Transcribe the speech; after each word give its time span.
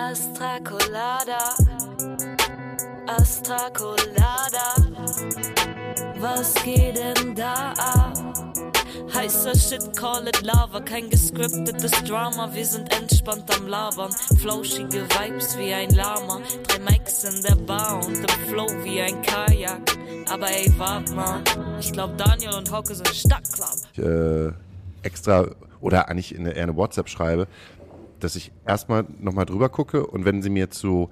Astra 0.00 0.58
Colada, 0.64 1.54
Astra 3.06 3.68
Colada. 3.70 4.74
Was 6.18 6.54
geht 6.64 6.96
denn 6.96 7.34
da 7.34 7.74
ab? 7.76 8.14
Heißer 9.12 9.54
Shit, 9.54 9.94
call 9.94 10.26
it 10.26 10.40
Lava, 10.40 10.80
kein 10.80 11.10
gescriptetes 11.10 11.90
Drama, 12.04 12.48
wir 12.54 12.64
sind 12.64 12.90
entspannt 12.98 13.44
am 13.54 13.68
Labern. 13.68 14.10
Flauschige 14.40 15.02
Vibes 15.02 15.58
wie 15.58 15.74
ein 15.74 15.90
Lama, 15.90 16.40
drei 16.66 16.78
Mics 16.78 17.24
in 17.24 17.42
der 17.42 17.56
Bar 17.56 18.02
und 18.02 18.16
im 18.16 18.48
Flow 18.48 18.68
wie 18.82 19.02
ein 19.02 19.20
Kajak. 19.20 19.98
Aber 20.30 20.48
ey, 20.48 20.72
warte 20.78 21.12
mal, 21.12 21.42
ich 21.78 21.92
glaub 21.92 22.16
Daniel 22.16 22.54
und 22.54 22.72
Hauke 22.72 22.94
sind 22.94 23.06
Stadtclub. 23.08 23.76
Ich, 23.92 23.98
äh, 23.98 24.50
extra 25.02 25.46
oder 25.82 26.08
eigentlich 26.08 26.34
in 26.34 26.46
eine, 26.46 26.58
eine 26.58 26.74
WhatsApp 26.74 27.08
schreibe, 27.10 27.46
dass 28.20 28.36
ich 28.36 28.52
erstmal 28.66 29.04
nochmal 29.18 29.46
drüber 29.46 29.68
gucke 29.68 30.06
und 30.06 30.24
wenn 30.24 30.42
sie 30.42 30.50
mir 30.50 30.70
zu 30.70 31.10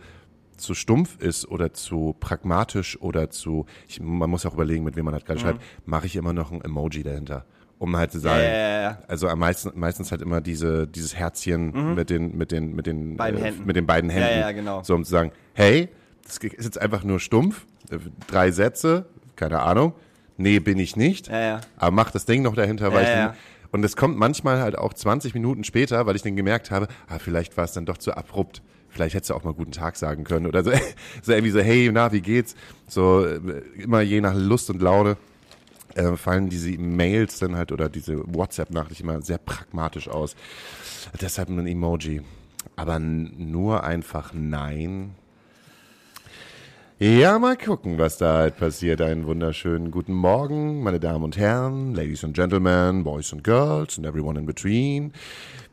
zu 0.59 0.74
stumpf 0.74 1.19
ist 1.20 1.48
oder 1.48 1.73
zu 1.73 2.16
pragmatisch 2.19 3.01
oder 3.01 3.30
zu, 3.30 3.66
ich, 3.87 4.01
man 4.01 4.28
muss 4.28 4.42
ja 4.42 4.51
auch 4.51 4.55
überlegen, 4.55 4.84
mit 4.84 4.96
wem 4.96 5.05
man 5.05 5.15
halt 5.15 5.24
gerade 5.24 5.41
schreibt, 5.41 5.62
mache 5.87 6.06
ich 6.06 6.16
immer 6.16 6.32
noch 6.32 6.52
ein 6.52 6.60
Emoji 6.62 7.02
dahinter. 7.02 7.45
Um 7.79 7.96
halt 7.96 8.10
zu 8.10 8.18
sagen, 8.18 8.42
ja. 8.42 8.98
also 9.06 9.29
am 9.29 9.38
meisten, 9.38 9.70
meistens 9.79 10.10
halt 10.10 10.20
immer 10.20 10.41
diese, 10.41 10.88
dieses 10.88 11.15
Herzchen 11.15 11.95
mit 11.95 12.10
den, 12.10 12.37
mit 12.37 12.51
den, 12.51 12.74
mit 12.74 12.87
den, 12.87 13.16
Beiden 13.16 13.40
äh, 13.40 13.45
Händen. 13.45 13.66
mit 13.66 13.77
den 13.77 13.87
beiden 13.87 14.10
Händen. 14.10 14.30
Ja, 14.30 14.40
ja, 14.40 14.52
genau. 14.52 14.82
So, 14.82 14.96
um 14.96 15.04
zu 15.04 15.10
sagen, 15.12 15.30
hey, 15.54 15.88
das 16.24 16.38
ist 16.38 16.65
jetzt 16.65 16.80
einfach 16.80 17.04
nur 17.04 17.20
stumpf, 17.20 17.66
äh, 17.90 17.98
drei 18.27 18.51
Sätze, 18.51 19.06
keine 19.37 19.60
Ahnung, 19.60 19.93
nee, 20.37 20.59
bin 20.59 20.79
ich 20.80 20.96
nicht, 20.96 21.29
Ja, 21.29 21.40
ja. 21.40 21.60
aber 21.77 21.93
mach 21.93 22.10
das 22.10 22.24
Ding 22.24 22.43
noch 22.43 22.56
dahinter, 22.56 22.93
weil 22.93 23.04
ich 23.04 23.38
und 23.70 23.84
es 23.84 23.96
kommt 23.96 24.18
manchmal 24.18 24.60
halt 24.60 24.78
auch 24.78 24.95
20 24.95 25.34
Minuten 25.34 25.64
später, 25.64 26.06
weil 26.06 26.16
ich 26.16 26.22
dann 26.22 26.36
gemerkt 26.36 26.70
habe, 26.70 26.88
ah, 27.06 27.18
vielleicht 27.18 27.56
war 27.56 27.64
es 27.64 27.72
dann 27.72 27.86
doch 27.86 27.98
zu 27.98 28.16
abrupt. 28.16 28.62
Vielleicht 28.88 29.14
hättest 29.14 29.30
du 29.30 29.34
auch 29.34 29.45
mal 29.45 29.52
guten 29.52 29.72
Tag 29.72 29.96
sagen 29.96 30.24
können 30.24 30.46
oder 30.46 30.64
so, 30.64 30.70
so 31.22 31.32
irgendwie 31.32 31.52
so, 31.52 31.60
hey, 31.60 31.90
na, 31.93 32.12
wie 32.12 32.23
geht's? 32.23 32.54
So 32.87 33.24
äh, 33.24 33.38
immer 33.76 34.01
je 34.01 34.20
nach 34.20 34.34
Lust 34.34 34.70
und 34.70 34.80
Laune 34.80 35.16
äh, 35.95 36.16
fallen 36.16 36.48
diese 36.48 36.70
Mails 36.78 37.38
dann 37.38 37.56
halt 37.56 37.73
oder 37.73 37.88
diese 37.88 38.23
WhatsApp-Nachrichten 38.32 39.04
immer 39.04 39.23
sehr 39.23 39.38
pragmatisch 39.38 40.09
aus. 40.09 40.37
Deshalb 41.21 41.50
ein 41.50 41.66
Emoji. 41.66 42.23
Aber 42.76 42.98
nur 42.98 43.84
einfach 43.84 44.32
nein. 44.32 45.15
Ja, 47.01 47.38
mal 47.38 47.57
gucken, 47.57 47.96
was 47.96 48.18
da 48.18 48.38
halt 48.38 48.57
passiert. 48.57 49.01
Einen 49.01 49.24
wunderschönen 49.29 49.93
guten 49.93 50.13
Morgen, 50.13 50.82
meine 50.82 50.99
Damen 50.99 51.23
und 51.23 51.37
Herren, 51.37 51.95
Ladies 51.95 52.24
and 52.24 52.35
Gentlemen, 52.35 53.05
Boys 53.05 53.32
and 53.32 53.45
Girls 53.45 53.99
and 53.99 54.05
everyone 54.05 54.37
in 54.37 54.46
between. 54.46 55.13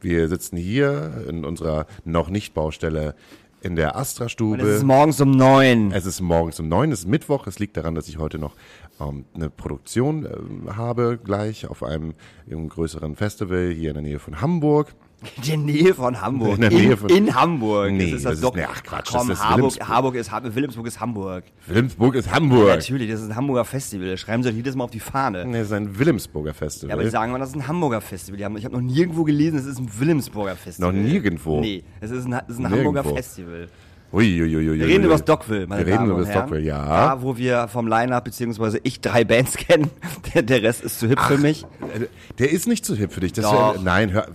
Wir 0.02 0.28
sitzen 0.28 0.56
hier 0.56 1.26
in 1.28 1.44
unserer 1.44 1.88
noch 2.04 2.30
nicht 2.30 2.54
Baustelle 2.54 3.16
in 3.64 3.76
der 3.76 3.96
Astra-Stube. 3.96 4.62
Es 4.62 4.78
ist 4.78 4.84
morgens 4.84 5.20
um 5.20 5.32
neun. 5.32 5.92
Es 5.92 6.06
ist 6.06 6.22
morgens 6.22 6.60
um 6.60 6.70
neun, 6.70 6.92
es 6.92 7.00
ist 7.00 7.08
Mittwoch. 7.08 7.48
Es 7.48 7.58
liegt 7.58 7.76
daran, 7.76 7.96
dass 7.96 8.08
ich 8.08 8.20
heute 8.20 8.38
noch 8.38 8.54
ähm, 9.02 9.26
eine 9.34 9.50
Produktion 9.50 10.28
ähm, 10.28 10.78
habe, 10.78 11.18
gleich 11.18 11.66
auf 11.66 11.82
einem, 11.82 12.14
einem 12.48 12.70
größeren 12.70 13.16
Festival 13.16 13.72
hier 13.72 13.90
in 13.90 13.96
der 13.96 14.04
Nähe 14.04 14.20
von 14.20 14.42
Hamburg. 14.42 14.94
In 15.38 15.44
der 15.44 15.58
Nähe 15.58 15.94
von 15.94 16.22
Hamburg. 16.22 16.56
In 16.56 16.62
der 16.62 16.70
Nähe 16.70 16.98
von- 16.98 17.10
in 17.10 17.34
Hamburg. 17.36 17.92
Nee, 17.92 18.06
das 18.06 18.08
ist 18.08 18.14
das 18.14 18.24
das 18.24 18.34
ist- 18.36 18.44
doch. 18.44 18.56
nee, 18.56 18.66
ach 18.70 18.84
Quatsch, 18.84 19.08
komm, 19.12 19.28
das 19.28 19.38
ist 19.38 19.44
Harburg, 19.44 19.58
Wilhelmsburg. 19.58 19.88
Harburg 19.90 20.16
ist, 20.16 20.56
Wilhelmsburg 20.56 20.88
ist 20.88 21.00
Hamburg. 21.00 21.44
Wilhelmsburg 21.68 22.16
ist 22.16 22.32
Hamburg. 22.34 22.68
Natürlich, 22.68 23.10
das 23.12 23.22
ist 23.22 23.30
ein 23.30 23.36
Hamburger 23.36 23.66
Festival. 23.66 24.18
Schreiben 24.18 24.44
Sie 24.44 24.50
doch 24.50 24.56
jedes 24.56 24.76
Mal 24.76 24.84
auf 24.86 24.92
die 24.92 25.00
Fahne. 25.00 25.46
Nee, 25.46 25.58
es 25.60 25.68
ist 25.68 25.74
ein 25.74 25.98
Wilhelmsburger 25.98 26.54
Festival. 26.54 26.90
Ja, 26.90 26.96
aber 26.96 27.04
die 27.04 27.10
sagen 27.10 27.30
immer, 27.32 27.40
das 27.40 27.50
ist 27.50 27.56
ein 27.56 27.68
Hamburger 27.68 28.02
Festival. 28.02 28.44
Haben, 28.44 28.58
ich 28.58 28.66
habe 28.66 28.76
noch 28.76 28.82
nirgendwo 28.82 29.24
gelesen, 29.24 29.58
es 29.60 29.66
ist 29.66 29.80
ein 29.80 29.90
Wilhelmsburger 30.00 30.56
Festival. 30.56 30.94
Noch 30.94 31.00
nirgendwo? 31.02 31.62
Nee, 31.62 31.84
es 32.02 32.12
ist 32.12 32.26
ein, 32.26 32.34
es 32.48 32.56
ist 32.56 32.60
ein. 32.60 32.70
Hamburger 32.72 33.04
Festival. 33.04 33.68
Uiuiuiui. 34.14 34.80
Wir 34.80 34.88
reden 34.88 35.04
über 35.04 35.14
das 35.14 35.26
Dockville, 35.26 35.68
meine 35.68 35.82
Wir 35.82 35.88
reden 35.88 35.98
Damen 35.98 36.10
über 36.12 36.20
und 36.20 36.28
das. 36.28 36.34
Dockville, 36.34 36.62
ja. 36.62 36.86
Da, 37.16 37.22
wo 37.22 37.36
wir 37.36 37.68
vom 37.68 37.88
Line-Up, 37.88 38.24
beziehungsweise 38.24 38.80
ich 38.84 39.02
drei 39.02 39.26
Bands 39.26 39.58
kennen. 39.58 39.90
Der, 40.34 40.42
der 40.44 40.64
Rest 40.64 40.84
ist 40.84 41.00
zu 41.00 41.08
hip 41.10 41.20
für 41.20 41.38
mich. 41.38 41.64
Äh, 41.64 42.06
Der 42.40 42.52
ist 42.52 42.66
nicht 42.68 42.86
zu 42.86 42.96
hip 42.96 43.12
für 43.12 43.20
dich. 43.20 43.34
Das 43.34 43.44
Doch. 43.46 43.74
wär, 43.76 43.82
nein, 43.82 44.12
hör. 44.12 44.28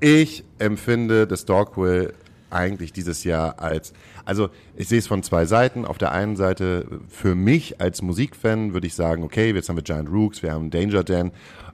Ich 0.00 0.44
empfinde 0.58 1.26
das 1.26 1.44
Dogville 1.44 2.12
eigentlich 2.50 2.92
dieses 2.92 3.24
Jahr 3.24 3.58
als, 3.60 3.92
also 4.24 4.48
ich 4.76 4.88
sehe 4.88 4.98
es 4.98 5.06
von 5.06 5.22
zwei 5.22 5.46
Seiten. 5.46 5.84
Auf 5.84 5.98
der 5.98 6.12
einen 6.12 6.36
Seite 6.36 7.00
für 7.08 7.34
mich 7.34 7.80
als 7.80 8.02
Musikfan 8.02 8.72
würde 8.72 8.86
ich 8.86 8.94
sagen, 8.94 9.24
okay, 9.24 9.52
jetzt 9.52 9.68
haben 9.68 9.76
wir 9.76 9.82
Giant 9.82 10.10
Rooks, 10.10 10.42
wir 10.42 10.52
haben 10.52 10.70
Danger 10.70 11.02
Dan, 11.02 11.32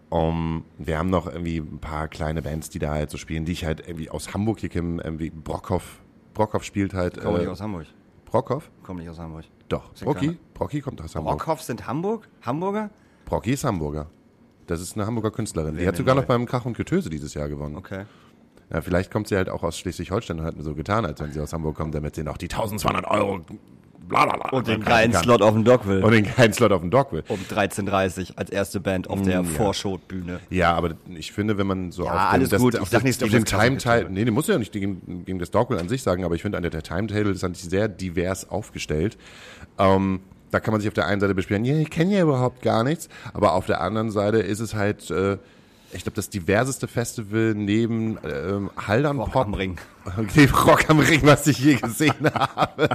um, 0.08 0.64
wir 0.78 0.98
haben 0.98 1.10
noch 1.10 1.26
irgendwie 1.26 1.58
ein 1.58 1.78
paar 1.78 2.08
kleine 2.08 2.42
Bands, 2.42 2.70
die 2.70 2.78
da 2.78 2.90
halt 2.90 3.10
so 3.10 3.18
spielen, 3.18 3.44
die 3.44 3.52
ich 3.52 3.64
halt 3.64 3.86
irgendwie 3.86 4.10
aus 4.10 4.32
Hamburg 4.34 4.60
hier 4.60 4.68
kenne, 4.68 5.02
irgendwie 5.02 5.30
Brockhoff. 5.30 6.00
Brockhoff 6.34 6.64
spielt 6.64 6.94
halt. 6.94 7.20
Komm 7.20 7.34
nicht 7.34 7.46
Äh, 7.46 7.48
aus 7.48 7.60
Hamburg. 7.60 7.86
Brockhoff? 8.26 8.70
Komm 8.82 8.98
nicht 8.98 9.08
aus 9.08 9.18
Hamburg. 9.18 9.44
Doch. 9.68 9.92
Brocki? 9.94 10.38
Brocki 10.54 10.80
kommt 10.80 11.00
aus 11.02 11.14
Hamburg. 11.14 11.38
Brockhoff 11.38 11.62
sind 11.62 11.86
Hamburg? 11.86 12.28
Hamburger? 12.42 12.90
Brocki 13.26 13.52
ist 13.52 13.64
Hamburger. 13.64 14.06
Das 14.66 14.80
ist 14.80 14.96
eine 14.96 15.06
Hamburger 15.06 15.30
Künstlerin. 15.30 15.76
Die 15.76 15.86
hat 15.86 15.96
sogar 15.96 16.14
noch 16.14 16.24
beim 16.24 16.46
Krach 16.46 16.64
und 16.64 16.76
Getöse 16.76 17.10
dieses 17.10 17.34
Jahr 17.34 17.48
gewonnen. 17.48 17.76
Okay. 17.76 18.04
Ja, 18.72 18.80
vielleicht 18.80 19.10
kommt 19.10 19.28
sie 19.28 19.36
halt 19.36 19.48
auch 19.50 19.62
aus 19.62 19.76
Schleswig-Holstein 19.78 20.40
und 20.40 20.46
hat 20.46 20.54
so 20.58 20.74
getan, 20.74 21.04
als 21.04 21.20
wenn 21.20 21.32
sie 21.32 21.40
aus 21.40 21.52
Hamburg 21.52 21.76
kommt, 21.76 21.94
damit 21.94 22.14
sie 22.14 22.22
noch 22.22 22.38
die 22.38 22.48
1200 22.48 23.04
Euro 23.06 23.40
bla 24.08 24.24
bla 24.24 24.36
bla 24.36 24.50
Und 24.50 24.66
den 24.66 24.80
geilen. 24.82 25.12
Slot 25.12 25.42
auf 25.42 25.52
dem 25.52 25.64
Dockville. 25.64 26.04
Und 26.04 26.12
den 26.12 26.24
geilen 26.24 26.52
Slot 26.52 26.72
auf 26.72 26.80
dem 26.80 26.90
Dock 26.90 27.12
will. 27.12 27.22
um 27.28 27.38
13.30 27.38 28.30
Uhr 28.30 28.38
als 28.38 28.50
erste 28.50 28.80
Band 28.80 29.08
auf 29.10 29.20
der 29.22 29.32
ja. 29.34 29.42
Vorschotbühne. 29.44 30.40
Ja, 30.50 30.74
aber 30.74 30.94
ich 31.14 31.32
finde, 31.32 31.58
wenn 31.58 31.66
man 31.66 31.92
so 31.92 32.04
Ja, 32.04 32.12
auf 32.28 32.32
alles 32.32 32.48
das, 32.50 32.60
gut. 32.60 32.76
auf 32.76 32.82
Ich 32.84 32.88
sag 32.88 32.98
das, 32.98 33.04
nichts 33.04 33.22
auf 33.22 33.30
den 33.30 33.44
das 33.44 33.50
Timetable, 33.50 34.10
nee, 34.10 34.24
den 34.24 34.34
muss 34.34 34.46
ja 34.46 34.58
nicht 34.58 34.72
gegen, 34.72 35.24
gegen 35.24 35.38
das 35.38 35.50
Dogville 35.50 35.80
an 35.80 35.88
sich 35.88 36.02
sagen, 36.02 36.24
aber 36.24 36.34
ich 36.34 36.42
finde, 36.42 36.56
an 36.56 36.62
der 36.62 36.70
der 36.70 36.82
Timetable 36.82 37.30
ist 37.32 37.44
eigentlich 37.44 37.62
sehr 37.64 37.88
divers 37.88 38.48
aufgestellt. 38.48 39.16
Ähm, 39.78 40.20
da 40.52 40.60
kann 40.60 40.70
man 40.72 40.80
sich 40.80 40.88
auf 40.88 40.94
der 40.94 41.06
einen 41.06 41.20
Seite 41.20 41.34
beschweren, 41.34 41.64
ja, 41.64 41.74
ich 41.76 41.90
kenne 41.90 42.14
ja 42.14 42.22
überhaupt 42.22 42.62
gar 42.62 42.84
nichts, 42.84 43.08
aber 43.34 43.54
auf 43.54 43.66
der 43.66 43.80
anderen 43.80 44.10
Seite 44.12 44.38
ist 44.38 44.60
es 44.60 44.74
halt, 44.74 45.10
äh, 45.10 45.38
ich 45.92 46.04
glaube, 46.04 46.14
das 46.14 46.30
diverseste 46.30 46.86
Festival 46.86 47.54
neben 47.54 48.18
ähm, 48.22 48.70
Haldern 48.76 49.18
Rock 49.18 49.32
Pop. 49.32 49.46
am 49.46 49.54
Ring. 49.54 49.78
Okay, 50.18 50.46
Rock 50.46 50.88
am 50.90 51.00
Ring, 51.00 51.20
was 51.24 51.46
ich 51.46 51.58
je 51.58 51.76
gesehen 51.76 52.30
habe. 52.34 52.88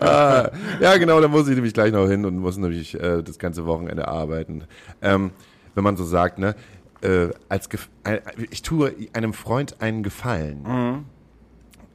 ah, 0.00 0.50
ja, 0.80 0.96
genau, 0.96 1.20
da 1.20 1.28
muss 1.28 1.48
ich 1.48 1.54
nämlich 1.54 1.74
gleich 1.74 1.92
noch 1.92 2.08
hin 2.08 2.24
und 2.24 2.38
muss 2.38 2.56
nämlich 2.56 2.94
äh, 3.00 3.22
das 3.22 3.38
ganze 3.38 3.66
Wochenende 3.66 4.08
arbeiten. 4.08 4.64
Ähm, 5.02 5.30
wenn 5.74 5.84
man 5.84 5.96
so 5.96 6.04
sagt, 6.04 6.38
ne, 6.38 6.54
äh, 7.02 7.28
als 7.48 7.68
Gef 7.68 7.88
äh, 8.04 8.20
ich 8.50 8.62
tue 8.62 8.94
einem 9.12 9.32
Freund 9.32 9.80
einen 9.80 10.02
Gefallen. 10.02 11.04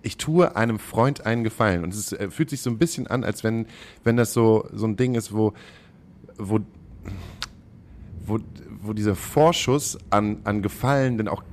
Ich 0.03 0.17
tue 0.17 0.55
einem 0.55 0.77
Freund 0.77 1.25
einen 1.25 1.43
Gefallen. 1.43 1.83
Und 1.83 1.93
es 1.93 2.11
äh, 2.11 2.29
fühlt 2.29 2.49
sich 2.51 2.61
so 2.61 2.69
ein 2.69 2.77
bisschen 2.77 3.07
an, 3.07 3.23
als 3.23 3.43
wenn 3.43 3.65
wenn 4.03 4.17
das 4.17 4.33
so 4.33 4.67
so 4.71 4.85
ein 4.85 4.95
Ding 4.95 5.15
ist, 5.15 5.33
wo 5.33 5.53
wo 6.37 6.59
wo, 8.25 8.39
wo 8.81 8.93
dieser 8.93 9.15
Vorschuss 9.15 9.97
an, 10.09 10.37
an 10.43 10.61
Gefallen 10.61 11.17
dann 11.17 11.27
auch 11.27 11.43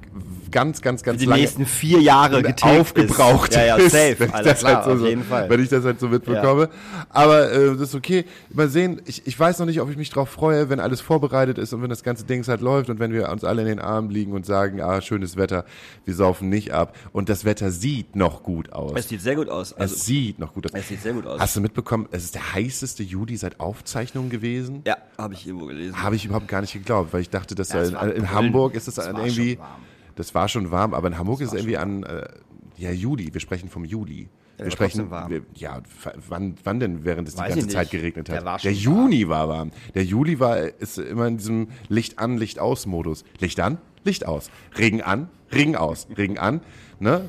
ganz, 0.50 0.82
ganz, 0.82 1.02
ganz 1.02 1.18
Die 1.20 1.26
lange 1.26 1.40
nächsten 1.42 1.66
vier 1.66 2.00
Jahre 2.00 2.42
getilgt 2.42 2.64
aufgebraucht 2.80 3.50
ist. 3.50 3.56
Ja, 3.56 3.64
ja, 3.64 3.76
ist, 3.76 3.92
safe. 3.92 4.16
wenn 4.18 4.28
ich 4.28 4.34
Alles 4.34 4.46
das 4.52 4.58
klar, 4.60 4.74
halt 4.76 4.84
so, 4.84 4.90
auf 5.04 5.08
jeden 5.08 5.24
Fall. 5.24 5.48
Wenn 5.50 5.62
ich 5.62 5.68
das 5.68 5.84
halt 5.84 6.00
so 6.00 6.08
mitbekomme. 6.08 6.68
Aber 7.08 7.50
äh, 7.52 7.70
das 7.72 7.80
ist 7.90 7.94
okay. 7.94 8.24
Mal 8.52 8.68
sehen, 8.68 9.00
ich, 9.06 9.26
ich 9.26 9.38
weiß 9.38 9.58
noch 9.58 9.66
nicht, 9.66 9.80
ob 9.80 9.90
ich 9.90 9.96
mich 9.96 10.10
drauf 10.10 10.28
freue, 10.28 10.68
wenn 10.70 10.80
alles 10.80 11.00
vorbereitet 11.00 11.58
ist 11.58 11.72
und 11.72 11.82
wenn 11.82 11.90
das 11.90 12.02
ganze 12.02 12.24
Ding 12.24 12.46
halt 12.46 12.60
läuft 12.60 12.90
und 12.90 12.98
wenn 12.98 13.12
wir 13.12 13.28
uns 13.30 13.44
alle 13.44 13.62
in 13.62 13.68
den 13.68 13.78
Armen 13.80 14.10
liegen 14.10 14.32
und 14.32 14.46
sagen, 14.46 14.80
ah, 14.80 15.00
schönes 15.00 15.36
Wetter, 15.36 15.64
wir 16.04 16.14
saufen 16.14 16.48
nicht 16.48 16.72
ab. 16.72 16.96
Und 17.12 17.28
das 17.28 17.44
Wetter 17.44 17.70
sieht 17.70 18.16
noch 18.16 18.42
gut 18.42 18.72
aus. 18.72 18.92
Es 18.96 19.08
sieht 19.08 19.20
sehr 19.20 19.36
gut 19.36 19.48
aus. 19.48 19.72
Es 19.72 19.78
Also, 19.78 19.96
sieht 19.96 20.38
noch 20.38 20.54
gut 20.54 20.66
aus. 20.66 20.72
es 20.74 20.88
sieht 20.88 21.02
sehr 21.02 21.12
gut 21.12 21.26
aus. 21.26 21.40
Hast 21.40 21.56
du 21.56 21.60
mitbekommen, 21.60 22.08
es 22.10 22.24
ist 22.24 22.34
der 22.34 22.54
heißeste 22.54 23.02
Juli 23.02 23.36
seit 23.36 23.60
Aufzeichnung 23.60 24.28
gewesen? 24.30 24.82
ja, 24.86 24.96
habe 25.18 25.34
ich 25.34 25.46
irgendwo 25.46 25.66
gelesen. 25.66 26.02
Habe 26.02 26.16
ich 26.16 26.24
überhaupt 26.24 26.48
gar 26.48 26.60
nicht 26.60 26.72
geglaubt, 26.72 27.12
weil 27.12 27.20
ich 27.20 27.30
dachte, 27.30 27.54
dass 27.54 27.70
Ja, 27.72 27.80
es 27.80 27.90
in, 27.90 27.96
in. 28.10 28.30
Hamburg 28.30 28.74
ist 28.74 28.88
es 28.88 28.96
Es 28.98 29.04
war 29.12 29.18
irgendwie. 29.24 29.50
schon 29.52 29.58
warm. 29.60 29.70
Das 30.16 30.34
war 30.34 30.48
schon 30.48 30.70
warm, 30.70 30.94
aber 30.94 31.08
in 31.08 31.18
Hamburg 31.18 31.40
ist 31.40 31.48
es 31.48 31.54
irgendwie 31.54 31.76
an. 31.76 32.02
Äh, 32.02 32.28
ja, 32.76 32.90
Juli. 32.90 33.32
Wir 33.32 33.40
sprechen 33.40 33.68
vom 33.68 33.84
Juli. 33.84 34.28
wir 34.56 34.64
war 34.64 34.72
sprechen. 34.72 35.10
warm. 35.10 35.30
Wir, 35.30 35.42
ja, 35.54 35.80
wann, 36.28 36.54
wann 36.64 36.80
denn, 36.80 37.04
während 37.04 37.28
es 37.28 37.34
die 37.34 37.42
ganze. 37.42 37.68
Zeit 37.68 37.90
geregnet 37.90 38.28
hat? 38.28 38.36
Der 38.36 38.44
war 38.44 38.58
schon 38.58 38.72
Juni 38.72 39.28
war 39.28 39.48
warm. 39.48 39.70
Der 39.94 40.04
Juli 40.04 40.40
war 40.40 40.58
ist 40.58 40.98
immer 40.98 41.26
in 41.26 41.36
diesem 41.36 41.68
Licht 41.88 42.18
an, 42.18 42.38
Licht 42.38 42.58
aus 42.58 42.86
Modus. 42.86 43.24
Licht 43.38 43.60
an, 43.60 43.78
Licht 44.04 44.26
aus. 44.26 44.50
Regen 44.78 45.02
an, 45.02 45.28
Regen 45.52 45.76
aus. 45.76 46.08
Regen 46.16 46.38
an. 46.38 46.60
Ne? 46.98 47.22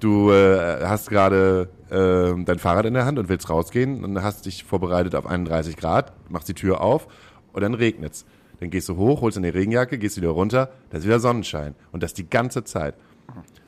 Du 0.00 0.30
äh, 0.30 0.84
hast 0.84 1.10
gerade 1.10 1.68
äh, 1.90 2.44
dein 2.44 2.58
Fahrrad 2.58 2.86
in 2.86 2.94
der 2.94 3.04
Hand 3.04 3.18
und 3.18 3.28
willst 3.28 3.50
rausgehen 3.50 4.04
und 4.04 4.22
hast 4.22 4.46
dich 4.46 4.64
vorbereitet 4.64 5.14
auf 5.14 5.26
31 5.26 5.76
Grad, 5.76 6.12
machst 6.28 6.48
die 6.48 6.54
Tür 6.54 6.80
auf 6.80 7.08
und 7.52 7.62
dann 7.62 7.74
regnet's. 7.74 8.24
Dann 8.60 8.70
gehst 8.70 8.88
du 8.88 8.96
hoch, 8.96 9.20
holst 9.20 9.38
eine 9.38 9.54
Regenjacke, 9.54 9.98
gehst 9.98 10.16
wieder 10.16 10.30
runter, 10.30 10.70
da 10.90 10.98
ist 10.98 11.04
wieder 11.04 11.20
Sonnenschein. 11.20 11.74
Und 11.92 12.02
das 12.02 12.14
die 12.14 12.28
ganze 12.28 12.64
Zeit. 12.64 12.94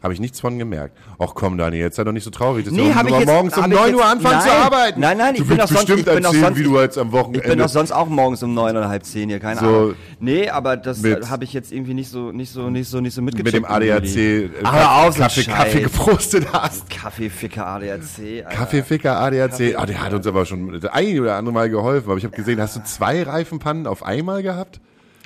Habe 0.03 0.15
ich 0.15 0.21
nichts 0.21 0.41
von 0.41 0.59
gemerkt. 0.59 0.97
Ach 1.19 1.33
komm, 1.35 1.59
Daniel, 1.59 1.83
jetzt 1.83 1.97
sei 1.97 2.05
doch 2.05 2.13
nicht 2.13 2.25
so 2.25 2.31
traurig. 2.31 2.65
Das 2.65 2.73
Nee, 2.73 2.89
ist 2.89 2.95
hab 2.95 3.05
ich 3.07 3.11
aber 3.13 3.19
jetzt- 3.21 3.29
morgens 3.29 3.57
um 3.57 3.63
hab 3.65 3.71
ich 3.71 3.77
9 3.77 3.95
Uhr 3.95 4.05
anfangen 4.05 4.41
zu 4.41 4.49
Nein. 4.49 4.57
arbeiten. 4.63 5.01
Nein, 5.01 5.19
nein, 5.19 5.35
ich 5.35 5.41
du 5.43 5.47
bin 5.49 5.59
doch 5.59 5.67
sonst- 5.69 5.81
bestimmt 5.81 5.99
ich 6.01 6.05
bin 6.07 6.25
erzählen, 6.25 6.43
sonst- 6.45 6.59
wie 6.59 6.63
du 6.63 6.81
jetzt 6.81 6.97
am 6.97 7.13
Wochenende... 7.13 7.41
Ich 7.41 7.45
bin 7.47 7.59
doch 7.59 7.69
sonst 7.69 7.93
auch 7.93 8.07
morgens 8.09 8.43
um 8.43 8.55
neun 8.55 8.77
oder 8.79 8.89
halb 8.89 9.05
zehn 9.05 9.29
hier, 9.29 9.41
keine 9.41 9.61
So 9.61 9.67
Ahnung. 9.67 9.95
Nee, 10.19 10.49
aber 10.49 10.79
das 10.79 11.03
mit- 11.03 11.29
habe 11.29 11.45
ich 11.45 11.53
jetzt 11.53 11.71
irgendwie 11.71 11.93
nicht 11.93 12.11
so, 12.11 12.33
nicht 12.33 12.51
so, 12.51 12.71
nicht 12.71 12.89
so, 12.89 13.01
nicht 13.01 13.13
so 13.15 13.21
mit 13.21 13.35
mitgecheckt. 13.35 13.65
dem 13.65 13.71
ADAC 13.71 14.17
äh, 14.17 14.51
Ach, 14.65 14.73
hör 14.73 14.95
auf, 15.09 15.19
Kaffee, 15.19 15.43
Scheiß. 15.43 15.55
Kaffee 15.55 15.81
gefrostet 15.83 16.47
hast. 16.53 16.89
Kaffeeficker 16.89 17.67
ADAC. 17.67 18.01
Alter. 18.47 18.57
Kaffeeficker 18.57 19.19
ADAC. 19.21 19.51
Kaffee- 19.51 19.77
Ah, 19.77 19.85
der 19.87 20.01
hat 20.03 20.15
uns 20.15 20.27
aber 20.27 20.47
schon 20.47 20.81
das 20.81 20.91
ein 20.93 21.21
oder 21.21 21.37
andere 21.37 21.53
Mal 21.53 21.69
geholfen. 21.69 22.09
Aber 22.09 22.17
ich 22.19 22.25
habe 22.25 22.35
gesehen, 22.35 22.59
hast 22.61 22.77
du 22.77 22.83
zwei 22.85 23.23
Reifenpannen 23.23 23.87
auf 23.87 24.03
einmal 24.03 24.43
gehabt? 24.43 24.81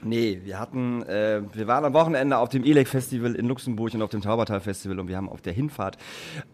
Nee, 0.04 0.40
wir 0.44 0.60
hatten, 0.60 1.02
äh, 1.02 1.40
wir 1.52 1.66
waren 1.66 1.84
am 1.84 1.94
Wochenende 1.94 2.36
auf 2.36 2.50
dem 2.50 2.62
Elec 2.64 2.88
Festival 2.88 3.34
in 3.34 3.46
Luxemburg 3.46 3.94
und 3.94 4.02
auf 4.02 4.10
dem 4.10 4.20
Taubertal 4.20 4.60
Festival 4.60 5.00
und 5.00 5.08
wir 5.08 5.16
haben 5.16 5.28
auf 5.28 5.40
der 5.40 5.52
Hinfahrt 5.52 5.96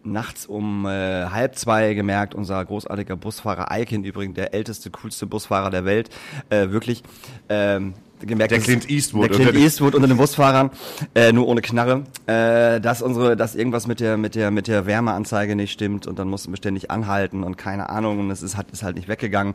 nachts 0.05 0.47
um 0.47 0.87
äh, 0.87 1.27
halb 1.27 1.57
zwei 1.57 1.95
gemerkt, 1.95 2.35
unser 2.35 2.65
großartiger 2.65 3.17
Busfahrer 3.17 3.71
Eiken 3.71 4.05
übrigens, 4.05 4.37
der 4.37 4.55
älteste, 4.55 4.91
coolste 4.91 5.27
Busfahrer 5.27 5.71
der 5.71 5.85
Welt, 5.85 6.11
äh, 6.49 6.71
wirklich, 6.71 7.03
ähm, 7.49 7.95
gemerkt, 8.27 8.53
Der 8.53 8.61
Clint 8.61 8.89
Eastwood 8.89 9.31
der 9.31 9.37
Clint 9.37 9.57
Eastwood 9.57 9.95
unter 9.95 10.07
den 10.07 10.17
Busfahrern, 10.17 10.71
äh, 11.15 11.33
nur 11.33 11.49
ohne 11.49 11.61
Knarre, 11.61 12.05
äh, 12.27 12.81
dass 12.81 13.03
unsere, 13.03 13.37
dass 13.37 13.55
irgendwas 13.55 13.87
mit 13.87 14.01
der, 14.01 14.17
mit 14.17 14.35
der, 14.35 14.51
mit 14.51 14.69
der 14.69 14.87
Wärmeanzeige 14.87 15.57
nicht 15.57 15.73
stimmt 15.73 16.07
und 16.07 16.19
dann 16.19 16.29
mussten 16.29 16.53
wir 16.53 16.57
ständig 16.57 16.91
anhalten 16.91 17.43
und 17.43 17.57
keine 17.57 17.89
Ahnung 17.89 18.21
und 18.21 18.31
es 18.31 18.43
ist, 18.43 18.57
hat, 18.57 18.71
ist 18.71 18.83
halt 18.83 18.97
nicht 18.97 19.09
weggegangen. 19.09 19.55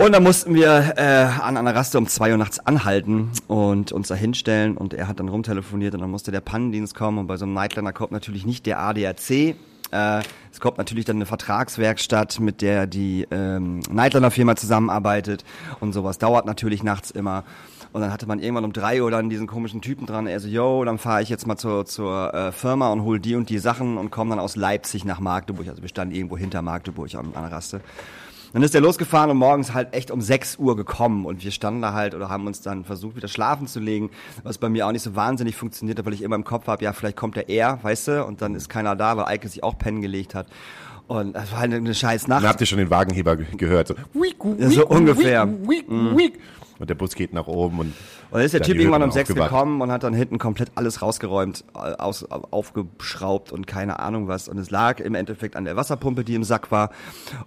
Und 0.00 0.12
dann 0.12 0.22
mussten 0.22 0.54
wir 0.54 0.94
äh, 0.96 1.02
an 1.02 1.58
einer 1.58 1.74
Raste 1.74 1.98
um 1.98 2.06
zwei 2.06 2.30
Uhr 2.30 2.38
nachts 2.38 2.58
anhalten 2.58 3.30
und 3.48 3.92
uns 3.92 4.08
da 4.08 4.14
hinstellen 4.14 4.78
und 4.78 4.94
er 4.94 5.08
hat 5.08 5.20
dann 5.20 5.28
rumtelefoniert 5.28 5.92
und 5.92 6.00
dann 6.00 6.10
musste 6.10 6.30
der 6.30 6.40
Pannendienst 6.40 6.94
kommen 6.94 7.18
und 7.18 7.26
bei 7.26 7.36
so 7.36 7.44
einem 7.44 7.52
Nightliner 7.52 7.92
kommt 7.92 8.10
natürlich 8.10 8.46
nicht 8.46 8.64
der 8.64 8.78
ADAC. 8.80 9.30
Äh, 9.30 9.54
es 10.50 10.58
kommt 10.58 10.78
natürlich 10.78 11.04
dann 11.04 11.16
eine 11.16 11.26
Vertragswerkstatt, 11.26 12.40
mit 12.40 12.62
der 12.62 12.86
die 12.86 13.26
ähm, 13.30 13.80
Nightliner-Firma 13.90 14.56
zusammenarbeitet 14.56 15.44
und 15.80 15.92
sowas 15.92 16.16
dauert 16.16 16.46
natürlich 16.46 16.82
nachts 16.82 17.10
immer. 17.10 17.44
Und 17.92 18.00
dann 18.00 18.10
hatte 18.10 18.26
man 18.26 18.38
irgendwann 18.38 18.64
um 18.64 18.72
drei 18.72 19.02
Uhr 19.02 19.10
dann 19.10 19.28
diesen 19.28 19.46
komischen 19.46 19.82
Typen 19.82 20.06
dran. 20.06 20.26
Er 20.26 20.40
so, 20.40 20.48
yo, 20.48 20.82
dann 20.82 20.96
fahre 20.96 21.20
ich 21.20 21.28
jetzt 21.28 21.46
mal 21.46 21.58
zur, 21.58 21.84
zur 21.84 22.32
äh, 22.32 22.52
Firma 22.52 22.90
und 22.90 23.02
hol 23.02 23.20
die 23.20 23.34
und 23.34 23.50
die 23.50 23.58
Sachen 23.58 23.98
und 23.98 24.10
komme 24.10 24.30
dann 24.30 24.38
aus 24.38 24.56
Leipzig 24.56 25.04
nach 25.04 25.20
Magdeburg. 25.20 25.68
Also 25.68 25.82
wir 25.82 25.90
standen 25.90 26.14
irgendwo 26.14 26.38
hinter 26.38 26.62
Magdeburg 26.62 27.14
an, 27.16 27.32
an 27.34 27.42
der 27.42 27.52
Raste. 27.52 27.82
Dann 28.52 28.62
ist 28.62 28.74
er 28.74 28.80
losgefahren 28.80 29.30
und 29.30 29.36
morgens 29.36 29.74
halt 29.74 29.94
echt 29.94 30.10
um 30.10 30.20
6 30.20 30.56
Uhr 30.58 30.76
gekommen 30.76 31.24
und 31.24 31.44
wir 31.44 31.50
standen 31.50 31.82
da 31.82 31.92
halt 31.92 32.14
oder 32.14 32.28
haben 32.28 32.46
uns 32.46 32.60
dann 32.60 32.84
versucht, 32.84 33.16
wieder 33.16 33.28
schlafen 33.28 33.66
zu 33.66 33.78
legen, 33.80 34.10
was 34.42 34.58
bei 34.58 34.68
mir 34.68 34.86
auch 34.86 34.92
nicht 34.92 35.02
so 35.02 35.14
wahnsinnig 35.14 35.56
funktioniert 35.56 35.98
hat, 35.98 36.06
weil 36.06 36.14
ich 36.14 36.22
immer 36.22 36.36
im 36.36 36.44
Kopf 36.44 36.66
habe, 36.66 36.82
ja, 36.84 36.92
vielleicht 36.92 37.16
kommt 37.16 37.36
der 37.36 37.48
er, 37.48 37.78
weißt 37.82 38.08
du, 38.08 38.24
und 38.24 38.42
dann 38.42 38.54
ist 38.54 38.68
keiner 38.68 38.96
da, 38.96 39.16
weil 39.16 39.26
Eike 39.26 39.48
sich 39.48 39.62
auch 39.62 39.78
pennen 39.78 40.02
gelegt 40.02 40.34
hat. 40.34 40.46
Und 41.06 41.34
das 41.34 41.50
war 41.50 41.58
halt 41.58 41.72
eine 41.74 41.92
scheiß 41.92 42.28
Nacht. 42.28 42.42
Dann 42.44 42.50
habt 42.50 42.60
ihr 42.60 42.66
schon 42.68 42.78
den 42.78 42.90
Wagenheber 42.90 43.36
ge 43.36 43.46
gehört. 43.56 43.88
So, 43.88 43.94
wiek, 44.14 44.36
Ja, 44.58 44.70
so 44.70 44.86
ungefähr. 44.86 45.48
wiek, 45.48 45.88
wiek, 45.90 46.16
wiek. 46.16 46.40
Und 46.80 46.88
der 46.88 46.94
Bus 46.94 47.14
geht 47.14 47.34
nach 47.34 47.46
oben 47.46 47.78
und. 47.78 47.86
Und 47.88 47.94
dann 48.32 48.42
ist 48.42 48.54
der 48.54 48.62
Typ 48.62 48.76
irgendwann 48.76 49.02
um 49.02 49.10
sechs 49.10 49.30
aufgewacht. 49.30 49.50
gekommen 49.50 49.82
und 49.82 49.92
hat 49.92 50.02
dann 50.02 50.14
hinten 50.14 50.38
komplett 50.38 50.72
alles 50.76 51.02
rausgeräumt, 51.02 51.64
äh, 51.74 51.78
aus, 51.78 52.24
aufgeschraubt 52.24 53.52
und 53.52 53.66
keine 53.66 53.98
Ahnung 54.00 54.28
was. 54.28 54.48
Und 54.48 54.56
es 54.58 54.70
lag 54.70 54.98
im 54.98 55.14
Endeffekt 55.14 55.56
an 55.56 55.66
der 55.66 55.76
Wasserpumpe, 55.76 56.24
die 56.24 56.34
im 56.34 56.42
Sack 56.42 56.70
war. 56.72 56.90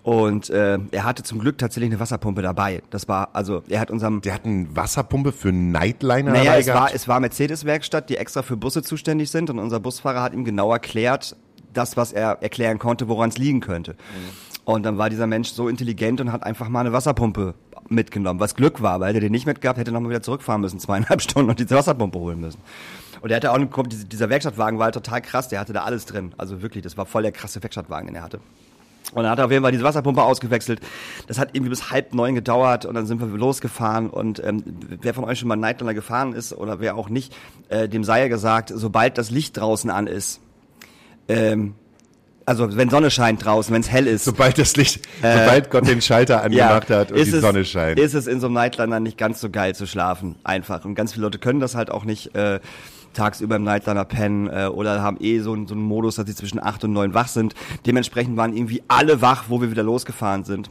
Und 0.03 0.51
äh, 0.51 0.77
er 0.91 1.03
hatte 1.03 1.23
zum 1.23 1.39
Glück 1.39 1.57
tatsächlich 1.57 1.89
eine 1.91 1.99
Wasserpumpe 1.99 2.43
dabei. 2.43 2.83
Das 2.91 3.07
war, 3.07 3.29
also 3.33 3.63
er 3.67 3.79
hat 3.79 3.89
unserem 3.89 4.21
Der 4.21 4.35
hat 4.35 4.45
eine 4.45 4.67
Wasserpumpe 4.75 5.31
für 5.31 5.49
einen 5.49 5.71
Nightliner 5.71 6.31
naja, 6.31 6.43
dabei 6.43 6.59
es 6.59 6.67
war, 6.67 6.73
gehabt. 6.75 6.95
es 6.95 7.07
war 7.07 7.19
Mercedes-Werkstatt, 7.19 8.09
die 8.09 8.17
extra 8.17 8.43
für 8.43 8.55
Busse 8.55 8.83
zuständig 8.83 9.31
sind 9.31 9.49
und 9.49 9.57
unser 9.57 9.79
Busfahrer 9.79 10.21
hat 10.21 10.33
ihm 10.33 10.45
genau 10.45 10.71
erklärt, 10.71 11.35
das, 11.73 11.97
was 11.97 12.13
er 12.13 12.37
erklären 12.41 12.77
konnte, 12.77 13.07
woran 13.07 13.29
es 13.29 13.39
liegen 13.39 13.61
könnte. 13.61 13.95
Und 14.65 14.83
dann 14.83 14.97
war 14.97 15.09
dieser 15.09 15.27
Mensch 15.27 15.49
so 15.49 15.67
intelligent 15.67 16.21
und 16.21 16.31
hat 16.31 16.43
einfach 16.43 16.69
mal 16.69 16.81
eine 16.81 16.93
Wasserpumpe 16.93 17.55
mitgenommen, 17.93 18.39
was 18.39 18.55
Glück 18.55 18.81
war, 18.81 18.99
weil 18.99 19.09
hätte 19.09 19.19
den 19.21 19.31
nicht 19.31 19.45
mitgehabt, 19.45 19.77
hätte 19.79 19.91
er 19.91 19.93
nochmal 19.93 20.09
wieder 20.11 20.21
zurückfahren 20.21 20.61
müssen, 20.61 20.79
zweieinhalb 20.79 21.21
Stunden 21.23 21.49
und 21.49 21.59
diese 21.59 21.75
Wasserpumpe 21.75 22.19
holen 22.19 22.39
müssen. 22.41 22.59
Und 23.21 23.29
er 23.29 23.37
hatte 23.37 23.51
auch, 23.51 23.55
einen- 23.55 23.69
dieser 24.09 24.29
Werkstattwagen 24.29 24.79
war 24.79 24.85
halt 24.85 24.95
total 24.95 25.21
krass, 25.21 25.47
der 25.47 25.59
hatte 25.59 25.71
da 25.73 25.83
alles 25.83 26.05
drin. 26.05 26.33
Also 26.37 26.61
wirklich, 26.61 26.83
das 26.83 26.97
war 26.97 27.05
voll 27.05 27.21
der 27.23 27.31
krasse 27.31 27.63
Werkstattwagen, 27.63 28.07
den 28.07 28.15
er 28.15 28.23
hatte. 28.23 28.39
Und 29.13 29.23
dann 29.23 29.31
hat 29.31 29.39
er 29.39 29.45
auf 29.45 29.51
jeden 29.51 29.61
Fall 29.63 29.71
diese 29.71 29.83
Wasserpumpe 29.83 30.23
ausgewechselt. 30.23 30.79
Das 31.27 31.37
hat 31.37 31.49
irgendwie 31.53 31.69
bis 31.69 31.91
halb 31.91 32.13
neun 32.13 32.35
gedauert 32.35 32.85
und 32.85 32.95
dann 32.95 33.05
sind 33.05 33.19
wir 33.21 33.27
losgefahren. 33.27 34.09
Und 34.09 34.43
ähm, 34.43 34.63
wer 35.01 35.13
von 35.13 35.23
euch 35.23 35.39
schon 35.39 35.47
mal 35.49 35.55
Nightliner 35.55 35.93
gefahren 35.93 36.33
ist 36.33 36.51
oder 36.53 36.79
wer 36.79 36.95
auch 36.95 37.09
nicht, 37.09 37.35
äh, 37.69 37.87
dem 37.87 38.03
sei 38.03 38.21
ja 38.21 38.27
gesagt, 38.27 38.71
sobald 38.73 39.17
das 39.17 39.29
Licht 39.29 39.57
draußen 39.57 39.89
an 39.89 40.07
ist, 40.07 40.39
ähm, 41.27 41.75
also 42.45 42.75
wenn 42.75 42.89
Sonne 42.89 43.09
scheint 43.11 43.43
draußen, 43.45 43.73
wenn 43.73 43.81
es 43.81 43.89
hell 43.91 44.07
ist, 44.07 44.25
Sobald 44.25 44.57
das 44.57 44.75
Licht, 44.75 45.07
sobald 45.21 45.69
Gott 45.71 45.87
den 45.87 46.01
Schalter 46.01 46.43
angemacht 46.43 46.89
hat 46.89 47.11
und 47.11 47.17
Äh, 47.17 47.21
ist 47.21 47.31
die 47.31 47.35
es, 47.37 47.41
Sonne 47.41 47.65
scheint. 47.65 47.99
Ist 47.99 48.13
es 48.13 48.27
in 48.27 48.39
so 48.39 48.47
einem 48.47 48.55
Nightliner 48.55 48.99
nicht 48.99 49.17
ganz 49.17 49.39
so 49.41 49.49
geil 49.49 49.75
zu 49.75 49.85
schlafen, 49.87 50.35
einfach. 50.43 50.83
Und 50.85 50.95
ganz 50.95 51.13
viele 51.13 51.23
Leute 51.25 51.37
können 51.39 51.59
das 51.59 51.75
halt 51.75 51.89
auch 51.91 52.03
nicht 52.05 52.35
äh, 52.35 52.59
tagsüber 53.13 53.57
im 53.57 53.63
Nightliner 53.63 54.05
pennen 54.05 54.47
äh, 54.47 54.65
oder 54.67 55.01
haben 55.01 55.17
eh 55.19 55.39
so, 55.39 55.53
einen- 55.53 55.67
so 55.67 55.75
einen 55.75 55.83
Modus, 55.83 56.15
dass 56.15 56.25
sie 56.27 56.35
zwischen 56.35 56.61
acht 56.61 56.83
und 56.83 56.93
neun 56.93 57.13
wach 57.13 57.27
sind. 57.27 57.53
Dementsprechend 57.85 58.37
waren 58.37 58.55
irgendwie 58.55 58.81
alle 58.87 59.21
wach, 59.21 59.45
wo 59.49 59.61
wir 59.61 59.69
wieder 59.71 59.83
losgefahren 59.83 60.43
sind. 60.43 60.69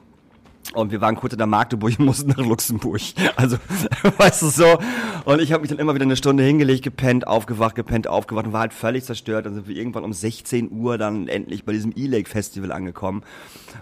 Und 0.74 0.90
wir 0.90 1.00
waren 1.00 1.16
kurz 1.16 1.32
in 1.32 1.38
der 1.38 1.46
Magdeburg 1.46 1.94
und 1.98 2.06
mussten 2.06 2.30
nach 2.30 2.38
Luxemburg. 2.38 3.00
Also, 3.36 3.58
weißt 4.18 4.42
du 4.42 4.46
so. 4.48 4.78
Und 5.24 5.40
ich 5.40 5.52
habe 5.52 5.60
mich 5.60 5.70
dann 5.70 5.78
immer 5.78 5.94
wieder 5.94 6.04
eine 6.04 6.16
Stunde 6.16 6.42
hingelegt, 6.42 6.82
gepennt, 6.82 7.26
aufgewacht, 7.26 7.74
gepennt, 7.74 8.08
aufgewacht 8.08 8.46
und 8.46 8.52
war 8.52 8.60
halt 8.60 8.72
völlig 8.72 9.04
zerstört. 9.04 9.46
Dann 9.46 9.54
sind 9.54 9.68
wir 9.68 9.76
irgendwann 9.76 10.04
um 10.04 10.12
16 10.12 10.70
Uhr 10.72 10.98
dann 10.98 11.28
endlich 11.28 11.64
bei 11.64 11.72
diesem 11.72 11.92
E-Lake 11.94 12.28
Festival 12.28 12.72
angekommen 12.72 13.22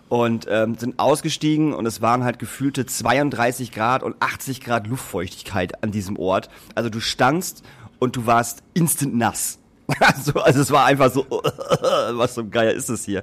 und 0.08 0.46
ähm, 0.50 0.74
sind 0.76 0.98
ausgestiegen 0.98 1.72
und 1.72 1.86
es 1.86 2.00
waren 2.00 2.24
halt 2.24 2.38
gefühlte 2.38 2.86
32 2.86 3.72
Grad 3.72 4.02
und 4.02 4.16
80 4.20 4.60
Grad 4.60 4.86
Luftfeuchtigkeit 4.86 5.82
an 5.82 5.92
diesem 5.92 6.16
Ort. 6.16 6.50
Also 6.74 6.90
du 6.90 7.00
standst 7.00 7.62
und 7.98 8.16
du 8.16 8.26
warst 8.26 8.62
instant 8.74 9.14
nass. 9.14 9.58
Also, 10.00 10.32
also 10.40 10.60
es 10.60 10.70
war 10.70 10.86
einfach 10.86 11.10
so, 11.10 11.26
was 12.12 12.34
so 12.34 12.46
geil 12.46 12.74
ist 12.74 12.88
es 12.88 13.04
hier. 13.04 13.20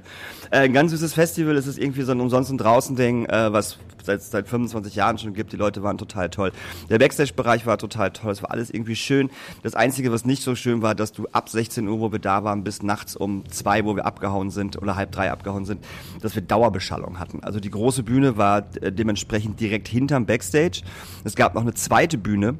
Äh, 0.50 0.60
ein 0.60 0.72
ganz 0.72 0.90
süßes 0.92 1.14
Festival, 1.14 1.56
es 1.56 1.66
ist 1.66 1.78
irgendwie 1.78 2.02
so 2.02 2.12
ein 2.12 2.20
umsonst 2.20 2.50
und 2.50 2.58
draußen 2.58 2.96
Ding, 2.96 3.26
äh, 3.26 3.52
was 3.52 3.78
seit, 4.02 4.22
seit 4.22 4.48
25 4.48 4.94
Jahren 4.94 5.18
schon 5.18 5.34
gibt. 5.34 5.52
Die 5.52 5.56
Leute 5.56 5.82
waren 5.82 5.98
total 5.98 6.30
toll. 6.30 6.52
Der 6.88 6.98
Backstage-Bereich 6.98 7.66
war 7.66 7.78
total 7.78 8.10
toll, 8.10 8.32
es 8.32 8.42
war 8.42 8.50
alles 8.50 8.70
irgendwie 8.70 8.96
schön. 8.96 9.30
Das 9.62 9.74
Einzige, 9.74 10.10
was 10.12 10.24
nicht 10.24 10.42
so 10.42 10.54
schön 10.54 10.82
war, 10.82 10.94
dass 10.94 11.12
du 11.12 11.26
ab 11.32 11.48
16 11.48 11.86
Uhr, 11.86 12.00
wo 12.00 12.12
wir 12.12 12.18
da 12.18 12.44
waren, 12.44 12.64
bis 12.64 12.82
nachts 12.82 13.16
um 13.16 13.48
zwei, 13.50 13.84
wo 13.84 13.96
wir 13.96 14.06
abgehauen 14.06 14.50
sind 14.50 14.80
oder 14.80 14.96
halb 14.96 15.12
drei 15.12 15.30
abgehauen 15.30 15.64
sind, 15.64 15.84
dass 16.20 16.34
wir 16.34 16.42
Dauerbeschallung 16.42 17.18
hatten. 17.18 17.42
Also 17.42 17.60
die 17.60 17.70
große 17.70 18.02
Bühne 18.02 18.36
war 18.36 18.66
äh, 18.80 18.92
dementsprechend 18.92 19.60
direkt 19.60 19.88
hinterm 19.88 20.26
Backstage. 20.26 20.82
Es 21.24 21.36
gab 21.36 21.54
noch 21.54 21.62
eine 21.62 21.74
zweite 21.74 22.18
Bühne, 22.18 22.56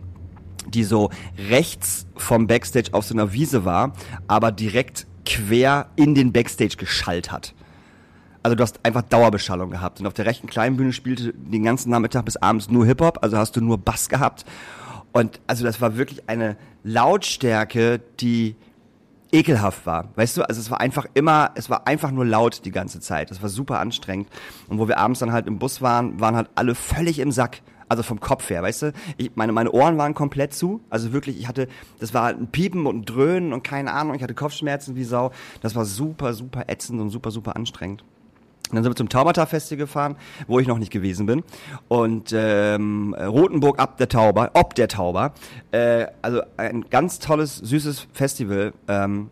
die 0.74 0.84
so 0.84 1.10
rechts 1.48 2.06
vom 2.16 2.46
Backstage 2.46 2.90
auf 2.92 3.04
so 3.04 3.14
einer 3.14 3.32
Wiese 3.32 3.64
war, 3.64 3.92
aber 4.26 4.52
direkt 4.52 5.06
quer 5.24 5.88
in 5.96 6.14
den 6.14 6.32
Backstage 6.32 6.76
geschallt 6.76 7.30
hat. 7.30 7.54
Also 8.42 8.54
du 8.54 8.62
hast 8.62 8.80
einfach 8.84 9.02
Dauerbeschallung 9.02 9.70
gehabt. 9.70 10.00
Und 10.00 10.06
auf 10.06 10.14
der 10.14 10.26
rechten 10.26 10.46
kleinen 10.46 10.76
Bühne 10.76 10.92
spielte 10.92 11.34
den 11.34 11.64
ganzen 11.64 11.90
Nachmittag 11.90 12.24
bis 12.24 12.36
abends 12.36 12.70
nur 12.70 12.86
Hip-Hop, 12.86 13.18
also 13.22 13.36
hast 13.36 13.56
du 13.56 13.60
nur 13.60 13.78
Bass 13.78 14.08
gehabt. 14.08 14.44
Und 15.12 15.40
also 15.46 15.64
das 15.64 15.80
war 15.80 15.96
wirklich 15.96 16.28
eine 16.28 16.56
Lautstärke, 16.84 18.00
die 18.20 18.56
ekelhaft 19.32 19.84
war. 19.86 20.08
Weißt 20.16 20.36
du, 20.36 20.48
also 20.48 20.60
es 20.60 20.70
war 20.70 20.80
einfach 20.80 21.06
immer, 21.14 21.50
es 21.54 21.68
war 21.68 21.86
einfach 21.86 22.10
nur 22.10 22.24
laut 22.24 22.64
die 22.64 22.70
ganze 22.70 23.00
Zeit. 23.00 23.30
Das 23.30 23.42
war 23.42 23.48
super 23.48 23.80
anstrengend. 23.80 24.28
Und 24.68 24.78
wo 24.78 24.88
wir 24.88 24.98
abends 24.98 25.20
dann 25.20 25.32
halt 25.32 25.46
im 25.46 25.58
Bus 25.58 25.82
waren, 25.82 26.20
waren 26.20 26.36
halt 26.36 26.48
alle 26.54 26.74
völlig 26.74 27.18
im 27.18 27.32
Sack. 27.32 27.60
Also 27.88 28.02
vom 28.02 28.20
Kopf 28.20 28.50
her, 28.50 28.62
weißt 28.62 28.82
du? 28.82 28.92
Ich, 29.16 29.32
meine, 29.34 29.52
meine 29.52 29.70
Ohren 29.72 29.96
waren 29.98 30.14
komplett 30.14 30.54
zu. 30.54 30.80
Also 30.90 31.12
wirklich, 31.12 31.38
ich 31.38 31.48
hatte, 31.48 31.68
das 31.98 32.14
war 32.14 32.26
ein 32.26 32.48
Piepen 32.48 32.86
und 32.86 32.96
ein 32.96 33.04
Dröhnen 33.04 33.52
und 33.52 33.62
keine 33.62 33.92
Ahnung. 33.92 34.14
Ich 34.14 34.22
hatte 34.22 34.34
Kopfschmerzen 34.34 34.96
wie 34.96 35.04
Sau. 35.04 35.32
Das 35.60 35.74
war 35.74 35.84
super, 35.84 36.34
super 36.34 36.64
ätzend 36.68 37.00
und 37.00 37.10
super, 37.10 37.30
super 37.30 37.56
anstrengend. 37.56 38.02
Und 38.70 38.74
dann 38.74 38.82
sind 38.84 38.92
wir 38.92 38.96
zum 38.96 39.08
Taubata-Festival 39.08 39.78
gefahren, 39.78 40.16
wo 40.46 40.58
ich 40.58 40.66
noch 40.66 40.78
nicht 40.78 40.92
gewesen 40.92 41.24
bin. 41.24 41.42
Und 41.88 42.34
ähm, 42.34 43.14
Rotenburg 43.14 43.78
ab 43.78 43.96
der 43.96 44.08
Tauber, 44.08 44.50
ob 44.52 44.74
der 44.74 44.88
Tauber. 44.88 45.32
Äh, 45.70 46.06
also 46.20 46.42
ein 46.58 46.84
ganz 46.90 47.18
tolles, 47.18 47.56
süßes 47.56 48.08
Festival. 48.12 48.74
Ähm, 48.86 49.30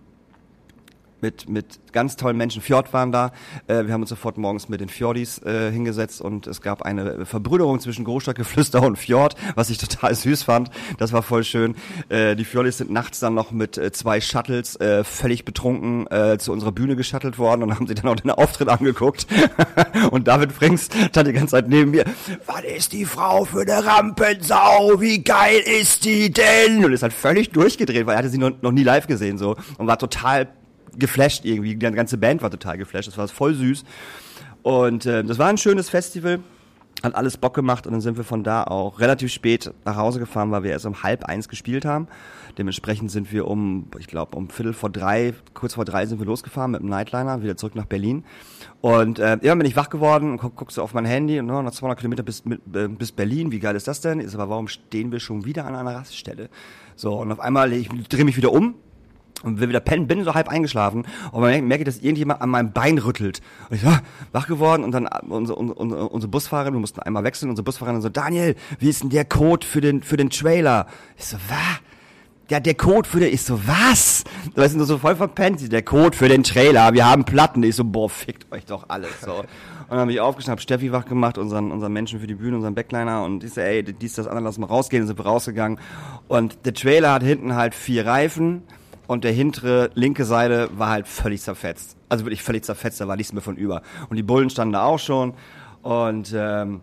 mit, 1.27 1.49
mit 1.49 1.93
ganz 1.93 2.15
tollen 2.15 2.37
Menschen. 2.37 2.63
Fjord 2.63 2.93
waren 2.93 3.11
da. 3.11 3.33
Äh, 3.67 3.87
wir 3.87 3.93
haben 3.93 4.03
uns 4.03 4.11
sofort 4.11 4.39
morgens 4.39 4.69
mit 4.69 4.81
den 4.81 4.89
Fjordis 4.89 5.39
äh, 5.43 5.73
hingesetzt 5.73 6.21
und 6.21 6.47
es 6.47 6.61
gab 6.61 6.83
eine 6.83 7.27
Verbrüderung 7.27 7.81
zwischen 7.81 8.05
Großstadtgeflüster 8.05 8.81
und 8.83 8.97
Fjord, 8.97 9.35
was 9.57 9.71
ich 9.71 9.79
total 9.79 10.15
süß 10.15 10.45
fand. 10.45 10.71
Das 10.99 11.13
war 11.13 11.23
voll 11.23 11.43
schön. 11.43 11.75
Äh, 12.09 12.37
die 12.37 12.45
Fjordis 12.45 12.79
sind 12.79 12.93
nachts 12.93 13.19
dann 13.19 13.35
noch 13.35 13.51
mit 13.51 13.77
äh, 13.77 13.91
zwei 13.91 14.21
Shuttles 14.21 14.77
äh, 14.77 15.03
völlig 15.03 15.45
betrunken 15.45 16.07
äh, 16.13 16.39
zu 16.39 16.53
unserer 16.53 16.71
Bühne 16.71 16.95
geschuttelt 16.95 17.39
worden 17.39 17.65
und 17.65 17.75
haben 17.75 17.89
sich 17.89 17.97
dann 18.01 18.09
auch 18.09 18.17
den 18.17 18.31
Auftritt 18.31 18.69
angeguckt. 18.69 19.27
und 20.13 20.29
David 20.29 20.53
Frings 20.53 20.89
stand 21.09 21.27
die 21.27 21.33
ganze 21.33 21.53
Zeit 21.53 21.69
neben 21.69 21.91
mir. 21.91 22.05
Was 22.47 22.63
ist 22.63 22.93
die 22.93 23.05
Frau 23.05 23.45
für 23.45 23.63
eine 23.63 23.85
Rampensau? 23.85 25.01
Wie 25.01 25.25
geil 25.25 25.61
ist 25.81 26.05
die 26.05 26.31
denn? 26.31 26.85
Und 26.85 26.93
ist 26.93 27.03
halt 27.03 27.13
völlig 27.13 27.51
durchgedreht, 27.51 28.07
weil 28.07 28.15
er 28.15 28.19
hatte 28.19 28.29
sie 28.29 28.39
noch, 28.39 28.53
noch 28.63 28.73
nie 28.73 28.85
live 28.85 29.09
gesehen 29.09 29.39
so 29.39 29.57
und 29.79 29.89
war 29.89 29.99
total 29.99 30.49
geflasht 30.99 31.45
irgendwie. 31.45 31.77
Die 31.77 31.79
ganze 31.79 32.19
Band 32.19 32.43
war 32.43 32.51
total 32.51 32.79
geflasht. 32.79 33.09
Das 33.09 33.19
war 33.19 33.29
voll 33.29 33.55
süß. 33.55 33.85
Und 34.63 35.07
äh, 35.07 35.23
das 35.23 35.39
war 35.39 35.49
ein 35.49 35.59
schönes 35.59 35.89
Festival. 35.89 36.41
Hat 37.03 37.15
alles 37.15 37.37
Bock 37.37 37.55
gemacht 37.55 37.87
und 37.87 37.93
dann 37.93 38.01
sind 38.01 38.17
wir 38.17 38.25
von 38.25 38.43
da 38.43 38.65
auch 38.65 39.01
relativ 39.01 39.31
spät 39.31 39.71
nach 39.85 39.97
Hause 39.97 40.19
gefahren, 40.19 40.51
weil 40.51 40.63
wir 40.63 40.71
erst 40.71 40.87
um 40.87 41.03
halb 41.03 41.27
eins 41.27 41.49
gespielt 41.49 41.85
haben. 41.85 42.09
Dementsprechend 42.57 43.11
sind 43.11 43.31
wir 43.33 43.47
um, 43.47 43.89
ich 43.99 44.07
glaube, 44.07 44.35
um 44.35 44.49
Viertel 44.49 44.73
vor 44.73 44.89
drei, 44.89 45.35
kurz 45.53 45.75
vor 45.75 45.85
drei 45.85 46.07
sind 46.07 46.19
wir 46.19 46.27
losgefahren 46.27 46.71
mit 46.71 46.81
dem 46.81 46.89
Nightliner, 46.89 47.43
wieder 47.43 47.57
zurück 47.57 47.75
nach 47.75 47.85
Berlin. 47.85 48.25
Und 48.81 49.19
äh, 49.19 49.33
irgendwann 49.33 49.59
bin 49.59 49.69
ich 49.69 49.77
wach 49.77 49.91
geworden 49.91 50.31
und 50.31 50.39
guck, 50.39 50.57
guckst 50.57 50.79
du 50.79 50.83
auf 50.83 50.95
mein 50.95 51.05
Handy 51.05 51.39
und 51.39 51.47
no, 51.47 51.61
noch 51.61 51.71
200 51.71 51.99
Kilometer 51.99 52.23
bis, 52.23 52.47
mit, 52.47 52.63
äh, 52.75 52.89
bis 52.89 53.13
Berlin. 53.13 53.53
Wie 53.53 53.61
geil 53.61 53.77
ist 53.77 53.87
das 53.87 54.01
denn? 54.01 54.19
Ist 54.19 54.35
aber, 54.35 54.49
warum 54.49 54.67
stehen 54.67 55.13
wir 55.13 55.21
schon 55.21 55.45
wieder 55.45 55.67
an 55.67 55.75
einer 55.75 55.95
Raststelle? 55.95 56.49
So, 56.97 57.21
und 57.21 57.31
auf 57.31 57.41
einmal, 57.41 57.75
ich 57.75 57.89
drehe 58.09 58.25
mich 58.25 58.39
wieder 58.39 58.53
um, 58.53 58.75
und 59.43 59.61
will 59.61 59.69
wieder 59.69 59.81
pennen, 59.81 60.07
bin 60.07 60.25
so 60.25 60.35
halb 60.35 60.49
eingeschlafen 60.49 61.07
und 61.33 61.41
man 61.41 61.67
merke, 61.67 61.85
dass 61.85 61.99
irgendjemand 61.99 62.41
an 62.41 62.51
meinem 62.51 62.73
Bein 62.73 62.99
rüttelt. 62.99 63.41
Und 63.69 63.77
ich 63.77 63.83
so, 63.83 63.89
ah, 63.89 64.01
wach 64.33 64.47
geworden 64.47 64.83
und 64.85 64.93
dann 64.93 65.07
unsere, 65.29 65.59
unsere, 65.59 66.09
unsere 66.09 66.31
Busfahrerin, 66.31 66.75
wir 66.75 66.81
mussten 66.81 67.01
einmal 67.01 67.25
wechseln, 67.25 67.51
unsere 67.51 67.65
Busfahrerin 67.65 68.01
so, 68.01 68.09
Daniel, 68.09 68.57
wie 68.79 68.89
ist 68.89 69.03
denn 69.03 69.11
der 69.11 69.25
Code 69.25 69.67
für 69.67 69.81
den, 69.81 70.03
für 70.03 70.17
den 70.17 70.31
Trailer? 70.31 70.87
Ich 71.17 71.27
so, 71.27 71.37
was? 71.49 71.81
Ja, 72.49 72.61
der 72.61 72.75
Code 72.75 73.09
für 73.09 73.19
den, 73.19 73.35
ich 73.35 73.43
so, 73.43 73.61
was? 73.67 74.23
Du 74.55 74.63
weißt, 74.63 74.79
so 74.79 74.99
voll 74.99 75.17
verpennt, 75.17 75.73
der 75.73 75.83
Code 75.83 76.17
für 76.17 76.29
den 76.29 76.45
Trailer, 76.45 76.95
wir 76.95 77.05
haben 77.05 77.25
Platten. 77.25 77.63
Ich 77.65 77.75
so, 77.75 77.85
boah, 77.85 78.09
fickt 78.09 78.51
euch 78.53 78.65
doch 78.65 78.85
alles, 78.89 79.21
so. 79.21 79.33
Und 79.89 79.91
dann 79.91 79.99
habe 80.01 80.13
ich 80.13 80.21
aufgeschnappt, 80.21 80.63
Steffi 80.63 80.93
wach 80.93 81.07
gemacht, 81.07 81.39
unseren, 81.39 81.73
unseren 81.73 81.93
Menschen 81.93 82.21
für 82.21 82.29
die 82.29 82.35
Bühne, 82.35 82.57
unseren 82.57 82.75
Backliner 82.75 83.25
und 83.25 83.43
ich 83.43 83.53
so, 83.53 83.61
ey, 83.61 83.83
dies, 83.83 84.15
das, 84.15 84.29
andere, 84.29 84.45
lass 84.45 84.59
mal 84.59 84.67
rausgehen, 84.67 85.03
dann 85.03 85.09
sind 85.09 85.19
wir 85.19 85.27
rausgegangen. 85.27 85.79
Und 86.29 86.59
der 86.65 86.75
Trailer 86.75 87.13
hat 87.13 87.23
hinten 87.25 87.55
halt 87.55 87.75
vier 87.75 88.07
Reifen, 88.07 88.63
und 89.07 89.25
der 89.25 89.33
hintere 89.33 89.91
linke 89.95 90.25
Seite 90.25 90.69
war 90.77 90.91
halt 90.91 91.09
völlig 91.09 91.43
zerfetzt. 91.43 91.97
Also 92.09 92.25
wirklich 92.25 92.43
völlig 92.43 92.65
zerfetzt, 92.65 93.01
da 93.01 93.09
war 93.09 93.17
nichts 93.17 93.33
mehr 93.33 93.43
von 93.43 93.57
über. 93.57 93.83
Und 94.09 94.17
die 94.17 94.23
Bullen 94.23 94.51
standen 94.51 94.73
da 94.73 94.85
auch 94.85 94.99
schon. 94.99 95.35
Und 95.83 96.35
ähm, 96.37 96.81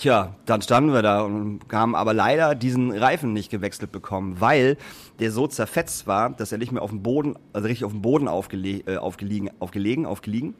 tja, 0.00 0.34
dann 0.46 0.62
standen 0.62 0.92
wir 0.92 1.02
da 1.02 1.22
und 1.22 1.60
haben 1.72 1.94
aber 1.94 2.14
leider 2.14 2.54
diesen 2.54 2.92
Reifen 2.92 3.32
nicht 3.32 3.50
gewechselt 3.50 3.92
bekommen, 3.92 4.40
weil 4.40 4.76
der 5.18 5.32
so 5.32 5.46
zerfetzt 5.46 6.06
war, 6.06 6.30
dass 6.30 6.52
er 6.52 6.58
nicht 6.58 6.72
mehr 6.72 6.82
auf 6.82 6.90
dem 6.90 7.02
Boden, 7.02 7.36
also 7.52 7.66
richtig 7.66 7.84
auf 7.84 7.92
dem 7.92 8.02
Boden 8.02 8.28
aufgele 8.28 8.78
äh, 8.86 8.96
aufgelegen, 8.96 9.50
aufgelegen, 9.60 10.06
aufgelegen, 10.06 10.54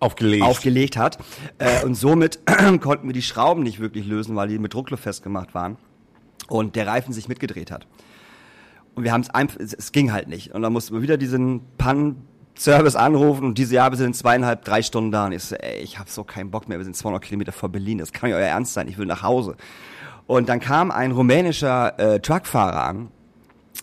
aufgelegt, 0.00 0.44
aufgelegt 0.44 0.96
hat. 0.96 1.18
Äh, 1.58 1.84
und 1.84 1.94
somit 1.94 2.40
konnten 2.80 3.06
wir 3.06 3.14
die 3.14 3.22
Schrauben 3.22 3.62
nicht 3.62 3.80
wirklich 3.80 4.06
lösen, 4.06 4.36
weil 4.36 4.48
die 4.48 4.58
mit 4.58 4.74
Druckluft 4.74 5.02
festgemacht 5.02 5.54
waren 5.54 5.76
und 6.48 6.76
der 6.76 6.86
Reifen 6.86 7.12
sich 7.12 7.28
mitgedreht 7.28 7.70
hat. 7.70 7.86
Und 8.98 9.04
wir 9.04 9.12
haben 9.12 9.20
es 9.20 9.30
einfach, 9.30 9.60
es 9.60 9.92
ging 9.92 10.10
halt 10.10 10.26
nicht. 10.26 10.52
Und 10.56 10.62
dann 10.62 10.72
mussten 10.72 10.92
wir 10.92 11.02
wieder 11.02 11.16
diesen 11.16 11.60
Pan-Service 11.78 12.96
anrufen 12.96 13.44
und 13.44 13.56
diese 13.56 13.76
Jahre 13.76 13.94
sind 13.94 14.16
zweieinhalb, 14.16 14.64
drei 14.64 14.82
Stunden 14.82 15.12
da. 15.12 15.26
Und 15.26 15.30
ich 15.30 15.44
so, 15.44 15.54
ey, 15.54 15.78
ich 15.78 16.00
habe 16.00 16.10
so 16.10 16.24
keinen 16.24 16.50
Bock 16.50 16.68
mehr, 16.68 16.78
wir 16.78 16.84
sind 16.84 16.96
200 16.96 17.22
Kilometer 17.22 17.52
vor 17.52 17.68
Berlin, 17.68 17.98
das 17.98 18.12
kann 18.12 18.28
ja 18.28 18.34
euer 18.34 18.48
Ernst 18.48 18.74
sein, 18.74 18.88
ich 18.88 18.98
will 18.98 19.06
nach 19.06 19.22
Hause. 19.22 19.54
Und 20.26 20.48
dann 20.48 20.58
kam 20.58 20.90
ein 20.90 21.12
rumänischer 21.12 21.96
äh, 21.96 22.18
Truckfahrer 22.18 22.82
an, 22.82 23.08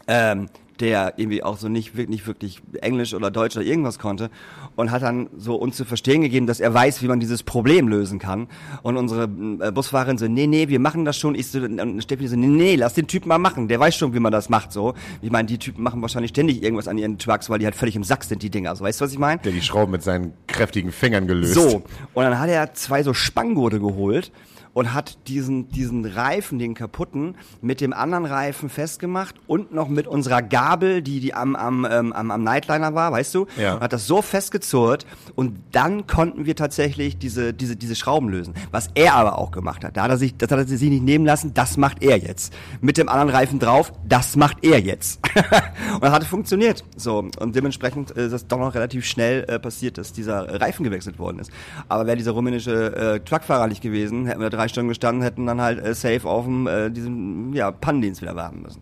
ähm, 0.10 0.50
der 0.80 1.14
irgendwie 1.18 1.44
auch 1.44 1.58
so 1.58 1.70
nicht 1.70 1.96
wirklich, 1.96 2.28
wirklich 2.28 2.62
Englisch 2.82 3.14
oder 3.14 3.32
Deutsch 3.32 3.56
oder 3.56 3.66
irgendwas 3.66 4.00
konnte 4.00 4.30
und 4.76 4.92
hat 4.92 5.02
dann 5.02 5.30
so 5.38 5.56
uns 5.56 5.78
zu 5.78 5.86
verstehen 5.86 6.22
gegeben, 6.22 6.48
dass 6.48 6.60
er 6.60 6.74
weiß, 6.74 7.02
wie 7.02 7.08
man 7.08 7.20
dieses 7.20 7.44
Problem 7.44 7.88
lösen 7.88 8.20
kann. 8.20 8.48
Und 8.84 8.98
unsere 8.98 9.24
äh, 9.24 9.72
Busfahrerin 9.72 10.18
so, 10.18 10.28
nee, 10.28 10.48
nee, 10.48 10.68
wir 10.68 10.80
machen 10.80 11.06
das 11.06 11.18
schon. 11.18 11.36
Ich 11.36 11.48
so, 11.48 11.60
und 11.60 12.02
Steffi 12.02 12.28
so, 12.28 12.36
nee, 12.36 12.48
nee, 12.48 12.76
lass 12.76 12.94
den 12.94 13.08
Typen 13.08 13.30
mal 13.30 13.38
machen. 13.38 13.68
Der 13.68 13.80
weiß 13.80 13.96
schon, 13.96 14.14
wie 14.14 14.20
man 14.20 14.32
das 14.32 14.50
macht, 14.50 14.72
so. 14.72 14.94
Ich 15.22 15.32
meine, 15.32 15.48
die 15.48 15.58
Typen 15.58 15.84
machen 15.84 16.02
wahrscheinlich 16.02 16.30
ständig 16.30 16.64
irgendwas 16.64 16.88
an 16.88 16.98
ihren 16.98 17.18
Trucks, 17.18 17.50
weil 17.50 17.60
die 17.60 17.66
halt 17.66 17.76
völlig 17.76 17.96
im 17.96 18.04
Sack 18.04 18.24
sind, 18.24 18.42
die 18.42 18.50
Dinger. 18.50 18.76
So, 18.76 18.84
weißt 18.84 19.00
du, 19.00 19.06
was 19.06 19.12
ich 19.12 19.20
meine? 19.20 19.42
Der 19.42 19.52
die 19.52 19.62
Schrauben 19.62 19.92
mit 19.92 20.04
seinen 20.04 20.34
kräftigen 20.48 20.92
Fingern 20.92 21.28
gelöst. 21.28 21.54
So. 21.54 21.84
Und 22.14 22.24
dann 22.24 22.40
hat 22.40 22.50
er 22.50 22.74
zwei 22.74 23.04
so 23.04 23.14
Spanngurte 23.14 23.80
geholt 23.80 24.32
und 24.76 24.94
hat 24.94 25.18
diesen, 25.30 25.70
diesen 25.70 26.06
Reifen, 26.06 26.60
den 26.60 26.74
kaputten, 26.76 27.36
mit 27.62 27.80
dem 27.80 27.94
anderen 27.94 28.26
Reifen 28.26 28.70
festgemacht 28.70 29.36
und 29.48 29.74
noch 29.74 29.88
mit 29.88 30.06
unserer 30.06 30.42
Gabel, 30.42 31.02
die, 31.02 31.22
die 31.22 31.34
am, 31.34 31.56
am, 31.56 31.88
ähm, 31.90 32.12
am, 32.12 32.30
am 32.30 32.44
Nightliner 32.44 32.94
war, 32.94 33.14
weißt 33.14 33.34
du? 33.36 33.48
Ja. 33.58 33.76
Und 33.76 33.80
hat 33.80 33.94
das 33.94 34.06
so 34.06 34.22
festgezurrt 34.22 35.06
und 35.36 35.58
dann 35.72 36.08
konnten 36.08 36.46
wir 36.46 36.58
tatsächlich 36.58 37.18
diese, 37.18 37.54
diese, 37.54 37.78
diese 37.78 37.96
Schrauben 37.96 38.28
lösen. 38.28 38.54
Was 38.72 38.90
er 38.96 39.16
aber 39.16 39.38
auch 39.38 39.52
gemacht 39.52 39.86
hat. 39.86 39.96
Da 39.96 40.04
hat 40.04 40.12
er 40.12 40.18
sich, 40.18 40.36
das 40.36 40.52
hat 40.52 40.60
er 40.60 40.68
sich 40.68 40.90
nicht 40.90 41.04
nehmen 41.04 41.26
lassen, 41.26 41.54
das 41.54 41.78
macht 41.78 42.04
er 42.04 42.18
jetzt. 42.18 42.54
Mit 42.82 42.98
dem 42.98 43.08
anderen 43.08 43.30
Reifen 43.30 43.60
drauf, 43.60 43.94
das 44.06 44.36
macht 44.36 44.58
er 44.66 44.82
jetzt. 44.82 45.22
und 45.94 46.04
das 46.04 46.12
hat 46.12 46.26
funktioniert. 46.26 46.84
So. 46.98 47.30
Und 47.40 47.56
dementsprechend 47.56 48.12
ist 48.12 48.34
das 48.34 48.46
doch 48.46 48.60
noch 48.60 48.76
relativ 48.76 49.06
schnell 49.06 49.46
äh, 49.48 49.58
passiert, 49.58 49.98
dass 49.98 50.12
dieser 50.12 50.60
Reifen 50.60 50.84
gewechselt 50.84 51.18
worden 51.18 51.40
ist. 51.40 51.50
Aber 51.88 52.06
wäre 52.08 52.18
dieser 52.18 52.32
rumänische 52.32 53.16
äh, 53.16 53.20
Truckfahrer 53.22 53.68
nicht 53.68 53.82
gewesen, 53.82 54.26
hätten 54.26 54.42
wir 54.42 54.50
drei 54.50 54.65
drei 54.66 54.68
Stunden 54.70 54.90
gestanden, 54.90 55.22
hätten 55.22 55.46
dann 55.46 55.62
halt 55.62 55.84
äh, 55.84 55.94
safe 55.94 56.28
auf 56.28 56.46
dem, 56.46 56.68
äh, 56.68 56.90
diesem, 56.90 57.54
ja, 57.54 57.72
Pannendienst 57.72 58.22
wieder 58.22 58.36
warten 58.36 58.62
müssen. 58.62 58.82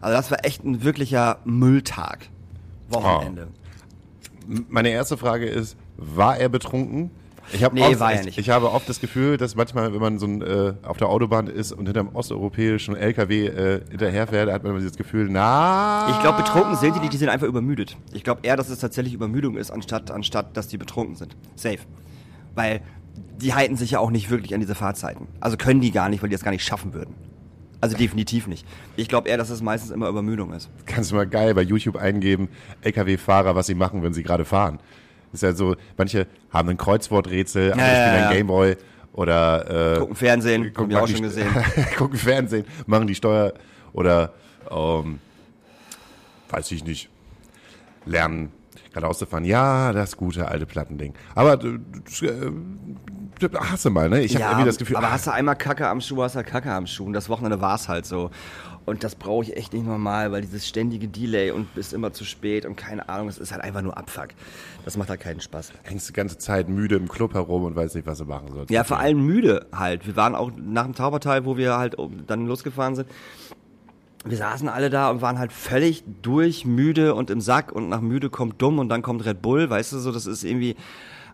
Also 0.00 0.16
das 0.16 0.30
war 0.30 0.38
echt 0.44 0.64
ein 0.64 0.84
wirklicher 0.84 1.38
Mülltag. 1.44 2.28
Wochenende. 2.90 3.48
Oh. 3.50 4.60
Meine 4.68 4.90
erste 4.90 5.16
Frage 5.16 5.46
ist, 5.46 5.76
war 5.96 6.36
er 6.36 6.50
betrunken? 6.50 7.10
Ich 7.52 7.62
habe 7.62 7.74
nee, 7.74 7.82
oft, 7.82 8.00
war 8.00 8.14
ich, 8.14 8.24
nicht. 8.24 8.38
ich 8.38 8.50
habe 8.50 8.70
oft 8.70 8.88
das 8.88 9.00
Gefühl, 9.00 9.36
dass 9.36 9.54
manchmal, 9.54 9.92
wenn 9.92 10.00
man 10.00 10.18
so 10.18 10.26
ein, 10.26 10.42
äh, 10.42 10.74
auf 10.82 10.96
der 10.96 11.08
Autobahn 11.08 11.46
ist 11.46 11.72
und 11.72 11.86
hinter 11.86 12.00
einem 12.00 12.14
osteuropäischen 12.14 12.96
LKW 12.96 13.46
äh, 13.46 13.80
hinterherfährt, 13.90 14.50
hat 14.50 14.62
man 14.62 14.72
immer 14.72 14.80
dieses 14.80 14.96
Gefühl, 14.96 15.28
na. 15.30 16.08
Ich 16.10 16.20
glaube, 16.20 16.38
betrunken 16.38 16.76
sind 16.76 16.96
die 16.96 17.00
nicht, 17.00 17.12
die 17.12 17.18
sind 17.18 17.28
einfach 17.28 17.46
übermüdet. 17.46 17.96
Ich 18.12 18.24
glaube 18.24 18.40
eher, 18.44 18.56
dass 18.56 18.70
es 18.70 18.78
tatsächlich 18.78 19.14
Übermüdung 19.14 19.56
ist, 19.56 19.70
anstatt, 19.70 20.10
anstatt 20.10 20.56
dass 20.56 20.68
die 20.68 20.78
betrunken 20.78 21.16
sind. 21.16 21.36
Safe. 21.54 21.78
Weil 22.54 22.80
die 23.14 23.54
halten 23.54 23.76
sich 23.76 23.92
ja 23.92 23.98
auch 23.98 24.10
nicht 24.10 24.30
wirklich 24.30 24.54
an 24.54 24.60
diese 24.60 24.74
Fahrzeiten. 24.74 25.28
Also 25.40 25.56
können 25.56 25.80
die 25.80 25.90
gar 25.90 26.08
nicht, 26.08 26.22
weil 26.22 26.28
die 26.28 26.34
das 26.34 26.44
gar 26.44 26.50
nicht 26.50 26.64
schaffen 26.64 26.94
würden. 26.94 27.14
Also 27.80 27.96
definitiv 27.96 28.46
nicht. 28.46 28.66
Ich 28.96 29.08
glaube 29.08 29.28
eher, 29.28 29.36
dass 29.36 29.50
es 29.50 29.60
meistens 29.60 29.90
immer 29.90 30.08
Übermüdung 30.08 30.52
ist. 30.52 30.70
Kannst 30.86 31.10
du 31.10 31.16
mal 31.16 31.26
geil 31.26 31.54
bei 31.54 31.62
YouTube 31.62 31.96
eingeben, 31.96 32.48
LKW-Fahrer, 32.80 33.54
was 33.54 33.66
sie 33.66 33.74
machen, 33.74 34.02
wenn 34.02 34.14
sie 34.14 34.22
gerade 34.22 34.44
fahren. 34.44 34.80
Ist 35.32 35.42
ja 35.42 35.52
so, 35.52 35.76
manche 35.96 36.26
haben 36.50 36.68
ein 36.70 36.76
Kreuzworträtsel, 36.76 37.72
andere 37.72 37.86
Ja, 37.86 37.92
ja, 37.92 38.06
spielen 38.06 38.22
ja. 38.22 38.28
ein 38.28 38.36
Gameboy 38.36 38.76
oder 39.12 39.94
äh, 39.94 39.98
Gucken 39.98 40.16
Fernsehen, 40.16 40.62
gucken 40.72 40.82
haben 40.82 40.90
wir 40.90 41.02
auch 41.02 41.08
schon 41.08 41.22
gesehen. 41.22 41.48
gucken 41.98 42.18
Fernsehen, 42.18 42.64
machen 42.86 43.06
die 43.06 43.14
Steuer 43.14 43.52
oder 43.92 44.32
ähm, 44.70 45.18
weiß 46.50 46.70
ich 46.72 46.84
nicht, 46.84 47.10
lernen 48.06 48.50
gerade 48.94 49.08
auszufahren. 49.08 49.44
Ja, 49.44 49.92
das 49.92 50.16
gute 50.16 50.48
alte 50.48 50.64
Plattending. 50.64 51.14
Aber 51.34 51.54
äh, 51.54 51.78
du 53.38 53.48
hast 53.58 53.84
du 53.84 53.90
mal, 53.90 54.08
ne? 54.08 54.22
Ich 54.22 54.34
habe 54.34 54.44
irgendwie 54.44 54.64
das 54.64 54.78
Gefühl, 54.78 54.96
aber 54.96 55.08
ah, 55.08 55.12
hast 55.12 55.26
du 55.26 55.32
einmal 55.32 55.56
Kacke 55.56 55.86
am 55.88 56.00
Schuh, 56.00 56.22
hast 56.22 56.36
du 56.36 56.42
Kacke 56.42 56.72
am 56.72 56.86
Schuh. 56.86 57.04
Und 57.04 57.12
das 57.12 57.28
Wochenende 57.28 57.60
war 57.60 57.74
es 57.74 57.88
halt 57.88 58.06
so. 58.06 58.30
Und 58.86 59.02
das 59.02 59.14
brauche 59.14 59.44
ich 59.44 59.56
echt 59.56 59.72
nicht 59.72 59.86
normal, 59.86 60.30
weil 60.30 60.42
dieses 60.42 60.68
ständige 60.68 61.08
Delay 61.08 61.50
und 61.50 61.74
bist 61.74 61.94
immer 61.94 62.12
zu 62.12 62.24
spät 62.24 62.66
und 62.66 62.76
keine 62.76 63.08
Ahnung, 63.08 63.28
das 63.28 63.38
ist 63.38 63.50
halt 63.50 63.64
einfach 63.64 63.80
nur 63.80 63.96
Abfuck. 63.96 64.28
Das 64.84 64.98
macht 64.98 65.08
halt 65.08 65.20
keinen 65.20 65.40
Spaß. 65.40 65.72
hängst 65.84 66.10
die 66.10 66.12
ganze 66.12 66.36
Zeit 66.36 66.68
müde 66.68 66.96
im 66.96 67.08
Club 67.08 67.32
herum 67.32 67.64
und 67.64 67.76
weißt 67.76 67.94
nicht, 67.94 68.06
was 68.06 68.18
du 68.18 68.26
machen 68.26 68.48
sollst. 68.52 68.70
Ja, 68.70 68.84
vor 68.84 68.98
allem 68.98 69.24
müde 69.24 69.66
halt. 69.72 70.06
Wir 70.06 70.16
waren 70.16 70.34
auch 70.34 70.50
nach 70.54 70.84
dem 70.84 70.94
Taubertal, 70.94 71.46
wo 71.46 71.56
wir 71.56 71.78
halt 71.78 71.96
dann 72.26 72.46
losgefahren 72.46 72.94
sind. 72.94 73.08
Wir 74.26 74.38
saßen 74.38 74.68
alle 74.68 74.88
da 74.88 75.10
und 75.10 75.20
waren 75.20 75.38
halt 75.38 75.52
völlig 75.52 76.02
durch, 76.22 76.64
müde 76.64 77.14
und 77.14 77.28
im 77.28 77.42
Sack 77.42 77.72
und 77.72 77.90
nach 77.90 78.00
müde 78.00 78.30
kommt 78.30 78.62
dumm 78.62 78.78
und 78.78 78.88
dann 78.88 79.02
kommt 79.02 79.24
Red 79.26 79.42
Bull, 79.42 79.68
weißt 79.68 79.92
du 79.92 79.98
so, 79.98 80.12
das 80.12 80.24
ist 80.24 80.44
irgendwie 80.44 80.76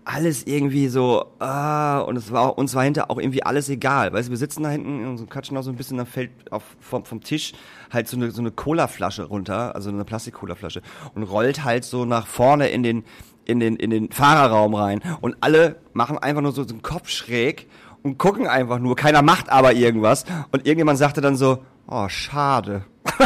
alles 0.04 0.44
irgendwie 0.46 0.88
so, 0.88 1.26
ah, 1.38 2.00
und 2.00 2.16
es 2.16 2.32
war 2.32 2.58
uns 2.58 2.74
war 2.74 2.82
hinter 2.82 3.10
auch 3.10 3.18
irgendwie 3.18 3.44
alles 3.44 3.68
egal. 3.68 4.12
Weißt 4.12 4.28
du, 4.28 4.30
wir 4.30 4.38
sitzen 4.38 4.64
da 4.64 4.70
hinten 4.70 5.00
in 5.00 5.06
unserem 5.06 5.28
Katschen 5.28 5.56
auch 5.56 5.62
so 5.62 5.70
ein 5.70 5.76
bisschen, 5.76 5.98
dann 5.98 6.06
fällt 6.06 6.30
auf, 6.50 6.64
vom, 6.80 7.04
vom 7.04 7.20
Tisch 7.20 7.52
halt 7.92 8.08
so 8.08 8.16
eine, 8.16 8.32
so 8.32 8.40
eine 8.40 8.50
Cola-Flasche 8.50 9.24
runter, 9.24 9.74
also 9.74 9.90
eine 9.90 10.04
Plastik-Cola-Flasche 10.04 10.82
und 11.14 11.22
rollt 11.22 11.64
halt 11.64 11.84
so 11.84 12.04
nach 12.04 12.26
vorne 12.26 12.70
in 12.70 12.82
den, 12.82 13.04
in 13.44 13.60
den, 13.60 13.76
in 13.76 13.90
den 13.90 14.10
Fahrerraum 14.10 14.74
rein 14.74 15.00
und 15.20 15.36
alle 15.42 15.76
machen 15.92 16.18
einfach 16.18 16.42
nur 16.42 16.52
so 16.52 16.64
den 16.64 16.82
Kopf 16.82 17.08
schräg 17.08 17.68
und 18.02 18.18
gucken 18.18 18.46
einfach 18.46 18.78
nur, 18.78 18.96
keiner 18.96 19.22
macht 19.22 19.50
aber 19.50 19.74
irgendwas 19.74 20.24
und 20.50 20.66
irgendjemand 20.66 20.98
sagte 20.98 21.20
dann 21.20 21.36
so, 21.36 21.58
oh, 21.90 22.08
schade. 22.08 22.84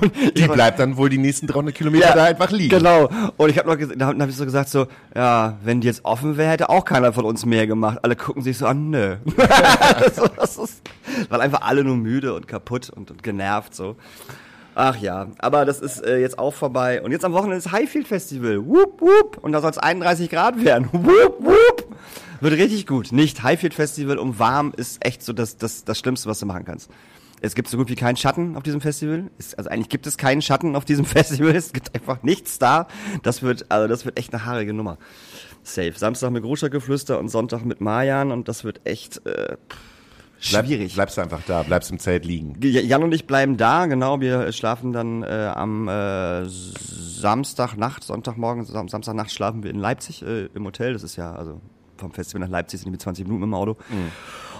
Und 0.00 0.12
Die 0.36 0.46
bleibt 0.46 0.78
dann 0.78 0.96
wohl 0.96 1.08
die 1.08 1.18
nächsten 1.18 1.46
300 1.46 1.74
Kilometer 1.74 2.14
da 2.14 2.24
einfach 2.24 2.50
liegen. 2.50 2.70
Genau. 2.70 3.08
Und 3.36 3.50
ich 3.50 3.58
habe 3.58 3.68
noch, 3.68 3.96
da 3.96 4.06
habe 4.06 4.22
hab 4.22 4.28
ich 4.28 4.36
so 4.36 4.44
gesagt 4.44 4.68
so, 4.68 4.86
ja, 5.14 5.58
wenn 5.62 5.80
die 5.80 5.86
jetzt 5.86 6.04
offen 6.04 6.36
wäre, 6.36 6.50
hätte 6.50 6.68
auch 6.68 6.84
keiner 6.84 7.12
von 7.12 7.24
uns 7.24 7.44
mehr 7.46 7.66
gemacht. 7.66 7.98
Alle 8.02 8.16
gucken 8.16 8.42
sich 8.42 8.58
so 8.58 8.66
an, 8.66 8.90
nö. 8.90 9.16
so, 10.14 10.26
das 10.36 10.56
ist, 10.56 10.82
weil 11.28 11.40
einfach 11.40 11.62
alle 11.62 11.84
nur 11.84 11.96
müde 11.96 12.34
und 12.34 12.48
kaputt 12.48 12.90
und, 12.90 13.10
und 13.10 13.22
genervt 13.22 13.74
so. 13.74 13.96
Ach 14.74 14.96
ja, 14.96 15.26
aber 15.38 15.64
das 15.64 15.80
ist 15.80 16.04
äh, 16.04 16.18
jetzt 16.18 16.38
auch 16.38 16.54
vorbei. 16.54 17.02
Und 17.02 17.10
jetzt 17.10 17.24
am 17.24 17.32
Wochenende 17.32 17.56
ist 17.56 17.72
Highfield 17.72 18.06
Festival. 18.06 18.64
Whoop, 18.64 19.00
whoop. 19.00 19.38
Und 19.38 19.52
da 19.52 19.60
soll 19.60 19.70
es 19.70 19.78
31 19.78 20.30
Grad 20.30 20.64
werden. 20.64 20.88
Whoop, 20.92 21.36
whoop. 21.40 21.96
Wird 22.40 22.54
richtig 22.54 22.86
gut. 22.86 23.12
Nicht 23.12 23.42
Highfield 23.42 23.74
Festival 23.74 24.18
und 24.18 24.38
warm 24.38 24.72
ist 24.76 25.04
echt 25.04 25.22
so 25.22 25.32
das, 25.32 25.56
das, 25.56 25.84
das 25.84 25.98
Schlimmste, 25.98 26.28
was 26.28 26.38
du 26.38 26.46
machen 26.46 26.64
kannst. 26.64 26.90
Es 27.42 27.54
gibt 27.54 27.68
so 27.68 27.78
gut 27.78 27.88
wie 27.88 27.94
keinen 27.94 28.16
Schatten 28.16 28.56
auf 28.56 28.62
diesem 28.62 28.80
Festival. 28.80 29.30
Es, 29.38 29.54
also 29.54 29.70
eigentlich 29.70 29.88
gibt 29.88 30.06
es 30.06 30.18
keinen 30.18 30.42
Schatten 30.42 30.76
auf 30.76 30.84
diesem 30.84 31.04
Festival. 31.06 31.54
Es 31.54 31.72
gibt 31.72 31.94
einfach 31.94 32.22
nichts 32.22 32.58
da. 32.58 32.86
Das 33.22 33.42
wird, 33.42 33.70
also 33.70 33.88
das 33.88 34.04
wird 34.04 34.18
echt 34.18 34.32
eine 34.32 34.44
haarige 34.44 34.72
Nummer. 34.72 34.98
Safe. 35.62 35.92
Samstag 35.94 36.30
mit 36.30 36.42
Gruschakgeflüster 36.42 37.18
und 37.18 37.28
Sonntag 37.28 37.64
mit 37.64 37.80
Mayan 37.80 38.30
und 38.30 38.48
das 38.48 38.64
wird 38.64 38.80
echt 38.84 39.24
äh, 39.26 39.56
Bleib, 40.50 40.66
schwierig. 40.66 40.94
Bleibst 40.94 41.18
du 41.18 41.20
einfach 41.20 41.42
da, 41.46 41.62
bleibst 41.62 41.90
im 41.90 41.98
Zelt 41.98 42.24
liegen. 42.24 42.56
Jan 42.62 43.02
und 43.02 43.12
ich 43.12 43.26
bleiben 43.26 43.58
da, 43.58 43.86
genau. 43.86 44.20
Wir 44.20 44.50
schlafen 44.52 44.92
dann 44.92 45.22
äh, 45.22 45.50
am 45.54 45.88
äh, 45.88 46.46
Samstagnacht, 46.46 48.04
Sonntagmorgen, 48.04 48.64
Sam 48.64 48.88
Samstagnacht 48.88 49.30
schlafen 49.30 49.62
wir 49.62 49.70
in 49.70 49.78
Leipzig 49.78 50.22
äh, 50.22 50.46
im 50.54 50.64
Hotel. 50.64 50.94
Das 50.94 51.02
ist 51.02 51.16
ja, 51.16 51.34
also 51.34 51.60
vom 52.00 52.10
Festival 52.12 52.40
nach 52.40 52.48
Leipzig 52.50 52.80
sind 52.80 52.90
wir 52.92 52.98
20 52.98 53.24
Minuten 53.26 53.42
mit 53.42 53.48
dem 53.48 53.54
Auto. 53.54 53.76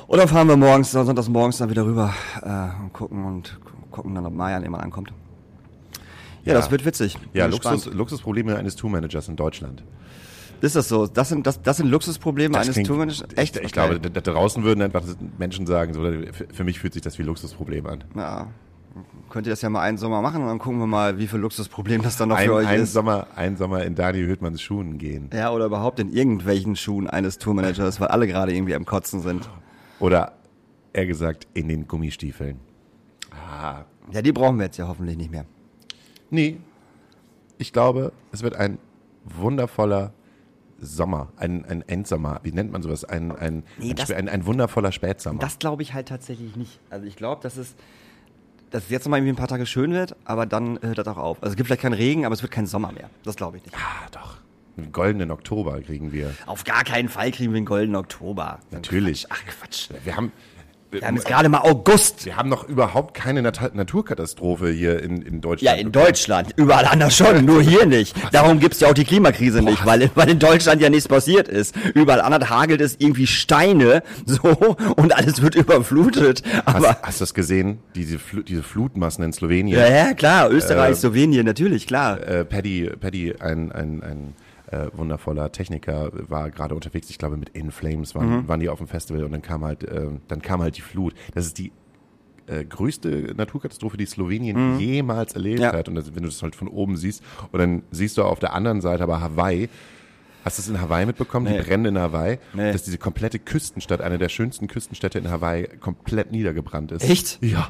Und 0.07 0.19
dann 0.19 0.29
fahren 0.29 0.49
wir 0.49 0.57
morgens, 0.57 0.93
sonntags 0.93 1.29
morgens 1.29 1.59
dann 1.59 1.71
wieder 1.71 1.85
rüber 1.85 2.13
äh, 2.43 2.83
und 2.83 2.93
gucken 2.93 3.25
und 3.25 3.59
gucken 3.91 4.15
dann, 4.15 4.27
ob 4.27 4.35
Mayan 4.35 4.63
immer 4.63 4.81
ankommt. 4.83 5.13
Ja, 6.45 6.53
Ja. 6.53 6.55
das 6.55 6.71
wird 6.71 6.85
witzig. 6.85 7.19
Ja, 7.33 7.47
Luxus. 7.47 7.87
Luxusprobleme 7.87 8.57
eines 8.57 8.77
Tourmanagers 8.77 9.29
in 9.29 9.37
Deutschland. 9.37 9.83
Ist 10.61 10.77
das 10.77 10.89
so? 10.89 11.07
Das 11.07 11.29
sind, 11.31 11.47
das, 11.47 11.63
das 11.63 11.79
sind 11.79 11.87
Luxusprobleme 11.89 12.53
Das 12.59 12.69
eines 12.69 12.87
Tourmanagers? 12.87 13.25
Ich, 13.37 13.57
ich 13.57 13.73
glaube, 13.73 13.99
da, 13.99 14.09
da 14.09 14.21
draußen 14.21 14.63
würden 14.63 14.83
einfach 14.83 15.03
Menschen 15.39 15.67
sagen, 15.67 15.95
so, 15.95 16.03
für, 16.03 16.47
für 16.53 16.65
mich 16.65 16.79
fühlt 16.81 16.93
sich 16.93 17.03
das 17.03 17.19
wie 17.19 17.23
Luxusproblem 17.23 17.87
an. 17.87 18.05
Ja. 18.15 18.49
Könnt 19.29 19.47
ihr 19.47 19.51
das 19.51 19.63
ja 19.63 19.71
mal 19.71 19.83
einen 19.83 19.99
Sommer 19.99 20.21
machen 20.21 20.43
und 20.43 20.49
dann 20.49 20.59
gucken 20.59 20.79
wir 20.81 20.87
mal, 20.87 21.19
wie 21.19 21.27
viel 21.29 21.39
Luxusproblem 21.39 22.03
das 22.03 22.17
dann 22.17 22.31
noch 22.31 22.37
Ein, 22.37 22.47
für 22.47 22.55
euch 22.55 22.67
ein, 22.67 22.81
ist. 22.81 22.93
Sommer, 22.93 23.29
ein 23.37 23.57
Sommer 23.57 23.85
in 23.85 23.95
Daniel 23.95 24.27
Hüttmanns 24.27 24.61
Schuhen 24.61 24.99
gehen. 24.99 25.31
Ja, 25.33 25.53
oder 25.53 25.67
überhaupt 25.67 26.01
in 26.01 26.13
irgendwelchen 26.13 26.75
Schuhen 26.75 27.09
eines 27.09 27.39
Tourmanagers, 27.39 28.01
weil 28.01 28.09
alle 28.09 28.27
gerade 28.27 28.53
irgendwie 28.53 28.75
am 28.75 28.85
Kotzen 28.85 29.21
sind. 29.21 29.49
Oder 30.01 30.33
eher 30.93 31.07
gesagt, 31.07 31.47
in 31.55 31.69
den 31.69 31.87
Gummistiefeln. 31.87 32.59
Ah, 33.31 33.85
Ja, 34.11 34.23
die 34.23 34.33
brauchen 34.33 34.59
wir 34.59 34.65
jetzt 34.67 34.77
ja 34.79 34.89
hoffentlich 34.89 35.17
nicht 35.17 35.31
mehr. 35.31 35.45
nee. 36.31 36.59
Ich 37.59 37.75
glaube, 37.75 38.13
es 38.33 38.43
wird 38.43 38.57
ein 38.57 38.79
wundervoller 39.27 40.15
Sommer, 40.81 41.29
ein, 41.37 41.67
ein 41.67 41.83
Endsommer. 41.87 42.41
Wie 42.43 42.53
nennt 42.53 42.73
man 42.73 42.81
sowas? 42.83 43.05
Ein, 43.05 43.33
ein, 43.37 43.65
Nee, 43.79 43.91
ein, 43.91 43.97
das- 43.97 44.11
ein, 44.11 44.31
ein 44.31 44.47
wundervoller 44.47 44.93
Spätsommer. 44.93 45.41
Das 45.41 45.59
glaube 45.59 45.83
ich 45.83 45.93
halt 45.93 46.09
tatsächlich 46.09 46.57
nicht. 46.57 46.81
Also 46.89 47.07
ich 47.07 47.17
glaube, 47.17 47.43
dass 47.43 47.59
es, 47.59 47.75
dass 48.71 48.85
es 48.85 48.91
jetzt 48.91 49.05
noch 49.05 49.11
mal 49.11 49.17
irgendwie 49.19 49.33
ein 49.33 49.37
paar 49.37 49.49
Tage 49.49 49.67
schön 49.67 49.93
wird, 49.93 50.15
aber 50.25 50.47
dann 50.47 50.79
hört 50.83 50.99
das 50.99 51.07
auch 51.09 51.17
auf. 51.17 51.39
Also 51.43 51.53
es 51.53 51.57
gibt 51.57 51.67
vielleicht 51.67 51.83
keinen 51.83 51.95
Regen, 51.95 52.25
aber 52.25 52.35
es 52.35 52.43
wird 52.43 52.53
kein 52.53 52.67
Sommer 52.67 52.93
mehr. 52.93 53.11
Das 53.25 53.37
glaube 53.37 53.57
ich 53.57 53.65
nicht. 53.65 53.77
ah, 53.77 54.07
doch. 54.13 54.37
Einen 54.77 54.93
goldenen 54.93 55.31
Oktober 55.31 55.81
kriegen 55.83 56.13
wir. 56.13 56.35
Auf 56.47 56.65
gar 56.65 56.85
keinen 56.85 57.09
Fall 57.09 57.33
kriegen 57.33 57.53
wir 57.53 57.59
einen 57.59 57.67
goldenen 57.67 57.97
Oktober. 57.97 58.61
Natürlich. 58.71 59.27
Ach 59.29 59.43
Quatsch. 59.45 59.91
Wir 60.05 60.17
haben, 60.17 60.33
Wir 60.91 61.03
haben 61.03 61.15
jetzt 61.17 61.27
gerade 61.27 61.49
mal 61.49 61.59
August. 61.59 62.27
wir 62.27 62.37
haben 62.37 62.49
noch 62.49 62.69
überhaupt 62.69 63.15
keine 63.15 63.43
Nat 63.43 63.75
Naturkatastrophe 63.75 64.71
hier 64.71 65.03
in, 65.03 65.23
in 65.23 65.35
Ja, 65.35 65.41
Deutschland. 65.41 65.81
in 65.81 65.93
Deutschland. 65.93 66.49
Überall 66.57 66.85
anders 66.87 67.17
schon, 67.17 67.45
nur 67.45 67.63
hier 67.63 67.87
nicht. 67.87 68.15
Darum 68.33 68.59
gibt's 68.59 68.81
ja 68.81 68.89
auch 68.89 68.95
die 68.95 69.05
Klimakrise 69.05 69.63
nicht, 69.63 69.87
weil, 69.87 70.11
weil 70.15 70.29
in 70.31 70.39
Deutschland 70.39 70.81
ja 70.83 70.91
nichts 70.91 71.07
passiert 71.09 71.49
ist. 71.49 71.75
Überall 71.95 72.21
anders 72.21 72.51
hagelt 72.51 72.81
es 72.81 72.97
irgendwie 72.99 73.27
Steine, 73.27 74.03
so, 74.27 74.43
und 74.97 75.15
alles 75.15 75.43
wird 75.43 75.55
überflutet. 75.55 76.43
Aber, 76.65 76.89
Hast, 76.89 77.03
hast 77.03 77.21
du 77.21 77.23
das 77.23 77.35
gesehen? 77.35 77.79
Diese, 77.95 78.19
Fl 78.19 78.43
diese 78.43 78.63
Flutmassen 78.63 79.23
in 79.25 79.33
Slowenien. 79.33 79.79
ja, 79.79 79.89
ja, 79.89 80.15
klar, 80.15 80.51
Österreich, 80.51 80.97
Slowenien, 80.97 81.47
natürlich, 81.47 81.87
klar. 81.87 82.21
Äh, 82.27 82.45
Paddy, 82.45 82.91
Paddy, 82.99 83.35
ein, 83.39 83.71
ein, 83.73 84.03
ein 84.03 84.35
äh, 84.71 84.87
wundervoller 84.93 85.51
Techniker, 85.53 86.11
war 86.29 86.51
gerade 86.51 86.75
unterwegs, 86.75 87.11
ich 87.11 87.19
glaube 87.19 87.37
mit 87.37 87.51
In 87.51 87.71
Flames 87.73 88.15
waren, 88.15 88.47
waren 88.49 88.61
die 88.61 88.69
auf 88.69 88.79
dem 88.79 88.87
Festival 88.89 89.25
und 89.25 89.33
dann 89.33 89.43
kam 89.43 89.65
halt, 89.65 89.85
äh, 89.85 90.07
dann 90.29 90.43
kam 90.43 90.61
halt 90.63 90.77
die 90.77 90.81
Flut. 90.83 91.15
Das 91.35 91.47
ist 91.47 91.59
die 91.59 91.73
äh, 92.47 92.65
größte 92.65 93.35
Naturkatastrophe, 93.37 93.97
die 93.97 94.07
Slowenien 94.07 94.79
jemals 94.79 95.35
erlebt 95.35 95.61
Ja. 95.61 95.73
hat. 95.73 95.89
Und 95.89 95.95
das, 95.97 96.15
wenn 96.15 96.23
du 96.23 96.29
das 96.29 96.43
halt 96.43 96.55
von 96.57 96.69
oben 96.69 96.97
siehst, 96.97 97.23
und 97.53 97.59
dann 97.59 97.83
siehst 97.91 98.17
du 98.19 98.25
auf 98.25 98.39
der 98.41 98.53
anderen 98.55 98.81
Seite 98.81 99.03
aber 99.03 99.21
Hawaii. 99.21 99.69
Hast 100.45 100.57
du 100.59 100.63
es 100.63 100.69
in 100.69 100.81
Hawaii 100.81 101.05
mitbekommen, 101.05 101.47
Nee. 101.53 101.59
die 101.59 101.65
Brände 101.65 101.91
in 101.91 101.99
Hawaii? 101.99 102.39
Nee. 102.55 102.73
Dass 102.73 102.83
diese 102.83 102.97
komplette 102.97 103.39
Küstenstadt, 103.39 104.01
eine 104.01 104.17
der 104.19 104.31
schönsten 104.31 104.69
Küstenstädte 104.69 105.19
in 105.19 105.29
Hawaii, 105.31 105.69
komplett 105.81 106.33
niedergebrannt 106.33 106.93
ist. 106.93 107.09
Echt? 107.09 107.39
Ja. 107.43 107.69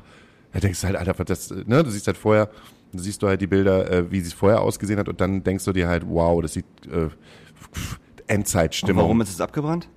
Da 0.52 0.60
denkst 0.60 0.80
du 0.80 0.86
halt, 0.86 0.96
Alter, 0.96 1.24
das, 1.24 1.50
ne, 1.50 1.82
du 1.82 1.90
siehst 1.90 2.06
halt 2.06 2.16
vorher, 2.16 2.48
siehst 2.92 3.22
du 3.22 3.28
halt 3.28 3.40
die 3.40 3.46
Bilder, 3.46 3.90
äh, 3.90 4.10
wie 4.10 4.20
sie 4.20 4.28
es 4.28 4.32
vorher 4.32 4.60
ausgesehen 4.62 4.98
hat 4.98 5.08
und 5.08 5.20
dann 5.20 5.42
denkst 5.44 5.64
du 5.64 5.72
dir 5.72 5.88
halt, 5.88 6.04
wow, 6.06 6.40
das 6.42 6.54
sieht 6.54 6.64
äh, 6.90 7.08
Endzeitstimmung. 8.26 9.02
Warum 9.04 9.20
ist 9.20 9.30
es 9.30 9.40
abgebrannt? 9.40 9.88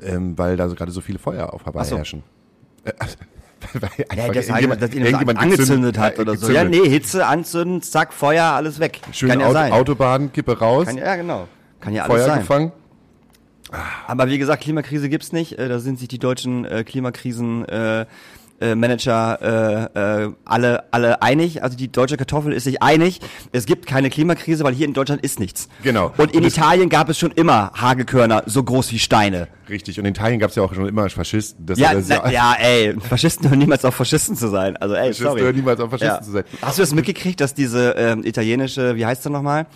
Ähm, 0.00 0.36
weil 0.38 0.56
da 0.56 0.68
so 0.68 0.74
gerade 0.74 0.90
so 0.92 1.00
viele 1.00 1.18
Feuer 1.18 1.52
auf 1.52 1.64
Hawaii 1.66 1.84
so. 1.86 1.96
herrschen. 1.96 2.22
Äh, 2.84 2.92
weil 3.74 3.90
Ja, 4.16 4.28
das 4.32 4.46
irgendjemand- 4.48 4.82
dass 4.82 4.94
ihn 4.94 5.04
irgendjemand 5.04 5.38
angezündet 5.38 5.94
gezündet- 5.94 5.98
hat 5.98 6.18
oder 6.18 6.36
so. 6.36 6.50
Ja, 6.50 6.64
nee, 6.64 6.88
Hitze 6.88 7.26
anzünden, 7.26 7.82
zack, 7.82 8.12
Feuer, 8.12 8.44
alles 8.44 8.80
weg. 8.80 9.00
Schön 9.12 9.28
Kann 9.30 9.40
ja 9.40 9.46
Auto, 9.46 9.52
sein. 9.54 9.72
Autobahn, 9.72 10.32
Kippe 10.32 10.58
raus, 10.58 10.86
Kann, 10.86 10.96
ja, 10.98 11.14
genau. 11.16 11.46
Kann 11.80 11.92
ja 11.94 12.04
alles 12.04 12.14
Feuer 12.16 12.26
sein. 12.26 12.38
gefangen. 12.40 12.72
Aber 14.06 14.28
wie 14.28 14.38
gesagt, 14.38 14.62
Klimakrise 14.64 15.08
gibt's 15.08 15.32
nicht. 15.32 15.58
Äh, 15.58 15.68
Da 15.68 15.78
sind 15.78 15.98
sich 15.98 16.08
die 16.08 16.18
deutschen 16.18 16.64
äh, 16.64 16.84
Klimakrisen 16.84 17.64
äh, 17.66 18.06
äh, 18.62 18.74
Manager 18.74 19.90
äh, 19.94 20.24
äh, 20.24 20.32
alle 20.44 20.84
alle 20.92 21.20
einig. 21.22 21.62
Also 21.62 21.76
die 21.76 21.90
deutsche 21.90 22.16
Kartoffel 22.16 22.52
ist 22.52 22.64
sich 22.64 22.82
einig. 22.82 23.20
Es 23.52 23.66
gibt 23.66 23.86
keine 23.86 24.08
Klimakrise, 24.08 24.64
weil 24.64 24.74
hier 24.74 24.86
in 24.86 24.94
Deutschland 24.94 25.22
ist 25.22 25.40
nichts. 25.40 25.68
Genau. 25.82 26.12
Und 26.16 26.32
in 26.32 26.44
Und 26.44 26.46
Italien 26.46 26.88
gab 26.88 27.08
es 27.08 27.18
schon 27.18 27.32
immer 27.32 27.72
Hagelkörner 27.74 28.44
so 28.46 28.62
groß 28.62 28.92
wie 28.92 28.98
Steine. 28.98 29.48
Richtig. 29.68 29.98
Und 29.98 30.06
in 30.06 30.12
Italien 30.12 30.38
gab 30.38 30.50
es 30.50 30.56
ja 30.56 30.62
auch 30.62 30.74
schon 30.74 30.86
immer 30.86 31.08
Faschisten. 31.10 31.66
Das 31.66 31.78
Ja, 31.78 31.92
na, 31.94 32.30
ja, 32.30 32.54
ey, 32.58 32.94
Faschisten 33.00 33.48
hören 33.48 33.58
niemals 33.58 33.84
auf 33.84 33.94
Faschisten 33.94 34.36
zu 34.36 34.48
sein. 34.48 34.76
Also 34.76 34.94
ey, 34.94 35.08
Faschisten 35.08 35.26
sorry. 35.26 35.40
hören 35.40 35.56
niemals 35.56 35.80
auf 35.80 35.90
Faschisten 35.90 36.24
zu 36.24 36.30
sein. 36.30 36.44
Hast 36.60 36.78
du 36.78 36.82
das 36.82 36.94
mitgekriegt, 36.94 37.40
dass 37.40 37.54
diese 37.54 37.90
ähm, 37.96 38.24
italienische, 38.24 38.96
wie 38.96 39.04
heißt 39.06 39.22
sie 39.22 39.30
nochmal, 39.30 39.66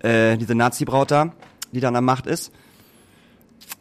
äh, 0.00 0.36
diese 0.36 0.54
Nazi-Braut 0.54 1.10
da, 1.10 1.32
die 1.72 1.80
dann 1.80 1.88
an 1.88 1.94
der 1.94 2.02
Macht 2.02 2.26
ist? 2.26 2.52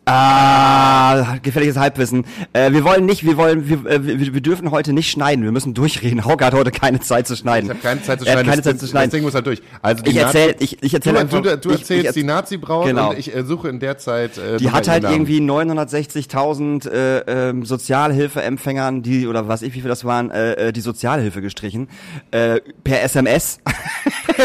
Ah, 0.05 1.37
gefährliches 1.43 1.77
Halbwissen. 1.77 2.25
Äh, 2.53 2.71
wir 2.71 2.83
wollen 2.83 3.05
nicht, 3.05 3.23
wir 3.23 3.37
wollen, 3.37 3.69
wir, 3.69 3.85
äh, 3.85 4.03
wir, 4.19 4.33
wir 4.33 4.41
dürfen 4.41 4.71
heute 4.71 4.91
nicht 4.91 5.11
schneiden. 5.11 5.43
Wir 5.43 5.51
müssen 5.51 5.75
durchreden. 5.75 6.25
Hauke 6.25 6.43
hat 6.45 6.55
heute 6.55 6.71
keine 6.71 6.99
Zeit 6.99 7.27
zu 7.27 7.35
schneiden. 7.35 7.65
Ich 7.69 7.77
habe 7.77 7.79
keine 7.87 8.01
Zeit 8.01 8.19
zu 8.19 8.25
Er 8.25 8.31
hat 8.31 8.39
schneiden. 8.39 8.49
keine 8.49 8.61
das, 8.63 8.71
Zeit 8.71 8.79
zu 8.79 8.87
schneiden. 8.87 9.09
Das 9.11 9.15
Ding 9.17 9.23
muss 9.23 9.35
halt 9.35 9.45
durch. 9.45 9.61
Also 9.83 10.03
die 10.03 10.09
Ich 10.09 10.17
erzähl- 10.17 10.55
ich- 10.59 10.81
ich 10.81 10.93
erzähl 10.95 11.13
du, 11.13 11.19
einfach- 11.19 11.41
du, 11.41 11.57
du 11.57 11.69
ich- 11.69 11.79
erzählst 11.81 11.91
ich 11.91 12.05
erz- 12.07 12.13
die 12.15 12.23
Nazi-Braut 12.23 12.87
Genau. 12.87 13.11
und 13.11 13.19
ich 13.19 13.35
äh, 13.35 13.43
suche 13.43 13.69
in 13.69 13.79
der 13.79 13.99
Zeit. 13.99 14.37
Äh, 14.39 14.57
Die 14.57 14.71
hat 14.71 14.87
halt 14.87 15.03
Namen. 15.03 15.13
irgendwie 15.27 15.41
960.000 15.41 16.87
äh, 16.89 17.19
ähm, 17.49 17.65
Sozialhilfeempfängern, 17.65 19.03
die 19.03 19.27
oder 19.27 19.47
was 19.47 19.61
ich 19.61 19.75
wie 19.75 19.81
viel 19.81 19.89
das 19.89 20.05
waren, 20.05 20.31
äh, 20.31 20.53
äh, 20.69 20.71
die 20.73 20.81
Sozialhilfe 20.81 21.41
gestrichen 21.41 21.87
äh, 22.31 22.61
per 22.83 23.03
SMS. 23.03 23.59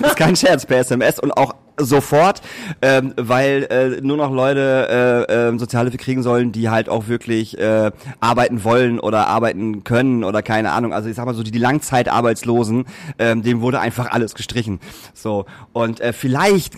das 0.00 0.10
ist 0.10 0.16
kein 0.16 0.36
Scherz 0.36 0.66
per 0.66 0.78
SMS 0.78 1.18
und 1.18 1.32
auch 1.36 1.54
sofort, 1.80 2.40
ähm, 2.82 3.14
weil 3.16 3.64
äh, 3.70 4.00
nur 4.00 4.16
noch 4.16 4.32
Leute 4.32 5.26
äh, 5.28 5.48
äh, 5.48 5.58
Sozialhilfe 5.58 5.98
kriegen 5.98 6.22
sollen, 6.22 6.52
die 6.52 6.68
halt 6.68 6.88
auch 6.88 7.08
wirklich 7.08 7.58
äh, 7.58 7.90
arbeiten 8.20 8.64
wollen 8.64 9.00
oder 9.00 9.26
arbeiten 9.26 9.84
können 9.84 10.24
oder 10.24 10.42
keine 10.42 10.72
Ahnung. 10.72 10.92
Also 10.92 11.08
ich 11.08 11.16
sag 11.16 11.26
mal 11.26 11.34
so 11.34 11.42
die, 11.42 11.50
die 11.50 11.58
Langzeitarbeitslosen, 11.58 12.84
ähm, 13.18 13.42
dem 13.42 13.60
wurde 13.60 13.80
einfach 13.80 14.10
alles 14.10 14.34
gestrichen. 14.34 14.80
So 15.14 15.46
und 15.72 16.00
äh, 16.00 16.12
vielleicht 16.12 16.74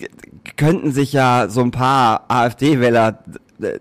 könnten 0.57 0.91
sich 0.91 1.13
ja 1.13 1.47
so 1.49 1.61
ein 1.61 1.71
paar 1.71 2.25
AfD-Wähler 2.27 3.23
äh, 3.61 3.79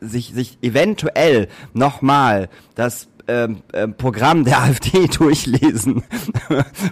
sich, 0.00 0.32
sich 0.34 0.58
eventuell 0.62 1.48
nochmal 1.72 2.48
das 2.74 3.08
ähm, 3.28 3.62
ähm, 3.72 3.94
Programm 3.94 4.44
der 4.44 4.58
AfD 4.62 5.06
durchlesen, 5.06 6.02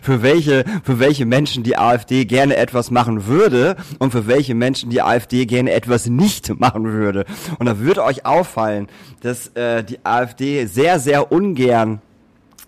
für 0.02 0.22
welche, 0.22 0.64
für 0.84 0.98
welche 0.98 1.26
Menschen 1.26 1.62
die 1.62 1.76
AfD 1.76 2.24
gerne 2.24 2.56
etwas 2.56 2.90
machen 2.90 3.26
würde 3.26 3.76
und 3.98 4.10
für 4.12 4.26
welche 4.26 4.54
Menschen 4.54 4.90
die 4.90 5.02
AfD 5.02 5.46
gerne 5.46 5.72
etwas 5.72 6.06
nicht 6.06 6.58
machen 6.60 6.84
würde. 6.84 7.24
Und 7.58 7.66
da 7.66 7.78
würde 7.78 8.04
euch 8.04 8.26
auffallen, 8.26 8.88
dass 9.20 9.48
äh, 9.56 9.82
die 9.84 10.04
AfD 10.04 10.66
sehr, 10.66 10.98
sehr 11.00 11.32
ungern 11.32 12.00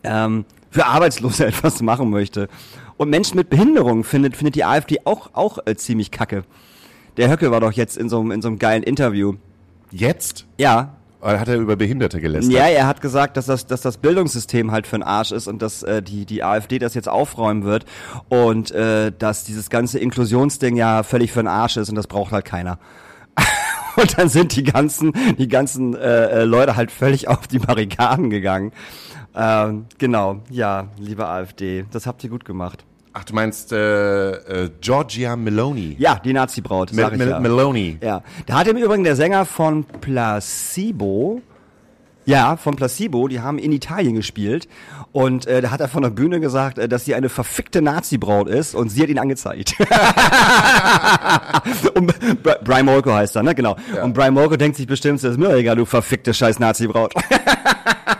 ähm, 0.04 0.44
für 0.70 0.86
Arbeitslose 0.86 1.46
etwas 1.46 1.82
machen 1.82 2.10
möchte. 2.10 2.48
Und 2.96 3.10
Menschen 3.10 3.36
mit 3.36 3.50
Behinderung 3.50 4.04
findet, 4.04 4.36
findet 4.36 4.54
die 4.54 4.64
AfD 4.64 4.98
auch, 5.04 5.30
auch 5.32 5.58
äh, 5.66 5.74
ziemlich 5.76 6.10
kacke. 6.10 6.44
Der 7.16 7.30
Höcke 7.30 7.50
war 7.50 7.60
doch 7.60 7.72
jetzt 7.72 7.96
in 7.98 8.08
so, 8.08 8.20
einem- 8.20 8.30
in 8.30 8.42
so 8.42 8.48
einem 8.48 8.58
geilen 8.58 8.82
Interview. 8.82 9.34
Jetzt? 9.90 10.46
Ja, 10.58 10.94
hat 11.22 11.48
er 11.48 11.56
über 11.56 11.76
Behinderte 11.76 12.20
gelästert? 12.20 12.52
Ja, 12.52 12.66
er 12.66 12.86
hat 12.86 13.00
gesagt, 13.00 13.36
dass 13.36 13.46
das, 13.46 13.66
dass 13.66 13.80
das 13.80 13.96
Bildungssystem 13.98 14.72
halt 14.72 14.86
für 14.86 14.96
den 14.96 15.02
Arsch 15.02 15.32
ist 15.32 15.46
und 15.46 15.62
dass 15.62 15.82
äh, 15.82 16.02
die, 16.02 16.26
die 16.26 16.42
AfD 16.42 16.78
das 16.78 16.94
jetzt 16.94 17.08
aufräumen 17.08 17.64
wird 17.64 17.84
und 18.28 18.70
äh, 18.72 19.12
dass 19.16 19.44
dieses 19.44 19.70
ganze 19.70 19.98
Inklusionsding 19.98 20.76
ja 20.76 21.02
völlig 21.02 21.32
für 21.32 21.40
den 21.40 21.48
Arsch 21.48 21.76
ist 21.76 21.88
und 21.88 21.94
das 21.94 22.06
braucht 22.06 22.32
halt 22.32 22.44
keiner. 22.44 22.78
und 23.96 24.18
dann 24.18 24.28
sind 24.28 24.56
die 24.56 24.64
ganzen, 24.64 25.12
die 25.38 25.48
ganzen 25.48 25.94
äh, 25.94 26.26
äh, 26.26 26.44
Leute 26.44 26.76
halt 26.76 26.90
völlig 26.90 27.28
auf 27.28 27.46
die 27.46 27.58
Barrikaden 27.58 28.30
gegangen. 28.30 28.72
Ähm, 29.34 29.86
genau, 29.98 30.40
ja, 30.50 30.88
liebe 30.98 31.26
AfD, 31.26 31.86
das 31.90 32.06
habt 32.06 32.22
ihr 32.24 32.30
gut 32.30 32.44
gemacht. 32.44 32.84
Ach, 33.14 33.24
du 33.24 33.34
meinst 33.34 33.72
äh, 33.72 34.30
äh, 34.64 34.70
Georgia 34.80 35.36
Meloni. 35.36 35.96
Ja, 35.98 36.18
die 36.24 36.32
Nazi-Braut, 36.32 36.92
Mel 36.94 37.10
Mel 37.16 37.28
ja. 37.28 37.40
Meloni. 37.40 37.98
Ja, 38.00 38.22
da 38.46 38.54
hat 38.54 38.68
im 38.68 38.76
Übrigen 38.78 39.04
der 39.04 39.16
Sänger 39.16 39.44
von 39.44 39.84
Placebo, 39.84 41.42
ja, 42.24 42.56
von 42.56 42.74
Placebo, 42.76 43.28
die 43.28 43.40
haben 43.40 43.58
in 43.58 43.70
Italien 43.72 44.14
gespielt 44.14 44.66
und 45.12 45.44
äh, 45.46 45.60
da 45.60 45.70
hat 45.72 45.80
er 45.82 45.88
von 45.88 46.02
der 46.02 46.08
Bühne 46.10 46.40
gesagt, 46.40 46.78
äh, 46.78 46.88
dass 46.88 47.04
sie 47.04 47.14
eine 47.14 47.28
verfickte 47.28 47.82
Nazi-Braut 47.82 48.48
ist 48.48 48.74
und 48.74 48.88
sie 48.88 49.02
hat 49.02 49.10
ihn 49.10 49.18
angezeigt. 49.18 49.74
und 51.94 52.14
Bri- 52.42 52.64
Brian 52.64 52.86
Molko 52.86 53.12
heißt 53.12 53.36
er, 53.36 53.42
ne? 53.42 53.54
Genau. 53.54 53.76
Und 54.02 54.14
Brian 54.14 54.32
Molko 54.34 54.56
denkt 54.56 54.76
sich 54.78 54.86
bestimmt, 54.86 55.22
das 55.22 55.32
ist 55.32 55.38
mir 55.38 55.52
egal, 55.54 55.76
du 55.76 55.84
verfickte 55.84 56.32
scheiß 56.32 56.58
Nazi-Braut. 56.60 57.12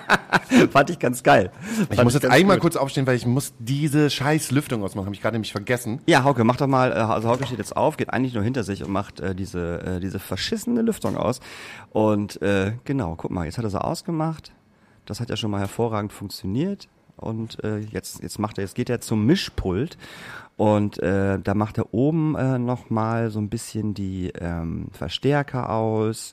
Fand 0.71 0.91
ich 0.91 0.99
ganz 0.99 1.23
geil. 1.23 1.51
Ich 1.91 1.97
Fand 1.97 2.05
muss 2.05 2.15
jetzt 2.15 2.23
ganz 2.23 2.35
einmal 2.35 2.57
gut. 2.57 2.63
kurz 2.63 2.77
aufstehen, 2.77 3.07
weil 3.07 3.17
ich 3.17 3.27
muss 3.27 3.55
diese 3.59 4.11
scheiß 4.11 4.51
Lüftung 4.51 4.83
ausmachen. 4.83 5.07
Habe 5.07 5.15
ich 5.15 5.23
gerade 5.23 5.35
nämlich 5.35 5.53
vergessen. 5.53 6.01
Ja, 6.07 6.25
Hauke, 6.25 6.45
mach 6.45 6.57
doch 6.57 6.67
mal, 6.67 6.93
äh, 6.93 6.95
also 6.95 7.29
Hauke 7.29 7.47
steht 7.47 7.59
jetzt 7.59 7.77
auf, 7.77 7.97
geht 7.97 8.11
eigentlich 8.11 8.35
nur 8.35 8.43
hinter 8.43 8.65
sich 8.65 8.85
und 8.85 8.91
macht 8.91 9.21
äh, 9.21 9.35
diese, 9.35 9.81
äh, 9.83 10.01
diese 10.01 10.19
verschissene 10.19 10.83
Lüftung 10.83 11.17
aus. 11.17 11.41
Und 11.91 12.41
äh, 12.43 12.73
genau, 12.85 13.15
guck 13.17 13.31
mal, 13.31 13.45
jetzt 13.45 13.59
hat 13.59 13.65
er 13.65 13.71
sie 13.71 13.83
ausgemacht. 13.83 14.53
Das 15.07 15.21
hat 15.21 15.31
ja 15.31 15.37
schon 15.37 15.51
mal 15.51 15.61
hervorragend 15.61 16.13
funktioniert. 16.13 16.89
Und 17.17 17.63
äh, 17.63 17.79
jetzt, 17.79 18.23
jetzt 18.23 18.39
macht 18.39 18.59
er, 18.59 18.65
jetzt 18.65 18.75
geht 18.75 18.91
er 18.91 19.01
zum 19.01 19.25
Mischpult 19.27 19.97
und 20.57 20.99
äh, 21.03 21.39
da 21.39 21.55
macht 21.55 21.79
er 21.79 21.95
oben 21.95 22.37
äh, 22.37 22.59
noch 22.59 22.91
mal 22.91 23.31
so 23.31 23.39
ein 23.39 23.49
bisschen 23.49 23.95
die 23.95 24.33
ähm, 24.39 24.89
Verstärker 24.93 25.71
aus 25.71 26.33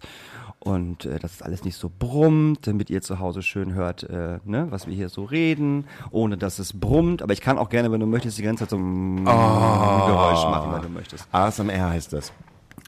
und 0.60 1.06
äh, 1.06 1.19
dass 1.19 1.36
es 1.36 1.41
alles 1.41 1.63
nicht 1.63 1.78
so 1.78 1.89
brummt, 1.89 2.67
damit 2.67 2.89
ihr 2.89 3.02
zu 3.02 3.19
Hause 3.19 3.41
schön 3.41 3.74
hört, 3.74 4.04
äh, 4.04 4.39
ne, 4.43 4.67
was 4.69 4.88
wir 4.88 4.93
hier 4.93 5.10
so 5.10 5.24
reden, 5.24 5.86
ohne 6.12 6.38
dass 6.38 6.60
es 6.60 6.78
brummt. 6.78 7.22
Aber 7.22 7.34
ich 7.34 7.41
kann 7.41 7.58
auch 7.58 7.69
gerne, 7.69 7.91
wenn 7.91 8.00
du 8.00 8.06
möchtest, 8.06 8.38
die 8.38 8.43
ganze 8.43 8.63
Zeit 8.63 8.72
so 8.72 8.78
ein 8.78 9.24
Geräusch 9.26 10.43
machen, 10.43 10.74
wenn 10.74 10.82
du 10.82 10.89
möchtest. 10.89 11.28
ASMR 11.32 11.89
heißt 11.89 12.13
das. 12.13 12.34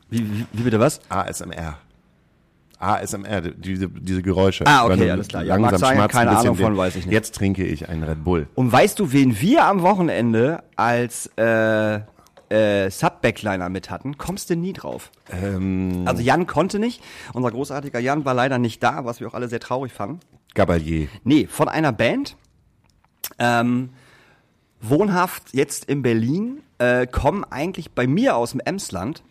Wie, 0.10 0.20
wie, 0.20 0.46
wie 0.52 0.64
bitte 0.64 0.80
was? 0.80 1.00
ASMR. 1.10 1.78
ASMR, 2.82 3.42
diese, 3.42 3.88
diese 3.88 4.24
Geräusche. 4.24 4.66
Ah, 4.66 4.86
okay, 4.86 5.12
alles 5.12 5.28
klar. 5.28 5.44
Ja, 5.44 5.56
langsam 5.56 5.80
sein, 5.80 5.98
schmatzt, 5.98 6.16
keine 6.16 6.38
Ahnung 6.38 6.56
von, 6.56 6.76
weiß 6.76 6.96
ich 6.96 7.06
nicht. 7.06 7.14
Jetzt 7.14 7.36
trinke 7.36 7.64
ich 7.64 7.88
einen 7.88 8.04
Red 8.04 8.24
Bull. 8.24 8.48
Und 8.56 8.72
weißt 8.72 9.00
du, 9.00 9.14
wen 9.14 9.40
wir 9.40 9.66
am 9.66 9.84
Wochenende 9.84 10.64
als 10.76 11.28
äh, 11.38 12.00
äh, 12.52 12.90
Sub-Backliner 12.92 13.70
mit 13.70 13.90
hatten? 13.90 14.18
Kommst 14.18 14.50
du 14.50 14.56
nie 14.56 14.74
drauf. 14.74 15.12
Ähm, 15.32 16.04
Also 16.06 16.22
Jan 16.22 16.46
konnte 16.48 16.78
nicht. 16.80 17.02
Unser 17.34 17.52
großartiger 17.52 18.00
Jan 18.00 18.26
war 18.26 18.34
leider 18.34 18.58
nicht 18.60 18.84
da, 18.84 19.06
was 19.06 19.20
wir 19.20 19.28
auch 19.28 19.34
alle 19.34 19.48
sehr 19.48 19.60
traurig 19.60 19.94
fanden. 19.94 20.20
Gabalier. 20.54 21.08
Nee, 21.24 21.48
von 21.48 21.70
einer 21.70 21.92
Band. 21.94 22.36
Ähm, 23.40 23.92
wohnhaft 24.82 25.54
jetzt 25.54 25.86
in 25.86 26.02
Berlin, 26.02 26.62
äh, 26.78 27.08
kommen 27.08 27.44
eigentlich 27.46 27.92
bei 27.92 28.06
mir 28.08 28.36
aus 28.36 28.52
dem 28.52 28.60
Emsland. 28.60 29.24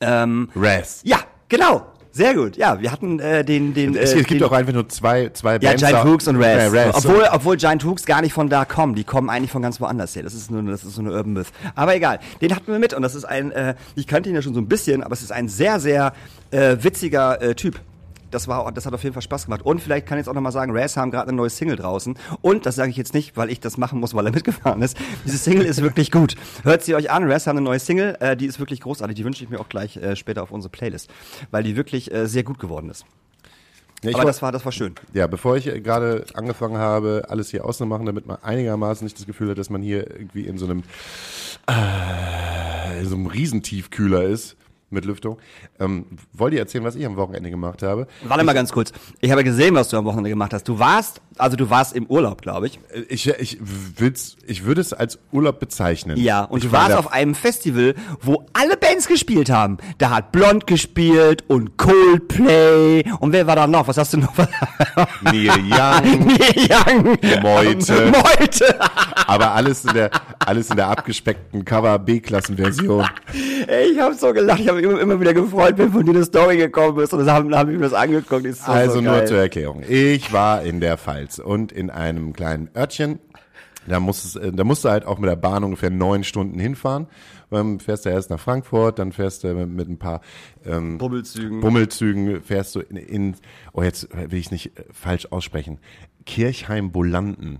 Ähm, 0.00 0.50
Raz. 0.54 1.00
ja, 1.04 1.18
genau. 1.48 1.86
Sehr 2.14 2.32
gut. 2.34 2.56
Ja, 2.56 2.80
wir 2.80 2.92
hatten 2.92 3.18
äh, 3.18 3.44
den 3.44 3.74
den 3.74 3.96
Es 3.96 4.12
äh, 4.12 4.18
gibt 4.18 4.30
den, 4.30 4.44
auch 4.44 4.52
einfach 4.52 4.72
nur 4.72 4.88
zwei, 4.88 5.30
zwei 5.30 5.54
ja, 5.54 5.58
Bands. 5.58 5.82
Giant 5.82 5.96
da- 5.96 6.04
Hooks 6.04 6.28
und 6.28 6.36
Raz. 6.36 6.72
Ja, 6.72 6.84
Raz. 6.86 7.04
Obwohl, 7.04 7.24
obwohl 7.32 7.56
Giant 7.56 7.84
Hooks 7.84 8.06
gar 8.06 8.22
nicht 8.22 8.32
von 8.32 8.48
da 8.48 8.64
kommen. 8.64 8.94
Die 8.94 9.02
kommen 9.02 9.28
eigentlich 9.28 9.50
von 9.50 9.62
ganz 9.62 9.80
woanders 9.80 10.14
her. 10.14 10.22
Das 10.22 10.32
ist 10.32 10.48
nur, 10.48 10.62
das 10.62 10.84
ist 10.84 10.94
so 10.94 11.00
eine 11.00 11.10
Urban 11.10 11.32
Myth. 11.32 11.48
Aber 11.74 11.96
egal. 11.96 12.20
Den 12.40 12.54
hatten 12.54 12.70
wir 12.70 12.78
mit 12.78 12.94
und 12.94 13.02
das 13.02 13.16
ist 13.16 13.24
ein, 13.24 13.50
äh, 13.50 13.74
ich 13.96 14.06
kannte 14.06 14.28
ihn 14.28 14.36
ja 14.36 14.42
schon 14.42 14.54
so 14.54 14.60
ein 14.60 14.68
bisschen, 14.68 15.02
aber 15.02 15.12
es 15.12 15.22
ist 15.22 15.32
ein 15.32 15.48
sehr, 15.48 15.80
sehr 15.80 16.12
äh, 16.52 16.76
witziger 16.80 17.42
äh, 17.42 17.56
Typ. 17.56 17.80
Das 18.34 18.48
war, 18.48 18.72
das 18.72 18.84
hat 18.84 18.92
auf 18.92 19.02
jeden 19.04 19.14
Fall 19.14 19.22
Spaß 19.22 19.44
gemacht. 19.44 19.62
Und 19.62 19.80
vielleicht 19.80 20.06
kann 20.06 20.18
ich 20.18 20.22
jetzt 20.22 20.28
auch 20.28 20.34
nochmal 20.34 20.50
sagen, 20.50 20.76
Raz 20.76 20.96
haben 20.96 21.12
gerade 21.12 21.28
eine 21.28 21.36
neue 21.36 21.50
Single 21.50 21.76
draußen. 21.76 22.18
Und 22.42 22.66
das 22.66 22.74
sage 22.74 22.90
ich 22.90 22.96
jetzt 22.96 23.14
nicht, 23.14 23.36
weil 23.36 23.48
ich 23.48 23.60
das 23.60 23.78
machen 23.78 24.00
muss, 24.00 24.12
weil 24.12 24.26
er 24.26 24.32
mitgefahren 24.34 24.82
ist. 24.82 24.96
Diese 25.24 25.38
Single 25.38 25.64
ist 25.64 25.82
wirklich 25.82 26.10
gut. 26.10 26.34
Hört 26.64 26.82
sie 26.82 26.96
euch 26.96 27.12
an. 27.12 27.30
Raz 27.30 27.46
haben 27.46 27.58
eine 27.58 27.64
neue 27.64 27.78
Single, 27.78 28.16
äh, 28.18 28.36
die 28.36 28.46
ist 28.46 28.58
wirklich 28.58 28.80
großartig. 28.80 29.14
Die 29.14 29.24
wünsche 29.24 29.44
ich 29.44 29.50
mir 29.50 29.60
auch 29.60 29.68
gleich 29.68 29.96
äh, 29.96 30.16
später 30.16 30.42
auf 30.42 30.50
unsere 30.50 30.70
Playlist, 30.70 31.10
weil 31.52 31.62
die 31.62 31.76
wirklich 31.76 32.12
äh, 32.12 32.26
sehr 32.26 32.42
gut 32.42 32.58
geworden 32.58 32.90
ist. 32.90 33.06
Ja, 34.02 34.10
ich 34.10 34.16
Aber 34.16 34.24
das 34.24 34.42
war, 34.42 34.50
das 34.50 34.64
war 34.64 34.72
schön. 34.72 34.96
Ja, 35.12 35.28
bevor 35.28 35.56
ich 35.56 35.68
äh, 35.68 35.80
gerade 35.80 36.26
angefangen 36.34 36.76
habe, 36.76 37.26
alles 37.28 37.50
hier 37.50 37.64
auszumachen, 37.64 38.04
damit 38.04 38.26
man 38.26 38.38
einigermaßen 38.42 39.04
nicht 39.04 39.16
das 39.16 39.26
Gefühl 39.26 39.50
hat, 39.50 39.58
dass 39.58 39.70
man 39.70 39.80
hier 39.80 40.10
irgendwie 40.10 40.44
in 40.44 40.58
so 40.58 40.64
einem, 40.64 40.82
äh, 41.70 43.00
in 43.00 43.08
so 43.08 43.14
einem 43.14 43.26
Riesentiefkühler 43.26 44.24
ist 44.24 44.56
mit 44.94 45.04
Lüftung, 45.04 45.38
ähm, 45.80 46.06
wollt 46.32 46.54
ihr 46.54 46.60
erzählen, 46.60 46.84
was 46.84 46.94
ich 46.96 47.04
am 47.04 47.16
Wochenende 47.16 47.50
gemacht 47.50 47.82
habe? 47.82 48.06
Warte 48.22 48.44
mal 48.44 48.52
ganz 48.54 48.72
kurz. 48.72 48.92
Ich 49.20 49.30
habe 49.30 49.44
gesehen, 49.44 49.74
was 49.74 49.88
du 49.88 49.96
am 49.98 50.04
Wochenende 50.04 50.30
gemacht 50.30 50.54
hast. 50.54 50.66
Du 50.68 50.78
warst, 50.78 51.20
also 51.36 51.56
du 51.56 51.68
warst 51.68 51.94
im 51.94 52.06
Urlaub, 52.06 52.40
glaube 52.42 52.68
ich. 52.68 52.78
Äh, 52.92 53.00
Ich, 53.08 53.28
ich, 53.28 53.58
will's, 53.60 54.36
ich 54.46 54.64
würde 54.64 54.80
es 54.80 54.92
als 54.92 55.18
Urlaub 55.32 55.60
bezeichnen. 55.60 56.16
Ja, 56.16 56.44
und 56.44 56.58
ich 56.58 56.64
du 56.64 56.72
war 56.72 56.84
warst 56.84 56.96
auf 56.96 57.12
einem 57.12 57.34
Festival, 57.34 57.94
wo 58.22 58.46
alle 58.52 58.76
Bands 58.76 59.06
gespielt 59.08 59.50
haben. 59.50 59.78
Da 59.98 60.10
hat 60.10 60.32
Blond 60.32 60.66
gespielt 60.66 61.44
und 61.48 61.76
Coldplay. 61.76 63.04
Und 63.20 63.32
wer 63.32 63.46
war 63.46 63.56
da 63.56 63.66
noch? 63.66 63.88
Was 63.88 63.98
hast 63.98 64.12
du 64.14 64.18
noch? 64.18 64.32
Neil 65.22 65.48
Young, 65.48 66.26
Neil 66.26 66.68
Young. 66.70 67.18
Meute. 67.42 68.12
Meute. 68.38 68.80
aber 69.26 69.52
alles 69.52 69.84
in 69.84 69.94
der, 69.94 70.10
alles 70.38 70.70
in 70.70 70.76
der 70.76 70.88
abgespeckten 70.88 71.64
Cover 71.64 71.98
B-Klassenversion. 71.98 73.06
Ich 73.32 73.98
habe 73.98 74.14
so 74.14 74.32
gelacht. 74.32 74.60
Ich 74.60 74.68
habe 74.68 74.80
immer, 74.84 75.00
immer 75.00 75.20
wieder 75.20 75.34
gefreut, 75.34 75.74
wenn 75.76 75.92
von 75.92 76.04
dir 76.04 76.12
eine 76.12 76.24
Story 76.24 76.56
gekommen 76.56 76.98
ist. 77.00 77.12
Und 77.12 77.20
das 77.20 77.28
haben, 77.28 77.54
haben 77.54 77.70
wir 77.70 77.78
mir 77.78 77.84
das 77.84 77.92
angeguckt. 77.92 78.44
Ist 78.46 78.64
so, 78.64 78.72
Also 78.72 78.94
so 78.94 79.00
nur 79.00 79.24
zur 79.26 79.38
Erklärung. 79.38 79.82
Ich 79.88 80.32
war 80.32 80.62
in 80.62 80.80
der 80.80 80.96
Pfalz 80.98 81.38
und 81.38 81.72
in 81.72 81.90
einem 81.90 82.32
kleinen 82.32 82.70
Örtchen. 82.76 83.18
Da 83.86 84.00
musst, 84.00 84.24
es, 84.24 84.52
da 84.52 84.64
musst 84.64 84.84
du 84.84 84.88
halt 84.88 85.04
auch 85.04 85.18
mit 85.18 85.28
der 85.28 85.36
Bahn 85.36 85.62
ungefähr 85.62 85.90
neun 85.90 86.24
Stunden 86.24 86.58
hinfahren. 86.58 87.06
Ähm, 87.52 87.78
fährst 87.78 88.06
du 88.06 88.08
erst 88.08 88.30
nach 88.30 88.40
Frankfurt, 88.40 88.98
dann 88.98 89.12
fährst 89.12 89.44
du 89.44 89.54
mit, 89.54 89.68
mit 89.68 89.88
ein 89.88 89.98
paar 89.98 90.22
ähm, 90.64 90.98
Bummelzügen. 90.98 91.60
Bummelzügen, 91.60 92.42
fährst 92.42 92.74
du 92.74 92.80
in, 92.80 92.96
in 92.96 93.36
oh 93.72 93.82
jetzt 93.82 94.08
will 94.12 94.38
ich 94.38 94.50
nicht 94.50 94.78
äh, 94.78 94.84
falsch 94.90 95.26
aussprechen, 95.30 95.78
Kirchheim-Bolanden. 96.24 97.58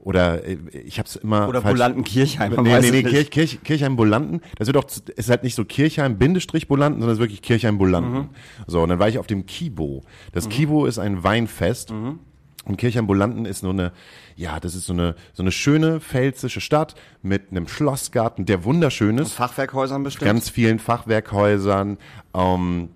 Oder 0.00 0.44
äh, 0.46 0.56
ich 0.86 0.98
habe 0.98 1.08
es 1.08 1.16
immer 1.16 1.42
Mhm. 1.42 1.48
Oder 1.48 1.58
falsch- 1.60 1.72
Bolanten-Kirchheim, 1.72 2.54
man 2.54 2.64
Nee, 2.64 2.80
nee, 2.80 2.90
nee. 2.90 3.02
Kirch, 3.02 3.30
Kirch, 3.30 3.58
Kirchheim-Bolanden. 3.64 4.40
Das 4.56 4.66
wird 4.68 4.76
doch, 4.76 4.86
es 4.86 4.98
ist 5.16 5.28
halt 5.30 5.42
nicht 5.42 5.54
so 5.54 5.64
Kirchheim-Bolanden, 5.64 7.00
sondern 7.00 7.10
es 7.10 7.14
ist 7.18 7.20
wirklich 7.22 7.42
Kirchheim-Bolanden. 7.42 8.12
Mhm. 8.12 8.28
So, 8.66 8.82
und 8.82 8.88
dann 8.90 8.98
war 8.98 9.08
ich 9.08 9.18
auf 9.18 9.26
dem 9.26 9.46
Kibo. 9.46 10.02
Das 10.32 10.48
Kibo 10.48 10.86
ist 10.86 10.98
ein 10.98 11.22
Weinfest. 11.24 11.90
Mhm. 11.92 12.20
Und 12.64 12.76
Kirchheim-Bolanden 12.76 13.46
ist 13.46 13.60
so 13.60 13.70
eine, 13.70 13.92
ja, 14.36 14.60
das 14.60 14.74
ist 14.74 14.84
so 14.86 14.92
eine, 14.92 15.14
so 15.32 15.42
eine 15.42 15.50
schöne 15.52 16.00
pfälzische 16.00 16.60
Stadt 16.60 16.94
mit 17.22 17.50
einem 17.50 17.66
Schlossgarten, 17.66 18.44
der 18.44 18.62
wunderschön 18.64 19.16
ist 19.16 19.32
Fachwerkhäusern 19.32 20.02
bestimmt. 20.02 20.26
ganz 20.26 20.50
vielen 20.50 20.78
Fachwerkhäusern. 20.78 21.96
Ähm, 22.34 22.90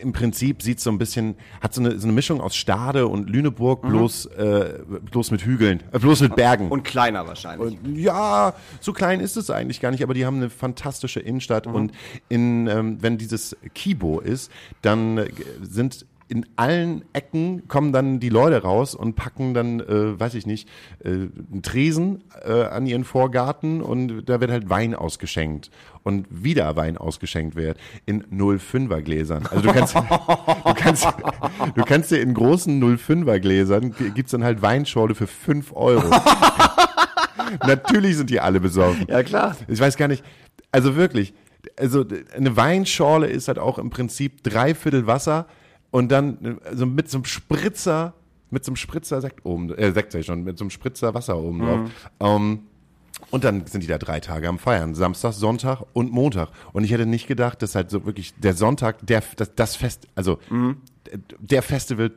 Im 0.00 0.12
Prinzip 0.12 0.62
sieht 0.62 0.80
so 0.80 0.90
ein 0.90 0.98
bisschen, 0.98 1.36
hat 1.60 1.74
so 1.74 1.80
eine, 1.80 1.98
so 1.98 2.06
eine 2.06 2.12
Mischung 2.12 2.40
aus 2.40 2.54
Stade 2.56 3.06
und 3.06 3.28
Lüneburg, 3.28 3.82
bloß, 3.82 4.26
äh, 4.26 4.78
bloß 5.10 5.30
mit 5.30 5.42
Hügeln, 5.42 5.82
äh, 5.92 5.98
bloß 5.98 6.20
mit 6.20 6.36
Bergen. 6.36 6.68
und 6.70 6.84
kleiner 6.84 7.26
wahrscheinlich. 7.26 7.78
Ja, 7.94 8.54
so 8.80 8.92
klein 8.92 9.20
ist 9.20 9.36
es 9.36 9.50
eigentlich 9.50 9.80
gar 9.80 9.90
nicht, 9.90 10.02
aber 10.02 10.14
die 10.14 10.26
haben 10.26 10.36
eine 10.36 10.50
fantastische 10.50 11.20
Innenstadt 11.20 11.66
und 11.66 11.92
in, 12.28 12.66
ähm, 12.66 12.98
wenn 13.00 13.18
dieses 13.18 13.56
Kibo 13.74 14.20
ist, 14.20 14.50
dann 14.82 15.18
äh, 15.18 15.28
sind 15.62 16.06
in 16.28 16.46
allen 16.56 17.04
Ecken 17.12 17.68
kommen 17.68 17.92
dann 17.92 18.18
die 18.18 18.28
Leute 18.28 18.62
raus 18.62 18.94
und 18.94 19.14
packen 19.14 19.54
dann, 19.54 19.80
äh, 19.80 20.18
weiß 20.18 20.34
ich 20.34 20.46
nicht, 20.46 20.68
äh, 21.04 21.08
einen 21.08 21.60
Tresen 21.62 22.24
äh, 22.44 22.64
an 22.64 22.86
ihren 22.86 23.04
Vorgarten 23.04 23.82
und 23.82 24.24
da 24.26 24.40
wird 24.40 24.50
halt 24.50 24.70
Wein 24.70 24.94
ausgeschenkt 24.94 25.70
und 26.02 26.26
wieder 26.30 26.76
Wein 26.76 26.96
ausgeschenkt 26.96 27.56
wird 27.56 27.78
in 28.06 28.24
05er 28.24 29.02
Gläsern. 29.02 29.46
Also 29.50 29.62
du 29.62 29.72
kannst, 29.72 29.94
du 29.94 30.74
kannst, 30.74 31.06
du 31.74 31.82
kannst 31.84 32.10
dir 32.10 32.20
in 32.20 32.34
großen 32.34 32.82
05er 32.82 33.38
Gläsern 33.38 33.94
gibt's 34.14 34.32
dann 34.32 34.44
halt 34.44 34.62
Weinschorle 34.62 35.14
für 35.14 35.26
5 35.26 35.72
Euro. 35.74 36.08
Natürlich 37.66 38.16
sind 38.16 38.30
die 38.30 38.40
alle 38.40 38.60
besoffen. 38.60 39.06
Ja, 39.08 39.22
klar. 39.22 39.56
Ich 39.68 39.80
weiß 39.80 39.96
gar 39.96 40.08
nicht, 40.08 40.24
also 40.72 40.96
wirklich, 40.96 41.34
also 41.78 42.04
eine 42.34 42.56
Weinschorle 42.56 43.26
ist 43.26 43.48
halt 43.48 43.58
auch 43.58 43.78
im 43.78 43.90
Prinzip 43.90 44.42
dreiviertel 44.42 45.06
Wasser 45.06 45.46
und 45.94 46.10
dann 46.10 46.58
äh, 46.64 46.74
so 46.74 46.86
mit 46.86 47.08
so 47.08 47.18
einem 47.18 47.24
Spritzer, 47.24 48.14
mit 48.50 48.64
so 48.64 48.70
einem 48.70 48.76
Spritzer 48.76 49.20
Sekt 49.20 49.46
oben, 49.46 49.72
äh, 49.74 49.92
Sekt 49.92 50.10
sag 50.10 50.18
ich 50.18 50.26
schon, 50.26 50.42
mit 50.42 50.58
so 50.58 50.64
einem 50.64 50.70
Spritzer 50.70 51.14
Wasser 51.14 51.38
oben 51.38 51.60
drauf. 51.60 51.90
Ähm, 52.18 52.58
und 53.30 53.44
dann 53.44 53.64
sind 53.66 53.80
die 53.80 53.86
da 53.86 53.96
drei 53.96 54.18
Tage 54.18 54.48
am 54.48 54.58
Feiern. 54.58 54.96
Samstag, 54.96 55.34
Sonntag 55.34 55.82
und 55.92 56.10
Montag. 56.10 56.48
Und 56.72 56.82
ich 56.82 56.90
hätte 56.90 57.06
nicht 57.06 57.28
gedacht, 57.28 57.62
dass 57.62 57.76
halt 57.76 57.92
so 57.92 58.04
wirklich 58.06 58.34
der 58.34 58.54
Sonntag, 58.54 59.06
der, 59.06 59.22
das, 59.36 59.54
das 59.54 59.76
Fest, 59.76 60.08
also 60.16 60.40
der 61.38 61.62
Festival 61.62 62.10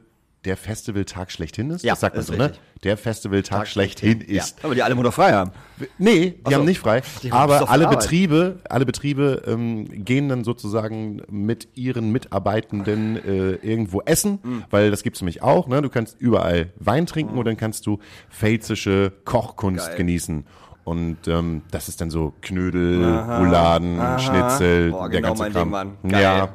der 0.46 0.56
Festivaltag 0.56 1.32
schlechthin 1.32 1.72
ist. 1.72 1.84
Ja, 1.84 1.94
das 1.94 2.00
sagt 2.02 2.16
man 2.16 2.24
so, 2.24 2.34
ne? 2.34 2.54
Der 2.84 2.96
Festivaltag 2.96 3.68
schlechthin 3.68 4.22
ist. 4.22 4.58
Ja, 4.60 4.66
aber 4.66 4.76
die 4.76 4.84
alle 4.84 4.96
Monat 4.96 5.14
frei 5.14 5.34
haben. 5.34 5.52
Nee, 5.98 6.30
die 6.30 6.40
Ach 6.46 6.52
so. 6.52 6.58
haben 6.58 6.66
nicht 6.66 6.80
frei. 6.80 7.02
Aber 7.32 7.70
alle 7.70 7.88
Arbeit. 7.88 8.00
Betriebe, 8.00 8.60
alle 8.70 8.86
Betriebe 8.86 9.42
ähm, 9.48 9.86
gehen 10.06 10.30
dann 10.30 10.44
sozusagen 10.44 11.22
mit 11.30 11.68
ihren 11.76 12.12
Mitarbeitenden 12.12 13.18
äh, 13.18 13.54
irgendwo 13.56 14.02
essen, 14.02 14.40
Mhm. 14.44 14.64
weil 14.70 14.92
das 14.92 15.04
gibt's 15.04 15.20
nämlich 15.22 15.42
auch. 15.42 15.68
Ne? 15.68 15.82
Du 15.82 15.90
kannst 15.90 16.22
überall 16.22 16.72
Wein 16.80 17.08
trinken 17.08 17.38
und 17.38 17.46
dann 17.46 17.58
kannst 17.58 17.86
du 17.88 18.00
pfälzische 18.30 19.12
Kochkunst 19.26 19.88
Geil. 19.88 19.98
genießen. 19.98 20.46
Und 20.84 21.28
ähm, 21.28 21.64
das 21.72 21.90
ist 21.90 22.00
dann 22.00 22.10
so 22.10 22.34
Knödel, 22.42 23.04
Rouladen, 23.04 24.00
Schnitzel, 24.20 24.92
Boah, 24.92 25.10
der 25.10 25.20
genau 25.22 25.34
ganze 25.36 25.44
mein 25.44 25.52
Kram. 25.72 25.98
Ding. 26.04 26.12
Ja, 26.12 26.50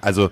also 0.00 0.30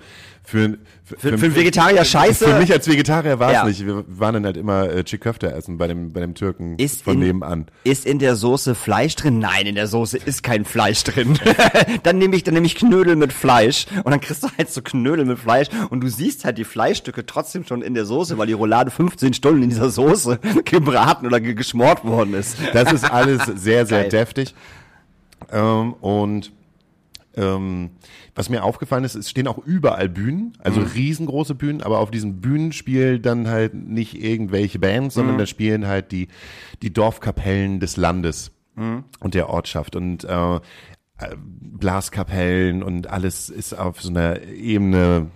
für, 0.48 0.78
für, 1.04 1.16
Für, 1.18 1.38
für 1.38 1.46
einen 1.46 1.54
Vegetarier 1.56 2.04
scheiße. 2.04 2.46
für 2.46 2.58
mich 2.60 2.72
als 2.72 2.86
Vegetarier 2.88 3.40
war 3.40 3.48
es 3.48 3.54
Ja. 3.54 3.64
nicht. 3.64 3.84
Wir 3.84 4.04
waren 4.06 4.34
dann 4.34 4.44
halt 4.46 4.56
immer 4.56 4.88
äh, 4.88 5.02
Chiköfte 5.02 5.50
essen 5.52 5.76
bei 5.76 5.88
dem, 5.88 6.12
bei 6.12 6.20
dem 6.20 6.34
Türken 6.34 6.78
Ist 6.78 7.02
von 7.02 7.14
in- 7.14 7.20
nebenan. 7.20 7.66
Ist 7.82 8.06
in 8.06 8.20
der 8.20 8.36
Soße 8.36 8.76
Fleisch 8.76 9.16
drin? 9.16 9.40
Nein, 9.40 9.66
in 9.66 9.74
der 9.74 9.88
Soße 9.88 10.16
ist 10.18 10.44
kein 10.44 10.64
Fleisch 10.64 11.02
drin. 11.02 11.36
dann 12.04 12.18
nehme 12.18 12.36
ich, 12.36 12.44
dann 12.44 12.54
nehme 12.54 12.66
ich 12.66 12.76
Knödel 12.76 13.16
mit 13.16 13.32
Fleisch 13.32 13.86
und 14.04 14.12
dann 14.12 14.20
kriegst 14.20 14.44
du 14.44 14.48
halt 14.56 14.70
so 14.70 14.82
Knödel 14.82 15.24
mit 15.24 15.40
Fleisch 15.40 15.66
und 15.90 16.00
du 16.00 16.08
siehst 16.08 16.44
halt 16.44 16.58
die 16.58 16.64
Fleischstücke 16.64 17.26
trotzdem 17.26 17.64
schon 17.64 17.82
in 17.82 17.94
der 17.94 18.04
Soße, 18.06 18.38
weil 18.38 18.46
die 18.46 18.52
Roulade 18.52 18.92
15 18.92 19.34
Stunden 19.34 19.64
in 19.64 19.70
dieser 19.70 19.90
Soße 19.90 20.38
gebraten 20.64 21.26
oder 21.26 21.40
ge- 21.40 21.54
geschmort 21.54 22.04
worden 22.04 22.34
ist. 22.34 22.56
Das 22.72 22.92
ist 22.92 23.02
alles 23.04 23.42
sehr, 23.56 23.84
sehr 23.84 24.04
deftig. 24.04 24.54
Ähm, 25.52 25.92
und 25.94 26.52
ähm, 27.36 27.90
was 28.34 28.48
mir 28.48 28.64
aufgefallen 28.64 29.04
ist, 29.04 29.14
es 29.14 29.28
stehen 29.30 29.46
auch 29.48 29.58
überall 29.58 30.08
Bühnen, 30.08 30.52
also 30.58 30.80
Mhm. 30.80 30.86
riesengroße 30.86 31.54
Bühnen, 31.54 31.82
aber 31.82 31.98
auf 32.00 32.10
diesen 32.10 32.40
Bühnen 32.40 32.72
spielen 32.72 33.22
dann 33.22 33.48
halt 33.48 33.74
nicht 33.74 34.20
irgendwelche 34.22 34.78
Bands, 34.78 35.14
Mhm. 35.16 35.20
sondern 35.20 35.38
da 35.38 35.46
spielen 35.46 35.86
halt 35.86 36.12
die, 36.12 36.28
die 36.82 36.92
Dorfkapellen 36.92 37.80
des 37.80 37.96
Landes 37.96 38.52
Mhm. 38.74 39.04
und 39.20 39.34
der 39.34 39.48
Ortschaft 39.50 39.96
und 39.96 40.24
äh, 40.24 40.56
äh, 40.56 40.60
Blaskapellen 41.38 42.82
und 42.82 43.06
alles 43.08 43.48
ist 43.48 43.72
auf 43.74 44.02
so 44.02 44.10
einer 44.10 44.42
Ebene, 44.42 45.28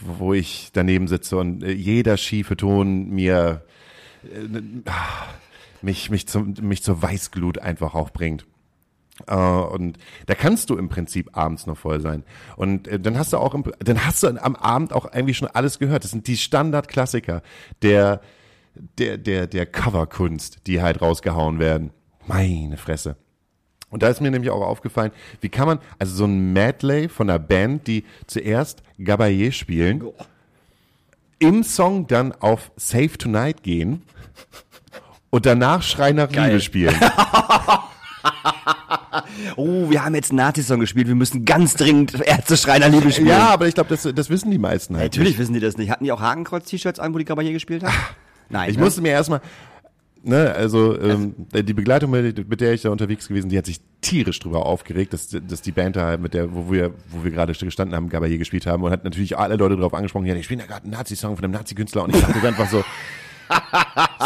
wo 0.00 0.34
ich 0.34 0.70
daneben 0.72 1.08
sitze 1.08 1.36
und 1.36 1.62
äh, 1.62 1.72
jeder 1.72 2.16
schiefe 2.16 2.56
Ton 2.56 3.08
mir 3.10 3.64
äh, 4.24 4.60
mich, 5.82 6.10
mich, 6.10 6.26
zum, 6.26 6.54
mich 6.60 6.82
zur 6.82 7.00
Weißglut 7.02 7.58
einfach 7.58 7.94
auch 7.94 8.10
bringt. 8.10 8.46
Äh, 9.26 9.34
und 9.34 9.98
da 10.26 10.34
kannst 10.34 10.70
du 10.70 10.76
im 10.76 10.88
Prinzip 10.88 11.36
abends 11.36 11.66
noch 11.66 11.76
voll 11.76 12.00
sein. 12.00 12.24
Und 12.56 12.88
äh, 12.88 13.00
dann 13.00 13.18
hast 13.18 13.32
du 13.32 13.38
auch, 13.38 13.54
im, 13.54 13.64
dann 13.80 14.04
hast 14.04 14.22
du 14.22 14.28
am 14.28 14.56
Abend 14.56 14.92
auch 14.92 15.12
irgendwie 15.12 15.34
schon 15.34 15.48
alles 15.48 15.78
gehört. 15.78 16.04
Das 16.04 16.10
sind 16.10 16.26
die 16.26 16.36
Standardklassiker 16.36 17.42
der, 17.82 18.20
der, 18.98 19.18
der, 19.18 19.46
der 19.46 19.66
Coverkunst, 19.66 20.66
die 20.66 20.82
halt 20.82 21.00
rausgehauen 21.00 21.58
werden. 21.58 21.90
Meine 22.26 22.76
Fresse. 22.76 23.16
Und 23.90 24.02
da 24.02 24.08
ist 24.08 24.20
mir 24.20 24.30
nämlich 24.30 24.50
auch 24.50 24.60
aufgefallen, 24.60 25.12
wie 25.40 25.48
kann 25.48 25.66
man, 25.66 25.78
also 25.98 26.14
so 26.14 26.24
ein 26.26 26.52
Medley 26.52 27.08
von 27.08 27.30
einer 27.30 27.38
Band, 27.38 27.86
die 27.86 28.04
zuerst 28.26 28.82
Gabayé 28.98 29.50
spielen, 29.52 30.04
im 31.38 31.62
Song 31.62 32.06
dann 32.06 32.32
auf 32.32 32.70
Save 32.76 33.16
Tonight 33.16 33.62
gehen 33.62 34.02
und 35.30 35.46
danach 35.46 35.82
Schrei 35.82 36.12
nach 36.12 36.30
Geil. 36.30 36.48
Liebe 36.48 36.60
spielen. 36.60 36.94
Oh, 39.56 39.90
wir 39.90 40.04
haben 40.04 40.14
jetzt 40.14 40.30
einen 40.30 40.38
Nazi-Song 40.38 40.80
gespielt, 40.80 41.08
wir 41.08 41.14
müssen 41.14 41.44
ganz 41.44 41.74
dringend 41.74 42.14
Ärzte 42.20 42.56
Schreiner 42.56 42.88
Liebe 42.88 43.10
spielen. 43.12 43.28
Ja, 43.28 43.48
aber 43.48 43.66
ich 43.66 43.74
glaube, 43.74 43.90
das, 43.90 44.08
das 44.14 44.30
wissen 44.30 44.50
die 44.50 44.58
meisten 44.58 44.96
halt. 44.96 45.12
Natürlich 45.12 45.38
wissen 45.38 45.54
die 45.54 45.60
das 45.60 45.76
nicht. 45.76 45.90
Hatten 45.90 46.04
die 46.04 46.12
auch 46.12 46.20
Hakenkreuz-T-Shirts 46.20 46.98
an, 46.98 47.14
wo 47.14 47.18
die 47.18 47.24
Gabalier 47.24 47.52
gespielt 47.52 47.84
haben? 47.84 47.94
Nein. 48.48 48.70
Ich 48.70 48.76
ne? 48.76 48.84
musste 48.84 49.00
mir 49.02 49.10
erstmal, 49.10 49.40
ne, 50.22 50.54
also 50.54 50.98
ähm, 51.00 51.34
die 51.52 51.74
Begleitung, 51.74 52.10
mit, 52.10 52.60
der 52.60 52.72
ich 52.72 52.82
da 52.82 52.90
unterwegs 52.90 53.28
gewesen, 53.28 53.48
die 53.48 53.58
hat 53.58 53.66
sich 53.66 53.80
tierisch 54.00 54.38
drüber 54.38 54.66
aufgeregt, 54.66 55.12
dass, 55.12 55.28
dass 55.28 55.62
die 55.62 55.72
Band 55.72 55.96
da, 55.96 56.16
mit 56.16 56.34
der, 56.34 56.54
wo 56.54 56.70
wir, 56.70 56.92
wo 57.10 57.24
wir 57.24 57.30
gerade 57.30 57.52
gestanden 57.52 57.96
haben, 57.96 58.08
Gabayé 58.08 58.38
gespielt 58.38 58.66
haben 58.66 58.82
und 58.82 58.90
hat 58.90 59.04
natürlich 59.04 59.36
alle 59.36 59.56
Leute 59.56 59.76
darauf 59.76 59.94
angesprochen, 59.94 60.26
ja, 60.26 60.34
die 60.34 60.42
spielen 60.42 60.60
da 60.60 60.66
gerade 60.66 60.84
einen 60.84 60.92
Nazi-Song 60.92 61.36
von 61.36 61.44
einem 61.44 61.54
Nazi-Künstler 61.54 62.04
und 62.04 62.14
ich 62.14 62.20
dachte 62.20 62.46
einfach 62.46 62.70
so, 62.70 62.84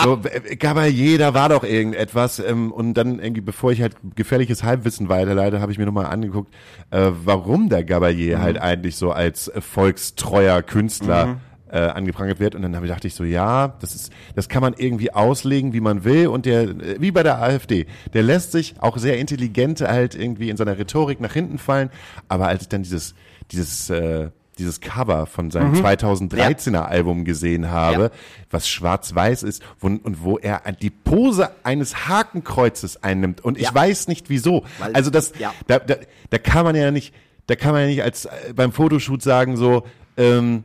so, 0.04 0.20
äh, 0.24 0.56
Gabayé, 0.56 1.18
da 1.18 1.34
war 1.34 1.48
doch 1.48 1.64
irgendetwas. 1.64 2.38
Ähm, 2.38 2.72
und 2.72 2.94
dann 2.94 3.18
irgendwie, 3.18 3.40
bevor 3.40 3.72
ich 3.72 3.82
halt 3.82 3.96
gefährliches 4.14 4.62
Halbwissen 4.62 5.08
weiterleite, 5.08 5.60
habe 5.60 5.72
ich 5.72 5.78
mir 5.78 5.86
nochmal 5.86 6.06
angeguckt, 6.06 6.52
äh, 6.90 7.10
warum 7.24 7.68
der 7.68 7.86
Gabayé 7.86 8.38
halt 8.38 8.60
eigentlich 8.60 8.96
so 8.96 9.10
als 9.12 9.50
volkstreuer 9.58 10.62
Künstler 10.62 11.38
äh, 11.72 11.78
angeprangert 11.78 12.38
wird. 12.38 12.54
Und 12.54 12.62
dann 12.62 12.76
habe 12.76 12.86
ich 12.86 12.92
dachte 12.92 13.08
ich 13.08 13.14
so, 13.14 13.24
ja, 13.24 13.68
das 13.80 13.94
ist, 13.94 14.12
das 14.34 14.48
kann 14.48 14.60
man 14.60 14.74
irgendwie 14.76 15.12
auslegen, 15.12 15.72
wie 15.72 15.80
man 15.80 16.04
will. 16.04 16.28
Und 16.28 16.46
der, 16.46 16.62
äh, 16.62 16.96
wie 17.00 17.10
bei 17.10 17.22
der 17.22 17.42
AfD, 17.42 17.86
der 18.12 18.22
lässt 18.22 18.52
sich 18.52 18.74
auch 18.78 18.98
sehr 18.98 19.18
intelligent 19.18 19.80
halt 19.80 20.14
irgendwie 20.14 20.50
in 20.50 20.56
seiner 20.56 20.78
Rhetorik 20.78 21.20
nach 21.20 21.32
hinten 21.32 21.58
fallen. 21.58 21.90
Aber 22.28 22.46
als 22.48 22.62
ich 22.62 22.68
dann 22.68 22.82
dieses, 22.82 23.14
dieses, 23.50 23.88
äh, 23.90 24.30
dieses 24.58 24.80
Cover 24.80 25.26
von 25.26 25.50
seinem 25.50 25.72
2013er 25.74 26.82
Album 26.84 27.24
gesehen 27.24 27.70
habe, 27.70 28.02
Ja. 28.04 28.10
was 28.50 28.68
schwarz-weiß 28.68 29.42
ist 29.44 29.62
wo, 29.80 29.86
und 29.86 30.22
wo 30.22 30.38
er 30.38 30.60
die 30.80 30.90
Pose 30.90 31.50
eines 31.64 32.06
Hakenkreuzes 32.08 33.02
einnimmt. 33.02 33.40
Und 33.42 33.56
ich 33.56 33.64
Ja. 33.64 33.74
weiß 33.74 34.08
nicht 34.08 34.28
wieso. 34.28 34.64
Weil- 34.78 34.94
also 34.94 35.10
das, 35.10 35.32
ja. 35.38 35.54
da, 35.66 35.78
da, 35.78 35.96
da 36.30 36.38
kann 36.38 36.64
man 36.64 36.76
ja 36.76 36.90
nicht, 36.90 37.14
da 37.46 37.56
kann 37.56 37.72
man 37.72 37.82
ja 37.82 37.86
nicht 37.88 38.02
als 38.02 38.26
äh, 38.26 38.52
beim 38.54 38.72
Fotoshoot 38.72 39.22
sagen 39.22 39.56
so, 39.56 39.86
ähm, 40.16 40.64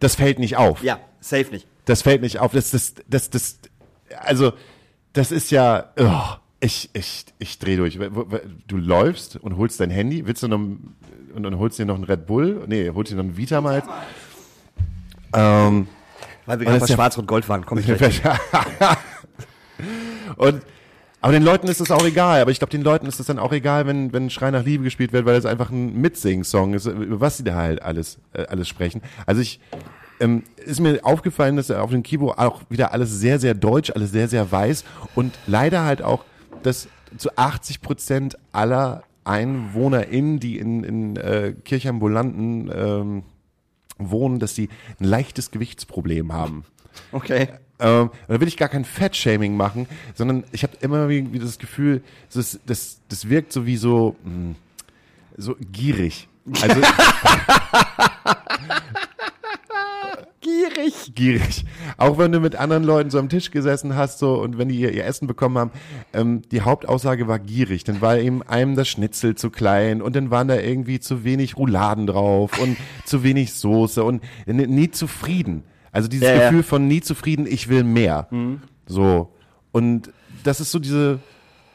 das 0.00 0.14
fällt 0.14 0.38
nicht 0.38 0.56
auf. 0.56 0.82
Ja, 0.84 1.00
safe 1.20 1.50
nicht. 1.50 1.66
Das 1.86 2.02
fällt 2.02 2.22
nicht 2.22 2.38
auf. 2.38 2.52
Das, 2.52 2.70
das, 2.70 2.94
das, 3.08 3.30
das, 3.30 3.58
also, 4.20 4.52
das 5.12 5.32
ist 5.32 5.50
ja, 5.50 5.86
oh, 5.98 6.36
ich, 6.60 6.90
ich, 6.92 7.24
ich 7.38 7.58
dreh 7.58 7.76
durch. 7.76 7.98
Du 8.66 8.76
läufst 8.76 9.36
und 9.36 9.56
holst 9.56 9.80
dein 9.80 9.90
Handy, 9.90 10.26
willst 10.26 10.42
du 10.42 10.48
noch, 10.48 10.58
und 10.58 11.42
dann 11.42 11.58
holst 11.58 11.78
du 11.78 11.82
dir 11.82 11.86
noch 11.86 11.94
einen 11.94 12.04
Red 12.04 12.26
Bull, 12.26 12.64
nee, 12.66 12.90
holst 12.92 13.12
dir 13.12 13.16
noch 13.16 13.24
einen 13.24 13.36
Vitamalz. 13.36 13.84
Ähm, 15.34 15.86
Weil 16.46 16.58
wir 16.58 16.66
gerade 16.66 16.78
bei 16.78 16.84
ist 16.84 16.90
ja- 16.90 16.96
Schwarz-Rot-Gold 16.96 17.48
waren. 17.48 17.64
Komm 17.64 17.78
ich 17.78 17.86
gleich. 17.86 18.22
und, 20.36 20.62
aber 21.20 21.32
den 21.32 21.42
Leuten 21.42 21.68
ist 21.68 21.80
es 21.80 21.90
auch 21.90 22.04
egal. 22.04 22.40
Aber 22.40 22.50
ich 22.50 22.58
glaube, 22.58 22.70
den 22.70 22.82
Leuten 22.82 23.06
ist 23.06 23.20
es 23.20 23.26
dann 23.26 23.38
auch 23.38 23.52
egal, 23.52 23.86
wenn, 23.86 24.12
wenn 24.12 24.30
Schrei 24.30 24.50
nach 24.50 24.64
Liebe 24.64 24.84
gespielt 24.84 25.12
wird, 25.12 25.26
weil 25.26 25.36
es 25.36 25.46
einfach 25.46 25.70
ein 25.70 26.00
Mitsing-Song 26.00 26.74
ist, 26.74 26.86
über 26.86 27.20
was 27.20 27.36
sie 27.36 27.44
da 27.44 27.54
halt 27.54 27.82
alles, 27.82 28.18
äh, 28.32 28.46
alles 28.46 28.68
sprechen. 28.68 29.02
Also 29.26 29.40
ich, 29.40 29.60
ähm, 30.20 30.42
ist 30.56 30.80
mir 30.80 31.00
aufgefallen, 31.04 31.56
dass 31.56 31.70
auf 31.70 31.90
dem 31.90 32.02
Kibo 32.02 32.32
auch 32.32 32.62
wieder 32.68 32.92
alles 32.92 33.12
sehr, 33.12 33.38
sehr 33.38 33.54
deutsch, 33.54 33.90
alles 33.90 34.10
sehr, 34.10 34.28
sehr 34.28 34.50
weiß 34.50 34.84
und 35.14 35.34
leider 35.46 35.84
halt 35.84 36.02
auch, 36.02 36.24
dass 36.62 36.88
zu 37.16 37.36
80 37.36 37.80
Prozent 37.80 38.38
aller 38.52 39.02
EinwohnerInnen, 39.24 40.40
die 40.40 40.58
in, 40.58 40.84
in 40.84 41.16
äh, 41.16 41.54
Kirchambulanten 41.64 42.70
ähm, 42.74 43.22
wohnen, 43.98 44.38
dass 44.38 44.54
sie 44.54 44.68
ein 45.00 45.04
leichtes 45.04 45.50
Gewichtsproblem 45.50 46.32
haben. 46.32 46.64
Okay. 47.12 47.48
Ähm, 47.80 48.10
da 48.26 48.40
will 48.40 48.48
ich 48.48 48.56
gar 48.56 48.68
kein 48.68 48.84
Fat-Shaming 48.84 49.56
machen, 49.56 49.86
sondern 50.14 50.44
ich 50.50 50.62
habe 50.62 50.76
immer 50.80 51.08
wie, 51.08 51.32
wie 51.32 51.38
das 51.38 51.58
Gefühl, 51.58 52.02
das, 52.32 52.58
das, 52.66 53.00
das 53.08 53.28
wirkt 53.28 53.52
so 53.52 53.66
wie 53.66 53.76
so, 53.76 54.16
mh, 54.24 54.54
so 55.36 55.56
gierig. 55.72 56.28
Also 56.60 56.80
Gierig. 60.48 61.14
gierig. 61.14 61.64
Auch 61.96 62.18
wenn 62.18 62.32
du 62.32 62.40
mit 62.40 62.56
anderen 62.56 62.84
Leuten 62.84 63.10
so 63.10 63.18
am 63.18 63.28
Tisch 63.28 63.50
gesessen 63.50 63.94
hast 63.96 64.18
so 64.18 64.40
und 64.40 64.56
wenn 64.58 64.68
die 64.68 64.78
ihr, 64.78 64.92
ihr 64.92 65.04
Essen 65.04 65.26
bekommen 65.26 65.58
haben, 65.58 65.70
ähm, 66.12 66.42
die 66.50 66.62
Hauptaussage 66.62 67.28
war 67.28 67.38
gierig. 67.38 67.84
Dann 67.84 68.00
war 68.00 68.18
eben 68.18 68.42
einem 68.42 68.74
das 68.76 68.88
Schnitzel 68.88 69.34
zu 69.34 69.50
klein 69.50 70.00
und 70.00 70.16
dann 70.16 70.30
waren 70.30 70.48
da 70.48 70.56
irgendwie 70.58 71.00
zu 71.00 71.24
wenig 71.24 71.56
Rouladen 71.56 72.06
drauf 72.06 72.58
und 72.60 72.76
zu 73.04 73.22
wenig 73.22 73.52
Soße 73.52 74.02
und 74.02 74.22
nie 74.46 74.90
zufrieden. 74.90 75.64
Also 75.92 76.08
dieses 76.08 76.28
Ja, 76.28 76.34
ja. 76.34 76.48
Gefühl 76.50 76.62
von 76.62 76.86
nie 76.86 77.00
zufrieden, 77.00 77.46
ich 77.46 77.68
will 77.68 77.84
mehr. 77.84 78.28
So. 78.86 79.32
Und 79.72 80.12
das 80.44 80.60
ist 80.60 80.70
so 80.70 80.78
diese, 80.78 81.18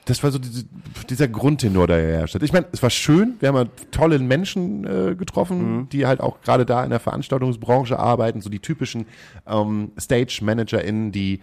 das 0.05 0.21
war 0.23 0.31
so 0.31 0.39
diese, 0.39 0.65
dieser 1.09 1.27
Grundtenor, 1.27 1.87
der 1.87 2.01
herrscht. 2.01 2.35
Ich 2.41 2.53
meine, 2.53 2.65
es 2.71 2.83
war 2.83 2.89
schön, 2.89 3.35
wir 3.39 3.49
haben 3.49 3.55
halt 3.57 3.69
tolle 3.91 4.19
Menschen 4.19 4.85
äh, 4.85 5.15
getroffen, 5.15 5.87
die 5.91 6.05
halt 6.05 6.19
auch 6.19 6.41
gerade 6.41 6.65
da 6.65 6.83
in 6.83 6.89
der 6.89 6.99
Veranstaltungsbranche 6.99 7.97
arbeiten, 7.97 8.41
so 8.41 8.49
die 8.49 8.59
typischen 8.59 9.05
ähm, 9.47 9.91
Stage-ManagerInnen, 9.99 11.11
die 11.11 11.39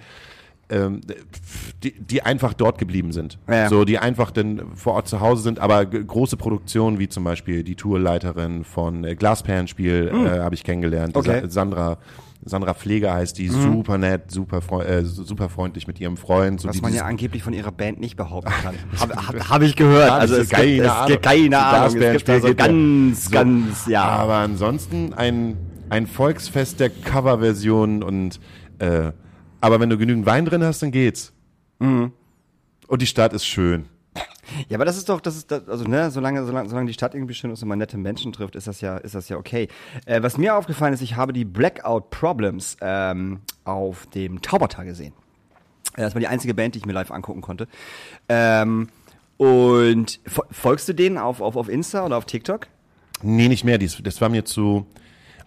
ähm, 0.68 1.01
die, 1.83 1.92
die 1.92 2.23
einfach 2.23 2.55
dort 2.55 2.79
geblieben 2.79 3.11
sind. 3.12 3.38
Ja. 3.49 3.68
So, 3.68 3.85
die 3.85 3.99
einfach 3.99 4.31
dann 4.31 4.62
vor 4.77 4.94
Ort 4.94 5.09
zu 5.09 5.20
Hause 5.20 5.42
sind, 5.42 5.59
aber 5.59 5.85
große 5.85 6.37
Produktionen, 6.37 6.99
wie 7.01 7.09
zum 7.09 7.25
Beispiel 7.25 7.64
die 7.64 7.75
Tourleiterin 7.75 8.62
von 8.64 9.03
äh, 9.05 9.16
Glasperlenspiel, 9.16 10.12
äh, 10.14 10.38
habe 10.38 10.55
ich 10.55 10.62
kennengelernt. 10.62 11.16
Okay. 11.16 11.40
Sa- 11.42 11.49
Sandra, 11.51 11.99
Sandra 12.42 12.72
Pfleger 12.74 13.12
heißt 13.12 13.37
die, 13.38 13.48
super 13.48 13.98
nett, 13.98 14.31
super, 14.31 14.62
freu 14.62 14.83
äh, 14.83 15.05
super 15.05 15.48
freundlich 15.50 15.87
mit 15.87 16.00
ihrem 16.00 16.16
Freund. 16.16 16.61
So 16.61 16.68
Was 16.68 16.81
man 16.81 16.94
ja 16.94 17.05
angeblich 17.05 17.42
von 17.42 17.53
ihrer 17.53 17.70
Band 17.72 18.00
nicht 18.00 18.16
behaupten 18.16 18.50
kann. 18.62 18.74
Habe 18.98 19.14
hab, 19.14 19.50
hab 19.50 19.62
ich 19.62 19.76
gehört. 19.76 20.11
Also 20.11 20.37
es 20.37 20.48
keine 20.48 20.66
gibt, 20.66 20.85
es 20.87 20.90
Ahnung. 20.90 21.07
gibt 21.09 21.22
keine 21.22 21.59
Ahnung. 21.59 21.96
Es 22.00 22.12
gibt 22.12 22.31
also 22.31 22.55
ganz, 22.55 23.24
So. 23.26 23.31
ganz, 23.31 23.87
ja. 23.87 24.05
Aber 24.05 24.37
ansonsten 24.37 25.12
ein, 25.12 25.57
ein 25.90 26.07
Volksfest 26.07 26.81
der 26.81 26.88
Coverversionen 26.90 28.03
und 28.03 28.40
äh, 28.79 29.12
aber 29.61 29.79
wenn 29.81 29.90
du 29.90 29.98
genügend 29.98 30.24
Wein 30.24 30.46
drin 30.46 30.64
hast, 30.64 30.83
dann 30.83 30.90
geht's. 30.90 31.33
Mhm. 31.79 32.12
Und 32.87 33.03
die 33.03 33.07
Stadt 33.07 33.35
ist 33.35 33.44
schön. 33.44 33.85
Ja, 34.68 34.76
aber 34.76 34.84
das 34.84 34.96
ist 34.96 35.08
doch, 35.08 35.20
das 35.20 35.36
ist, 35.36 35.50
das, 35.50 35.68
also 35.68 35.84
ne, 35.84 36.10
solange, 36.10 36.44
solange, 36.44 36.68
solange 36.68 36.86
die 36.86 36.92
Stadt 36.92 37.14
irgendwie 37.14 37.34
schön 37.34 37.50
ist 37.50 37.62
und 37.62 37.68
man 37.68 37.78
nette 37.78 37.96
Menschen 37.98 38.32
trifft, 38.32 38.56
ist 38.56 38.66
das 38.66 38.80
ja, 38.80 38.96
ist 38.96 39.14
das 39.14 39.28
ja 39.28 39.36
okay. 39.36 39.68
Äh, 40.06 40.22
was 40.22 40.38
mir 40.38 40.56
aufgefallen 40.56 40.92
ist, 40.94 41.00
ich 41.02 41.16
habe 41.16 41.32
die 41.32 41.44
Blackout 41.44 42.10
Problems 42.10 42.76
ähm, 42.80 43.40
auf 43.64 44.06
dem 44.08 44.42
Taubertal 44.42 44.84
gesehen. 44.84 45.12
Äh, 45.96 46.02
Das 46.02 46.14
war 46.14 46.20
die 46.20 46.26
einzige 46.28 46.54
Band, 46.54 46.74
die 46.74 46.78
ich 46.80 46.86
mir 46.86 46.92
live 46.92 47.10
angucken 47.10 47.40
konnte. 47.40 47.68
Ähm, 48.28 48.88
und 49.36 50.20
fo- 50.26 50.44
folgst 50.50 50.88
du 50.88 50.92
denen 50.94 51.16
auf, 51.18 51.40
auf, 51.40 51.56
auf 51.56 51.68
Insta 51.68 52.04
oder 52.04 52.16
auf 52.16 52.24
TikTok? 52.26 52.66
Nee, 53.22 53.48
nicht 53.48 53.64
mehr. 53.64 53.78
Dies, 53.78 53.98
das 54.02 54.20
war 54.20 54.28
mir 54.28 54.44
zu. 54.44 54.86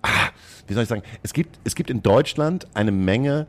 Ah, 0.01 0.29
wie 0.67 0.73
soll 0.73 0.83
ich 0.83 0.89
sagen? 0.89 1.03
Es 1.23 1.33
gibt, 1.33 1.59
es 1.63 1.75
gibt 1.75 1.89
in 1.89 2.01
Deutschland 2.03 2.67
eine 2.73 2.91
Menge 2.91 3.47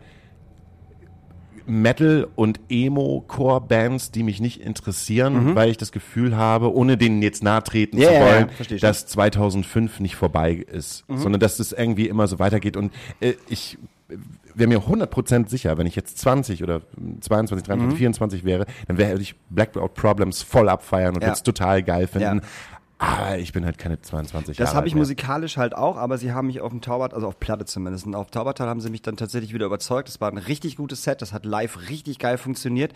Metal- 1.67 2.29
und 2.37 2.61
Emo-Core-Bands, 2.69 4.11
die 4.11 4.23
mich 4.23 4.41
nicht 4.41 4.61
interessieren, 4.61 5.55
weil 5.55 5.71
ich 5.71 5.77
das 5.77 5.93
Gefühl 5.93 6.37
habe, 6.37 6.75
ohne 6.75 6.97
denen 6.97 7.23
jetzt 7.23 7.43
nahe 7.43 7.63
treten 7.63 7.97
Mhm. 7.97 8.03
Ja, 8.03 8.09
zu 8.09 8.15
ja, 8.15 8.21
ja, 8.21 8.27
wollen, 8.27 8.51
schon. 8.69 8.79
dass 8.79 9.07
2005 9.07 10.01
nicht 10.01 10.17
vorbei 10.17 10.53
ist, 10.55 11.09
Mhm. 11.09 11.19
sondern 11.19 11.41
dass 11.41 11.59
es 11.59 11.73
irgendwie 11.73 12.09
immer 12.09 12.27
so 12.27 12.39
weitergeht. 12.39 12.77
Und 12.77 12.93
äh, 13.21 13.35
ich 13.49 13.79
wäre 14.55 14.69
mir 14.69 14.87
100% 14.87 15.49
sicher, 15.49 15.79
wenn 15.79 15.87
ich 15.87 15.97
jetzt 15.97 16.19
20 16.19 16.63
oder 16.63 16.83
22, 17.21 17.67
23, 17.67 17.95
Mhm. 17.95 17.99
24 17.99 18.45
wäre, 18.45 18.67
dann 18.87 18.99
wäre 18.99 19.19
ich 19.19 19.35
Blackout 19.51 19.95
Problems 19.95 20.43
voll 20.43 20.69
abfeiern 20.69 21.15
und 21.15 21.23
Ja. 21.23 21.29
würde 21.29 21.35
es 21.35 21.43
total 21.43 21.83
geil 21.83 22.07
finden. 22.07 22.39
Ja. 22.39 22.74
Aber 22.99 23.39
ich 23.39 23.53
bin 23.53 23.65
halt 23.65 23.77
keine 23.77 24.01
22 24.01 24.57
Das 24.57 24.67
Jahre 24.69 24.77
habe 24.77 24.87
ich 24.89 24.95
mehr. 24.95 25.01
musikalisch 25.01 25.57
halt 25.57 25.75
auch, 25.75 25.97
aber 25.97 26.17
sie 26.17 26.33
haben 26.33 26.47
mich 26.47 26.61
auf 26.61 26.71
dem 26.71 26.81
Taubert, 26.81 27.13
also 27.13 27.27
auf 27.27 27.39
Platte 27.41 27.65
zumindest, 27.65 28.07
und 28.07 28.15
auf 28.15 28.31
Taubertal 28.31 28.69
haben 28.69 28.81
sie 28.81 28.89
mich 28.91 29.03
dann 29.03 29.17
tatsächlich 29.17 29.53
wieder 29.53 29.67
überzeugt. 29.67 30.09
Das 30.09 30.21
war 30.21 30.31
ein 30.31 30.39
richtig 30.39 30.77
gutes 30.77 31.03
Set, 31.03 31.21
das 31.21 31.33
hat 31.33 31.45
live 31.45 31.89
richtig 31.91 32.19
geil 32.19 32.39
funktioniert 32.39 32.93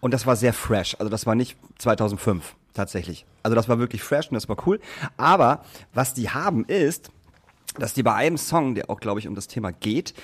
und 0.00 0.14
das 0.14 0.26
war 0.26 0.36
sehr 0.36 0.52
fresh. 0.52 0.94
Also 0.98 1.10
das 1.10 1.26
war 1.26 1.34
nicht 1.34 1.56
2005 1.78 2.54
tatsächlich. 2.74 3.26
Also 3.42 3.54
das 3.54 3.68
war 3.68 3.78
wirklich 3.78 4.02
fresh 4.02 4.28
und 4.28 4.34
das 4.34 4.48
war 4.48 4.56
cool. 4.66 4.80
Aber 5.16 5.64
was 5.92 6.14
die 6.14 6.30
haben 6.30 6.64
ist, 6.64 7.10
dass 7.78 7.92
die 7.92 8.02
bei 8.02 8.14
einem 8.14 8.36
Song, 8.38 8.74
der 8.74 8.88
auch, 8.90 9.00
glaube 9.00 9.20
ich, 9.20 9.28
um 9.28 9.34
das 9.34 9.46
Thema 9.48 9.72
geht, 9.72 10.14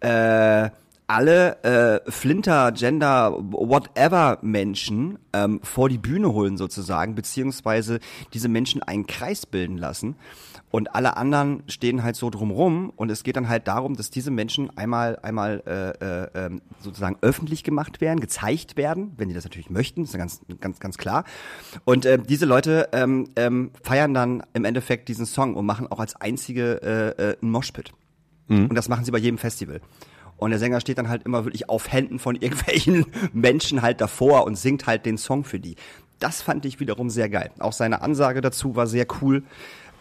äh, 0.00 0.70
alle 1.06 1.62
äh, 1.62 2.10
Flinter, 2.10 2.72
Gender, 2.72 3.36
whatever 3.38 4.38
Menschen 4.42 5.18
ähm, 5.32 5.60
vor 5.62 5.88
die 5.88 5.98
Bühne 5.98 6.32
holen 6.32 6.56
sozusagen, 6.56 7.14
beziehungsweise 7.14 8.00
diese 8.32 8.48
Menschen 8.48 8.82
einen 8.82 9.06
Kreis 9.06 9.44
bilden 9.46 9.76
lassen 9.76 10.16
und 10.70 10.94
alle 10.94 11.16
anderen 11.16 11.62
stehen 11.68 12.02
halt 12.02 12.16
so 12.16 12.30
drumrum 12.30 12.90
und 12.96 13.10
es 13.10 13.22
geht 13.22 13.36
dann 13.36 13.48
halt 13.48 13.68
darum, 13.68 13.96
dass 13.96 14.10
diese 14.10 14.30
Menschen 14.30 14.76
einmal 14.76 15.18
einmal 15.22 15.62
äh, 15.66 16.04
äh, 16.04 16.46
ähm, 16.46 16.62
sozusagen 16.80 17.16
öffentlich 17.20 17.62
gemacht 17.62 18.00
werden, 18.00 18.18
gezeigt 18.18 18.76
werden, 18.76 19.12
wenn 19.16 19.28
die 19.28 19.34
das 19.34 19.44
natürlich 19.44 19.70
möchten, 19.70 20.04
ist 20.04 20.14
ja 20.14 20.18
ganz 20.18 20.40
ganz 20.60 20.80
ganz 20.80 20.98
klar. 20.98 21.24
Und 21.84 22.06
äh, 22.06 22.18
diese 22.18 22.46
Leute 22.46 22.88
ähm, 22.92 23.28
ähm, 23.36 23.70
feiern 23.82 24.14
dann 24.14 24.42
im 24.52 24.64
Endeffekt 24.64 25.08
diesen 25.08 25.26
Song 25.26 25.54
und 25.54 25.66
machen 25.66 25.86
auch 25.86 26.00
als 26.00 26.16
einzige 26.16 26.82
äh, 26.82 27.22
äh, 27.22 27.36
ein 27.42 27.50
Moshpit. 27.50 27.92
Und 28.46 28.74
das 28.74 28.90
machen 28.90 29.04
sie 29.06 29.10
bei 29.10 29.18
jedem 29.18 29.38
Festival. 29.38 29.80
Und 30.44 30.50
der 30.50 30.58
Sänger 30.58 30.80
steht 30.80 30.98
dann 30.98 31.08
halt 31.08 31.22
immer 31.24 31.44
wirklich 31.44 31.68
auf 31.70 31.90
Händen 31.90 32.18
von 32.18 32.36
irgendwelchen 32.36 33.06
Menschen 33.32 33.82
halt 33.82 34.00
davor 34.00 34.44
und 34.44 34.56
singt 34.56 34.86
halt 34.86 35.06
den 35.06 35.16
Song 35.16 35.44
für 35.44 35.58
die. 35.58 35.76
Das 36.18 36.42
fand 36.42 36.66
ich 36.66 36.80
wiederum 36.80 37.10
sehr 37.10 37.28
geil. 37.28 37.50
Auch 37.58 37.72
seine 37.72 38.02
Ansage 38.02 38.40
dazu 38.40 38.76
war 38.76 38.86
sehr 38.86 39.06
cool. 39.22 39.42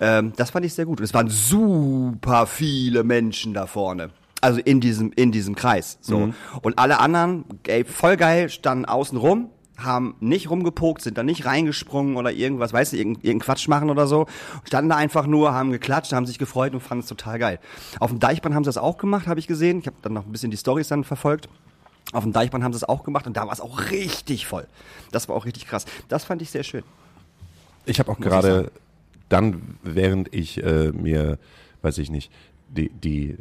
Ähm, 0.01 0.34
das 0.36 0.51
fand 0.51 0.65
ich 0.65 0.73
sehr 0.73 0.86
gut. 0.86 0.99
Und 0.99 1.06
es 1.06 1.13
waren 1.13 1.29
super 1.29 2.45
viele 2.45 3.03
Menschen 3.03 3.53
da 3.53 3.67
vorne. 3.67 4.10
Also 4.41 4.60
in 4.60 4.82
diesem, 4.82 5.13
in 5.13 5.32
diesem 5.32 5.56
Kreis. 5.56 5.97
So. 6.01 6.34
Und 6.62 6.77
alle 6.77 6.99
anderen, 6.99 7.45
ey, 7.65 7.86
voll 7.86 8.17
geil, 8.17 8.49
standen 8.49 8.84
außen 8.84 9.17
rum, 9.17 9.49
haben 9.78 10.16
nicht 10.20 10.50
rumgepokt, 10.50 11.02
sind 11.02 11.18
da 11.18 11.24
nicht 11.24 11.46
reingesprungen 11.46 12.16
oder 12.16 12.32
irgendwas, 12.32 12.74
weißt 12.74 12.94
du, 12.94 12.98
irgendeinen 12.98 13.26
irgendeinen 13.26 13.46
Quatsch 13.46 13.68
machen 13.68 13.90
oder 13.90 14.08
so. 14.08 14.28
Standen 14.66 14.90
da 14.90 14.96
einfach 14.96 15.26
nur, 15.26 15.54
haben 15.54 15.72
geklatscht, 15.72 16.14
haben 16.14 16.26
sich 16.26 16.38
gefreut 16.38 16.74
und 16.74 16.82
fanden 16.82 17.04
es 17.04 17.08
total 17.08 17.40
geil. 17.40 17.60
Auf 18.00 18.12
dem 18.12 18.20
Deichbrand 18.20 18.56
haben 18.56 18.64
sie 18.64 18.70
das 18.70 18.78
auch 18.78 18.98
gemacht, 18.98 19.28
habe 19.28 19.40
ich 19.40 19.48
gesehen. 19.48 19.80
Ich 19.80 19.88
habe 19.88 19.98
dann 20.02 20.14
noch 20.14 20.26
ein 20.26 20.32
bisschen 20.32 20.52
die 20.52 20.58
Stories 20.58 20.88
dann 20.88 21.04
verfolgt. 21.04 21.50
Auf 22.12 22.24
dem 22.24 22.34
Deichbrand 22.34 22.64
haben 22.64 22.74
sie 22.74 22.78
es 22.78 22.84
auch 22.84 23.04
gemacht 23.04 23.26
und 23.26 23.38
da 23.38 23.46
war 23.46 23.54
es 23.54 23.62
auch 23.62 23.90
richtig 23.90 24.46
voll. 24.46 24.68
Das 25.12 25.28
war 25.30 25.36
auch 25.36 25.46
richtig 25.46 25.66
krass. 25.68 25.86
Das 26.10 26.26
fand 26.26 26.42
ich 26.42 26.52
sehr 26.52 26.64
schön. 26.64 26.84
Ich 27.86 28.00
habe 28.00 28.12
auch 28.12 28.20
Muss 28.20 28.28
gerade 28.28 28.72
dann, 29.30 29.78
während 29.82 30.34
ich 30.34 30.64
äh, 30.64 30.92
mir, 30.92 31.40
weiß 31.82 31.98
ich 31.98 32.12
nicht, 32.12 32.32
die, 32.70 32.90
die, 32.90 33.38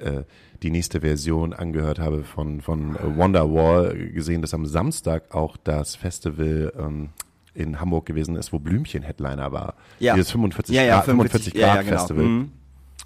äh, 0.00 0.24
die 0.62 0.70
nächste 0.70 1.00
Version 1.00 1.52
angehört 1.52 1.98
habe 1.98 2.24
von, 2.24 2.60
von 2.60 2.96
äh, 2.96 3.16
Wonderwall, 3.16 3.96
gesehen, 3.96 4.42
dass 4.42 4.54
am 4.54 4.66
Samstag 4.66 5.34
auch 5.34 5.56
das 5.56 5.96
Festival 5.96 6.72
ähm, 6.78 7.10
in 7.54 7.80
Hamburg 7.80 8.06
gewesen 8.06 8.36
ist, 8.36 8.52
wo 8.52 8.58
Blümchen 8.58 9.02
Headliner 9.02 9.52
war. 9.52 9.74
Ja. 9.98 10.14
Dieses 10.14 10.30
45 10.30 10.74
Ja, 10.74 10.82
ja, 10.82 10.96
Grad, 10.96 11.04
45 11.06 11.52
45 11.52 11.60
ja, 11.60 11.66
Grad 11.66 11.76
ja, 11.76 11.82
genau. 11.82 11.98
Festival. 11.98 12.24
Mhm. 12.24 12.52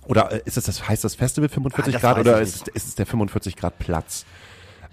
Oder 0.06 0.32
äh, 0.32 0.40
ist 0.44 0.56
es 0.56 0.64
das, 0.64 0.88
heißt 0.88 1.04
das 1.04 1.14
Festival 1.14 1.48
45 1.48 1.88
Ah, 1.88 1.92
das 1.92 2.02
Grad 2.02 2.18
oder 2.18 2.40
ist, 2.40 2.68
ist 2.68 2.88
es 2.88 2.94
der 2.94 3.06
45 3.06 3.56
Grad 3.56 3.78
Platz? 3.78 4.26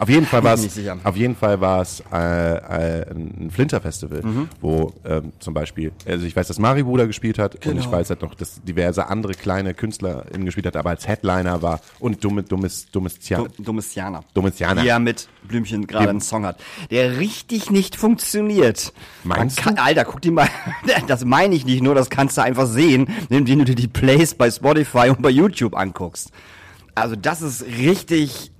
Auf 0.01 0.09
jeden 0.09 0.25
Fall 0.25 0.43
war 0.43 0.55
es, 0.55 0.79
auf 1.03 1.15
jeden 1.15 1.35
Fall 1.35 1.61
war 1.61 1.81
es 1.81 2.03
äh, 2.11 2.55
äh, 2.55 3.05
ein 3.11 3.51
Flinter-Festival, 3.51 4.21
Mhm. 4.23 4.49
wo 4.59 4.91
ähm, 5.05 5.31
zum 5.39 5.53
Beispiel, 5.53 5.91
also 6.07 6.25
ich 6.25 6.35
weiß, 6.35 6.47
dass 6.47 6.57
Maribu 6.57 6.97
da 6.97 7.05
gespielt 7.05 7.37
hat 7.37 7.53
und 7.67 7.77
ich 7.77 7.83
Genau. 7.85 7.91
weiß 7.97 8.09
halt 8.09 8.23
noch, 8.23 8.33
dass 8.33 8.63
diverse 8.63 9.07
andere 9.07 9.33
kleine 9.33 9.75
KünstlerInnen 9.75 10.43
gespielt 10.45 10.65
hat, 10.65 10.75
aber 10.75 10.89
als 10.89 11.07
Headliner 11.07 11.61
war 11.61 11.81
und 11.99 12.23
dummes, 12.23 12.45
dummes, 12.45 12.89
dummes, 12.89 13.19
Tja, 13.19 13.37
Du- 13.37 13.63
Domitianer. 13.63 14.21
Domitianer. 14.33 14.81
Die 14.81 14.87
ja 14.87 14.97
mit 14.97 15.27
Blümchen 15.43 15.85
gerade 15.85 16.09
einen 16.09 16.19
Song 16.21 16.45
hat, 16.47 16.59
der 16.89 17.19
richtig 17.19 17.69
nicht 17.69 17.95
funktioniert. 17.95 18.93
Meinst 19.23 19.57
kann, 19.57 19.77
Alter, 19.77 20.03
guck 20.05 20.21
dir 20.21 20.31
mal, 20.31 20.47
das 21.07 21.25
meine 21.25 21.53
ich 21.53 21.63
nicht 21.65 21.83
nur, 21.83 21.93
das 21.93 22.09
kannst 22.09 22.37
du 22.37 22.41
einfach 22.41 22.65
sehen, 22.65 23.07
indem 23.29 23.59
du 23.59 23.65
dir 23.65 23.75
die 23.75 23.87
Plays 23.87 24.33
bei 24.33 24.49
Spotify 24.49 25.09
und 25.09 25.21
bei 25.21 25.29
YouTube 25.29 25.75
anguckst. 25.77 26.31
Also 26.95 27.15
das 27.15 27.41
ist 27.43 27.63
richtig, 27.65 28.51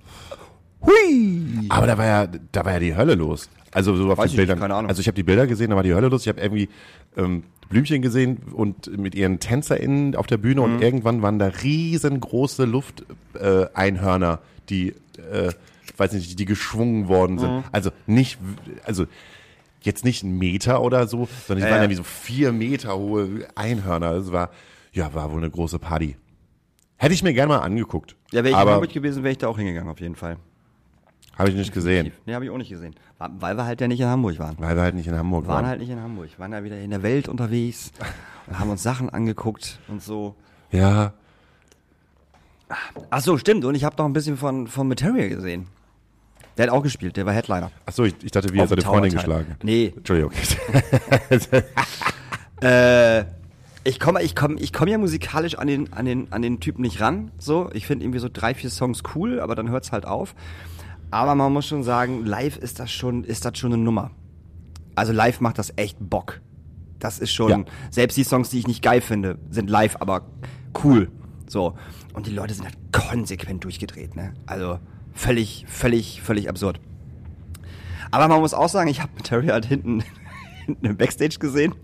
hui. 0.84 1.66
Aber 1.68 1.86
da 1.86 1.98
war 1.98 2.06
ja, 2.06 2.26
da 2.26 2.64
war 2.64 2.72
ja 2.72 2.78
die 2.80 2.94
Hölle 2.96 3.14
los. 3.14 3.48
Also 3.72 3.96
so 3.96 4.10
auf 4.12 4.18
Weiß 4.18 4.24
den 4.26 4.26
ich 4.26 4.30
nicht, 4.32 4.36
Bildern. 4.38 4.58
keine 4.58 4.74
Ahnung. 4.74 4.88
Also 4.90 5.00
ich 5.00 5.06
habe 5.06 5.14
die 5.14 5.22
Bilder 5.22 5.46
gesehen, 5.46 5.70
da 5.70 5.76
war 5.76 5.82
die 5.82 5.94
Hölle 5.94 6.08
los. 6.08 6.22
Ich 6.22 6.28
habe 6.28 6.40
irgendwie 6.40 6.68
ähm, 7.16 7.44
Blümchen 7.70 8.02
gesehen 8.02 8.38
und 8.52 8.98
mit 8.98 9.14
ihren 9.14 9.40
TänzerInnen 9.40 10.14
auf 10.14 10.26
der 10.26 10.36
Bühne 10.36 10.60
Mhm. 10.60 10.74
und 10.74 10.82
irgendwann 10.82 11.22
waren 11.22 11.38
da 11.38 11.46
riesengroße 11.46 12.66
Luft-Einhörner, 12.66 14.34
äh, 14.34 14.38
die, 14.68 14.88
äh, 15.32 15.52
weiß 15.96 16.12
nicht, 16.12 16.38
die 16.38 16.44
geschwungen 16.44 17.08
worden 17.08 17.38
sind. 17.38 17.50
Mhm. 17.50 17.64
Also 17.72 17.90
nicht, 18.06 18.38
also 18.84 19.06
jetzt 19.80 20.04
nicht 20.04 20.22
ein 20.22 20.36
Meter 20.38 20.82
oder 20.82 21.06
so, 21.06 21.28
sondern 21.46 21.64
die 21.64 21.68
Ja, 21.68 21.70
waren 21.70 21.76
ja. 21.78 21.82
irgendwie 21.84 21.96
so 21.96 22.04
vier 22.04 22.52
Meter 22.52 22.96
hohe 22.96 23.48
Einhörner. 23.54 24.14
Das 24.14 24.30
war, 24.32 24.50
ja, 24.92 25.12
war 25.14 25.30
wohl 25.32 25.38
eine 25.38 25.50
große 25.50 25.78
Party. 25.78 26.16
Hätte 26.98 27.14
ich 27.14 27.22
mir 27.22 27.32
gerne 27.32 27.48
mal 27.54 27.58
angeguckt. 27.60 28.16
Ja, 28.32 28.44
wäre 28.44 28.50
ich 28.50 28.56
aber 28.56 28.86
gewesen, 28.86 29.22
wäre 29.24 29.32
ich 29.32 29.38
da 29.38 29.48
auch 29.48 29.56
hingegangen, 29.58 29.90
auf 29.90 30.00
jeden 30.00 30.14
Fall. 30.14 30.36
Habe 31.38 31.50
ich 31.50 31.56
nicht 31.56 31.72
gesehen, 31.72 32.12
Nee, 32.26 32.34
habe 32.34 32.44
ich 32.44 32.50
auch 32.50 32.58
nicht 32.58 32.70
gesehen. 32.70 32.94
Weil 33.18 33.56
wir 33.56 33.64
halt 33.64 33.80
ja 33.80 33.88
nicht 33.88 34.00
in 34.00 34.06
Hamburg 34.06 34.38
waren. 34.38 34.56
weil 34.58 34.74
wir 34.76 34.82
halt 34.82 34.94
nicht 34.94 35.06
in 35.06 35.16
Hamburg 35.16 35.44
Wir 35.44 35.48
waren 35.48 35.56
waren. 35.58 35.66
halt 35.66 35.80
nicht 35.80 35.90
in 35.90 36.00
Hamburg. 36.00 36.28
Wir 36.30 36.38
waren 36.38 36.52
ja 36.52 36.64
wieder 36.64 36.78
in 36.78 36.90
der 36.90 37.02
Welt 37.02 37.28
unterwegs 37.28 37.92
und 38.48 38.58
haben 38.58 38.70
uns 38.70 38.82
Sachen 38.82 39.10
angeguckt 39.10 39.78
und 39.88 40.02
so. 40.02 40.34
Ja, 40.70 41.12
Ach 43.10 43.20
so, 43.20 43.36
stimmt. 43.36 43.64
Und 43.66 43.74
ich 43.74 43.84
habe 43.84 43.96
noch 43.98 44.06
ein 44.06 44.14
bisschen 44.14 44.38
von, 44.38 44.66
von 44.66 44.88
Material 44.88 45.28
gesehen. 45.28 45.66
Der 46.56 46.66
hat 46.66 46.72
auch 46.72 46.82
gespielt, 46.82 47.16
der 47.16 47.26
war 47.26 47.32
Headliner. 47.32 47.70
Achso, 47.86 48.04
ich, 48.04 48.14
ich 48.22 48.30
dachte, 48.30 48.52
wie 48.52 48.58
dem 48.58 48.66
seine 48.66 48.82
Freundin 48.82 49.12
geschlagen. 49.12 49.56
Nee. 49.62 49.92
Entschuldigung. 49.96 50.32
Äh, 52.62 53.24
ich 53.82 53.98
komme 53.98 54.22
ich 54.22 54.36
komm, 54.36 54.56
ich 54.56 54.72
komm 54.72 54.86
ja 54.86 54.96
musikalisch 54.96 55.56
an 55.56 55.66
den, 55.66 55.92
an, 55.92 56.04
den, 56.04 56.32
an 56.32 56.42
den 56.42 56.60
Typen 56.60 56.82
nicht 56.82 57.00
ran. 57.00 57.32
So, 57.38 57.70
ich 57.72 57.88
finde 57.88 58.04
irgendwie 58.04 58.20
so 58.20 58.28
drei, 58.32 58.54
vier 58.54 58.70
Songs 58.70 59.02
cool, 59.16 59.40
aber 59.40 59.56
dann 59.56 59.68
hört's 59.68 59.90
halt 59.90 60.06
auf. 60.06 60.36
Aber 61.12 61.34
man 61.34 61.52
muss 61.52 61.66
schon 61.66 61.82
sagen, 61.84 62.24
live 62.24 62.56
ist 62.56 62.80
das 62.80 62.90
schon, 62.90 63.22
ist 63.22 63.44
das 63.44 63.56
schon 63.58 63.72
eine 63.74 63.82
Nummer. 63.82 64.10
Also 64.94 65.12
live 65.12 65.40
macht 65.40 65.58
das 65.58 65.72
echt 65.76 65.98
Bock. 66.00 66.40
Das 66.98 67.18
ist 67.18 67.32
schon, 67.32 67.50
Ja. 67.50 67.64
selbst 67.90 68.16
die 68.16 68.24
Songs, 68.24 68.48
die 68.50 68.58
ich 68.58 68.66
nicht 68.66 68.82
geil 68.82 69.00
finde, 69.02 69.38
sind 69.50 69.68
live, 69.68 69.96
aber 70.00 70.22
cool. 70.82 71.10
So. 71.46 71.74
Und 72.14 72.26
die 72.26 72.30
Leute 72.30 72.54
sind 72.54 72.64
halt 72.64 72.76
konsequent 72.92 73.62
durchgedreht, 73.64 74.16
ne? 74.16 74.32
Also 74.46 74.78
völlig, 75.12 75.66
völlig, 75.68 76.22
völlig 76.22 76.48
absurd. 76.48 76.80
Aber 78.10 78.28
man 78.28 78.40
muss 78.40 78.54
auch 78.54 78.68
sagen, 78.68 78.88
ich 78.88 79.02
habe 79.02 79.12
Terry 79.22 79.48
halt 79.48 79.66
hinten, 79.66 80.02
hinten 80.64 80.86
im 80.86 80.96
Backstage 80.96 81.38
gesehen 81.38 81.74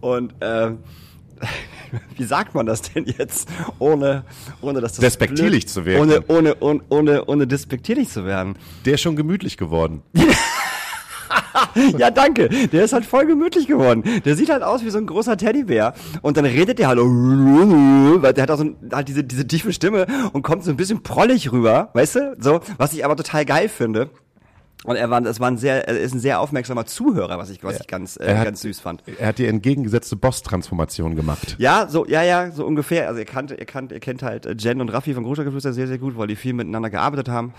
und 0.00 0.34
äh, 0.42 0.72
wie 2.16 2.24
sagt 2.24 2.54
man 2.54 2.66
das 2.66 2.82
denn 2.82 3.04
jetzt, 3.06 3.48
ohne, 3.78 4.24
ohne 4.60 4.80
dass 4.80 4.92
das 4.92 5.00
Despektierlich 5.00 5.64
blöd- 5.64 5.70
zu 5.70 5.84
werden. 5.84 6.02
Ohne, 6.02 6.24
ohne, 6.28 6.56
ohne, 6.60 6.80
ohne, 6.88 7.24
ohne 7.26 7.46
despektierlich 7.46 8.08
zu 8.08 8.24
werden. 8.24 8.56
Der 8.84 8.94
ist 8.94 9.00
schon 9.02 9.16
gemütlich 9.16 9.56
geworden. 9.56 10.02
Ja, 11.98 12.10
danke. 12.10 12.48
Der 12.48 12.84
ist 12.84 12.92
halt 12.92 13.04
voll 13.04 13.26
gemütlich 13.26 13.66
geworden. 13.66 14.04
Der 14.24 14.36
sieht 14.36 14.50
halt 14.50 14.62
aus 14.62 14.84
wie 14.84 14.90
so 14.90 14.98
ein 14.98 15.06
großer 15.06 15.36
Teddybär. 15.36 15.94
Und 16.22 16.36
dann 16.36 16.44
redet 16.44 16.78
der 16.78 16.88
halt, 16.88 16.98
weil 18.22 18.32
der 18.34 18.42
hat 18.42 18.50
auch 18.50 18.58
so 18.58 18.64
ein, 18.64 18.76
halt 18.92 19.08
diese, 19.08 19.24
diese 19.24 19.46
tiefe 19.46 19.72
Stimme 19.72 20.06
und 20.32 20.42
kommt 20.42 20.64
so 20.64 20.70
ein 20.70 20.76
bisschen 20.76 21.02
prollig 21.02 21.52
rüber, 21.52 21.90
weißt 21.94 22.14
du? 22.16 22.36
So, 22.38 22.60
was 22.78 22.92
ich 22.92 23.04
aber 23.04 23.16
total 23.16 23.44
geil 23.44 23.68
finde. 23.68 24.10
Und 24.86 24.96
er 24.96 25.10
war, 25.10 25.20
das 25.20 25.40
war 25.40 25.48
ein 25.50 25.58
sehr, 25.58 25.86
er 25.88 25.98
ist 25.98 26.14
ein 26.14 26.20
sehr 26.20 26.40
aufmerksamer 26.40 26.86
Zuhörer, 26.86 27.38
was 27.38 27.50
ich, 27.50 27.62
was 27.64 27.80
ich 27.80 27.86
ganz, 27.86 28.16
äh, 28.18 28.36
hat- 28.36 28.44
ganz 28.44 28.60
süß 28.62 28.80
fand. 28.80 29.02
Er 29.18 29.28
hat 29.28 29.38
die 29.38 29.46
entgegengesetzte 29.46 30.16
Boss-Transformation 30.16 31.16
gemacht. 31.16 31.56
Ja, 31.58 31.86
so, 31.88 32.06
ja, 32.06 32.22
ja, 32.22 32.50
so 32.50 32.64
ungefähr. 32.64 33.08
Also 33.08 33.18
er 33.18 33.24
kannte, 33.26 33.58
er 33.58 33.66
kannte, 33.66 33.94
er 33.94 34.00
kennt 34.00 34.22
halt 34.22 34.46
äh, 34.46 34.54
Jen 34.58 34.80
und 34.80 34.88
Raffi 34.90 35.12
von 35.14 35.24
Großstadtgeflüster 35.24 35.72
sehr, 35.72 35.86
sehr 35.88 35.98
gut, 35.98 36.16
weil 36.16 36.28
die 36.28 36.36
viel 36.36 36.52
miteinander 36.54 36.90
gearbeitet 36.90 37.28
haben. 37.28 37.52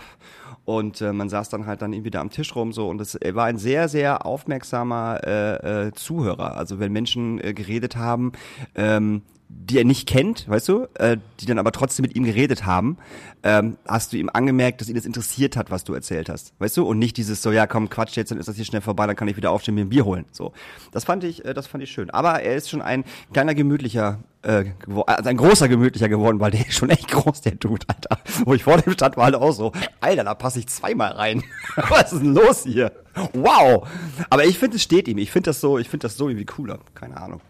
Und 0.65 0.99
äh, 1.01 1.13
man 1.13 1.30
saß 1.30 1.49
dann 1.49 1.65
halt 1.65 1.82
dann 1.82 1.93
irgendwie 1.93 2.11
da 2.11 2.19
am 2.19 2.30
Tisch 2.30 2.53
rum 2.55 2.73
so 2.73 2.89
und 2.89 2.99
es 2.99 3.15
er 3.15 3.36
war 3.36 3.45
ein 3.45 3.57
sehr, 3.57 3.88
sehr 3.88 4.25
aufmerksamer 4.25 5.21
äh, 5.25 5.88
äh, 5.88 5.91
Zuhörer. 5.93 6.57
Also 6.57 6.80
wenn 6.80 6.91
Menschen 6.91 7.41
äh, 7.43 7.53
geredet 7.53 7.95
haben, 7.95 8.34
ähm, 8.75 9.21
die 9.50 9.78
er 9.78 9.86
nicht 9.86 10.08
kennt, 10.08 10.48
weißt 10.50 10.68
du, 10.68 10.88
äh, 10.95 11.18
die 11.39 11.45
dann 11.45 11.58
aber 11.58 11.72
trotzdem 11.72 12.04
mit 12.04 12.16
ihm 12.16 12.26
geredet 12.26 12.66
haben, 12.66 12.98
ähm, 13.43 13.78
hast 13.88 14.12
du 14.12 14.18
ihm 14.18 14.30
angemerkt, 14.32 14.82
dass 14.82 14.89
ihn 14.89 14.95
das 14.95 15.06
interessiert 15.06 15.56
hat, 15.56 15.72
was 15.72 15.84
du 15.86 15.93
erzählt 15.93 16.28
hast, 16.30 16.54
weißt 16.60 16.76
du, 16.78 16.86
und 16.86 17.00
nicht 17.00 17.16
dieses 17.16 17.41
so, 17.41 17.52
ja 17.52 17.66
komm, 17.66 17.89
Quatsch 17.89 18.18
jetzt, 18.18 18.32
dann 18.32 18.39
ist 18.39 18.48
das 18.48 18.58
hier 18.58 18.66
schnell 18.66 18.82
vorbei, 18.82 19.08
dann 19.08 19.16
kann 19.16 19.28
ich 19.28 19.38
wieder 19.38 19.52
aufstehen, 19.52 19.76
mir 19.76 19.82
ein 19.82 19.89
Bier 19.89 20.06
holen, 20.06 20.26
so. 20.32 20.52
Das 20.91 21.06
fand 21.06 21.24
ich, 21.24 21.45
äh, 21.45 21.54
das 21.54 21.68
fand 21.68 21.84
ich 21.84 21.91
schön. 21.91 22.10
Aber 22.10 22.41
er 22.41 22.56
ist 22.56 22.70
schon 22.70 22.82
ein 22.82 23.06
kleiner 23.32 23.56
gemütlicher, 23.56 24.20
äh, 24.41 24.66
also 25.06 25.30
ein 25.30 25.38
großer 25.38 25.70
gemütlicher 25.70 26.10
geworden, 26.10 26.39
weil 26.41 26.52
der 26.52 26.68
ist 26.68 26.76
schon 26.76 26.89
echt 26.89 27.08
groß, 27.08 27.41
der 27.41 27.56
Dude, 27.56 27.86
Alter. 27.88 28.20
Wo 28.45 28.54
ich 28.54 28.64
vor 28.64 28.78
dem 28.78 28.93
stand, 28.93 29.16
war 29.16 29.26
halt 29.26 29.36
auch 29.36 29.52
so, 29.54 29.72
Alter, 30.02 30.26
da 30.26 30.34
passe 30.34 30.60
ich 30.60 30.68
zweimal 30.68 31.14
rein. 31.14 31.43
was 31.76 32.12
ist 32.12 32.22
denn 32.22 32.34
los 32.34 32.64
hier? 32.64 32.91
Wow. 33.34 33.88
Aber 34.30 34.45
ich 34.45 34.60
finde, 34.60 34.76
es 34.76 34.84
steht 34.84 35.08
ihm. 35.08 35.18
Ich 35.18 35.32
finde 35.32 35.50
das 35.50 35.62
so, 35.62 35.78
ich 35.78 35.89
finde 35.89 36.08
das 36.08 36.18
so 36.18 36.28
irgendwie 36.28 36.45
cooler. 36.45 36.80
Keine 36.93 37.18
Ahnung. 37.18 37.41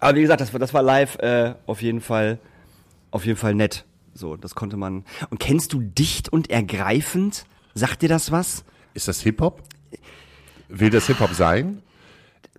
Aber 0.00 0.16
wie 0.16 0.22
gesagt, 0.22 0.40
das 0.40 0.52
war, 0.52 0.60
das 0.60 0.72
war 0.74 0.82
live 0.82 1.16
äh, 1.18 1.54
auf 1.66 1.82
jeden 1.82 2.00
Fall, 2.00 2.38
auf 3.10 3.24
jeden 3.26 3.38
Fall 3.38 3.54
nett. 3.54 3.84
So, 4.14 4.36
das 4.36 4.54
konnte 4.54 4.76
man. 4.76 5.04
Und 5.30 5.38
kennst 5.40 5.72
du 5.72 5.80
dicht 5.80 6.28
und 6.28 6.50
ergreifend? 6.50 7.44
Sagt 7.74 8.02
dir 8.02 8.08
das 8.08 8.32
was? 8.32 8.64
Ist 8.94 9.08
das 9.08 9.20
Hip-Hop? 9.22 9.62
Will 10.68 10.90
das 10.90 11.06
Hip-Hop 11.06 11.32
sein? 11.34 11.82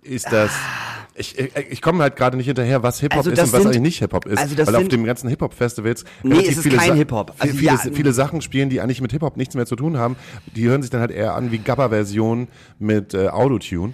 Ist 0.02 0.32
das. 0.32 0.50
Ich, 1.14 1.38
ich, 1.38 1.54
ich 1.54 1.82
komme 1.82 2.02
halt 2.02 2.16
gerade 2.16 2.36
nicht 2.38 2.46
hinterher, 2.46 2.82
was 2.82 3.00
Hip-Hop 3.00 3.18
Also 3.18 3.30
ist 3.30 3.38
und 3.38 3.52
was 3.52 3.62
sind- 3.62 3.66
eigentlich 3.66 3.80
nicht 3.82 3.98
Hip-Hop 3.98 4.24
ist. 4.26 4.38
also 4.38 4.56
weil 4.66 4.76
auf 4.76 4.88
dem 4.88 5.04
ganzen 5.04 5.28
Hip-Hop-Festivals 5.28 6.04
Nee, 6.22 6.34
relativ 6.36 6.62
viele 6.62 6.76
kein 6.78 6.88
Sa- 6.88 6.94
Hip-Hop. 6.94 7.34
Also 7.38 7.54
viele, 7.54 7.66
ja, 7.72 7.76
viele 7.92 8.12
Sachen 8.14 8.40
spielen, 8.40 8.70
die 8.70 8.80
eigentlich 8.80 9.02
mit 9.02 9.12
Hip-Hop 9.12 9.36
nichts 9.36 9.54
mehr 9.54 9.66
zu 9.66 9.76
tun 9.76 9.98
haben. 9.98 10.16
Die 10.56 10.64
hören 10.66 10.80
sich 10.80 10.90
dann 10.90 11.00
halt 11.02 11.10
eher 11.10 11.34
an 11.34 11.52
wie 11.52 11.58
Gabba-Versionen 11.58 12.48
mit 12.78 13.12
äh, 13.12 13.28
Autotune. 13.28 13.92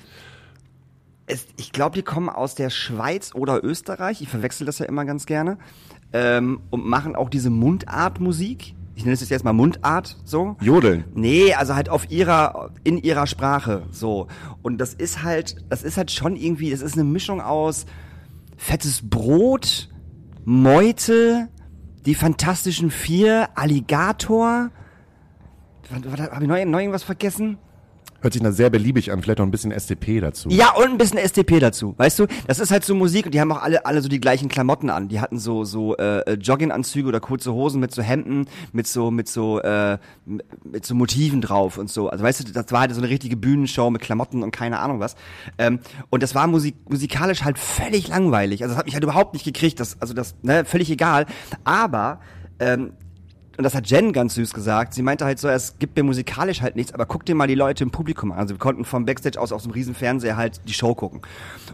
Es, 1.26 1.46
ich 1.56 1.72
glaube, 1.72 1.96
die 1.96 2.02
kommen 2.02 2.28
aus 2.28 2.54
der 2.54 2.70
Schweiz 2.70 3.34
oder 3.34 3.64
Österreich. 3.64 4.22
Ich 4.22 4.28
verwechsel 4.28 4.64
das 4.64 4.78
ja 4.78 4.86
immer 4.86 5.04
ganz 5.04 5.26
gerne. 5.26 5.58
Ähm, 6.12 6.60
und 6.70 6.86
machen 6.86 7.16
auch 7.16 7.28
diese 7.28 7.50
Mundartmusik. 7.50 8.74
Ich 8.94 9.04
nenne 9.04 9.12
es 9.12 9.20
jetzt 9.20 9.32
erstmal 9.32 9.52
Mundart, 9.52 10.16
so. 10.24 10.56
Jodeln. 10.60 11.04
Nee, 11.14 11.52
also 11.52 11.74
halt 11.74 11.90
auf 11.90 12.10
ihrer, 12.10 12.70
in 12.82 12.96
ihrer 12.96 13.26
Sprache, 13.26 13.82
so. 13.90 14.28
Und 14.62 14.78
das 14.78 14.94
ist 14.94 15.22
halt, 15.22 15.56
das 15.68 15.82
ist 15.82 15.98
halt 15.98 16.10
schon 16.10 16.34
irgendwie, 16.34 16.70
das 16.70 16.80
ist 16.80 16.94
eine 16.94 17.04
Mischung 17.04 17.42
aus 17.42 17.84
fettes 18.56 19.06
Brot, 19.06 19.90
Meute, 20.46 21.48
die 22.06 22.14
Fantastischen 22.14 22.90
Vier, 22.90 23.50
Alligator. 23.54 24.70
Habe 25.92 26.42
ich 26.44 26.48
noch, 26.48 26.64
noch 26.64 26.78
irgendwas 26.78 27.02
vergessen? 27.02 27.58
Hört 28.26 28.32
sich 28.32 28.42
da 28.42 28.50
sehr 28.50 28.70
beliebig 28.70 29.12
an, 29.12 29.22
vielleicht 29.22 29.38
noch 29.38 29.46
ein 29.46 29.52
bisschen 29.52 29.70
SDP 29.70 30.18
dazu. 30.18 30.48
Ja, 30.48 30.74
und 30.74 30.90
ein 30.90 30.98
bisschen 30.98 31.16
SDP 31.16 31.60
dazu, 31.60 31.94
weißt 31.96 32.18
du? 32.18 32.26
Das 32.48 32.58
ist 32.58 32.72
halt 32.72 32.84
so 32.84 32.92
Musik 32.96 33.26
und 33.26 33.32
die 33.32 33.40
haben 33.40 33.52
auch 33.52 33.62
alle 33.62 33.86
alle 33.86 34.02
so 34.02 34.08
die 34.08 34.18
gleichen 34.18 34.48
Klamotten 34.48 34.90
an. 34.90 35.06
Die 35.06 35.20
hatten 35.20 35.38
so 35.38 35.62
so 35.62 35.96
äh, 35.96 36.32
Jogginganzüge 36.32 37.06
oder 37.06 37.20
kurze 37.20 37.52
Hosen 37.52 37.78
mit 37.80 37.94
so 37.94 38.02
Hemden, 38.02 38.48
mit 38.72 38.88
so 38.88 39.12
mit 39.12 39.28
so 39.28 39.60
äh, 39.60 39.98
mit 40.24 40.84
so 40.84 40.96
Motiven 40.96 41.40
drauf 41.40 41.78
und 41.78 41.88
so. 41.88 42.08
Also 42.08 42.24
weißt 42.24 42.48
du, 42.48 42.52
das 42.52 42.72
war 42.72 42.80
halt 42.80 42.92
so 42.92 43.00
eine 43.00 43.08
richtige 43.08 43.36
Bühnenshow 43.36 43.90
mit 43.90 44.02
Klamotten 44.02 44.42
und 44.42 44.50
keine 44.50 44.80
Ahnung 44.80 44.98
was. 44.98 45.14
Ähm, 45.56 45.78
und 46.10 46.24
das 46.24 46.34
war 46.34 46.48
musik 46.48 46.74
musikalisch 46.90 47.44
halt 47.44 47.58
völlig 47.58 48.08
langweilig. 48.08 48.64
Also 48.64 48.72
das 48.72 48.78
hat 48.80 48.86
mich 48.86 48.94
halt 48.94 49.04
überhaupt 49.04 49.34
nicht 49.34 49.44
gekriegt. 49.44 49.78
Das 49.78 50.02
also 50.02 50.14
das 50.14 50.34
ne, 50.42 50.64
völlig 50.64 50.90
egal. 50.90 51.26
Aber 51.62 52.18
ähm, 52.58 52.90
und 53.56 53.64
das 53.64 53.74
hat 53.74 53.88
Jen 53.88 54.12
ganz 54.12 54.34
süß 54.34 54.52
gesagt. 54.52 54.94
Sie 54.94 55.02
meinte 55.02 55.24
halt 55.24 55.38
so, 55.38 55.48
es 55.48 55.78
gibt 55.78 55.96
mir 55.96 56.02
musikalisch 56.02 56.60
halt 56.60 56.76
nichts, 56.76 56.92
aber 56.92 57.06
guck 57.06 57.24
dir 57.24 57.34
mal 57.34 57.46
die 57.46 57.54
Leute 57.54 57.84
im 57.84 57.90
Publikum 57.90 58.32
an. 58.32 58.38
Also 58.38 58.54
wir 58.54 58.58
konnten 58.58 58.84
vom 58.84 59.06
Backstage 59.06 59.40
aus 59.40 59.52
auf 59.52 59.62
so 59.62 59.68
einem 59.68 59.74
riesen 59.74 59.94
Fernseher 59.94 60.36
halt 60.36 60.60
die 60.68 60.74
Show 60.74 60.94
gucken. 60.94 61.22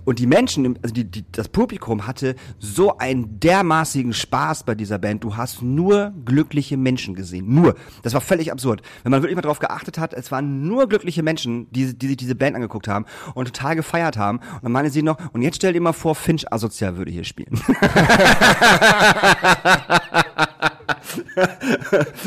Und 0.05 0.19
die 0.19 0.27
Menschen, 0.27 0.79
also 0.83 0.95
die, 0.95 1.05
die, 1.05 1.25
das 1.33 1.49
Publikum 1.49 2.07
hatte 2.07 2.37
so 2.59 2.99
einen 2.99 3.41
dermaßigen 3.41 4.13
Spaß 4.13 4.65
bei 4.65 4.75
dieser 4.75 4.99
Band. 4.99 5.25
Du 5.25 5.37
hast 5.37 5.63
nur 5.63 6.13
glückliche 6.25 6.77
Menschen 6.77 7.15
gesehen. 7.15 7.53
Nur. 7.53 7.75
Das 8.03 8.15
war 8.15 8.21
völlig 8.21 8.53
absurd. 8.53 8.83
Wenn 9.03 9.11
man 9.11 9.23
wirklich 9.23 9.37
mal 9.37 9.43
drauf 9.43 9.59
geachtet 9.59 9.99
hat, 9.99 10.15
es 10.15 10.31
waren 10.31 10.67
nur 10.67 10.89
glückliche 10.89 11.23
Menschen, 11.23 11.71
die, 11.73 11.97
die 11.97 12.09
sich 12.09 12.17
diese 12.17 12.35
Band 12.35 12.57
angeguckt 12.57 12.89
haben 12.89 13.07
und 13.35 13.47
total 13.47 13.77
gefeiert 13.77 14.17
haben. 14.17 14.39
Und 14.39 14.65
dann 14.65 14.73
meinte 14.73 14.91
sie 14.91 15.03
noch, 15.03 15.19
und 15.33 15.43
jetzt 15.43 15.57
stell 15.57 15.73
dir 15.73 15.81
mal 15.81 15.93
vor, 15.93 16.15
Finch 16.15 16.53
Asozial 16.53 16.97
würde 16.97 17.11
hier 17.11 17.25
spielen. 17.25 17.61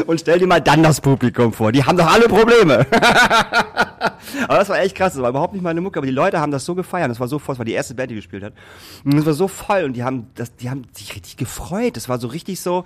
und 0.07 0.19
stell 0.19 0.39
dir 0.39 0.47
mal 0.47 0.61
dann 0.61 0.83
das 0.83 1.01
Publikum 1.01 1.53
vor. 1.53 1.71
Die 1.71 1.83
haben 1.83 1.97
doch 1.97 2.11
alle 2.11 2.27
Probleme. 2.27 2.85
aber 4.47 4.57
das 4.57 4.69
war 4.69 4.79
echt 4.79 4.95
krass. 4.95 5.13
Das 5.13 5.21
war 5.21 5.29
überhaupt 5.29 5.53
nicht 5.53 5.61
meine 5.61 5.81
Mucke. 5.81 5.99
Aber 5.99 6.07
die 6.07 6.13
Leute 6.13 6.39
haben 6.39 6.51
das 6.51 6.65
so 6.65 6.75
gefeiert. 6.75 7.09
Das 7.09 7.19
war 7.19 7.27
so 7.27 7.39
voll. 7.39 7.53
Das 7.53 7.59
war 7.59 7.65
die 7.65 7.73
erste 7.73 7.95
Band, 7.95 8.11
die 8.11 8.15
gespielt 8.15 8.43
hat. 8.43 8.53
Und 9.03 9.15
das 9.15 9.25
war 9.25 9.33
so 9.33 9.47
voll. 9.47 9.83
Und 9.83 9.93
die 9.93 10.03
haben, 10.03 10.27
das, 10.35 10.55
die 10.55 10.69
haben 10.69 10.83
sich 10.93 11.15
richtig 11.15 11.37
gefreut. 11.37 11.97
Das 11.97 12.09
war 12.09 12.19
so 12.19 12.27
richtig 12.27 12.59
so. 12.59 12.83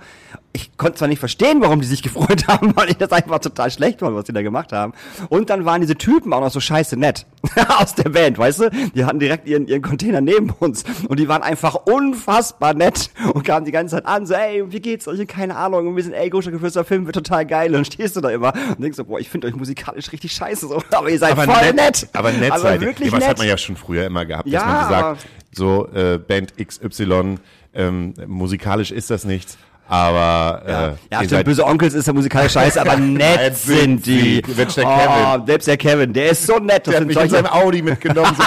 Ich 0.52 0.76
konnte 0.76 0.98
zwar 0.98 1.08
nicht 1.08 1.18
verstehen, 1.18 1.60
warum 1.60 1.80
die 1.80 1.86
sich 1.86 2.02
gefreut 2.10 2.48
haben, 2.48 2.74
weil 2.76 2.90
ich 2.90 2.96
das 2.96 3.12
einfach 3.12 3.38
total 3.38 3.70
schlecht 3.70 4.00
fand, 4.00 4.14
was 4.14 4.24
die 4.24 4.32
da 4.32 4.42
gemacht 4.42 4.72
haben. 4.72 4.92
Und 5.28 5.50
dann 5.50 5.64
waren 5.64 5.80
diese 5.80 5.96
Typen 5.96 6.32
auch 6.32 6.40
noch 6.40 6.50
so 6.50 6.60
scheiße 6.60 6.96
nett. 6.96 7.26
Aus 7.78 7.94
der 7.94 8.10
Band, 8.10 8.38
weißt 8.38 8.60
du? 8.60 8.70
Die 8.94 9.04
hatten 9.04 9.18
direkt 9.18 9.46
ihren, 9.48 9.66
ihren 9.66 9.82
Container 9.82 10.20
neben 10.20 10.50
uns. 10.50 10.84
Und 11.08 11.18
die 11.18 11.28
waren 11.28 11.42
einfach 11.42 11.74
unfassbar 11.86 12.74
nett. 12.74 13.10
Und 13.32 13.44
kamen 13.44 13.64
die 13.64 13.72
ganze 13.72 13.96
Zeit 13.96 14.06
an. 14.06 14.26
So, 14.26 14.34
ey, 14.34 14.70
wie 14.70 14.80
geht's 14.80 15.08
euch? 15.08 15.26
Keine 15.26 15.56
Ahnung. 15.56 15.88
Und 15.88 15.96
wir 15.96 16.02
sind, 16.02 16.12
ey, 16.12 16.30
Goscha 16.30 16.50
Geflüster 16.50 16.84
Film 16.84 17.06
wird 17.06 17.16
total 17.16 17.46
geil. 17.46 17.74
Und 17.74 17.86
stehst 17.86 18.16
du 18.16 18.20
da 18.20 18.30
immer 18.30 18.52
und 18.70 18.80
denkst 18.80 18.96
so, 18.96 19.04
boah, 19.04 19.20
ich 19.20 19.28
finde 19.28 19.46
euch 19.46 19.54
musikalisch 19.54 20.12
richtig 20.12 20.32
scheiße. 20.32 20.68
So. 20.68 20.82
Aber 20.92 21.10
ihr 21.10 21.18
seid 21.18 21.29
voll 21.36 21.72
nett. 21.72 22.08
Aber 22.12 22.32
nett 22.32 22.50
aber 22.52 22.60
seid 22.60 22.82
ihr. 22.82 22.88
was 23.12 23.20
nett. 23.20 23.28
hat 23.28 23.38
man 23.38 23.46
ja 23.48 23.56
schon 23.58 23.76
früher 23.76 24.06
immer 24.06 24.24
gehabt, 24.24 24.48
Ja, 24.48 24.60
dass 24.60 24.66
man 24.68 24.80
gesagt, 24.88 25.04
aber- 25.04 25.18
so 25.52 25.88
äh, 25.94 26.18
Band 26.18 26.54
XY, 26.56 27.36
ähm, 27.74 28.14
musikalisch 28.26 28.90
ist 28.92 29.10
das 29.10 29.24
nichts, 29.24 29.58
aber 29.88 30.62
äh, 30.64 30.70
Ja, 30.70 30.88
ihr 30.88 30.96
ja 31.10 31.24
stimmt, 31.24 31.44
böse 31.46 31.66
Onkels 31.66 31.94
ist 31.94 32.06
ja 32.06 32.12
musikalisch 32.12 32.52
scheiße, 32.52 32.80
aber 32.80 32.96
nett 32.98 33.36
Nett 33.40 33.56
sind 33.56 34.06
die. 34.06 34.40
Selbst 34.54 34.76
der 34.76 34.86
oh, 34.86 34.96
Kevin. 34.96 35.46
Selbst 35.46 35.66
der 35.68 35.76
Kevin, 35.76 36.12
der 36.12 36.30
ist 36.30 36.46
so 36.46 36.58
nett. 36.58 36.86
Das 36.86 36.92
der 36.92 37.00
hat 37.00 37.06
mich 37.08 37.16
in 37.16 37.28
seinem 37.28 37.46
Audi 37.46 37.82
mitgenommen. 37.82 38.36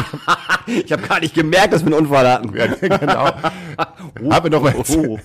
Ich 0.65 0.89
habe 0.93 1.01
gar 1.05 1.19
nicht 1.19 1.35
gemerkt, 1.35 1.73
dass 1.73 1.81
wir 1.85 1.87
einen 1.93 2.05
Unfall 2.05 2.25
hatten. 2.25 2.55
ja, 2.57 2.67
genau. 2.97 3.25
Hab 4.29 4.43
mir 4.45 4.49
noch 4.49 4.61
mal, 4.61 4.73
Oh. 4.95 5.19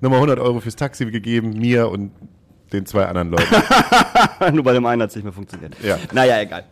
noch 0.00 0.08
mal 0.10 0.16
100 0.16 0.38
Euro 0.40 0.60
fürs 0.60 0.76
Taxi 0.76 1.04
gegeben, 1.10 1.58
mir 1.58 1.90
und 1.90 2.10
den 2.72 2.86
zwei 2.86 3.04
anderen 3.04 3.28
Leuten. 3.32 4.54
Nur 4.54 4.64
bei 4.64 4.72
dem 4.72 4.86
einen 4.86 5.02
hat 5.02 5.10
es 5.10 5.16
nicht 5.16 5.24
mehr 5.24 5.32
funktioniert. 5.34 5.74
Ja. 5.82 5.98
Naja, 6.12 6.40
egal. 6.40 6.64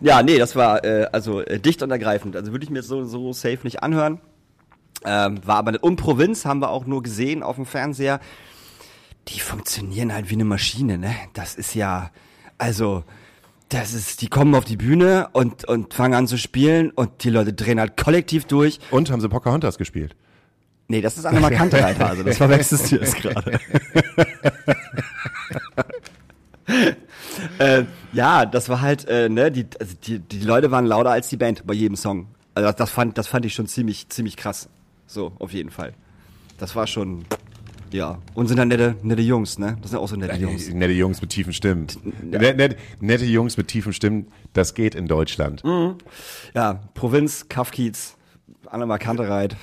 Ja, 0.00 0.22
nee, 0.22 0.38
das 0.38 0.56
war 0.56 0.84
äh, 0.84 1.06
also 1.12 1.40
äh, 1.40 1.58
dicht 1.58 1.82
und 1.82 1.90
ergreifend. 1.90 2.36
Also 2.36 2.52
würde 2.52 2.64
ich 2.64 2.70
mir 2.70 2.78
jetzt 2.78 2.88
so, 2.88 3.04
so 3.04 3.32
safe 3.32 3.58
nicht 3.64 3.82
anhören. 3.82 4.20
Ähm, 5.04 5.40
war 5.46 5.56
aber. 5.56 5.82
Und 5.82 5.96
Provinz 5.96 6.44
haben 6.44 6.60
wir 6.60 6.70
auch 6.70 6.86
nur 6.86 7.02
gesehen 7.02 7.42
auf 7.42 7.56
dem 7.56 7.66
Fernseher. 7.66 8.20
Die 9.28 9.40
funktionieren 9.40 10.14
halt 10.14 10.30
wie 10.30 10.34
eine 10.34 10.44
Maschine, 10.44 10.98
ne? 10.98 11.14
Das 11.34 11.54
ist 11.54 11.74
ja, 11.74 12.10
also, 12.56 13.04
das 13.68 13.92
ist, 13.92 14.22
die 14.22 14.28
kommen 14.28 14.54
auf 14.54 14.64
die 14.64 14.78
Bühne 14.78 15.28
und, 15.32 15.66
und 15.66 15.92
fangen 15.92 16.14
an 16.14 16.26
zu 16.26 16.38
spielen 16.38 16.90
und 16.90 17.24
die 17.24 17.30
Leute 17.30 17.52
drehen 17.52 17.78
halt 17.78 17.96
kollektiv 17.96 18.46
durch. 18.46 18.80
Und 18.90 19.10
haben 19.10 19.20
sie 19.20 19.28
Pocahontas 19.28 19.76
gespielt. 19.76 20.16
Nee, 20.88 21.02
das 21.02 21.18
ist 21.18 21.26
eine 21.26 21.40
markante 21.40 21.82
Reitphase. 21.82 22.24
Das 22.28 22.38
verwechselst 22.38 22.90
du 22.90 22.96
jetzt 22.96 23.16
gerade. 23.16 23.60
äh, 27.58 27.84
ja, 28.12 28.46
das 28.46 28.68
war 28.68 28.80
halt, 28.80 29.06
äh, 29.08 29.28
ne, 29.28 29.50
die, 29.50 29.66
also 29.78 29.94
die, 30.04 30.18
die 30.18 30.40
Leute 30.40 30.70
waren 30.70 30.86
lauter 30.86 31.10
als 31.10 31.28
die 31.28 31.36
Band 31.36 31.66
bei 31.66 31.74
jedem 31.74 31.96
Song. 31.96 32.28
Also 32.54 32.72
das, 32.72 32.90
fand, 32.90 33.18
das 33.18 33.28
fand 33.28 33.44
ich 33.44 33.54
schon 33.54 33.66
ziemlich, 33.66 34.08
ziemlich 34.08 34.36
krass. 34.36 34.68
So, 35.06 35.32
auf 35.38 35.52
jeden 35.52 35.70
Fall. 35.70 35.94
Das 36.58 36.74
war 36.74 36.86
schon, 36.86 37.24
Ja. 37.92 38.18
Und 38.34 38.48
sind 38.48 38.56
dann 38.58 38.68
nette, 38.68 38.96
nette 39.02 39.22
Jungs, 39.22 39.58
ne? 39.58 39.78
Das 39.80 39.92
sind 39.92 40.00
auch 40.00 40.08
so 40.08 40.16
nette 40.16 40.36
Jungs. 40.36 40.68
Nette 40.68 40.92
Jungs 40.92 41.20
mit 41.20 41.30
tiefen 41.30 41.52
Stimmen. 41.52 41.86
Net, 42.22 42.56
net, 42.56 42.76
nette 43.00 43.24
Jungs 43.24 43.56
mit 43.56 43.68
tiefen 43.68 43.92
Stimmen, 43.92 44.26
das 44.52 44.74
geht 44.74 44.94
in 44.94 45.06
Deutschland. 45.06 45.62
Ja, 46.54 46.80
Provinz, 46.94 47.48
Kaffkiez, 47.48 48.16
Annemarie 48.66 48.98
Kantereit. 48.98 49.56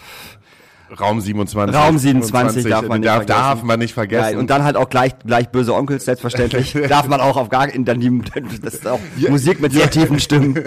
Raum 1.00 1.20
27. 1.20 1.76
Raum 1.76 1.98
27 1.98 2.66
darf 2.66 2.88
man 2.88 3.00
nicht 3.02 3.08
darf, 3.08 3.18
vergessen. 3.18 3.40
darf 3.40 3.64
man 3.64 3.80
nicht 3.80 3.94
vergessen. 3.94 4.34
Ja, 4.34 4.40
und 4.40 4.50
dann 4.50 4.64
halt 4.64 4.76
auch 4.76 4.90
gleich, 4.90 5.18
gleich 5.20 5.50
böse 5.50 5.74
Onkels, 5.74 6.06
selbstverständlich. 6.06 6.74
darf 6.90 7.08
man 7.08 7.22
auch 7.22 7.38
auf 7.38 7.50
gar 7.50 7.68
in 7.68 7.86
dann 7.86 8.00
die, 8.00 8.22
das 8.62 8.76
ist 8.76 8.88
auch 8.88 9.00
Musik 9.30 9.60
mit 9.60 9.74
sehr 9.74 9.90
tiefen 9.90 10.20
Stimmen. 10.20 10.64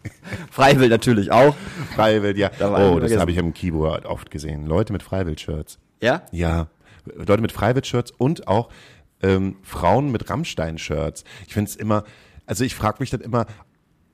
Freiwill 0.50 0.88
natürlich 0.88 1.30
auch. 1.30 1.54
Freiwild, 1.94 2.36
ja. 2.36 2.50
Da 2.58 2.90
Oh, 2.90 2.98
das 2.98 3.16
habe 3.16 3.30
ich 3.30 3.36
im 3.36 3.54
Keyboard 3.54 4.06
oft 4.06 4.30
gesehen. 4.30 4.66
Leute 4.66 4.92
mit 4.92 5.02
Freiwild-Shirts. 5.02 5.78
Ja? 6.02 6.22
Ja, 6.32 6.68
Leute 7.14 7.42
mit 7.42 7.52
Freiwild-Shirts 7.52 8.12
und 8.16 8.48
auch 8.48 8.70
ähm, 9.22 9.56
Frauen 9.62 10.10
mit 10.10 10.28
Rammstein-Shirts. 10.28 11.24
Ich 11.46 11.54
finde 11.54 11.70
es 11.70 11.76
immer, 11.76 12.04
also 12.46 12.64
ich 12.64 12.74
frage 12.74 12.96
mich 13.00 13.10
dann 13.10 13.20
immer, 13.20 13.46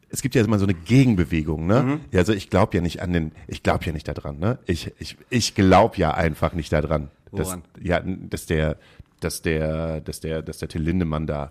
es 0.09 0.23
gibt 0.23 0.35
ja 0.35 0.45
immer 0.45 0.59
so 0.59 0.65
eine 0.67 0.75
Gegenbewegung, 0.75 1.67
ne? 1.67 1.83
Mhm. 1.83 2.01
Ja, 2.13 2.21
also 2.21 2.33
ich 2.33 2.49
glaube 2.51 2.77
ja 2.77 2.81
nicht 2.83 3.03
an 3.03 3.13
den, 3.13 3.33
ich 3.49 3.63
glaube 3.63 3.85
ja 3.85 3.93
nicht 3.93 4.07
daran, 4.09 4.39
ne? 4.39 4.59
Ich, 4.67 4.93
ich, 4.99 5.17
ich 5.31 5.55
glaube 5.55 5.97
ja 5.97 6.13
einfach 6.15 6.53
nicht 6.53 6.73
daran, 6.73 7.11
dass, 7.33 7.59
ja, 7.83 8.01
dass 8.05 8.47
der, 8.47 8.77
dass 9.21 9.43
der, 9.43 10.01
dass 10.01 10.21
der, 10.21 10.43
dass 10.43 10.59
der 10.59 10.69
Till 10.69 10.83
Lindemann 10.83 11.27
da 11.27 11.51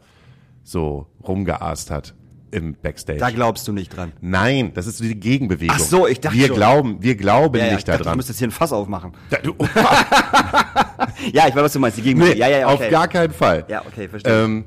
so 0.64 1.08
rumgeaßt 1.28 1.92
hat 1.92 2.14
im 2.52 2.74
Backstage. 2.76 3.20
Da 3.20 3.32
glaubst 3.32 3.68
du 3.68 3.74
nicht 3.74 3.90
dran. 3.96 4.14
Nein, 4.22 4.72
das 4.74 4.88
ist 4.88 4.98
so 5.00 5.04
die 5.04 5.20
Gegenbewegung. 5.20 5.76
Ach 5.78 5.84
so, 5.84 6.08
ich 6.08 6.22
dachte 6.22 6.38
wir 6.38 6.48
schon. 6.48 6.56
glauben, 6.56 6.98
wir 7.02 7.16
glauben 7.16 7.56
Ja, 7.58 7.66
ja, 7.66 7.68
ich 7.72 7.76
nicht 7.76 7.88
dachte, 7.88 7.98
du 8.00 8.04
daran. 8.06 8.18
müsstest 8.18 8.40
hier 8.40 8.48
ein 8.48 8.52
Fass 8.52 8.72
aufmachen. 8.72 9.12
Da, 9.30 9.38
du, 9.40 9.54
Ja, 11.34 11.48
ich 11.48 11.56
weiß, 11.56 11.64
was 11.64 11.74
du 11.74 11.80
meinst. 11.80 11.98
Die 11.98 12.02
Gegenbewegung. 12.02 12.38
nee, 12.38 12.40
ja, 12.40 12.50
ja, 12.50 12.60
ja, 12.60 12.74
okay. 12.74 12.86
auf 12.86 12.92
gar 12.92 13.08
keinen 13.08 13.34
Fall. 13.34 13.66
Ja, 13.68 13.84
okay, 13.86 14.08
verstehe. 14.08 14.44
Ähm, 14.46 14.66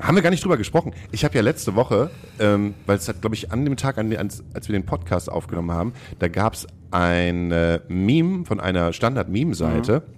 haben 0.00 0.14
wir 0.16 0.22
gar 0.22 0.30
nicht 0.30 0.44
drüber 0.44 0.56
gesprochen. 0.56 0.92
Ich 1.12 1.24
habe 1.24 1.34
ja 1.34 1.40
letzte 1.42 1.74
Woche, 1.74 2.10
ähm, 2.38 2.74
weil 2.86 2.96
es 2.98 3.08
hat, 3.08 3.20
glaube 3.20 3.34
ich, 3.34 3.50
an 3.52 3.64
dem 3.64 3.76
Tag, 3.76 3.98
an, 3.98 4.14
als, 4.16 4.42
als 4.54 4.68
wir 4.68 4.72
den 4.74 4.84
Podcast 4.86 5.30
aufgenommen 5.30 5.72
haben, 5.72 5.92
da 6.18 6.28
gab 6.28 6.54
es 6.54 6.66
ein 6.90 7.50
äh, 7.52 7.80
Meme 7.88 8.44
von 8.44 8.60
einer 8.60 8.92
Standard-Meme-Seite. 8.92 10.02
Mhm. 10.06 10.16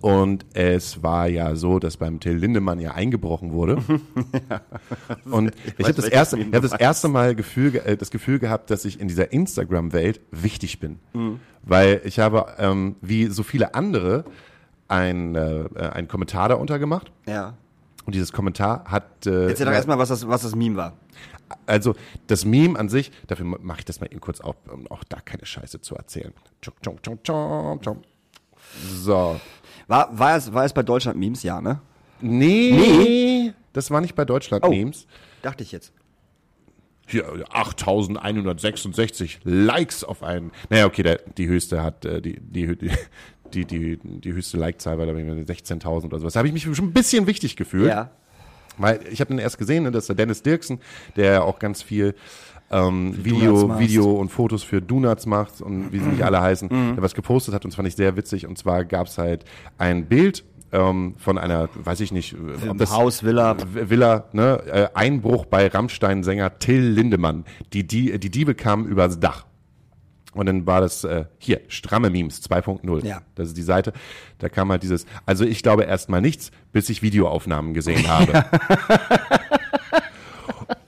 Und 0.00 0.46
es 0.54 1.02
war 1.02 1.26
ja 1.28 1.56
so, 1.56 1.80
dass 1.80 1.96
beim 1.96 2.20
Till 2.20 2.34
Lindemann 2.36 2.78
ja 2.78 2.92
eingebrochen 2.92 3.50
wurde. 3.52 3.78
Und 5.24 5.52
ich, 5.76 5.84
habe 5.84 5.94
das 5.94 6.04
erste, 6.08 6.38
ich 6.38 6.52
hab 6.54 6.62
das 6.62 6.72
erste 6.72 7.08
Mal 7.08 7.34
Gefühl, 7.34 7.72
ge- 7.72 7.80
äh, 7.84 7.96
das 7.96 8.10
Gefühl 8.10 8.38
gehabt, 8.38 8.70
dass 8.70 8.84
ich 8.84 9.00
in 9.00 9.08
dieser 9.08 9.32
Instagram-Welt 9.32 10.20
wichtig 10.30 10.78
bin. 10.78 10.98
Weil 11.64 12.00
ich 12.04 12.20
habe, 12.20 12.46
ähm, 12.58 12.94
wie 13.00 13.26
so 13.26 13.42
viele 13.42 13.74
andere, 13.74 14.24
ein, 14.86 15.34
äh, 15.34 15.62
äh, 15.62 15.88
einen 15.90 16.06
Kommentar 16.08 16.48
darunter 16.48 16.78
gemacht. 16.78 17.10
ja. 17.26 17.54
Und 18.08 18.14
dieses 18.14 18.32
Kommentar 18.32 18.84
hat. 18.86 19.26
Äh, 19.26 19.48
Erzähl 19.50 19.66
doch 19.66 19.72
erstmal, 19.74 19.98
was 19.98 20.08
das, 20.08 20.26
was 20.26 20.40
das 20.40 20.54
Meme 20.56 20.76
war. 20.78 20.96
also 21.66 21.94
das 22.26 22.46
Meme 22.46 22.78
an 22.78 22.88
sich, 22.88 23.12
dafür 23.26 23.44
mache 23.44 23.80
ich 23.80 23.84
das 23.84 24.00
mal 24.00 24.06
eben 24.06 24.18
kurz 24.22 24.40
auf, 24.40 24.56
um 24.72 24.86
auch 24.86 25.04
da 25.04 25.20
keine 25.20 25.44
Scheiße 25.44 25.82
zu 25.82 25.94
erzählen. 25.94 26.32
So. 28.94 29.38
War, 29.88 30.18
war, 30.18 30.36
es, 30.38 30.54
war 30.54 30.64
es 30.64 30.72
bei 30.72 30.82
Deutschland 30.82 31.18
Memes? 31.18 31.42
Ja, 31.42 31.60
ne? 31.60 31.82
Nee, 32.22 32.70
Nee? 32.72 33.52
das 33.74 33.90
war 33.90 34.00
nicht 34.00 34.14
bei 34.14 34.24
Deutschland 34.24 34.64
Oh. 34.64 34.70
Memes. 34.70 35.06
Dachte 35.42 35.62
ich 35.62 35.70
jetzt. 35.72 35.92
Hier, 37.06 37.26
8166 37.50 39.40
Likes 39.44 40.02
auf 40.02 40.22
einen. 40.22 40.50
Naja, 40.70 40.86
okay, 40.86 41.02
der, 41.02 41.16
die 41.36 41.46
höchste 41.46 41.82
hat, 41.82 42.06
äh, 42.06 42.22
die, 42.22 42.40
die, 42.40 42.90
die, 43.54 43.64
die, 43.64 43.98
die, 44.02 44.32
höchste 44.32 44.56
Like-Zahl 44.56 44.98
war 44.98 45.06
da 45.06 45.12
irgendwie 45.12 45.50
16.000 45.50 46.06
oder 46.06 46.18
sowas. 46.20 46.32
Da 46.32 46.38
habe 46.38 46.48
ich 46.48 46.54
mich 46.54 46.62
schon 46.62 46.86
ein 46.86 46.92
bisschen 46.92 47.26
wichtig 47.26 47.56
gefühlt. 47.56 47.88
Ja. 47.88 48.10
Weil 48.76 49.00
ich 49.10 49.20
habe 49.20 49.28
den 49.28 49.38
erst 49.38 49.58
gesehen, 49.58 49.84
ne, 49.84 49.90
das 49.90 50.04
ist 50.04 50.08
der 50.08 50.16
Dennis 50.16 50.42
Dirksen, 50.42 50.78
der 51.16 51.44
auch 51.44 51.58
ganz 51.58 51.82
viel 51.82 52.14
ähm, 52.70 53.14
Video. 53.24 53.78
Video 53.78 54.12
und 54.12 54.30
Fotos 54.30 54.62
für 54.62 54.80
Donuts 54.80 55.26
macht 55.26 55.60
und 55.60 55.92
wie 55.92 55.98
sie 55.98 56.08
nicht 56.08 56.22
alle 56.22 56.40
heißen, 56.40 56.68
der 56.68 57.02
was 57.02 57.14
gepostet 57.14 57.54
hat 57.54 57.64
und 57.64 57.72
das 57.72 57.76
fand 57.76 57.88
ich 57.88 57.96
sehr 57.96 58.16
witzig. 58.16 58.46
Und 58.46 58.58
zwar 58.58 58.84
gab's 58.84 59.18
halt 59.18 59.44
ein 59.78 60.06
Bild 60.06 60.44
ähm, 60.72 61.14
von 61.18 61.38
einer, 61.38 61.68
weiß 61.74 62.00
ich 62.00 62.12
nicht, 62.12 62.36
ob 62.68 62.78
das 62.78 62.92
Haus, 62.92 63.22
Villa. 63.24 63.56
Villa, 63.72 64.24
ne, 64.32 64.62
äh, 64.66 64.88
Einbruch 64.94 65.46
bei 65.46 65.66
Rammstein-Sänger 65.66 66.58
Till 66.58 66.82
Lindemann. 66.82 67.44
Die, 67.72 67.86
die, 67.86 68.18
die 68.18 68.30
Diebe 68.30 68.54
kamen 68.54 68.86
übers 68.86 69.18
Dach. 69.18 69.47
Und 70.38 70.46
dann 70.46 70.66
war 70.66 70.80
das 70.80 71.04
äh, 71.04 71.24
hier, 71.38 71.60
stramme 71.68 72.10
Memes 72.10 72.40
2.0. 72.48 73.04
Ja. 73.04 73.22
Das 73.34 73.48
ist 73.48 73.56
die 73.56 73.62
Seite. 73.62 73.92
Da 74.38 74.48
kam 74.48 74.70
halt 74.70 74.82
dieses, 74.82 75.04
also 75.26 75.44
ich 75.44 75.62
glaube 75.62 75.82
erstmal 75.84 76.20
nichts, 76.20 76.50
bis 76.72 76.88
ich 76.88 77.02
Videoaufnahmen 77.02 77.74
gesehen 77.74 78.06
habe. 78.08 78.44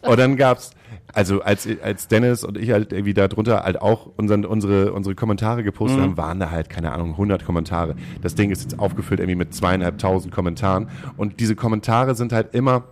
und 0.03 0.18
dann 0.18 0.36
gab's, 0.36 0.70
also 1.12 1.42
als, 1.42 1.68
als 1.82 2.07
Dennis 2.09 2.44
und 2.44 2.57
ich 2.57 2.70
halt 2.70 2.92
irgendwie 2.92 3.14
da 3.14 3.26
drunter 3.28 3.64
halt 3.64 3.80
auch 3.80 4.09
unseren, 4.16 4.44
unsere, 4.44 4.92
unsere 4.92 5.14
Kommentare 5.14 5.62
gepostet 5.64 5.98
Mhm. 5.98 6.03
haben, 6.03 6.16
waren 6.16 6.40
da 6.40 6.51
halt, 6.51 6.70
keine 6.70 6.92
Ahnung, 6.92 7.11
100 7.12 7.44
Kommentare. 7.44 7.96
Das 8.22 8.34
Ding 8.36 8.51
ist 8.51 8.62
jetzt 8.62 8.78
aufgefüllt 8.78 9.20
irgendwie 9.20 9.36
mit 9.36 9.53
zweieinhalbtausend 9.55 10.32
Kommentaren. 10.32 10.88
Und 11.16 11.40
diese 11.40 11.57
Kommentare 11.57 12.14
sind 12.14 12.32
halt 12.32 12.55
immer, 12.55 12.84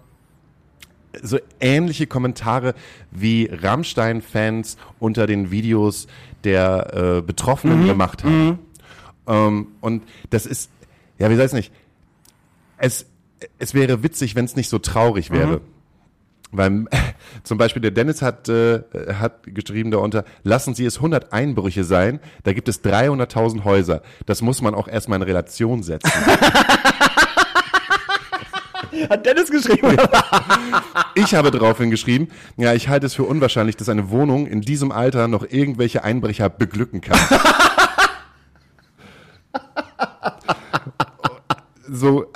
so 1.22 1.38
ähnliche 1.58 2.06
Kommentare 2.06 2.74
wie 3.10 3.48
Rammstein-Fans 3.50 4.76
unter 5.00 5.26
den 5.26 5.50
Videos 5.50 6.06
der 6.44 7.18
äh, 7.18 7.22
Betroffenen 7.22 7.86
gemacht 7.86 8.24
haben. 8.24 8.58
Ähm, 9.26 9.68
und 9.80 10.02
das 10.30 10.46
ist, 10.46 10.70
ja, 11.18 11.30
wie 11.30 11.34
soll 11.34 11.44
ich 11.44 11.50
es 11.50 11.52
nicht? 11.52 11.72
Es, 12.76 13.06
es 13.58 13.74
wäre 13.74 14.02
witzig, 14.02 14.34
wenn 14.34 14.44
es 14.44 14.56
nicht 14.56 14.68
so 14.68 14.78
traurig 14.78 15.30
wäre. 15.30 15.60
Weil 16.50 16.86
zum 17.42 17.58
Beispiel 17.58 17.82
der 17.82 17.90
Dennis 17.90 18.22
hat, 18.22 18.48
äh, 18.48 18.82
hat 19.14 19.42
geschrieben 19.44 19.90
darunter, 19.90 20.24
lassen 20.44 20.74
Sie 20.74 20.86
es 20.86 20.96
100 20.96 21.32
Einbrüche 21.32 21.84
sein, 21.84 22.20
da 22.44 22.52
gibt 22.52 22.68
es 22.68 22.82
300.000 22.82 23.64
Häuser. 23.64 24.02
Das 24.26 24.40
muss 24.40 24.62
man 24.62 24.74
auch 24.74 24.88
erstmal 24.88 25.18
in 25.18 25.24
Relation 25.24 25.82
setzen. 25.82 26.10
Hat 29.08 29.26
Dennis 29.26 29.50
geschrieben? 29.50 29.96
Ich 31.14 31.34
habe 31.34 31.50
daraufhin 31.50 31.90
geschrieben, 31.90 32.28
ja, 32.56 32.74
ich 32.74 32.88
halte 32.88 33.06
es 33.06 33.14
für 33.14 33.24
unwahrscheinlich, 33.24 33.76
dass 33.76 33.88
eine 33.88 34.10
Wohnung 34.10 34.46
in 34.46 34.60
diesem 34.60 34.92
Alter 34.92 35.26
noch 35.26 35.44
irgendwelche 35.48 36.04
Einbrecher 36.04 36.48
beglücken 36.48 37.00
kann. 37.00 37.18
so, 41.88 42.30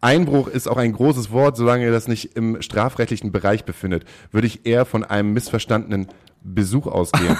Einbruch 0.00 0.46
ist 0.46 0.68
auch 0.68 0.76
ein 0.76 0.92
großes 0.92 1.32
Wort, 1.32 1.56
solange 1.56 1.84
er 1.84 1.90
das 1.90 2.06
nicht 2.06 2.36
im 2.36 2.62
strafrechtlichen 2.62 3.32
Bereich 3.32 3.64
befindet, 3.64 4.04
würde 4.30 4.46
ich 4.46 4.64
eher 4.64 4.84
von 4.84 5.02
einem 5.02 5.32
missverstandenen 5.32 6.06
Besuch 6.42 6.86
ausgehen. 6.86 7.36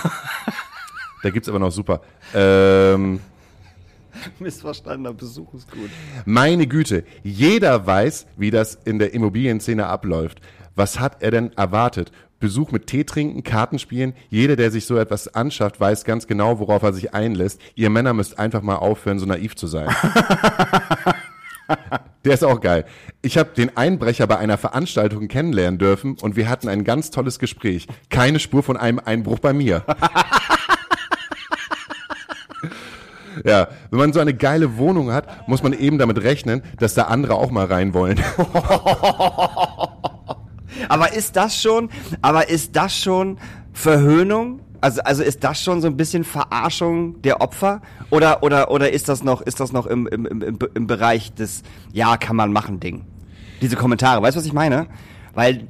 da 1.23 1.31
gibt's 1.31 1.49
aber 1.49 1.61
noch 1.61 1.71
super. 1.71 2.01
Ähm, 2.35 3.21
Missverstandener 4.39 5.15
Besuch 5.15 5.55
ist 5.55 5.71
gut. 5.71 5.91
Meine 6.25 6.67
Güte, 6.67 7.05
jeder 7.23 7.87
weiß, 7.87 8.27
wie 8.37 8.51
das 8.51 8.75
in 8.85 8.99
der 8.99 9.15
Immobilienszene 9.15 9.87
abläuft. 9.87 10.41
Was 10.75 11.01
hat 11.01 11.23
er 11.23 11.31
denn 11.31 11.53
erwartet? 11.57 12.13
Besuch 12.41 12.71
mit 12.71 12.87
Tee 12.87 13.03
trinken, 13.03 13.43
Kartenspielen. 13.43 14.15
Jeder, 14.31 14.55
der 14.55 14.71
sich 14.71 14.87
so 14.87 14.97
etwas 14.97 15.35
anschafft, 15.35 15.81
weiß 15.81 16.05
ganz 16.05 16.29
genau, 16.29 16.61
worauf 16.61 16.83
er 16.85 16.93
sich 16.93 17.13
einlässt. 17.13 17.61
Ihr 17.75 17.91
Männer 17.91 18.13
müsst 18.15 18.39
einfach 18.39 18.63
mal 18.63 18.77
aufhören, 18.77 19.19
so 19.19 19.27
naiv 19.27 19.57
zu 19.57 19.67
sein. 19.67 19.89
Der 22.25 22.35
ist 22.35 22.45
auch 22.45 22.61
geil. 22.61 22.85
Ich 23.23 23.37
habe 23.39 23.51
den 23.55 23.77
Einbrecher 23.77 24.27
bei 24.27 24.39
einer 24.39 24.59
Veranstaltung 24.59 25.29
kennenlernen 25.29 25.79
dürfen 25.79 26.17
und 26.21 26.35
wir 26.37 26.49
hatten 26.49 26.69
ein 26.69 26.83
ganz 26.83 27.11
tolles 27.11 27.39
Gespräch. 27.39 27.87
Keine 28.09 28.39
Spur 28.39 28.63
von 28.63 28.77
einem 28.77 28.99
Einbruch 28.99 29.39
bei 29.39 29.53
mir. 29.53 29.85
Ja, 33.45 33.69
wenn 33.91 33.99
man 33.99 34.13
so 34.13 34.21
eine 34.21 34.35
geile 34.35 34.77
Wohnung 34.79 35.13
hat, 35.13 35.49
muss 35.49 35.63
man 35.63 35.73
eben 35.73 35.99
damit 35.99 36.23
rechnen, 36.23 36.63
dass 36.79 36.95
da 36.95 37.05
andere 37.05 37.35
auch 37.35 37.51
mal 37.51 37.67
rein 37.67 37.95
wollen. 37.95 38.21
Aber 40.89 41.13
ist 41.13 41.37
das 41.37 41.61
schon, 41.61 41.91
aber 42.23 42.49
ist 42.51 42.77
das 42.77 42.97
schon 42.97 43.39
Verhöhnung? 43.73 44.61
Also, 44.81 45.01
also 45.03 45.23
ist 45.25 45.43
das 45.43 45.61
schon 45.63 45.81
so 45.81 45.89
ein 45.89 45.97
bisschen 45.97 46.23
Verarschung 46.25 47.21
der 47.23 47.41
Opfer? 47.41 47.81
Oder, 48.11 48.43
oder, 48.45 48.71
oder 48.71 48.93
ist 48.93 49.09
das 49.09 49.25
noch, 49.25 49.41
ist 49.41 49.59
das 49.61 49.73
noch 49.73 49.87
im, 49.87 50.07
im, 50.07 50.25
im, 50.27 50.59
im- 50.75 50.87
Bereich 50.87 51.35
des, 51.35 51.63
ja, 51.93 52.17
kann 52.17 52.37
man 52.37 52.53
machen 52.53 52.79
Ding? 52.79 53.05
Diese 53.61 53.75
Kommentare, 53.77 54.23
weißt 54.23 54.37
du, 54.37 54.41
was 54.41 54.47
ich 54.47 54.53
meine? 54.53 54.87
Weil, 55.35 55.67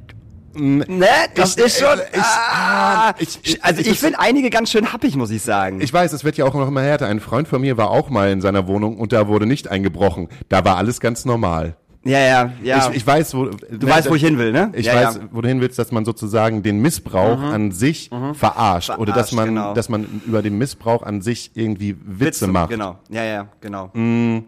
ne, 0.59 1.07
das 1.35 1.57
Ich- 1.57 1.63
ist 1.65 1.79
schon, 1.79 1.97
ich- 2.13 2.19
ah, 2.21 3.13
ich- 3.17 3.39
ich- 3.43 3.63
also 3.63 3.81
ich- 3.81 3.87
ich 3.91 3.99
finde 3.99 4.19
einige 4.19 4.49
ganz 4.49 4.69
schön 4.71 4.91
happig, 4.93 5.15
muss 5.15 5.31
ich 5.31 5.41
sagen. 5.41 5.81
Ich 5.81 5.93
weiß, 5.93 6.13
es 6.13 6.23
wird 6.23 6.37
ja 6.37 6.45
auch 6.45 6.53
noch 6.53 6.67
immer 6.67 6.81
härter. 6.81 7.07
Ein 7.07 7.19
Freund 7.19 7.47
von 7.47 7.61
mir 7.61 7.77
war 7.77 7.89
auch 7.89 8.09
mal 8.09 8.31
in 8.31 8.41
seiner 8.41 8.67
Wohnung 8.67 8.97
und 8.97 9.13
da 9.13 9.27
wurde 9.27 9.45
nicht 9.45 9.67
eingebrochen. 9.69 10.27
Da 10.49 10.63
war 10.65 10.77
alles 10.77 10.99
ganz 10.99 11.25
normal. 11.25 11.75
Ja, 12.05 12.19
ja, 12.19 12.51
ja. 12.63 12.89
Ich, 12.89 12.95
ich 12.97 13.07
weiß, 13.07 13.33
wo 13.35 13.45
du 13.47 13.87
weißt, 13.87 14.09
wo 14.09 14.15
ich 14.15 14.23
hin 14.23 14.37
will, 14.37 14.53
ne? 14.53 14.71
Ich 14.73 14.85
ja, 14.85 14.95
weiß, 14.95 15.15
ja. 15.15 15.21
wo 15.31 15.41
du 15.41 15.49
hin 15.49 15.59
willst, 15.59 15.77
dass 15.77 15.91
man 15.91 16.05
sozusagen 16.05 16.63
den 16.63 16.79
Missbrauch 16.81 17.41
an 17.41 17.71
sich 17.71 18.09
verarscht, 18.33 18.89
oder 18.91 19.11
dass 19.11 19.31
Verarscht, 19.31 19.33
man, 19.33 19.47
genau. 19.49 19.73
dass 19.73 19.89
man 19.89 20.21
über 20.25 20.41
den 20.41 20.57
Missbrauch 20.57 21.03
an 21.03 21.21
sich 21.21 21.51
irgendwie 21.55 21.97
Witze, 22.05 22.25
Witze, 22.25 22.47
macht. 22.47 22.69
Genau, 22.69 22.97
ja, 23.09 23.25
ja, 23.25 23.47
genau. 23.59 23.87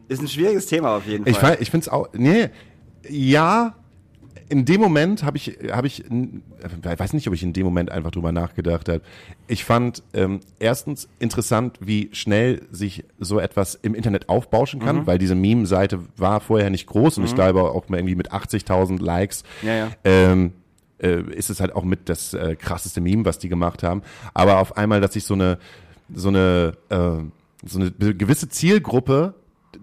Ist 0.08 0.22
ein 0.22 0.28
schwieriges 0.30 0.66
Thema 0.68 0.96
auf 0.96 1.06
jeden 1.06 1.28
Ich, 1.28 1.38
Fall. 1.38 1.56
fe- 1.56 1.62
ich 1.62 1.70
finde 1.70 1.88
es 1.88 1.90
auch, 1.90 2.08
nee, 2.14 2.50
ja, 3.10 3.74
in 4.52 4.66
dem 4.66 4.80
Moment 4.82 5.24
habe 5.24 5.38
ich, 5.38 5.58
habe 5.72 5.88
ich, 5.88 6.04
ich 6.04 7.00
weiß 7.00 7.14
nicht, 7.14 7.28
ob 7.28 7.34
ich 7.34 7.42
in 7.42 7.54
dem 7.54 7.66
Moment 7.66 7.90
einfach 7.92 8.12
drüber 8.12 8.32
nachgedacht 8.32 8.90
habe. 8.90 9.02
Ich 9.48 9.64
fand 9.66 10.04
ähm, 10.14 10.42
erstens 10.60 11.08
interessant, 11.20 11.78
wie 11.80 12.10
schnell 12.12 12.62
sich 12.70 13.06
so 13.18 13.40
etwas 13.40 13.76
im 13.76 13.96
Internet 13.96 14.30
aufbauschen 14.30 14.80
kann, 14.82 15.08
weil 15.08 15.18
diese 15.18 15.36
Meme-Seite 15.36 16.00
war 16.18 16.42
vorher 16.42 16.70
nicht 16.70 16.86
groß 16.86 17.18
und 17.18 17.24
ich 17.24 17.34
glaube 17.34 17.62
auch 17.64 17.90
mal 17.90 17.98
irgendwie 17.98 18.16
mit 18.16 18.32
80.000 18.32 19.02
Likes. 19.02 19.44
Ja, 19.62 19.74
ja. 19.76 19.88
Ähm, 20.04 20.52
äh, 21.02 21.22
ist 21.34 21.50
es 21.50 21.60
halt 21.60 21.74
auch 21.76 21.84
mit 21.84 22.10
das 22.10 22.34
äh, 22.34 22.56
krasseste 22.56 23.02
Meme, 23.02 23.26
was 23.26 23.40
die 23.40 23.50
gemacht 23.50 23.82
haben. 23.84 24.04
Aber 24.34 24.60
auf 24.60 24.78
einmal, 24.78 25.02
dass 25.02 25.14
sich 25.14 25.24
so 25.24 25.34
eine 25.34 25.58
so 26.14 26.28
eine 26.28 26.74
äh, 26.90 26.98
so 27.66 27.80
eine 27.80 27.92
gewisse 27.92 28.50
Zielgruppe 28.50 29.34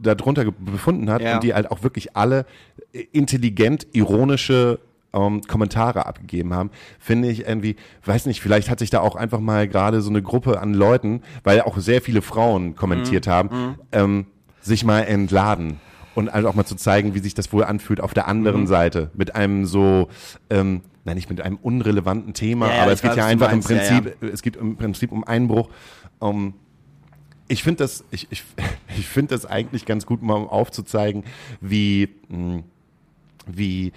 darunter 0.00 0.44
befunden 0.50 1.10
hat 1.10 1.22
Ja. 1.22 1.34
und 1.36 1.42
die 1.44 1.54
halt 1.54 1.70
auch 1.70 1.82
wirklich 1.82 2.14
alle 2.16 2.40
äh, 2.40 2.77
intelligent 3.12 3.86
ironische 3.92 4.80
ähm, 5.12 5.40
Kommentare 5.42 6.06
abgegeben 6.06 6.52
haben, 6.54 6.70
finde 6.98 7.28
ich 7.30 7.46
irgendwie, 7.46 7.76
weiß 8.04 8.26
nicht, 8.26 8.40
vielleicht 8.40 8.68
hat 8.70 8.78
sich 8.78 8.90
da 8.90 9.00
auch 9.00 9.16
einfach 9.16 9.40
mal 9.40 9.66
gerade 9.68 10.00
so 10.02 10.10
eine 10.10 10.22
Gruppe 10.22 10.60
an 10.60 10.74
Leuten, 10.74 11.22
weil 11.44 11.62
auch 11.62 11.78
sehr 11.78 12.02
viele 12.02 12.20
Frauen 12.22 12.76
kommentiert 12.76 13.26
Mhm. 13.26 13.30
haben, 13.30 13.50
ähm, 13.92 14.26
sich 14.60 14.84
mal 14.84 15.00
entladen 15.02 15.80
und 16.14 16.30
halt 16.32 16.44
auch 16.44 16.54
mal 16.54 16.66
zu 16.66 16.74
zeigen, 16.74 17.14
wie 17.14 17.20
sich 17.20 17.32
das 17.34 17.52
wohl 17.52 17.64
anfühlt 17.64 18.00
auf 18.00 18.12
der 18.12 18.28
anderen 18.28 18.62
Mhm. 18.62 18.66
Seite 18.66 19.10
mit 19.14 19.34
einem 19.34 19.64
so, 19.64 20.08
ähm, 20.50 20.82
nein, 21.04 21.16
nicht 21.16 21.30
mit 21.30 21.40
einem 21.40 21.56
unrelevanten 21.56 22.34
Thema, 22.34 22.68
Ja, 22.68 22.74
ja, 22.74 22.82
aber 22.82 22.92
es 22.92 23.00
geht 23.00 23.16
ja 23.16 23.24
einfach 23.24 23.50
im 23.52 23.60
meinst, 23.60 23.70
ja, 23.70 24.00
Prinzip, 24.00 24.22
es 24.22 24.42
geht 24.42 24.56
im 24.56 24.76
Prinzip 24.76 25.10
um 25.12 25.24
Einbruch. 25.24 25.70
Um, 26.18 26.52
ich 27.46 27.62
finde 27.62 27.78
das, 27.84 28.04
ich, 28.10 28.26
ich, 28.30 28.44
ich 28.98 29.06
finde 29.08 29.34
das 29.34 29.46
eigentlich 29.46 29.86
ganz 29.86 30.04
gut, 30.04 30.22
mal 30.22 30.34
um 30.34 30.48
aufzuzeigen, 30.48 31.24
wie, 31.62 32.10
mh, 32.28 32.62
wie, 33.48 33.92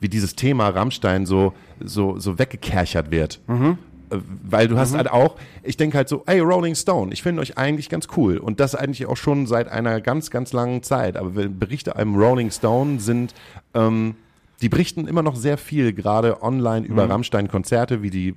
wie 0.00 0.08
dieses 0.08 0.36
Thema 0.36 0.68
Rammstein 0.68 1.26
so, 1.26 1.52
so, 1.80 2.18
so 2.18 2.38
weggekerchert 2.38 3.10
wird. 3.10 3.40
Äh, 3.48 4.18
Weil 4.42 4.68
du 4.68 4.76
hast 4.78 4.94
halt 4.94 5.10
auch, 5.10 5.36
ich 5.62 5.76
denke 5.76 5.96
halt 5.96 6.08
so, 6.08 6.22
ey, 6.26 6.40
Rolling 6.40 6.74
Stone, 6.74 7.12
ich 7.12 7.22
finde 7.22 7.42
euch 7.42 7.58
eigentlich 7.58 7.88
ganz 7.88 8.08
cool. 8.16 8.38
Und 8.38 8.60
das 8.60 8.74
eigentlich 8.74 9.06
auch 9.06 9.16
schon 9.16 9.46
seit 9.46 9.68
einer 9.68 10.00
ganz, 10.00 10.30
ganz 10.30 10.52
langen 10.52 10.82
Zeit. 10.82 11.16
Aber 11.16 11.30
Berichte 11.30 11.96
einem 11.96 12.16
Rolling 12.16 12.50
Stone 12.50 13.00
sind, 13.00 13.34
ähm, 13.74 14.14
die 14.60 14.68
berichten 14.68 15.06
immer 15.06 15.22
noch 15.22 15.36
sehr 15.36 15.56
viel, 15.56 15.92
gerade 15.92 16.42
online 16.42 16.86
über 16.86 17.08
Rammstein-Konzerte, 17.08 18.02
wie 18.02 18.10
die 18.10 18.34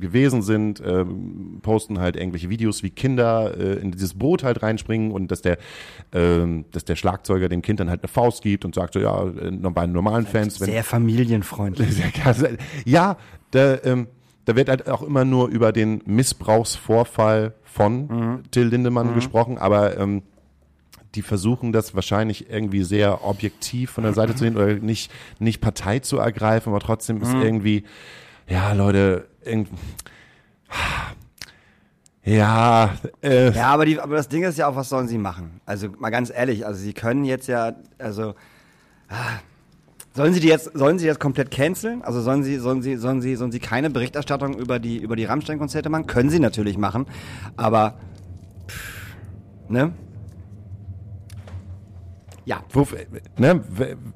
gewesen 0.00 0.42
sind, 0.42 0.82
ähm, 0.84 1.60
posten 1.62 2.00
halt 2.00 2.16
irgendwelche 2.16 2.50
Videos, 2.50 2.82
wie 2.82 2.90
Kinder 2.90 3.56
äh, 3.56 3.74
in 3.74 3.92
dieses 3.92 4.14
Boot 4.14 4.42
halt 4.42 4.62
reinspringen 4.62 5.12
und 5.12 5.30
dass 5.30 5.42
der, 5.42 5.58
ähm, 6.12 6.64
dass 6.72 6.84
der 6.84 6.96
Schlagzeuger 6.96 7.48
dem 7.48 7.62
Kind 7.62 7.78
dann 7.78 7.88
halt 7.88 8.02
eine 8.02 8.08
Faust 8.08 8.42
gibt 8.42 8.64
und 8.64 8.74
sagt 8.74 8.94
so, 8.94 9.00
ja, 9.00 9.24
äh, 9.24 9.50
bei 9.50 9.86
normalen 9.86 10.26
Fans, 10.26 10.60
wenn, 10.60 10.66
Sehr 10.66 10.84
familienfreundlich. 10.84 12.02
ja, 12.84 13.16
da, 13.52 13.78
ähm, 13.84 14.08
da 14.46 14.56
wird 14.56 14.68
halt 14.68 14.88
auch 14.88 15.02
immer 15.02 15.24
nur 15.24 15.48
über 15.48 15.70
den 15.70 16.02
Missbrauchsvorfall 16.04 17.54
von 17.62 18.42
Till 18.50 18.66
Lindemann 18.66 19.14
gesprochen, 19.14 19.58
aber 19.58 19.96
ähm, 19.96 20.22
die 21.14 21.22
versuchen 21.22 21.72
das 21.72 21.94
wahrscheinlich 21.94 22.50
irgendwie 22.50 22.82
sehr 22.82 23.24
objektiv 23.24 23.90
von 23.90 24.04
der 24.04 24.14
Seite 24.14 24.34
zu 24.34 24.44
sehen 24.44 24.56
oder 24.56 24.74
nicht, 24.74 25.10
nicht 25.38 25.60
Partei 25.60 25.98
zu 25.98 26.18
ergreifen, 26.18 26.70
aber 26.70 26.80
trotzdem 26.80 27.20
ist 27.22 27.34
irgendwie, 27.34 27.84
ja, 28.48 28.72
Leute, 28.72 29.28
irgend, 29.44 29.68
ja, 32.22 32.90
äh, 33.22 33.50
Ja, 33.52 33.68
aber, 33.68 33.86
die, 33.86 33.98
aber 33.98 34.16
das 34.16 34.28
Ding 34.28 34.44
ist 34.44 34.58
ja 34.58 34.68
auch, 34.68 34.76
was 34.76 34.88
sollen 34.88 35.08
sie 35.08 35.18
machen? 35.18 35.60
Also 35.66 35.88
mal 35.98 36.10
ganz 36.10 36.30
ehrlich, 36.30 36.66
also 36.66 36.80
sie 36.80 36.92
können 36.92 37.24
jetzt 37.24 37.48
ja, 37.48 37.72
also 37.98 38.34
ah, 39.08 39.40
sollen 40.12 40.34
sie 40.34 40.40
die 40.40 40.48
jetzt, 40.48 40.70
sollen 40.74 40.98
sie 40.98 41.06
jetzt 41.06 41.18
komplett 41.18 41.50
canceln? 41.50 42.02
Also 42.02 42.20
sollen 42.20 42.42
sie, 42.42 42.58
sollen 42.58 42.82
sie, 42.82 42.96
sollen 42.96 43.22
sie, 43.22 43.36
sollen 43.36 43.52
sie 43.52 43.58
keine 43.60 43.90
Berichterstattung 43.90 44.54
über 44.58 44.78
die 44.78 44.98
über 44.98 45.16
die 45.16 45.24
Rammstein-Konzerte 45.24 45.88
machen? 45.88 46.06
Können 46.06 46.30
sie 46.30 46.40
natürlich 46.40 46.76
machen, 46.76 47.06
aber 47.56 47.98
pff, 48.68 49.16
ne? 49.68 49.92
Ja. 52.44 52.62
Wo, 52.72 52.86
ne, 53.38 53.62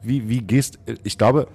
wie, 0.03 0.29
wie 0.29 0.41
gehst, 0.41 0.79
ich 1.03 1.19
glaube, 1.19 1.49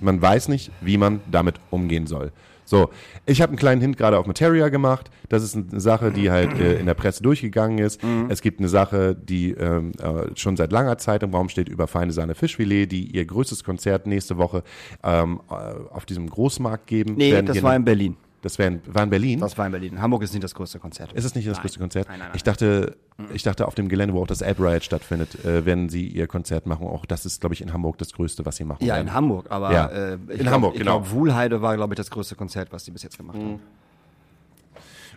man 0.00 0.20
weiß 0.20 0.48
nicht, 0.48 0.70
wie 0.80 0.96
man 0.96 1.20
damit 1.30 1.56
umgehen 1.70 2.06
soll. 2.06 2.32
So, 2.64 2.90
ich 3.24 3.40
habe 3.40 3.50
einen 3.50 3.58
kleinen 3.58 3.80
Hint 3.80 3.96
gerade 3.96 4.18
auf 4.18 4.26
Materia 4.26 4.68
gemacht. 4.68 5.10
Das 5.30 5.42
ist 5.42 5.56
eine 5.56 5.80
Sache, 5.80 6.12
die 6.12 6.30
halt 6.30 6.52
äh, 6.60 6.78
in 6.78 6.84
der 6.84 6.92
Presse 6.92 7.22
durchgegangen 7.22 7.78
ist. 7.78 7.98
Es 8.28 8.42
gibt 8.42 8.60
eine 8.60 8.68
Sache, 8.68 9.14
die 9.16 9.52
ähm, 9.52 9.92
äh, 9.98 10.36
schon 10.36 10.54
seit 10.58 10.70
langer 10.70 10.98
Zeit 10.98 11.22
im 11.22 11.34
Raum 11.34 11.48
steht 11.48 11.70
über 11.70 11.86
Feine 11.86 12.12
Sahne 12.12 12.34
Fischfilet, 12.34 12.86
die 12.86 13.16
ihr 13.16 13.24
größtes 13.24 13.64
Konzert 13.64 14.06
nächste 14.06 14.36
Woche 14.36 14.62
ähm, 15.02 15.40
äh, 15.48 15.54
auf 15.54 16.04
diesem 16.04 16.28
Großmarkt 16.28 16.86
geben. 16.86 17.14
Nee, 17.16 17.40
das 17.40 17.62
war 17.62 17.74
in 17.74 17.86
Berlin. 17.86 18.16
Das 18.42 18.58
wär 18.58 18.78
war 18.86 19.02
in 19.02 19.10
Berlin. 19.10 19.40
Das 19.40 19.58
war 19.58 19.66
in 19.66 19.72
Berlin. 19.72 20.00
Hamburg 20.00 20.22
ist 20.22 20.32
nicht 20.32 20.44
das 20.44 20.54
größte 20.54 20.78
Konzert. 20.78 21.12
Ist 21.12 21.24
es 21.24 21.34
nicht 21.34 21.48
das 21.48 21.56
Nein. 21.56 21.62
größte 21.62 21.78
Konzert? 21.80 22.08
Nein, 22.08 22.18
nein, 22.20 22.28
nein. 22.28 22.36
Ich 22.36 22.44
dachte, 22.44 22.96
ich 23.34 23.42
dachte 23.42 23.66
auf 23.66 23.74
dem 23.74 23.88
Gelände, 23.88 24.14
wo 24.14 24.22
auch 24.22 24.26
das 24.28 24.42
App 24.42 24.60
Riot 24.60 24.84
stattfindet, 24.84 25.44
äh, 25.44 25.66
werden 25.66 25.88
sie 25.88 26.06
ihr 26.06 26.26
Konzert 26.28 26.66
machen. 26.66 26.86
Auch 26.86 27.04
das 27.04 27.26
ist, 27.26 27.40
glaube 27.40 27.54
ich, 27.54 27.60
in 27.62 27.72
Hamburg 27.72 27.98
das 27.98 28.12
größte, 28.12 28.46
was 28.46 28.56
sie 28.56 28.64
machen 28.64 28.84
Ja, 28.84 28.94
werden. 28.94 29.08
in 29.08 29.14
Hamburg, 29.14 29.46
aber 29.50 29.72
Ja. 29.72 29.86
äh, 29.88 30.14
ich 30.28 30.30
In 30.34 30.38
glaub, 30.38 30.54
Hamburg, 30.54 30.74
ich 30.74 30.78
genau. 30.80 31.00
Glaub, 31.00 31.10
Wuhlheide 31.10 31.62
war, 31.62 31.74
glaube 31.76 31.94
ich, 31.94 31.96
das 31.96 32.10
größte 32.10 32.36
Konzert, 32.36 32.70
was 32.72 32.84
die 32.84 32.92
bis 32.92 33.02
jetzt 33.02 33.16
gemacht 33.18 33.38
haben. 33.38 33.60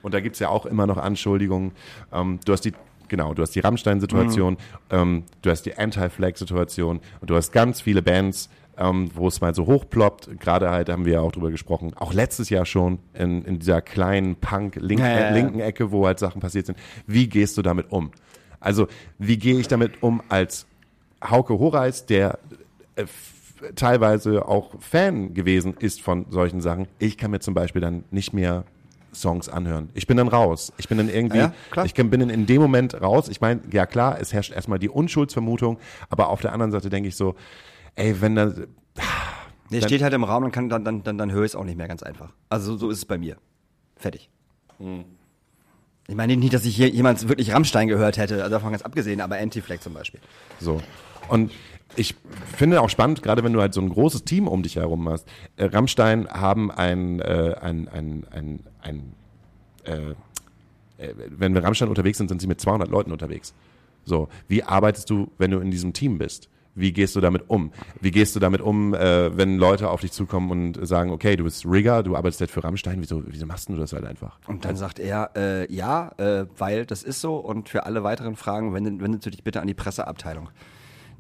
Und 0.02 0.14
da 0.14 0.20
gibt's 0.20 0.40
ja 0.40 0.50
auch 0.50 0.66
immer 0.66 0.88
noch 0.88 0.98
Anschuldigungen. 0.98 1.74
Ähm, 2.12 2.40
du 2.44 2.54
hast 2.54 2.62
die, 2.66 2.74
genau, 3.08 3.34
du 3.36 3.44
hast 3.44 3.52
die 3.52 3.60
Rammstein-Situation, 3.60 4.58
ähm, 4.90 5.24
du 5.44 5.50
hast 5.52 5.62
die 5.68 5.78
Anti-Flag-Situation 5.78 7.00
und 7.20 7.30
du 7.30 7.36
hast 7.36 7.52
ganz 7.52 7.82
viele 7.82 8.02
Bands, 8.02 8.50
ähm, 8.78 9.10
wo 9.14 9.28
es 9.28 9.42
mal 9.42 9.54
so 9.54 9.66
hochploppt. 9.66 10.40
Gerade 10.40 10.70
halt 10.70 10.90
haben 10.90 11.06
wir 11.06 11.14
ja 11.14 11.22
auch 11.22 11.32
drüber 11.32 11.52
gesprochen, 11.52 11.94
auch 11.96 12.14
letztes 12.14 12.50
Jahr 12.50 12.66
schon 12.66 13.00
in, 13.14 13.44
in 13.44 13.60
dieser 13.60 13.82
kleinen 13.82 14.36
Punk-linken 14.36 15.06
Ja, 15.06 15.32
ja, 15.32 15.36
ja. 15.38 15.66
Ecke, 15.66 15.92
wo 15.92 16.06
halt 16.06 16.20
Sachen 16.20 16.42
passiert 16.42 16.66
sind. 16.66 16.78
Wie 17.08 17.28
gehst 17.28 17.58
du 17.58 17.62
damit 17.62 17.92
um? 17.92 18.12
Also, 18.60 18.88
wie 19.18 19.38
gehe 19.38 19.60
ich 19.60 19.68
damit 19.68 20.04
um 20.04 20.22
als 20.30 20.68
Hauke 21.24 21.58
Horeis, 21.60 22.06
der 22.06 22.40
äh, 22.96 23.06
teilweise 23.76 24.48
auch 24.48 24.80
Fan 24.80 25.34
gewesen 25.34 25.76
ist 25.80 26.02
von 26.02 26.26
solchen 26.30 26.62
Sachen. 26.62 26.88
Ich 27.00 27.18
kann 27.18 27.32
mir 27.32 27.40
zum 27.40 27.54
Beispiel 27.54 27.82
dann 27.82 28.04
nicht 28.12 28.34
mehr 28.34 28.66
Songs 29.14 29.50
anhören. 29.50 29.90
Ich 29.94 30.08
bin 30.08 30.18
dann 30.18 30.28
raus. 30.30 30.72
Ich 30.78 30.88
bin 30.88 30.98
dann 30.98 31.10
irgendwie, 31.10 31.38
Ja, 31.40 31.54
ich 31.84 31.94
bin 31.94 32.10
dann 32.12 32.30
in 32.30 32.46
dem 32.46 32.62
Moment 32.62 33.00
raus. 33.02 33.28
Ich 33.28 33.42
meine, 33.42 33.62
ja 33.72 33.86
klar, 33.86 34.18
es 34.20 34.34
herrscht 34.34 34.54
erstmal 34.54 34.80
die 34.80 34.90
Unschuldsvermutung, 34.90 35.78
aber 36.10 36.30
auf 36.30 36.42
der 36.42 36.54
anderen 36.54 36.72
Seite 36.72 36.90
denke 36.90 37.10
ich 37.10 37.16
so, 37.16 37.36
ey, 37.96 38.20
wenn 38.22 38.36
da, 38.36 38.46
Der 38.46 39.80
Dann- 39.80 39.90
steht 39.90 40.02
halt 40.02 40.14
im 40.14 40.24
Raum 40.24 40.44
und 40.44 40.52
kann, 40.52 40.68
dann, 40.70 40.84
dann, 40.84 41.04
dann, 41.04 41.18
dann 41.18 41.32
höre 41.32 41.44
ich 41.46 41.52
es 41.52 41.56
auch 41.56 41.64
nicht 41.64 41.78
mehr 41.78 41.88
ganz 41.88 42.04
einfach. 42.04 42.34
Also 42.50 42.74
so, 42.74 42.78
so 42.78 42.90
ist 42.90 42.98
es 43.00 43.06
bei 43.06 43.18
mir. 43.18 43.38
Fertig. 43.96 44.30
Ich 46.08 46.16
meine 46.16 46.36
nicht, 46.36 46.54
dass 46.54 46.66
ich 46.66 46.76
hier 46.76 46.90
jemand 46.90 47.28
wirklich 47.30 47.54
Rammstein 47.54 47.88
gehört 47.88 48.18
hätte, 48.18 48.44
also 48.44 48.50
davon 48.50 48.72
ganz 48.72 48.82
abgesehen, 48.84 49.22
aber 49.22 49.38
Anti-Flag 49.38 49.80
zum 49.80 49.94
Beispiel. 49.94 50.20
So. 50.60 50.82
Und 51.30 51.52
ich 51.96 52.16
finde 52.58 52.82
auch 52.82 52.90
spannend, 52.90 53.22
gerade 53.24 53.44
wenn 53.44 53.54
du 53.54 53.62
halt 53.62 53.74
so 53.74 53.82
ein 53.82 53.90
großes 53.90 54.24
Team 54.26 54.48
um 54.48 54.64
dich 54.64 54.76
herum 54.76 55.08
hast. 55.08 55.28
Äh, 55.56 55.66
Rammstein 55.66 56.28
haben 56.30 56.72
ein, 56.72 57.20
äh, 57.22 57.56
ein, 57.62 57.88
ein, 57.88 58.26
ein, 58.32 58.60
ein 58.82 59.14
äh, 59.86 60.12
äh, 60.98 61.14
wenn 61.30 61.54
wir 61.54 61.64
Rammstein 61.64 61.90
unterwegs 61.90 62.18
sind, 62.18 62.28
sind 62.30 62.42
sie 62.42 62.48
mit 62.48 62.60
200 62.60 62.90
Leuten 62.90 63.12
unterwegs. 63.12 63.54
So, 64.04 64.30
wie 64.48 64.64
arbeitest 64.64 65.10
du, 65.10 65.32
wenn 65.38 65.52
du 65.52 65.60
in 65.60 65.72
diesem 65.72 65.94
Team 65.94 66.18
bist? 66.18 66.50
Wie 66.74 66.94
gehst 66.94 67.16
du 67.18 67.22
damit 67.22 67.50
um? 67.50 67.72
Wie 68.00 68.12
gehst 68.12 68.36
du 68.36 68.40
damit 68.40 68.62
um, 68.62 68.94
äh, 68.94 69.36
wenn 69.36 69.58
Leute 69.58 69.90
auf 69.90 70.02
dich 70.02 70.14
zukommen 70.14 70.52
und 70.52 70.88
sagen, 70.88 71.12
okay, 71.12 71.36
du 71.36 71.44
bist 71.44 71.66
Rigger, 71.66 72.02
du 72.02 72.16
arbeitest 72.16 72.40
jetzt 72.40 72.52
für 72.54 72.64
Rammstein, 72.64 73.02
wieso, 73.02 73.24
wieso 73.26 73.46
machst 73.46 73.68
du 73.68 73.76
das 73.76 73.92
halt 73.92 74.06
einfach? 74.06 74.40
Und 74.48 74.64
dann 74.64 74.78
sagt 74.78 75.00
er, 75.00 75.32
äh, 75.36 75.74
ja, 75.74 76.12
äh, 76.18 76.46
weil 76.58 76.86
das 76.86 77.04
ist 77.04 77.20
so 77.20 77.36
und 77.36 77.68
für 77.68 77.86
alle 77.86 78.04
weiteren 78.04 78.36
Fragen 78.38 78.74
wende, 78.74 79.04
wendest 79.04 79.26
du 79.26 79.32
dich 79.32 79.44
bitte 79.44 79.60
an 79.60 79.68
die 79.68 79.74
Presseabteilung. 79.74 80.50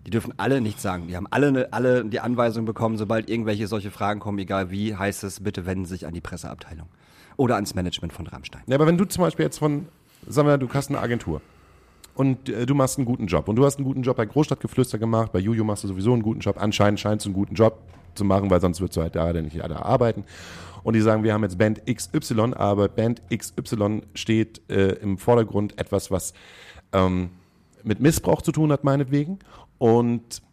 Die 0.06 0.10
dürfen 0.10 0.34
alle 0.38 0.62
nichts 0.62 0.82
sagen. 0.82 1.08
Die 1.08 1.16
haben 1.18 1.28
alle, 1.30 1.52
ne- 1.52 1.68
alle 1.72 2.06
die 2.06 2.22
Anweisung 2.22 2.66
bekommen, 2.66 2.98
sobald 2.98 3.30
irgendwelche 3.30 3.68
solche 3.68 3.92
Fragen 3.92 4.20
kommen, 4.20 4.40
egal 4.40 4.72
wie, 4.72 4.96
heißt 4.96 5.24
es, 5.26 5.42
bitte 5.42 5.66
wenden 5.66 5.86
Sie 5.86 5.92
sich 5.96 6.08
an 6.08 6.14
die 6.14 6.22
Presseabteilung. 6.22 6.88
Oder 7.38 7.56
ans 7.56 7.76
Management 7.76 8.14
von 8.14 8.26
Rammstein. 8.26 8.62
Ja, 8.68 8.76
aber 8.76 8.88
wenn 8.88 8.98
du 8.98 9.06
zum 9.06 9.22
Beispiel 9.24 9.46
jetzt 9.46 9.60
von, 9.60 9.88
sagen 10.28 10.48
wir, 10.48 10.58
du 10.58 10.70
hast 10.74 10.90
eine 10.90 11.00
Agentur 11.00 11.42
und 12.22 12.50
äh, 12.50 12.68
du 12.68 12.76
machst 12.76 13.00
einen 13.00 13.06
guten 13.06 13.26
Job 13.26 13.48
und 13.48 13.56
du 13.56 13.66
hast 13.66 13.78
einen 13.78 13.86
guten 13.86 14.04
Job 14.04 14.16
bei 14.16 14.28
Großstadtgeflüster 14.28 15.00
gemacht, 15.00 15.32
bei 15.32 15.40
Juju 15.40 15.64
machst 15.64 15.84
du 15.84 15.88
sowieso 15.88 16.14
einen 16.14 16.22
guten 16.22 16.40
Job, 16.40 16.58
anscheinend 16.60 17.00
scheinst 17.00 17.26
du 17.26 17.30
einen 17.30 17.34
guten 17.34 17.56
Job 17.56 17.80
zu 18.14 18.24
machen, 18.24 18.52
weil 18.52 18.62
sonst 18.62 18.80
würdest 18.80 18.98
du 18.98 19.02
halt 19.02 19.16
da 19.16 19.34
nicht 19.34 19.58
da 19.58 19.76
arbeiten. 19.78 20.24
Und 20.84 20.96
die 20.96 21.02
sagen, 21.02 21.24
wir 21.24 21.34
haben 21.34 21.42
jetzt 21.42 21.58
Band 21.58 21.82
XY, 21.92 22.54
aber 22.54 22.90
Band 22.90 23.24
XY 23.36 24.04
steht 24.14 24.62
äh, 24.70 24.94
im 25.02 25.18
Vordergrund 25.18 25.80
etwas, 25.80 26.12
was 26.12 26.34
ähm, 26.94 27.32
mit 27.84 28.00
Missbrauch 28.00 28.44
zu 28.44 28.52
tun 28.52 28.72
hat, 28.72 28.84
meinetwegen. 28.84 29.40
Und 29.80 30.44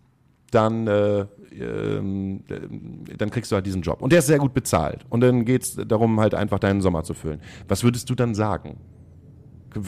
dann, 0.50 0.86
äh, 0.86 1.26
ähm, 1.52 2.44
dann 3.18 3.30
kriegst 3.30 3.52
du 3.52 3.56
halt 3.56 3.66
diesen 3.66 3.82
Job. 3.82 4.00
Und 4.00 4.12
der 4.12 4.20
ist 4.20 4.26
sehr 4.26 4.38
gut 4.38 4.54
bezahlt. 4.54 5.04
Und 5.10 5.20
dann 5.20 5.44
geht's 5.44 5.76
darum, 5.76 6.18
halt 6.18 6.34
einfach 6.34 6.58
deinen 6.58 6.80
Sommer 6.80 7.04
zu 7.04 7.12
füllen. 7.12 7.40
Was 7.68 7.84
würdest 7.84 8.08
du 8.08 8.14
dann 8.14 8.34
sagen? 8.34 8.78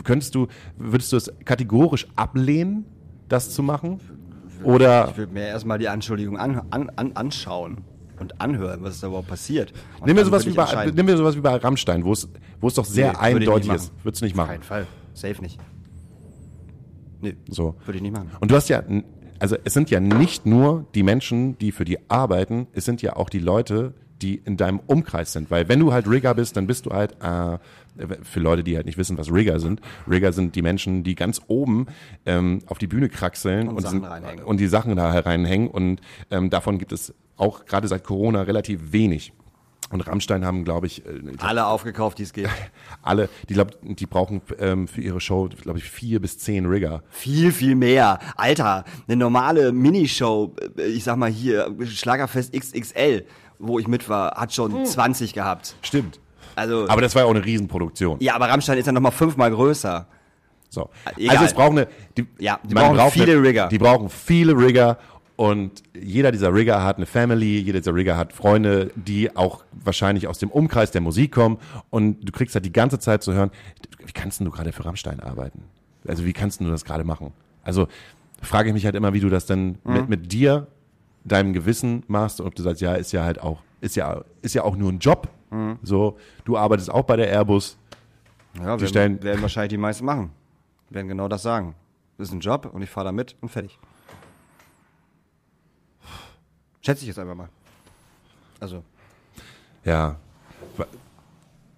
Könntest 0.05 0.35
du, 0.35 0.47
würdest 0.77 1.13
du 1.13 1.17
es 1.17 1.33
kategorisch 1.45 2.07
ablehnen, 2.17 2.85
das 3.29 3.51
zu 3.51 3.63
machen? 3.63 4.01
Oder 4.63 5.09
Ich 5.11 5.17
würde 5.17 5.33
mir 5.33 5.47
erstmal 5.47 5.79
die 5.79 5.89
Anschuldigung 5.89 6.37
an, 6.39 6.61
an, 6.71 6.91
an, 6.97 7.13
anschauen 7.15 7.79
und 8.19 8.41
anhören, 8.41 8.83
was 8.83 9.01
da 9.01 9.07
überhaupt 9.07 9.29
passiert. 9.29 9.73
Und 10.01 10.07
nimm 10.07 10.17
mir, 10.17 10.23
dann 10.23 10.27
sowas 10.31 10.47
wie 10.47 10.51
bei, 10.51 10.91
nimm 10.95 11.07
mir 11.07 11.17
sowas 11.17 11.35
wie 11.37 11.41
bei 11.41 11.57
Rammstein, 11.57 12.05
wo 12.05 12.13
es, 12.13 12.29
wo 12.61 12.69
es 12.69 12.75
doch 12.75 12.85
sehr 12.85 13.13
Nee, 13.13 13.19
würde 13.19 13.27
ich 13.29 13.35
nicht 13.39 13.49
eindeutig 13.49 13.69
machen. 13.69 13.77
ist. 13.79 13.93
Würdest 14.05 14.21
du 14.21 14.25
nicht 14.27 14.33
Auf 14.35 14.37
machen. 14.37 14.51
keinen 14.51 14.63
Fall. 14.63 14.87
Safe 15.15 15.41
nicht. 15.41 15.59
Nee, 17.23 17.37
So. 17.49 17.75
würde 17.85 17.97
ich 17.97 18.03
nicht 18.03 18.13
machen. 18.13 18.29
Und 18.41 18.51
du 18.51 18.55
hast 18.57 18.69
ja, 18.69 18.83
also 19.39 19.57
es 19.65 19.73
sind 19.75 19.91
ja 19.91 20.01
nicht 20.01 20.45
nur 20.47 20.87
die 20.95 21.03
Menschen, 21.03 21.57
die 21.59 21.73
für 21.73 21.85
die 21.85 21.99
arbeiten, 22.11 22.67
es 22.73 22.85
sind 22.85 23.01
ja 23.03 23.17
auch 23.17 23.29
die 23.31 23.39
Leute, 23.39 23.95
die 24.23 24.37
in 24.37 24.57
deinem 24.57 24.81
Umkreis 24.87 25.33
sind. 25.33 25.51
Weil 25.51 25.69
wenn 25.69 25.81
du 25.81 25.93
halt 25.93 26.09
Rigger 26.09 26.35
bist, 26.35 26.57
dann 26.57 26.67
bist 26.67 26.87
du 26.87 26.91
halt, 26.91 27.17
äh, 27.23 27.59
für 28.23 28.41
Leute, 28.41 28.63
die 28.63 28.77
halt 28.77 28.87
nicht 28.87 28.99
wissen, 28.99 29.19
was 29.19 29.33
Rigger 29.33 29.61
sind, 29.61 29.81
Rigger 30.09 30.33
sind 30.33 30.55
die 30.55 30.63
Menschen, 30.63 31.03
die 31.03 31.15
ganz 31.15 31.41
oben 31.49 31.87
ähm, 32.27 32.61
auf 32.67 32.79
die 32.79 32.87
Bühne 32.87 33.09
kraxeln 33.09 33.69
und, 33.69 33.83
Sachen 33.83 34.03
sind, 34.03 34.45
und 34.45 34.61
die 34.61 34.69
Sachen 34.69 34.97
da 34.97 35.11
reinhängen. 35.11 35.69
Und 35.69 36.01
ähm, 36.31 36.51
davon 36.51 36.79
gibt 36.79 36.93
es 36.93 37.15
auch 37.37 37.67
gerade 37.67 37.89
seit 37.89 38.05
Corona 38.05 38.43
relativ 38.43 38.93
wenig. 38.93 39.33
Und 39.91 40.07
Rammstein 40.07 40.45
haben, 40.45 40.65
glaube 40.65 40.87
ich, 40.87 41.05
äh, 41.05 41.19
glaub, 41.19 41.45
Alle 41.45 41.67
aufgekauft, 41.67 42.19
die 42.19 42.23
es 42.23 42.33
gibt. 42.33 42.49
alle, 43.03 43.29
die 43.49 43.55
glaub, 43.55 43.73
die 43.83 44.07
brauchen 44.07 44.41
ähm, 44.61 44.87
für 44.87 45.01
ihre 45.01 45.21
Show, 45.21 45.49
glaube 45.61 45.81
ich, 45.81 45.91
vier 45.91 46.21
bis 46.21 46.39
zehn 46.39 46.67
Rigger. 46.67 47.03
Viel, 47.11 47.51
viel 47.51 47.75
mehr. 47.75 48.21
Alter, 48.37 48.85
eine 49.09 49.17
normale 49.17 49.73
Minishow, 49.73 50.55
äh, 50.79 50.85
ich 50.85 51.03
sag 51.03 51.17
mal 51.17 51.31
hier, 51.31 51.75
Schlagerfest 51.85 52.53
XXL, 52.53 53.27
wo 53.61 53.79
ich 53.79 53.87
mit 53.89 54.09
war, 54.09 54.33
hat 54.37 54.53
schon 54.53 54.85
20 54.85 55.33
gehabt. 55.35 55.75
Stimmt. 55.83 56.19
Also, 56.57 56.89
Aber 56.89 57.01
das 57.01 57.15
war 57.15 57.23
ja 57.23 57.27
auch 57.27 57.35
eine 57.35 57.45
Riesenproduktion. 57.45 58.19
ja, 58.21 58.35
aber 58.35 58.49
Rammstein 58.49 58.77
ist 58.79 58.87
ja 58.87 58.93
nochmal 58.93 59.13
fünfmal 59.13 59.51
größer. 59.51 60.07
So. 60.69 60.89
Egal. 61.17 61.37
Also 61.37 61.45
es 61.47 61.55
braucht 61.55 61.73
eine, 61.73 61.89
die, 62.17 62.27
Ja, 62.39 62.59
die 62.63 62.75
brauchen 62.75 62.97
braucht 62.97 63.13
viele 63.13 63.33
eine, 63.33 63.43
Rigger. 63.43 63.69
Die 63.69 63.79
brauchen 63.79 64.09
viele 64.09 64.57
Rigger 64.57 64.99
und 65.37 65.83
jeder 66.01 66.31
dieser 66.33 66.53
Rigger 66.53 66.83
hat 66.85 66.97
eine 66.97 67.07
Family, 67.07 67.59
jeder 67.61 67.81
dieser 67.81 67.95
Rigger 67.95 68.17
hat 68.17 68.33
Freunde, 68.33 68.91
die 68.95 69.35
auch 69.37 69.65
wahrscheinlich 69.73 70.29
aus 70.29 70.39
dem 70.39 70.51
Umkreis 70.51 70.91
der 70.91 71.01
Musik 71.01 71.33
kommen 71.33 71.59
und 71.91 72.21
du 72.29 72.33
kriegst 72.33 72.55
halt 72.55 72.65
die 72.65 72.73
ganze 72.73 72.99
Zeit 72.99 73.23
zu 73.23 73.33
hören, 73.33 73.51
wie 74.05 74.13
kannst 74.13 74.41
denn 74.41 74.45
du 74.45 74.51
gerade 74.53 74.73
für 74.73 74.85
Rammstein 74.85 75.21
arbeiten? 75.21 75.63
Also 76.07 76.25
wie 76.25 76.33
kannst 76.33 76.61
denn 76.61 76.67
du 76.67 76.73
das 76.73 76.85
gerade 76.85 77.05
machen? 77.05 77.33
Also 77.65 77.89
frage 78.43 78.69
ich 78.69 78.75
mich 78.75 78.85
halt 78.85 78.95
immer, 78.95 79.13
wie 79.13 79.21
du 79.21 79.29
das 79.29 79.47
denn 79.47 79.79
Mhm. 79.85 79.93
mit, 79.93 80.09
mit 80.09 80.33
dir, 80.33 80.67
deinem 81.25 81.53
Gewissen 81.53 82.03
machst 82.09 82.41
und 82.41 82.47
ob 82.47 82.55
du 82.55 82.63
sagst, 82.63 82.81
ja, 82.81 82.95
ist 82.95 83.13
ja 83.13 83.25
halt 83.25 83.41
auch, 83.41 83.61
ist 83.81 83.97
ja, 83.97 84.25
ist 84.43 84.55
ja 84.55 84.63
auch 84.65 84.77
nur 84.77 84.91
ein 84.91 84.99
Job. 84.99 85.29
Mhm. 85.51 85.79
So, 85.83 86.19
du 86.45 86.57
arbeitest 86.57 86.91
auch 86.91 87.03
bei 87.05 87.17
der 87.17 87.29
Airbus, 87.31 87.77
Ja, 88.55 88.63
Die 88.63 88.67
werden, 88.83 88.89
stellen- 88.89 89.23
werden 89.23 89.43
wahrscheinlich 89.43 89.71
die 89.71 89.77
meisten 89.77 90.05
machen. 90.05 90.31
Werden 90.91 91.09
genau 91.09 91.29
das 91.29 91.43
sagen. 91.43 91.75
Das 92.19 92.29
ist 92.29 92.35
ein 92.35 92.41
Job 92.41 92.71
und 92.73 92.83
ich 92.83 92.91
fahre 92.91 93.07
da 93.07 93.13
mit 93.13 93.37
und 93.41 93.49
fertig. 93.49 93.79
Schätze 96.83 97.03
ich 97.03 97.09
jetzt 97.09 97.19
einfach 97.19 97.35
mal. 97.35 97.49
Also, 98.59 98.83
ja. 99.85 100.17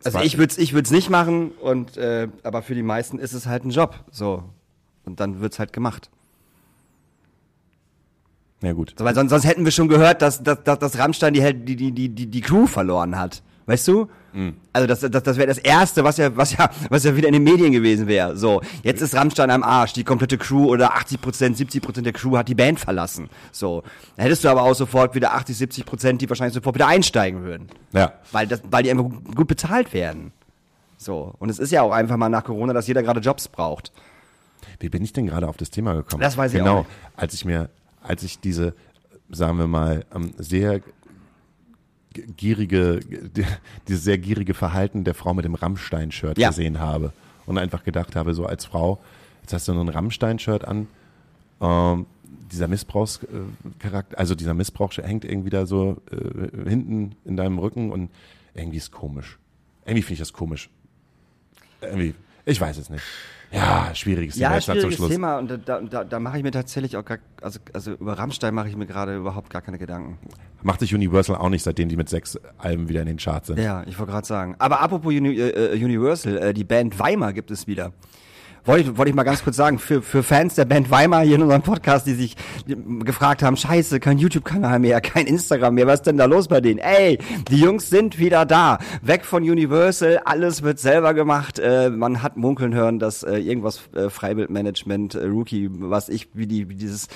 also 0.05 0.21
ich 0.21 0.39
würde 0.39 0.51
es 0.53 0.59
ich 0.59 0.73
würd's 0.73 0.91
nicht 0.91 1.11
machen, 1.11 1.51
und, 1.53 1.97
äh, 1.97 2.29
aber 2.43 2.63
für 2.63 2.75
die 2.75 2.83
meisten 2.83 3.19
ist 3.19 3.33
es 3.33 3.47
halt 3.47 3.65
ein 3.65 3.71
Job. 3.71 3.95
So. 4.11 4.45
Und 5.05 5.21
dann 5.21 5.41
wird's 5.41 5.59
halt 5.59 5.73
gemacht. 5.73 6.11
Ja 8.63 8.73
gut. 8.73 8.95
So, 8.97 9.05
weil 9.05 9.15
sonst, 9.15 9.31
sonst 9.31 9.45
hätten 9.45 9.65
wir 9.65 9.73
schon 9.73 9.89
gehört, 9.89 10.23
dass, 10.23 10.43
dass, 10.43 10.63
dass, 10.63 10.79
dass 10.79 10.99
Rammstein 10.99 11.35
die, 11.35 11.41
die, 11.65 11.77
die, 11.93 12.09
die, 12.09 12.27
die, 12.27 12.41
Crew 12.41 12.67
verloren 12.67 13.19
hat. 13.19 13.43
Weißt 13.67 13.87
du? 13.89 14.09
Also 14.73 14.87
das, 14.87 15.01
das, 15.01 15.23
das 15.23 15.37
wäre 15.37 15.47
das 15.47 15.59
Erste, 15.59 16.05
was 16.05 16.17
ja, 16.17 16.35
was 16.37 16.57
ja, 16.57 16.71
was 16.89 17.05
ja 17.05 17.15
wieder 17.15 17.29
in 17.29 17.35
den 17.35 17.45
Medien 17.45 17.71
gewesen 17.71 18.07
wäre. 18.07 18.35
So, 18.37 18.63
jetzt 18.83 19.03
ist 19.03 19.15
Rammstein 19.15 19.51
am 19.51 19.63
Arsch, 19.63 19.93
die 19.93 20.05
komplette 20.05 20.39
Crew 20.39 20.69
oder 20.71 20.95
80 20.95 21.21
Prozent, 21.21 21.57
70 21.59 21.83
Prozent 21.83 22.07
der 22.07 22.15
Crew 22.15 22.39
hat 22.39 22.49
die 22.49 22.55
Band 22.55 22.81
verlassen. 22.81 23.29
So, 23.51 23.83
da 24.17 24.23
hättest 24.23 24.43
du 24.45 24.49
aber 24.49 24.63
auch 24.63 24.75
sofort 24.75 25.15
wieder 25.15 25.35
80, 25.35 25.57
70 25.59 25.85
Prozent, 25.85 26.23
die 26.23 26.31
wahrscheinlich 26.31 26.55
sofort 26.55 26.75
wieder 26.77 26.87
einsteigen 26.87 27.43
würden, 27.43 27.69
Ja. 27.93 28.15
weil 28.33 28.47
das, 28.47 28.63
weil 28.71 28.83
die 28.85 28.91
einfach 28.91 29.05
gut, 29.35 29.49
bezahlt 29.49 29.93
werden. 29.93 30.33
So, 30.97 31.35
und 31.39 31.51
es 31.51 31.59
ist 31.59 31.71
ja 31.71 31.83
auch 31.83 31.93
einfach 31.93 32.17
mal 32.17 32.31
nach 32.31 32.45
Corona, 32.45 32.73
dass 32.73 32.87
jeder 32.87 33.03
gerade 33.03 33.21
Jobs 33.21 33.49
braucht. 33.49 33.93
Wie 34.81 34.89
bin 34.89 35.05
ich 35.05 35.13
denn 35.13 35.27
gerade 35.27 35.47
auf 35.47 35.59
das 35.59 35.71
Thema 35.71 35.93
gekommen? 35.95 36.23
Das 36.23 36.39
weiß 36.39 36.53
ich 36.55 36.59
genau, 36.59 36.79
auch 36.79 36.87
nicht. 36.87 36.89
als 37.17 37.35
ich 37.35 37.45
mir, 37.45 37.69
als 38.03 38.23
ich 38.23 38.39
diese, 38.41 38.75
sagen 39.31 39.59
wir 39.59 39.67
mal, 39.67 40.05
ähm, 40.15 40.33
sehr 40.39 40.81
gierige, 42.37 43.01
dieses 43.89 44.05
sehr 44.05 44.19
gierige 44.19 44.55
Verhalten 44.55 45.05
der 45.05 45.15
Frau 45.15 45.33
mit 45.35 45.45
dem 45.45 45.55
Rammstein-Shirt 45.55 46.39
Ja. 46.39 46.49
gesehen 46.49 46.79
habe 46.79 47.13
und 47.47 47.59
einfach 47.59 47.85
gedacht 47.85 48.17
habe, 48.17 48.35
so 48.35 48.45
als 48.47 48.65
Frau, 48.67 49.03
jetzt 49.43 49.53
hast 49.55 49.69
du 49.69 49.73
nur 49.75 49.85
ein 49.85 49.89
Rammstein-Shirt 49.89 50.65
an, 50.67 50.89
ähm, 51.61 52.07
dieser 52.51 52.69
Missbrauchscharakter, 52.69 54.19
also 54.19 54.35
dieser 54.35 54.53
Missbrauch 54.53 54.93
hängt 54.99 55.25
irgendwie 55.25 55.49
da 55.51 55.65
so 55.65 56.03
äh, 56.11 56.69
hinten 56.69 57.15
in 57.25 57.37
deinem 57.37 57.59
Rücken 57.59 57.91
und 57.91 58.11
irgendwie 58.55 58.77
ist 58.77 58.91
komisch. 58.91 59.39
Irgendwie 59.87 60.03
finde 60.03 60.15
ich 60.15 60.19
das 60.19 60.33
komisch. 60.35 60.69
Irgendwie, 61.81 62.15
ich 62.45 62.61
weiß 62.61 62.77
es 62.77 62.91
nicht. 62.91 63.03
Ja, 63.53 63.95
schwieriges 63.95 64.37
Thema 64.37 64.55
Ja, 64.55 64.61
schwieriges 64.61 64.95
Schluss. 64.97 65.11
Thema 65.11 65.39
und 65.39 65.51
da, 65.67 65.81
da, 65.81 66.05
da 66.05 66.21
mache 66.21 66.39
ich 66.39 66.43
mir 66.43 66.51
tatsächlich 66.51 66.97
auch 66.97 67.05
gar, 67.05 67.19
also, 67.41 67.61
also 67.73 67.93
über 67.93 68.19
Rammstein 68.19 68.55
mache 68.55 68.69
ich 68.69 68.77
mir 68.77 68.87
gerade 68.87 69.17
überhaupt 69.17 69.51
gar 69.51 69.61
keine 69.61 69.79
Gedanken. 69.79 70.19
Macht 70.63 70.81
sich 70.81 70.95
Universal 70.95 71.37
auch 71.37 71.49
nicht, 71.51 71.63
seitdem 71.63 71.89
die 71.89 71.97
mit 71.97 72.09
sechs 72.09 72.39
Alben 72.57 72.89
wieder 72.89 73.01
in 73.01 73.07
den 73.07 73.19
Charts 73.19 73.49
sind. 73.49 73.59
Ja, 73.59 73.85
ich 73.87 73.99
wollte 73.99 74.13
gerade 74.13 74.27
sagen. 74.27 74.55
Aber 74.59 74.81
apropos 74.81 75.13
Uni 75.13 75.37
äh, 75.37 75.75
äh, 75.75 75.85
Universal, 75.85 76.39
äh, 76.39 76.55
die 76.55 76.65
Band 76.65 76.99
Weimar 76.99 77.33
gibt 77.33 77.51
es 77.51 77.67
wieder. 77.67 77.93
Wollte 78.65 78.91
ich, 78.91 78.97
wollte 78.97 79.11
ich 79.11 79.17
mal 79.17 79.25
ganz 79.25 79.43
kurz 79.43 79.57
sagen, 79.57 79.81
für, 79.81 80.03
für 80.03 80.23
Fans 80.23 80.55
der 80.55 80.65
Band 80.65 80.89
Weimar 80.89 81.25
hier 81.25 81.35
in 81.35 81.43
unserem 81.43 81.63
Podcast, 81.63 82.07
die 82.07 82.15
sich 82.15 82.37
gefragt 83.01 83.43
haben, 83.43 83.57
scheiße, 83.57 83.99
kein 83.99 84.19
YouTube-Kanal 84.19 84.79
mehr, 84.79 85.01
kein 85.01 85.27
Instagram 85.27 85.75
mehr, 85.75 85.89
was 85.89 85.95
ist 85.95 86.07
denn 86.07 86.17
da 86.17 86.27
los 86.27 86.47
bei 86.47 86.61
denen? 86.61 86.79
Ey, 86.79 87.19
die 87.51 87.59
Jungs 87.59 87.91
sind 87.91 88.21
wieder 88.21 88.47
da. 88.47 88.79
Weg 89.03 89.25
von 89.25 89.43
Universal, 89.43 90.21
alles 90.25 90.63
wird 90.63 90.79
selber 90.79 91.13
gemacht. 91.13 91.59
Äh, 91.59 91.91
man 91.91 92.23
hat 92.23 92.37
munkeln 92.37 92.73
hören, 92.73 93.01
dass 93.01 93.25
äh, 93.25 93.39
irgendwas 93.39 93.81
äh, 93.97 94.09
Freibildmanagement, 94.09 95.17
äh, 95.17 95.25
Rookie, 95.25 95.69
was 95.73 96.09
ich, 96.09 96.29
wie, 96.35 96.47
die, 96.47 96.69
wie 96.69 96.77
dieses 96.77 97.09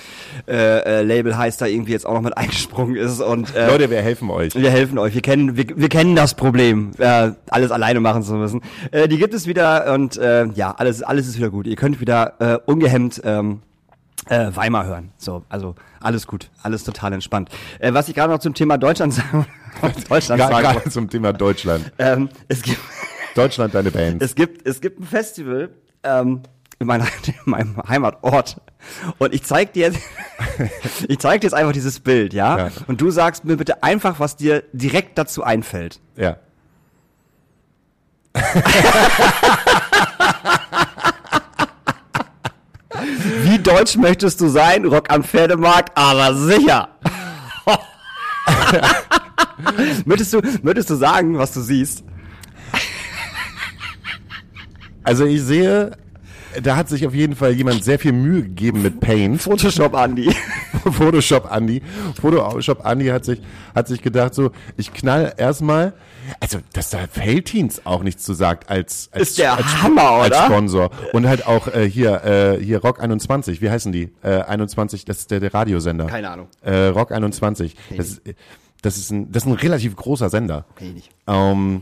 äh, 0.49 0.79
äh, 0.79 1.01
Label 1.03 1.37
heißt, 1.37 1.61
da 1.61 1.65
irgendwie 1.65 1.93
jetzt 1.93 2.05
auch 2.05 2.13
noch 2.13 2.23
mit 2.23 2.37
eingesprungen 2.37 2.97
ist. 2.97 3.21
Und 3.21 3.55
äh, 3.55 3.67
Leute, 3.67 3.89
wir 3.89 4.01
helfen 4.01 4.29
euch. 4.31 4.53
wir 4.53 4.69
helfen 4.69 4.97
euch. 4.97 5.13
Wir 5.13 5.21
kennen, 5.21 5.55
wir, 5.55 5.65
wir 5.73 5.87
kennen 5.87 6.17
das 6.17 6.33
Problem, 6.33 6.91
äh, 6.97 7.31
alles 7.49 7.71
alleine 7.71 8.01
machen 8.01 8.23
zu 8.23 8.33
müssen. 8.33 8.59
Äh, 8.91 9.07
die 9.07 9.17
gibt 9.17 9.33
es 9.33 9.47
wieder 9.47 9.93
und 9.93 10.17
äh, 10.17 10.47
ja, 10.47 10.75
alles, 10.77 11.03
alles 11.03 11.27
ist 11.27 11.36
wieder 11.37 11.49
gut. 11.49 11.67
Ihr 11.67 11.75
könnt 11.75 11.99
wieder 11.99 12.33
äh, 12.39 12.59
ungehemmt 12.65 13.21
ähm, 13.23 13.61
äh, 14.29 14.51
Weimar 14.53 14.85
hören. 14.85 15.11
So, 15.17 15.43
also 15.49 15.75
alles 15.99 16.27
gut, 16.27 16.49
alles 16.61 16.83
total 16.83 17.13
entspannt. 17.13 17.49
Äh, 17.79 17.93
was 17.93 18.09
ich 18.09 18.15
gerade 18.15 18.31
noch 18.33 18.39
zum 18.39 18.53
Thema 18.53 18.77
Deutschland 18.77 19.13
sagen, 19.13 19.45
Deutschland 20.09 20.41
sagen 20.41 20.61
Gerade 20.61 20.89
zum 20.89 21.09
Thema 21.09 21.33
Deutschland. 21.33 21.91
ähm, 21.97 22.29
es 22.47 22.61
gibt 22.61 22.79
Deutschland, 23.35 23.75
deine 23.75 23.91
Band. 23.91 24.21
es 24.21 24.35
gibt, 24.35 24.67
es 24.67 24.81
gibt 24.81 24.99
ein 24.99 25.05
Festival 25.05 25.69
ähm, 26.03 26.41
in, 26.79 26.87
meiner, 26.87 27.05
in 27.25 27.33
meinem 27.45 27.77
Heimatort. 27.87 28.61
Und 29.17 29.33
ich 29.33 29.43
zeig 29.43 29.73
dir 29.73 29.87
jetzt, 29.87 29.99
ich 31.07 31.19
zeig 31.19 31.41
dir 31.41 31.47
jetzt 31.47 31.53
einfach 31.53 31.73
dieses 31.73 31.99
Bild, 31.99 32.33
ja? 32.33 32.57
Ja. 32.57 32.71
Und 32.87 33.01
du 33.01 33.11
sagst 33.11 33.45
mir 33.45 33.57
bitte 33.57 33.83
einfach, 33.83 34.19
was 34.19 34.35
dir 34.37 34.63
direkt 34.73 35.17
dazu 35.17 35.43
einfällt. 35.43 35.99
Ja. 36.15 36.37
Wie 43.43 43.59
deutsch 43.59 43.97
möchtest 43.97 44.41
du 44.41 44.47
sein? 44.47 44.85
Rock 44.85 45.11
am 45.11 45.23
Pferdemarkt, 45.23 45.97
aber 45.97 46.35
sicher. 46.35 46.89
möchtest, 50.05 50.33
du, 50.33 50.41
möchtest 50.61 50.89
du 50.89 50.95
sagen, 50.95 51.37
was 51.37 51.53
du 51.53 51.61
siehst? 51.61 52.03
Also 55.03 55.25
ich 55.25 55.41
sehe, 55.41 55.97
da 56.61 56.75
hat 56.75 56.89
sich 56.89 57.05
auf 57.07 57.13
jeden 57.13 57.35
Fall 57.35 57.53
jemand 57.53 57.83
sehr 57.83 57.99
viel 57.99 58.11
Mühe 58.11 58.43
gegeben 58.43 58.81
mit 58.81 58.99
Paint. 58.99 59.41
Photoshop, 59.41 59.95
Andi. 59.95 60.33
Photoshop 60.91 61.51
Andy. 61.51 61.81
Photoshop 62.19 62.85
Andy 62.85 63.07
hat 63.07 63.25
sich, 63.25 63.41
hat 63.75 63.87
sich 63.87 64.01
gedacht 64.01 64.33
so, 64.33 64.51
ich 64.75 64.93
knall 64.93 65.33
erstmal, 65.37 65.93
also, 66.39 66.59
dass 66.73 66.89
da 66.89 67.07
Feltins 67.07 67.85
auch 67.85 68.03
nichts 68.03 68.23
zu 68.23 68.33
sagt 68.33 68.69
als, 68.69 69.09
als, 69.11 69.29
Ist 69.29 69.37
der 69.37 69.57
als, 69.57 69.81
Hammer, 69.81 70.01
als 70.01 70.35
oder? 70.35 70.45
Sponsor. 70.45 70.89
Und 71.13 71.27
halt 71.27 71.45
auch, 71.47 71.67
äh, 71.67 71.89
hier, 71.89 72.23
äh, 72.23 72.63
hier 72.63 72.81
Rock 72.81 73.01
21, 73.01 73.61
wie 73.61 73.69
heißen 73.69 73.91
die? 73.91 74.11
Äh, 74.23 74.41
21, 74.41 75.05
das 75.05 75.19
ist 75.19 75.31
der, 75.31 75.39
der 75.39 75.53
Radiosender. 75.53 76.07
Keine 76.07 76.29
Ahnung. 76.29 76.47
Äh, 76.61 76.87
Rock 76.87 77.11
21. 77.11 77.75
Das 77.95 78.07
ist, 78.07 78.21
das 78.81 78.97
ist 78.97 79.11
ein, 79.11 79.31
das 79.31 79.43
ist 79.43 79.49
ein 79.49 79.55
relativ 79.55 79.95
großer 79.95 80.29
Sender. 80.29 80.65
Nee, 80.79 80.91
nicht. 80.91 81.09
Ähm, 81.27 81.81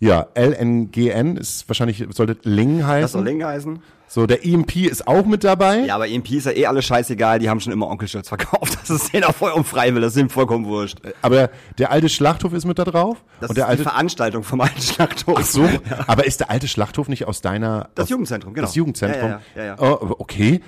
Ja, 0.00 0.28
LNGN 0.34 1.36
ist 1.36 1.68
wahrscheinlich, 1.68 2.04
sollte 2.10 2.36
Ling 2.42 2.86
heißen. 2.86 3.02
Das 3.02 3.12
soll 3.12 3.24
Lingen 3.24 3.46
heißen. 3.46 3.80
So, 4.10 4.26
der 4.26 4.42
EMP 4.46 4.76
ist 4.86 5.06
auch 5.06 5.26
mit 5.26 5.44
dabei. 5.44 5.80
Ja, 5.80 5.96
aber 5.96 6.08
EMP 6.08 6.30
ist 6.30 6.46
ja 6.46 6.52
eh 6.52 6.64
alles 6.64 6.86
scheißegal, 6.86 7.40
die 7.40 7.50
haben 7.50 7.60
schon 7.60 7.74
immer 7.74 7.88
Onkelschutz 7.88 8.28
verkauft. 8.28 8.78
Das 8.88 9.02
ist 9.02 9.12
denen 9.12 9.24
auch 9.24 9.34
voll 9.34 9.50
unfreiwillig, 9.50 10.06
das 10.06 10.16
ist 10.16 10.22
ihm 10.22 10.30
vollkommen 10.30 10.64
wurscht. 10.64 10.98
Aber 11.20 11.50
der 11.76 11.90
alte 11.90 12.08
Schlachthof 12.08 12.54
ist 12.54 12.64
mit 12.64 12.78
da 12.78 12.84
drauf. 12.84 13.18
Das 13.38 13.50
und 13.50 13.58
der 13.58 13.64
ist 13.64 13.68
die 13.68 13.70
alte, 13.70 13.82
Veranstaltung 13.82 14.44
vom 14.44 14.62
alten 14.62 14.80
Schlachthof. 14.80 15.36
ach 15.38 15.44
so, 15.44 15.68
aber 16.06 16.24
ist 16.24 16.40
der 16.40 16.48
alte 16.48 16.68
Schlachthof 16.68 17.08
nicht 17.08 17.26
aus 17.26 17.42
deiner... 17.42 17.90
Das 17.94 18.04
aus, 18.04 18.10
Jugendzentrum, 18.10 18.54
genau. 18.54 18.66
Das 18.66 18.74
Jugendzentrum. 18.74 19.30
Ja, 19.30 19.40
ja, 19.56 19.62
ja, 19.62 19.64
ja, 19.64 19.76
ja. 19.76 19.98
Oh, 20.00 20.16
okay. 20.20 20.62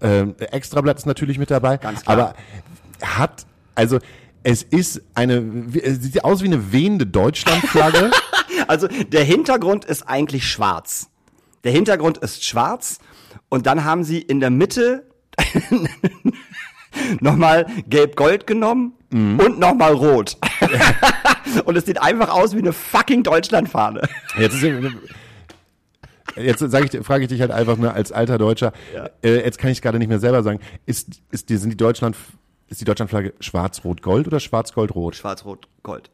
Ähm, 0.00 0.34
Extrablatt 0.38 0.96
ist 0.96 1.04
natürlich 1.06 1.38
mit 1.38 1.50
dabei. 1.50 1.76
Ganz 1.76 2.04
klar. 2.04 2.16
Aber 2.16 2.34
hat, 3.06 3.44
also, 3.74 3.98
es 4.42 4.62
ist 4.62 5.02
eine, 5.14 5.66
es 5.82 6.02
sieht 6.02 6.24
aus 6.24 6.42
wie 6.42 6.46
eine 6.46 6.72
wehende 6.72 7.06
Deutschlandflagge. 7.06 8.10
Also 8.66 8.86
der 8.88 9.24
Hintergrund 9.24 9.86
ist 9.86 10.08
eigentlich 10.08 10.46
schwarz. 10.46 11.08
Der 11.64 11.72
Hintergrund 11.72 12.18
ist 12.18 12.44
schwarz 12.44 12.98
und 13.48 13.66
dann 13.66 13.84
haben 13.84 14.04
sie 14.04 14.20
in 14.20 14.40
der 14.40 14.50
Mitte 14.50 15.06
nochmal 17.20 17.66
gelb-gold 17.88 18.46
genommen 18.46 18.92
und 19.10 19.58
nochmal 19.58 19.92
rot. 19.92 20.36
und 21.64 21.76
es 21.76 21.86
sieht 21.86 22.02
einfach 22.02 22.28
aus 22.28 22.54
wie 22.54 22.58
eine 22.58 22.72
fucking 22.72 23.22
Deutschlandfahne. 23.22 24.02
Jetzt 24.38 24.54
ist 24.54 24.82
Jetzt 26.36 26.62
ich, 26.62 27.06
frage 27.06 27.24
ich 27.24 27.28
dich 27.28 27.40
halt 27.40 27.50
einfach 27.50 27.76
nur 27.76 27.94
als 27.94 28.12
alter 28.12 28.38
Deutscher. 28.38 28.72
Äh, 29.22 29.44
jetzt 29.44 29.58
kann 29.58 29.70
ich 29.70 29.78
es 29.78 29.82
gerade 29.82 29.98
nicht 29.98 30.08
mehr 30.08 30.20
selber 30.20 30.42
sagen. 30.42 30.60
Ist, 30.86 31.22
ist 31.30 31.48
sind 31.48 31.70
die 31.70 31.76
Deutschland, 31.76 32.16
ist 32.68 32.80
die 32.80 32.84
Deutschlandflagge 32.84 33.34
schwarz-rot-gold 33.40 34.26
oder 34.26 34.40
schwarz-gold-rot? 34.40 35.16
Schwarz-rot-gold. 35.16 36.10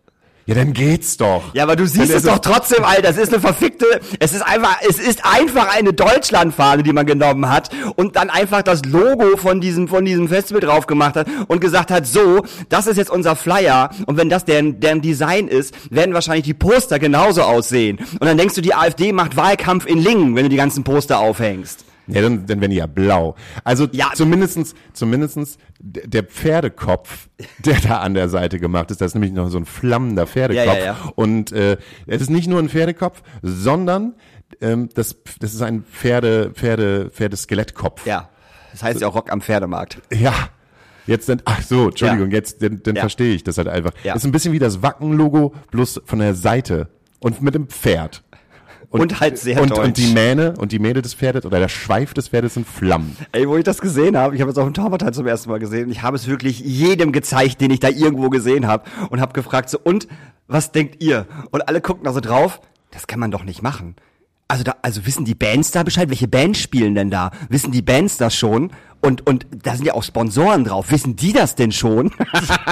Ja, 0.46 0.54
dann 0.54 0.74
geht's 0.74 1.16
doch. 1.16 1.54
Ja, 1.54 1.62
aber 1.62 1.74
du 1.74 1.86
siehst 1.86 2.10
es 2.10 2.16
es 2.16 2.22
doch 2.24 2.38
trotzdem, 2.38 2.84
Alter. 2.84 3.08
Es 3.08 3.16
ist 3.16 3.32
eine 3.32 3.40
verfickte, 3.40 3.86
es 4.20 4.34
ist 4.34 4.42
einfach, 4.42 4.76
es 4.86 4.98
ist 4.98 5.24
einfach 5.24 5.74
eine 5.74 5.94
Deutschlandfahne, 5.94 6.82
die 6.82 6.92
man 6.92 7.06
genommen 7.06 7.48
hat 7.48 7.70
und 7.96 8.16
dann 8.16 8.28
einfach 8.28 8.60
das 8.60 8.84
Logo 8.84 9.38
von 9.38 9.62
diesem, 9.62 9.88
von 9.88 10.04
diesem 10.04 10.28
Festival 10.28 10.60
drauf 10.60 10.86
gemacht 10.86 11.16
hat 11.16 11.28
und 11.48 11.62
gesagt 11.62 11.90
hat, 11.90 12.06
so, 12.06 12.44
das 12.68 12.86
ist 12.86 12.98
jetzt 12.98 13.10
unser 13.10 13.36
Flyer 13.36 13.88
und 14.04 14.18
wenn 14.18 14.28
das 14.28 14.44
deren, 14.44 14.80
deren 14.80 15.00
Design 15.00 15.48
ist, 15.48 15.74
werden 15.90 16.12
wahrscheinlich 16.12 16.44
die 16.44 16.52
Poster 16.52 16.98
genauso 16.98 17.42
aussehen. 17.42 17.98
Und 18.20 18.26
dann 18.26 18.36
denkst 18.36 18.54
du, 18.54 18.60
die 18.60 18.74
AfD 18.74 19.12
macht 19.12 19.38
Wahlkampf 19.38 19.86
in 19.86 19.98
Lingen, 19.98 20.36
wenn 20.36 20.42
du 20.42 20.50
die 20.50 20.56
ganzen 20.56 20.84
Poster 20.84 21.20
aufhängst. 21.20 21.86
Ja, 22.06 22.20
dann, 22.22 22.46
dann 22.46 22.60
wären 22.60 22.70
die 22.70 22.76
ja 22.76 22.86
blau. 22.86 23.34
Also 23.64 23.88
Ja. 23.92 24.10
zumindestens, 24.14 24.74
zumindestens 24.92 25.56
der 25.80 26.22
Pferdekopf, 26.24 27.28
der 27.64 27.80
da 27.80 27.98
an 28.00 28.14
der 28.14 28.28
Seite 28.28 28.58
gemacht 28.58 28.90
ist, 28.90 29.00
das 29.00 29.08
ist 29.12 29.14
nämlich 29.14 29.32
noch 29.32 29.48
so 29.48 29.58
ein 29.58 29.64
flammender 29.64 30.26
Pferdekopf. 30.26 30.66
Ja, 30.66 30.74
ja, 30.78 30.84
ja. 30.84 30.96
Und 31.14 31.52
äh, 31.52 31.78
es 32.06 32.22
ist 32.22 32.30
nicht 32.30 32.48
nur 32.48 32.58
ein 32.58 32.68
Pferdekopf, 32.68 33.22
sondern 33.42 34.14
ähm, 34.60 34.88
das, 34.94 35.16
das 35.40 35.54
ist 35.54 35.62
ein 35.62 35.82
Pferde, 35.84 36.50
Pferde, 36.52 37.10
Pferdeskalettkopf. 37.10 38.06
Ja. 38.06 38.28
Das 38.72 38.82
heißt 38.82 39.00
ja 39.00 39.06
auch 39.08 39.14
Rock 39.14 39.30
am 39.32 39.40
Pferdemarkt. 39.40 40.02
Ja. 40.12 40.34
Jetzt 41.06 41.28
dann, 41.28 41.42
ach 41.44 41.62
so, 41.62 41.88
Entschuldigung, 41.88 42.30
Ja. 42.30 42.36
jetzt, 42.38 42.62
dann, 42.62 42.82
dann 42.82 42.96
Ja. 42.96 43.02
verstehe 43.02 43.34
ich 43.34 43.44
das 43.44 43.58
halt 43.58 43.68
einfach. 43.68 43.92
Ja. 44.04 44.14
Ist 44.14 44.24
ein 44.24 44.32
bisschen 44.32 44.52
wie 44.52 44.58
das 44.58 44.82
Wacken-Logo, 44.82 45.54
bloß 45.70 46.02
von 46.06 46.18
der 46.18 46.34
Seite 46.34 46.88
und 47.20 47.40
mit 47.42 47.54
dem 47.54 47.68
Pferd. 47.68 48.23
Und 49.00 49.20
halt 49.20 49.38
sehr 49.38 49.60
und, 49.60 49.70
deutsch. 49.70 49.80
Und 49.80 49.96
die 49.96 50.12
Mähne, 50.12 50.54
und 50.58 50.72
die 50.72 50.78
Mähne 50.78 51.02
des 51.02 51.14
Pferdes 51.14 51.44
oder 51.44 51.58
der 51.58 51.68
Schweif 51.68 52.14
des 52.14 52.28
Pferdes 52.28 52.54
sind 52.54 52.66
Flammen. 52.66 53.16
Ey, 53.32 53.48
wo 53.48 53.56
ich 53.56 53.64
das 53.64 53.80
gesehen 53.80 54.16
habe, 54.16 54.34
ich 54.36 54.40
habe 54.40 54.50
es 54.52 54.58
auf 54.58 54.64
dem 54.64 54.74
Torwartteil 54.74 55.12
zum 55.12 55.26
ersten 55.26 55.50
Mal 55.50 55.58
gesehen, 55.58 55.90
ich 55.90 56.02
habe 56.02 56.16
es 56.16 56.28
wirklich 56.28 56.60
jedem 56.60 57.10
gezeigt, 57.10 57.60
den 57.60 57.70
ich 57.70 57.80
da 57.80 57.88
irgendwo 57.88 58.30
gesehen 58.30 58.66
habe 58.66 58.84
und 59.10 59.20
habe 59.20 59.32
gefragt 59.32 59.68
so, 59.68 59.78
und, 59.82 60.06
was 60.46 60.72
denkt 60.72 61.02
ihr? 61.02 61.26
Und 61.50 61.68
alle 61.68 61.80
gucken 61.80 62.04
da 62.04 62.12
so 62.12 62.20
drauf, 62.20 62.60
das 62.90 63.06
kann 63.06 63.18
man 63.18 63.30
doch 63.30 63.44
nicht 63.44 63.62
machen. 63.62 63.96
Also 64.46 64.62
da, 64.62 64.76
also 64.82 65.06
wissen 65.06 65.24
die 65.24 65.34
Bands 65.34 65.70
da 65.70 65.82
Bescheid? 65.82 66.10
Welche 66.10 66.28
Bands 66.28 66.60
spielen 66.60 66.94
denn 66.94 67.10
da? 67.10 67.30
Wissen 67.48 67.72
die 67.72 67.82
Bands 67.82 68.18
das 68.18 68.34
schon? 68.36 68.70
Und, 69.00 69.26
und 69.26 69.46
da 69.62 69.74
sind 69.74 69.84
ja 69.84 69.94
auch 69.94 70.02
Sponsoren 70.02 70.64
drauf. 70.64 70.90
Wissen 70.90 71.14
die 71.14 71.32
das 71.32 71.54
denn 71.54 71.72
schon? 71.72 72.10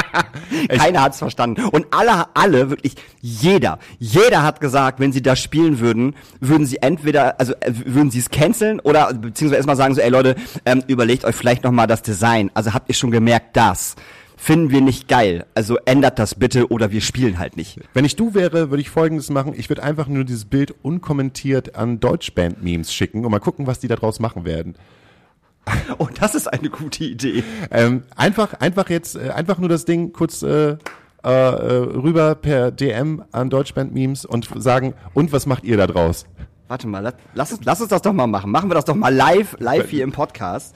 Keiner 0.68 1.02
hat's 1.02 1.18
verstanden. 1.18 1.62
Und 1.66 1.86
alle, 1.90 2.34
alle, 2.34 2.70
wirklich 2.70 2.94
jeder, 3.20 3.78
jeder 3.98 4.42
hat 4.42 4.60
gesagt, 4.60 4.98
wenn 4.98 5.12
sie 5.12 5.20
das 5.22 5.40
spielen 5.40 5.78
würden, 5.78 6.14
würden 6.40 6.66
sie 6.66 6.78
entweder, 6.80 7.38
also 7.38 7.52
äh, 7.60 7.72
würden 7.84 8.10
sie 8.10 8.18
es 8.18 8.30
canceln 8.30 8.80
oder 8.80 9.12
beziehungsweise 9.12 9.56
erstmal 9.56 9.76
sagen 9.76 9.94
so, 9.94 10.00
ey 10.00 10.08
Leute, 10.08 10.36
ähm, 10.64 10.82
überlegt 10.86 11.26
euch 11.26 11.34
vielleicht 11.34 11.64
nochmal 11.64 11.86
das 11.86 12.00
Design. 12.00 12.50
Also 12.54 12.72
habt 12.72 12.88
ihr 12.88 12.94
schon 12.94 13.10
gemerkt, 13.10 13.56
das 13.56 13.96
finden 14.42 14.70
wir 14.70 14.80
nicht 14.80 15.06
geil. 15.06 15.46
Also 15.54 15.78
ändert 15.84 16.18
das 16.18 16.34
bitte 16.34 16.68
oder 16.72 16.90
wir 16.90 17.00
spielen 17.00 17.38
halt 17.38 17.56
nicht. 17.56 17.78
Wenn 17.94 18.04
ich 18.04 18.16
du 18.16 18.34
wäre, 18.34 18.70
würde 18.70 18.80
ich 18.80 18.90
folgendes 18.90 19.30
machen. 19.30 19.54
Ich 19.56 19.68
würde 19.68 19.84
einfach 19.84 20.08
nur 20.08 20.24
dieses 20.24 20.46
Bild 20.46 20.74
unkommentiert 20.82 21.76
an 21.76 22.00
Deutschband-Memes 22.00 22.92
schicken 22.92 23.24
und 23.24 23.30
mal 23.30 23.38
gucken, 23.38 23.68
was 23.68 23.78
die 23.78 23.86
da 23.86 23.94
draus 23.94 24.18
machen 24.20 24.44
werden. 24.44 24.74
Oh, 25.98 26.08
das 26.18 26.34
ist 26.34 26.52
eine 26.52 26.70
gute 26.70 27.04
Idee. 27.04 27.44
Ähm, 27.70 28.02
einfach, 28.16 28.54
einfach 28.54 28.90
jetzt, 28.90 29.14
äh, 29.14 29.30
einfach 29.30 29.58
nur 29.58 29.68
das 29.68 29.84
Ding 29.84 30.12
kurz 30.12 30.42
äh, 30.42 30.70
äh, 30.70 30.76
äh, 31.24 31.28
rüber 31.28 32.34
per 32.34 32.72
DM 32.72 33.22
an 33.30 33.48
Deutschband-Memes 33.48 34.24
und 34.24 34.48
sagen, 34.56 34.94
und 35.14 35.32
was 35.32 35.46
macht 35.46 35.62
ihr 35.62 35.76
da 35.76 35.86
draus? 35.86 36.26
Warte 36.66 36.88
mal, 36.88 36.98
lass, 36.98 37.14
lass, 37.34 37.52
uns, 37.52 37.64
lass 37.64 37.80
uns 37.80 37.90
das 37.90 38.02
doch 38.02 38.12
mal 38.12 38.26
machen. 38.26 38.50
Machen 38.50 38.68
wir 38.68 38.74
das 38.74 38.86
doch 38.86 38.96
mal 38.96 39.14
live, 39.14 39.56
live 39.60 39.88
hier 39.88 40.02
im 40.02 40.10
Podcast. 40.10 40.74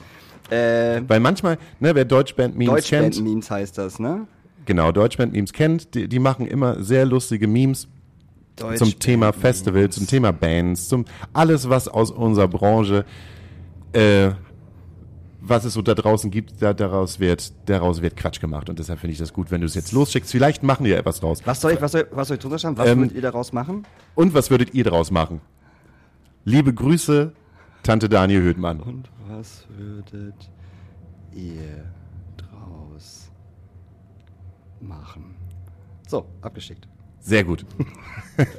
Äh, 0.49 1.01
Weil 1.07 1.19
manchmal, 1.19 1.57
ne, 1.79 1.93
wer 1.93 2.05
Deutschband-Memes 2.05 2.85
kennt, 2.87 3.15
Deutschband-Memes 3.15 3.51
heißt 3.51 3.77
das, 3.77 3.99
ne? 3.99 4.27
genau, 4.65 4.91
Deutschband-Memes 4.91 5.51
kennt, 5.53 5.93
die, 5.93 6.07
die 6.07 6.19
machen 6.19 6.47
immer 6.47 6.81
sehr 6.83 7.05
lustige 7.05 7.47
Memes 7.47 7.87
zum 8.55 8.69
Deutschband- 8.69 8.99
Thema 8.99 9.33
Festival, 9.33 9.89
zum 9.89 10.07
Thema 10.07 10.31
Bands, 10.31 10.87
zum 10.87 11.05
alles, 11.33 11.69
was 11.69 11.87
aus 11.87 12.11
unserer 12.11 12.47
Branche, 12.47 13.05
äh, 13.93 14.31
was 15.41 15.63
es 15.65 15.73
so 15.73 15.81
da 15.81 15.93
draußen 15.93 16.31
gibt, 16.31 16.61
da, 16.61 16.73
daraus 16.73 17.19
wird, 17.19 17.53
daraus 17.67 18.01
wird 18.01 18.17
Quatsch 18.17 18.41
gemacht. 18.41 18.69
Und 18.69 18.79
deshalb 18.79 18.99
finde 18.99 19.13
ich 19.13 19.19
das 19.19 19.31
gut, 19.31 19.51
wenn 19.51 19.61
du 19.61 19.67
es 19.67 19.75
jetzt 19.75 19.91
losschickst. 19.93 20.31
Vielleicht 20.31 20.63
machen 20.63 20.85
ja 20.85 20.97
etwas 20.97 21.19
draus. 21.21 21.41
Was 21.45 21.61
soll 21.61 21.73
ich, 21.73 21.81
was 21.81 21.91
soll, 21.93 22.07
was 22.11 22.27
soll 22.27 22.35
ich 22.35 22.41
drunter 22.41 22.59
schreiben? 22.59 22.77
Was 22.77 22.87
Ähm, 22.89 22.99
würdet 22.99 23.15
ihr 23.15 23.21
daraus 23.21 23.53
machen? 23.53 23.83
Und 24.15 24.33
was 24.33 24.49
würdet 24.49 24.73
ihr 24.73 24.83
daraus 24.83 25.09
machen? 25.11 25.39
Liebe 26.43 26.73
Grüße, 26.73 27.31
Tante 27.83 28.09
Daniel 28.09 28.41
Höhtmann. 28.41 28.81
Und 28.81 29.09
was 29.27 29.65
würdet 29.69 30.49
ihr 31.33 31.85
draus 32.37 33.31
machen? 34.79 35.35
So, 36.07 36.25
abgeschickt. 36.41 36.87
Sehr 37.19 37.43
gut. 37.43 37.65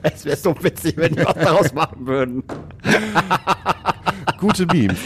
Es 0.03 0.25
wäre 0.25 0.37
so 0.37 0.53
witzig, 0.63 0.97
wenn 0.97 1.15
die 1.15 1.25
was 1.25 1.35
daraus 1.35 1.73
machen 1.73 2.05
würden. 2.05 2.43
Gute 4.39 4.67
Memes. 4.67 4.99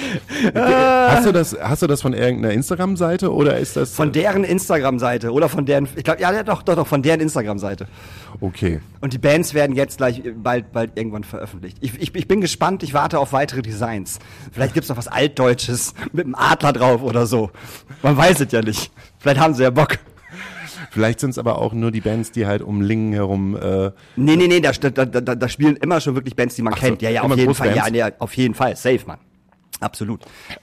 hast, 0.55 1.27
du 1.27 1.33
das, 1.33 1.57
hast 1.61 1.83
du 1.83 1.87
das 1.87 2.03
von 2.03 2.13
irgendeiner 2.13 2.55
Instagram-Seite 2.55 3.33
oder 3.33 3.59
ist 3.59 3.77
das. 3.77 3.95
Von 3.95 4.13
deren 4.13 4.45
Instagram-Seite 4.45 5.33
oder 5.33 5.49
von 5.49 5.67
deren, 5.67 5.89
ich 5.97 6.05
glaube, 6.05 6.21
ja, 6.21 6.43
doch, 6.43 6.63
doch, 6.63 6.77
doch, 6.77 6.87
von 6.87 7.03
deren 7.03 7.21
Instagram-Seite. 7.21 7.89
Okay. 8.41 8.81
Und 9.01 9.13
die 9.13 9.19
Bands 9.19 9.55
werden 9.55 9.77
jetzt 9.77 9.99
gleich 9.99 10.25
äh, 10.25 10.33
bald, 10.33 10.73
bald 10.73 10.93
irgendwann 10.97 11.25
veröffentlicht. 11.25 11.79
Ich, 11.81 12.01
ich, 12.01 12.15
ich 12.15 12.29
bin 12.29 12.41
gespannt, 12.41 12.83
ich 12.83 12.95
warte 12.95 13.19
auf 13.19 13.33
weitere 13.33 13.63
Designs. 13.63 14.19
Vielleicht 14.53 14.75
gibt's 14.75 14.89
noch 14.89 14.97
was 14.97 15.09
Altdeutsches 15.09 15.95
mit 16.13 16.27
einem 16.27 16.35
Adler 16.35 16.73
drauf 16.73 17.03
oder 17.03 17.27
so. 17.27 17.51
Man 18.03 18.17
weiß 18.17 18.41
es 18.41 18.53
ja 18.53 18.63
nicht. 18.63 18.91
Vielleicht 19.19 19.41
haben 19.41 19.55
sie 19.55 19.63
ja 19.63 19.71
Bock. 19.71 19.99
Vielleicht 20.93 21.21
sind 21.21 21.31
es 21.31 21.39
aber 21.39 21.59
auch 21.59 21.73
nur 21.73 21.91
die 21.91 22.03
Bands, 22.03 22.33
die 22.33 22.47
halt 22.47 22.61
um 22.61 22.83
Lingen 22.83 23.15
herum. 23.15 23.57
Äh, 23.57 23.93
Nee, 24.15 24.37
nee, 24.37 24.47
nee, 24.47 24.61
da, 24.61 24.73
da, 24.73 25.07
da, 25.07 25.35
da 25.35 25.49
spielen 25.49 25.77
immer 25.77 26.03
schon 26.03 26.15
wirklich 26.15 26.37
Bands, 26.37 26.55
die 26.55 26.61
man 26.61 26.75
so, 26.75 26.81
kennt. 26.81 27.01
Ja, 27.01 27.09
ja, 27.09 27.23
auf 27.23 27.35
jeden 27.35 27.55
Fall. 27.55 27.75
Ja, 27.75 27.89
nee, 27.89 28.05
auf 28.19 28.37
jeden 28.37 28.55
Fall. 28.55 28.77
Safe, 28.77 29.01
Mann. 29.07 29.19
Absolut. 29.83 30.21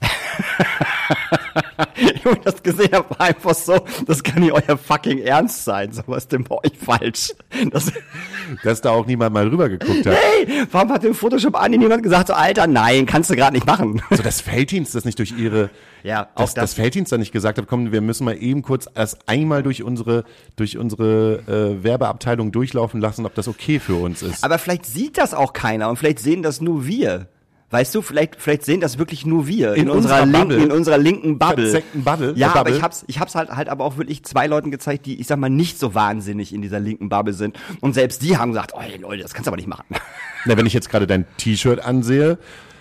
ich 1.96 2.24
hab 2.24 2.42
das 2.42 2.62
gesehen 2.62 2.92
habe, 2.92 3.10
war 3.10 3.20
einfach 3.20 3.54
so, 3.54 3.84
das 4.06 4.22
kann 4.22 4.40
nicht 4.40 4.52
euer 4.52 4.78
fucking 4.78 5.18
Ernst 5.18 5.64
sein. 5.64 5.92
So 5.92 6.02
was 6.06 6.26
denn 6.26 6.44
bei 6.44 6.56
euch 6.56 6.72
falsch? 6.80 7.34
Das, 7.70 7.92
dass 8.64 8.80
da 8.80 8.90
auch 8.90 9.04
niemand 9.04 9.34
mal 9.34 9.46
rüber 9.46 9.68
geguckt 9.68 10.06
hat. 10.06 10.14
hey, 10.14 10.66
warum 10.70 10.90
hat 10.90 11.04
im 11.04 11.14
Photoshop 11.14 11.54
Ani 11.54 11.76
niemand 11.76 12.02
gesagt, 12.02 12.28
so, 12.28 12.34
Alter, 12.34 12.66
nein, 12.66 13.04
kannst 13.04 13.28
du 13.30 13.36
gerade 13.36 13.54
nicht 13.54 13.66
machen. 13.66 14.02
So, 14.10 14.22
dass 14.24 14.40
Felddienst 14.40 14.94
das 14.94 15.04
nicht 15.04 15.18
durch 15.18 15.32
ihre. 15.32 15.70
Ja, 16.02 16.28
auch 16.34 16.44
das. 16.44 16.54
dass 16.54 16.74
Felddienst 16.74 17.12
da 17.12 17.18
nicht 17.18 17.32
gesagt 17.32 17.58
hat, 17.58 17.66
komm, 17.68 17.92
wir 17.92 18.00
müssen 18.00 18.24
mal 18.24 18.36
eben 18.36 18.62
kurz 18.62 18.88
erst 18.92 19.28
einmal 19.28 19.62
durch 19.62 19.82
unsere, 19.82 20.24
durch 20.56 20.76
unsere 20.76 21.42
äh, 21.46 21.84
Werbeabteilung 21.84 22.50
durchlaufen 22.50 23.00
lassen, 23.00 23.24
ob 23.24 23.34
das 23.34 23.46
okay 23.46 23.78
für 23.78 23.94
uns 23.94 24.22
ist. 24.22 24.42
Aber 24.42 24.58
vielleicht 24.58 24.84
sieht 24.84 25.16
das 25.16 25.32
auch 25.32 25.52
keiner 25.52 25.88
und 25.88 25.96
vielleicht 25.96 26.18
sehen 26.18 26.42
das 26.42 26.60
nur 26.60 26.86
wir. 26.86 27.28
Weißt 27.72 27.94
du, 27.94 28.02
vielleicht, 28.02 28.34
vielleicht 28.36 28.64
sehen 28.64 28.80
das 28.80 28.98
wirklich 28.98 29.24
nur 29.24 29.46
wir 29.46 29.74
In 29.74 29.88
unserer 29.88 30.26
linken, 30.26 30.32
Bubble. 30.48 30.56
in 30.64 30.72
unserer 30.72 30.98
linken 30.98 31.38
Bubble. 31.38 31.66
Verzeckten 31.70 32.02
Bubble. 32.02 32.32
Ja, 32.36 32.48
Äh, 32.48 32.50
aber 32.50 32.58
Bubble. 32.64 32.76
ich 32.76 32.82
hab's, 32.82 33.04
ich 33.06 33.20
hab's 33.20 33.34
halt, 33.36 33.50
halt 33.50 33.68
aber 33.68 33.84
auch 33.84 33.96
wirklich 33.96 34.24
zwei 34.24 34.48
Leuten 34.48 34.72
gezeigt, 34.72 35.06
die, 35.06 35.20
ich 35.20 35.28
sag 35.28 35.38
mal, 35.38 35.50
nicht 35.50 35.78
so 35.78 35.94
wahnsinnig 35.94 36.52
in 36.52 36.62
dieser 36.62 36.80
linken 36.80 37.08
Bubble 37.08 37.32
sind. 37.32 37.56
Und 37.80 37.92
selbst 37.94 38.22
die 38.22 38.36
haben 38.36 38.50
gesagt, 38.50 38.72
oh 38.74 38.80
Leute, 39.00 39.22
das 39.22 39.34
kannst 39.34 39.46
du 39.46 39.50
aber 39.50 39.56
nicht 39.56 39.68
machen. 39.68 39.84
Na, 40.46 40.56
wenn 40.56 40.66
ich 40.66 40.72
jetzt 40.72 40.90
gerade 40.90 41.06
dein 41.06 41.26
T-Shirt 41.36 41.78
ansehe, 41.84 42.38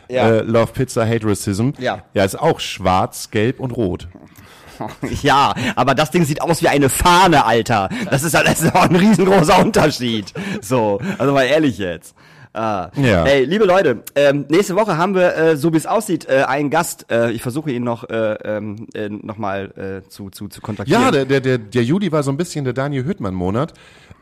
Ja. 0.10 0.28
äh, 0.28 0.42
Love 0.42 0.74
Pizza 0.74 1.08
Hate 1.08 1.28
Racism, 1.28 1.70
Ja. 1.78 2.04
ja, 2.16 2.24
ist 2.24 2.40
auch 2.40 2.60
schwarz, 2.60 3.30
gelb 3.30 3.60
und 3.60 3.72
rot. 3.72 4.08
Ja, 5.22 5.54
aber 5.76 5.94
das 5.94 6.10
Ding 6.10 6.24
sieht 6.24 6.42
aus 6.42 6.62
wie 6.62 6.70
eine 6.70 6.88
Fahne, 6.88 7.44
Alter. 7.46 7.90
Das 8.10 8.24
ist, 8.24 8.34
das 8.34 8.62
ist 8.62 8.74
auch 8.74 8.84
ein 8.90 8.96
riesengroßer 8.96 9.60
Unterschied. 9.60 10.34
So, 10.62 11.00
also 11.18 11.34
mal 11.34 11.44
ehrlich 11.44 11.78
jetzt. 11.80 12.16
Ah. 12.54 12.90
Ja. 12.96 13.26
Ey, 13.26 13.46
liebe 13.46 13.66
Leute, 13.66 14.04
ähm, 14.16 14.46
nächste 14.50 14.76
Woche 14.76 14.98
haben 14.98 15.14
wir, 15.14 15.36
äh, 15.36 15.56
so 15.56 15.72
wie 15.72 15.78
es 15.78 15.86
aussieht, 15.86 16.28
äh, 16.28 16.44
einen 16.48 16.70
Gast. 16.72 17.06
Äh, 17.12 17.32
ich 17.32 17.44
versuche 17.44 17.72
ihn 17.72 17.84
noch, 17.84 18.10
äh, 18.10 18.34
ähm, 18.44 18.88
äh, 18.96 19.08
noch 19.08 19.38
mal 19.38 20.02
äh, 20.04 20.10
zu, 20.10 20.30
zu, 20.32 20.48
zu 20.48 20.60
kontaktieren. 20.60 21.02
Ja, 21.02 21.12
der, 21.12 21.26
der, 21.26 21.42
der, 21.42 21.58
der 21.60 21.84
Juli 21.84 22.12
war 22.12 22.24
so 22.24 22.32
ein 22.32 22.38
bisschen 22.38 22.66
der 22.66 22.74
Daniel 22.74 23.06
Hüttmann-Monat. 23.06 23.74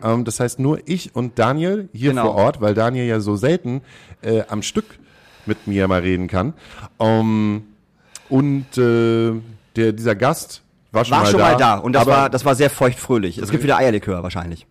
Ähm, 0.04 0.26
das 0.26 0.40
heißt, 0.42 0.60
nur 0.60 0.80
ich 0.86 1.16
und 1.16 1.40
Daniel 1.40 1.88
hier 1.94 2.10
Genau. 2.10 2.24
vor 2.34 2.36
Ort, 2.36 2.60
weil 2.62 2.74
Daniel 2.74 3.06
ja 3.06 3.20
so 3.22 3.38
selten 3.38 3.82
äh, 4.22 4.44
am 4.50 4.62
Stück 4.62 5.00
mit 5.46 5.66
mir 5.66 5.88
mal 5.88 6.02
reden 6.02 6.28
kann. 6.28 6.54
Ähm, 7.00 7.64
und 8.28 8.78
äh, 8.78 9.32
der, 9.78 9.94
dieser 9.94 10.16
Gast 10.16 10.64
war 10.92 11.06
schon, 11.06 11.12
war 11.16 11.24
mal, 11.24 11.32
schon 11.32 11.40
da, 11.40 11.52
mal 11.52 11.58
da 11.58 11.76
und 11.78 11.94
das 11.94 12.02
aber 12.02 12.12
war, 12.12 12.30
das 12.30 12.44
war 12.44 12.56
sehr 12.56 12.70
feuchtfröhlich. 12.70 13.38
Es 13.38 13.52
gibt 13.52 13.64
wieder 13.64 13.78
Eierlikör 13.78 14.22
wahrscheinlich. 14.22 14.68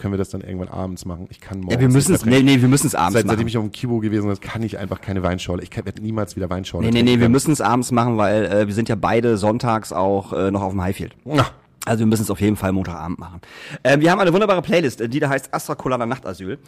Können 0.00 0.14
wir 0.14 0.18
das 0.18 0.30
dann 0.30 0.40
irgendwann 0.40 0.68
abends 0.68 1.04
machen? 1.04 1.26
Ich 1.28 1.42
kann 1.42 1.58
morgens. 1.58 1.74
Ja, 1.74 1.80
wir 1.80 1.90
müssen 1.90 2.14
es, 2.14 2.24
nee, 2.24 2.42
nee, 2.42 2.62
wir 2.62 2.68
müssen 2.68 2.86
es 2.86 2.94
abends 2.94 3.12
Seit, 3.12 3.26
machen. 3.26 3.36
seitdem 3.36 3.48
ich 3.48 3.58
auf 3.58 3.64
dem 3.64 3.70
Kibo 3.70 3.98
gewesen 4.00 4.28
bin, 4.28 4.40
kann 4.40 4.62
ich 4.62 4.78
einfach 4.78 5.02
keine 5.02 5.22
Weinschorle. 5.22 5.62
Ich 5.62 5.76
werde 5.76 6.00
niemals 6.00 6.36
wieder 6.36 6.48
Weinschorle 6.48 6.86
Nee, 6.86 7.02
nee, 7.02 7.02
nee, 7.02 7.20
wir 7.20 7.28
müssen 7.28 7.52
es 7.52 7.60
abends 7.60 7.92
machen, 7.92 8.16
weil 8.16 8.46
äh, 8.46 8.66
wir 8.66 8.72
sind 8.72 8.88
ja 8.88 8.94
beide 8.94 9.36
sonntags 9.36 9.92
auch 9.92 10.32
äh, 10.32 10.50
noch 10.50 10.62
auf 10.62 10.72
dem 10.72 10.80
Highfield. 10.80 11.14
Ja. 11.26 11.50
Also 11.84 12.00
wir 12.00 12.06
müssen 12.06 12.22
es 12.22 12.30
auf 12.30 12.40
jeden 12.40 12.56
Fall 12.56 12.72
Montagabend 12.72 13.18
machen. 13.18 13.42
Ähm, 13.84 14.00
wir 14.00 14.10
haben 14.10 14.20
eine 14.20 14.32
wunderbare 14.32 14.62
Playlist, 14.62 15.02
äh, 15.02 15.08
die 15.10 15.20
da 15.20 15.28
heißt 15.28 15.52
Astra 15.52 15.74
Colada 15.74 16.06
Nachtasyl. 16.06 16.58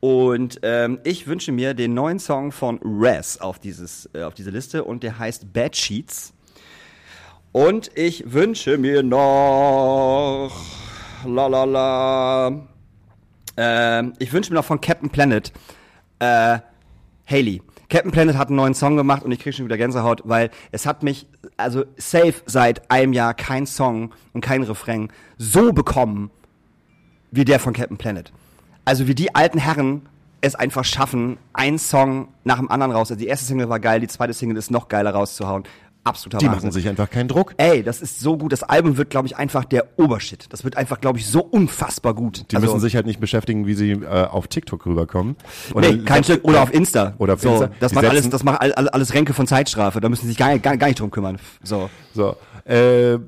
Und 0.00 0.58
ähm, 0.64 0.98
ich 1.04 1.28
wünsche 1.28 1.52
mir 1.52 1.74
den 1.74 1.94
neuen 1.94 2.18
Song 2.18 2.50
von 2.50 2.80
Res 2.82 3.40
auf, 3.40 3.60
dieses, 3.60 4.10
äh, 4.14 4.24
auf 4.24 4.34
diese 4.34 4.50
Liste 4.50 4.82
und 4.82 5.04
der 5.04 5.16
heißt 5.16 5.52
Bad 5.52 5.76
Sheets. 5.76 6.32
Und 7.52 7.92
ich 7.94 8.32
wünsche 8.32 8.78
mir 8.78 9.04
noch 9.04 10.50
la 11.24 11.46
la 11.46 11.64
la. 11.64 12.66
Ähm, 13.62 14.14
ich 14.18 14.32
wünsche 14.32 14.50
mir 14.50 14.58
noch 14.58 14.64
von 14.64 14.80
Captain 14.80 15.10
Planet 15.10 15.52
äh, 16.18 16.58
Haley. 17.26 17.60
Captain 17.90 18.10
Planet 18.10 18.38
hat 18.38 18.48
einen 18.48 18.56
neuen 18.56 18.72
Song 18.72 18.96
gemacht 18.96 19.22
und 19.22 19.32
ich 19.32 19.38
kriege 19.38 19.54
schon 19.54 19.66
wieder 19.66 19.76
Gänsehaut, 19.76 20.22
weil 20.24 20.50
es 20.72 20.86
hat 20.86 21.02
mich, 21.02 21.26
also 21.58 21.84
safe 21.98 22.34
seit 22.46 22.90
einem 22.90 23.12
Jahr 23.12 23.34
kein 23.34 23.66
Song 23.66 24.14
und 24.32 24.40
kein 24.40 24.62
Refrain 24.62 25.12
so 25.36 25.74
bekommen 25.74 26.30
wie 27.30 27.44
der 27.44 27.60
von 27.60 27.74
Captain 27.74 27.98
Planet. 27.98 28.32
Also 28.86 29.06
wie 29.06 29.14
die 29.14 29.34
alten 29.34 29.58
Herren 29.58 30.08
es 30.40 30.54
einfach 30.54 30.86
schaffen, 30.86 31.36
einen 31.52 31.78
Song 31.78 32.28
nach 32.44 32.56
dem 32.56 32.70
anderen 32.70 32.92
raus. 32.92 33.10
Also 33.10 33.20
die 33.20 33.26
erste 33.26 33.44
Single 33.44 33.68
war 33.68 33.78
geil, 33.78 34.00
die 34.00 34.08
zweite 34.08 34.32
Single 34.32 34.56
ist 34.56 34.70
noch 34.70 34.88
geiler 34.88 35.10
rauszuhauen. 35.10 35.64
Absoluter 36.02 36.38
Die 36.38 36.46
Wahnsinn. 36.46 36.58
machen 36.62 36.72
sich 36.72 36.88
einfach 36.88 37.10
keinen 37.10 37.28
Druck. 37.28 37.54
Ey, 37.58 37.82
das 37.82 38.00
ist 38.00 38.20
so 38.20 38.38
gut. 38.38 38.52
Das 38.52 38.62
Album 38.62 38.96
wird, 38.96 39.10
glaube 39.10 39.26
ich, 39.26 39.36
einfach 39.36 39.64
der 39.66 39.86
Obershit. 39.98 40.46
Das 40.50 40.64
wird 40.64 40.76
einfach, 40.76 41.00
glaube 41.00 41.18
ich, 41.18 41.26
so 41.26 41.40
unfassbar 41.42 42.14
gut. 42.14 42.50
Die 42.50 42.56
müssen 42.58 42.80
sich 42.80 42.96
halt 42.96 43.04
nicht 43.06 43.20
beschäftigen, 43.20 43.66
wie 43.66 43.74
sie 43.74 43.90
äh, 43.92 44.06
auf 44.26 44.48
TikTok 44.48 44.86
rüberkommen. 44.86 45.36
Nee, 45.74 45.98
kein 45.98 46.24
Stück. 46.24 46.42
Oder 46.44 46.62
auf 46.62 46.72
Insta. 46.72 47.14
Oder 47.18 47.34
auf 47.34 47.40
so, 47.42 47.50
Insta. 47.50 47.70
Das 47.80 47.90
Die 47.90 47.96
macht 47.96 48.06
alles, 48.06 48.28
das 48.30 48.42
macht 48.44 48.60
all- 48.62 48.72
all- 48.72 48.88
alles 48.88 49.12
Ränke 49.12 49.34
von 49.34 49.46
Zeitstrafe. 49.46 50.00
Da 50.00 50.08
müssen 50.08 50.22
sie 50.22 50.28
sich 50.28 50.38
gar, 50.38 50.58
gar, 50.58 50.76
gar 50.78 50.86
nicht 50.86 51.00
drum 51.00 51.10
kümmern. 51.10 51.38
So. 51.62 51.90
So, 52.14 52.34
äh, 52.64 53.18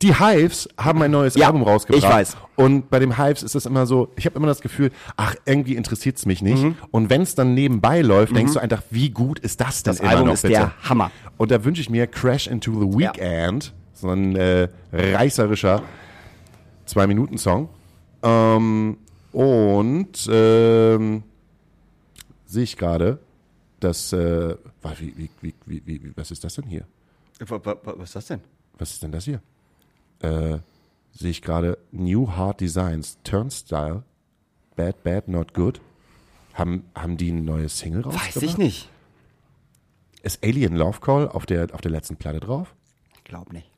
die 0.00 0.14
Hives 0.18 0.68
haben 0.78 1.02
ein 1.02 1.10
neues 1.10 1.34
Ja, 1.34 1.48
Album 1.48 1.62
rausgebracht. 1.64 2.02
ich 2.02 2.08
weiß. 2.08 2.36
Und 2.56 2.88
bei 2.88 2.98
dem 2.98 3.18
Hives 3.18 3.42
ist 3.42 3.54
es 3.54 3.66
immer 3.66 3.84
so, 3.84 4.08
ich 4.16 4.24
habe 4.24 4.36
immer 4.36 4.46
das 4.46 4.60
Gefühl, 4.62 4.90
ach, 5.16 5.34
irgendwie 5.44 5.74
interessiert's 5.76 6.24
mich 6.24 6.40
nicht. 6.40 6.62
Mhm. 6.62 6.76
Und 6.90 7.10
wenn 7.10 7.20
es 7.22 7.34
dann 7.34 7.52
nebenbei 7.54 8.00
läuft, 8.00 8.34
denkst 8.34 8.54
du 8.54 8.58
einfach, 8.58 8.82
wie 8.90 9.10
gut 9.10 9.38
ist 9.40 9.60
das 9.60 9.82
denn 9.82 9.92
Das 9.92 10.00
immer 10.00 10.10
Album 10.10 10.26
noch 10.28 10.34
ist 10.34 10.42
bitte? 10.42 10.54
der 10.54 10.88
Hammer. 10.88 11.10
Und 11.36 11.50
da 11.50 11.62
wünsche 11.64 11.82
ich 11.82 11.90
mir 11.90 12.06
Crash 12.06 12.46
into 12.46 12.72
the 12.80 12.98
Weekend, 12.98 13.74
so 13.92 14.08
ein 14.08 14.34
äh, 14.36 14.68
reißerischer 14.92 15.82
Zwei-Minuten-Song. 16.86 17.68
Ähm, 18.22 18.96
und 19.32 20.28
ähm, 20.30 21.22
sehe 22.46 22.62
ich 22.62 22.76
gerade, 22.76 23.18
dass, 23.80 24.12
äh, 24.12 24.54
wa- 24.82 24.92
wie, 24.98 25.14
wie, 25.16 25.30
wie, 25.40 25.54
wie, 25.66 25.82
wie, 26.04 26.12
was 26.16 26.30
ist 26.30 26.44
das 26.44 26.54
denn 26.54 26.66
hier? 26.66 26.84
Was 27.38 28.04
ist 28.04 28.16
das 28.16 28.26
denn? 28.26 28.40
Was 28.78 28.90
ist 28.92 29.02
denn 29.02 29.12
das 29.12 29.24
hier? 29.24 29.40
Äh, 30.22 30.58
sehe 31.12 31.30
ich 31.30 31.42
gerade 31.42 31.78
New 31.90 32.30
Hard 32.30 32.60
Designs, 32.60 33.18
Turnstile, 33.24 34.04
Bad, 34.76 35.02
Bad, 35.02 35.28
Not 35.28 35.54
Good. 35.54 35.80
Haben, 36.54 36.84
haben 36.94 37.16
die 37.16 37.30
ein 37.30 37.44
neues 37.44 37.78
Single 37.78 38.02
rausgebracht? 38.02 38.36
Weiß 38.36 38.42
ich 38.42 38.58
nicht. 38.58 38.88
Ist 40.22 40.44
Alien 40.44 40.76
Love 40.76 41.00
Call 41.00 41.28
auf 41.28 41.46
der, 41.46 41.74
auf 41.74 41.80
der 41.80 41.90
letzten 41.90 42.16
Platte 42.16 42.40
drauf? 42.40 42.74
Ich 43.16 43.24
glaube 43.24 43.52
nicht. 43.52 43.70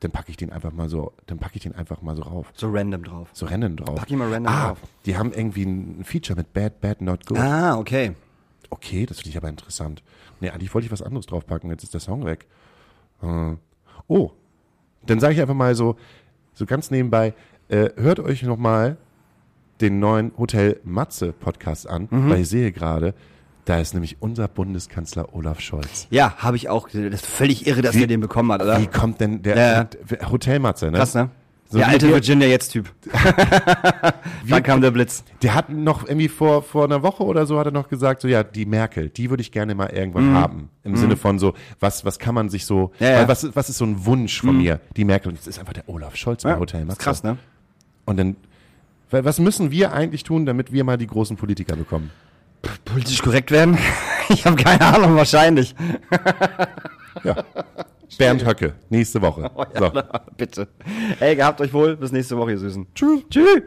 Dann 0.00 0.10
packe 0.12 0.30
ich 0.30 0.36
den 0.36 0.52
einfach 0.52 0.72
mal 0.72 0.88
so, 0.88 1.12
dann 1.26 1.38
packe 1.38 1.56
ich 1.56 1.62
den 1.62 1.74
einfach 1.74 2.02
mal 2.02 2.14
so 2.14 2.22
rauf. 2.22 2.52
So 2.54 2.70
random 2.70 3.02
drauf. 3.02 3.28
So 3.32 3.46
rennen 3.46 3.76
drauf. 3.76 3.96
Pack 3.96 4.10
ihn 4.10 4.18
mal 4.18 4.32
random 4.32 4.52
ah, 4.52 4.66
drauf. 4.68 4.78
Die 5.06 5.16
haben 5.16 5.32
irgendwie 5.32 5.64
ein 5.64 6.04
Feature 6.04 6.36
mit 6.36 6.52
Bad, 6.52 6.80
Bad, 6.80 7.00
Not 7.00 7.26
Good. 7.26 7.38
Ah, 7.38 7.76
okay. 7.76 8.14
Okay, 8.70 9.06
das 9.06 9.18
finde 9.18 9.30
ich 9.30 9.36
aber 9.36 9.48
interessant. 9.48 10.02
Nee, 10.40 10.50
eigentlich 10.50 10.72
wollte 10.72 10.86
ich 10.86 10.92
was 10.92 11.02
anderes 11.02 11.26
draufpacken, 11.26 11.70
jetzt 11.70 11.82
ist 11.82 11.94
der 11.94 12.00
Song 12.00 12.24
weg. 12.24 12.46
Äh, 13.22 13.56
oh, 14.06 14.32
dann 15.06 15.20
sage 15.20 15.34
ich 15.34 15.40
einfach 15.40 15.54
mal 15.54 15.74
so, 15.74 15.96
so 16.54 16.66
ganz 16.66 16.90
nebenbei, 16.90 17.34
äh, 17.68 17.90
hört 17.96 18.20
euch 18.20 18.42
noch 18.42 18.56
mal 18.56 18.96
den 19.80 20.00
neuen 20.00 20.32
Hotel 20.36 20.80
Matze 20.84 21.32
Podcast 21.32 21.88
an, 21.88 22.08
Mhm. 22.10 22.30
weil 22.30 22.40
ich 22.40 22.48
sehe 22.48 22.72
gerade, 22.72 23.14
da 23.64 23.78
ist 23.78 23.92
nämlich 23.94 24.16
unser 24.20 24.48
Bundeskanzler 24.48 25.34
Olaf 25.34 25.60
Scholz. 25.60 26.06
Ja, 26.10 26.34
habe 26.38 26.56
ich 26.56 26.68
auch. 26.68 26.88
Das 26.88 26.94
ist 26.96 27.26
völlig 27.26 27.66
irre, 27.66 27.82
dass 27.82 27.94
Wie- 27.94 27.98
der 28.00 28.06
den 28.08 28.20
bekommen 28.20 28.50
hat, 28.50 28.62
oder? 28.62 28.80
Wie 28.80 28.86
kommt 28.86 29.20
denn 29.20 29.42
der 29.42 29.84
der 29.84 30.30
Hotel 30.30 30.58
Matze, 30.58 30.90
ne? 30.90 30.98
Krass, 30.98 31.14
ne? 31.14 31.30
So 31.70 31.76
der 31.78 31.88
alte 31.88 32.06
wir- 32.06 32.14
Virginia 32.14 32.48
jetzt-Typ. 32.48 32.90
Dann 34.48 34.62
kam 34.62 34.80
der 34.80 34.90
Blitz. 34.90 35.22
Der 35.42 35.54
hat 35.54 35.68
noch 35.68 36.06
irgendwie 36.06 36.28
vor, 36.28 36.62
vor 36.62 36.84
einer 36.84 37.02
Woche 37.02 37.22
oder 37.24 37.44
so 37.44 37.58
hat 37.58 37.66
er 37.66 37.72
noch 37.72 37.88
gesagt, 37.90 38.22
so 38.22 38.28
ja, 38.28 38.42
die 38.42 38.64
Merkel, 38.64 39.10
die 39.10 39.28
würde 39.28 39.42
ich 39.42 39.52
gerne 39.52 39.74
mal 39.74 39.90
irgendwann 39.90 40.32
haben. 40.34 40.70
Im 40.82 40.96
Sinne 40.96 41.16
von 41.18 41.38
so, 41.38 41.52
was, 41.78 42.06
was 42.06 42.18
kann 42.18 42.34
man 42.34 42.48
sich 42.48 42.64
so. 42.64 42.92
Ja, 42.98 43.10
ja. 43.10 43.28
was, 43.28 43.54
was 43.54 43.68
ist 43.68 43.76
so 43.78 43.84
ein 43.84 44.06
Wunsch 44.06 44.40
von 44.40 44.56
mir? 44.56 44.80
Die 44.96 45.04
Merkel, 45.04 45.28
und 45.28 45.38
das 45.38 45.46
ist 45.46 45.58
einfach 45.58 45.74
der 45.74 45.86
Olaf 45.88 46.16
Scholz 46.16 46.42
bei 46.42 46.56
Hotel 46.56 46.88
ist 46.88 46.98
krass, 46.98 47.22
ne? 47.22 47.36
Und 48.06 48.16
dann, 48.16 48.36
was 49.10 49.38
müssen 49.38 49.70
wir 49.70 49.92
eigentlich 49.92 50.22
tun, 50.22 50.46
damit 50.46 50.72
wir 50.72 50.84
mal 50.84 50.96
die 50.96 51.06
großen 51.06 51.36
Politiker 51.36 51.76
bekommen? 51.76 52.10
Politisch 52.86 53.20
korrekt 53.22 53.50
werden? 53.50 53.76
Ich 54.30 54.44
habe 54.44 54.62
keine 54.62 54.82
Ahnung, 54.82 55.16
wahrscheinlich. 55.16 55.74
Ja. 57.24 57.36
Bernd 58.16 58.46
Höcke, 58.46 58.74
nächste 58.88 59.20
Woche. 59.20 59.50
Oh 59.56 59.64
So. 59.76 59.92
Bitte. 60.36 60.68
Ey, 61.20 61.36
gehabt 61.36 61.60
euch 61.60 61.72
wohl. 61.72 61.96
Bis 61.96 62.12
nächste 62.12 62.36
Woche, 62.36 62.52
ihr 62.52 62.58
Süßen. 62.58 62.86
Tschüss. 62.94 63.22
Tschüss. 63.28 63.62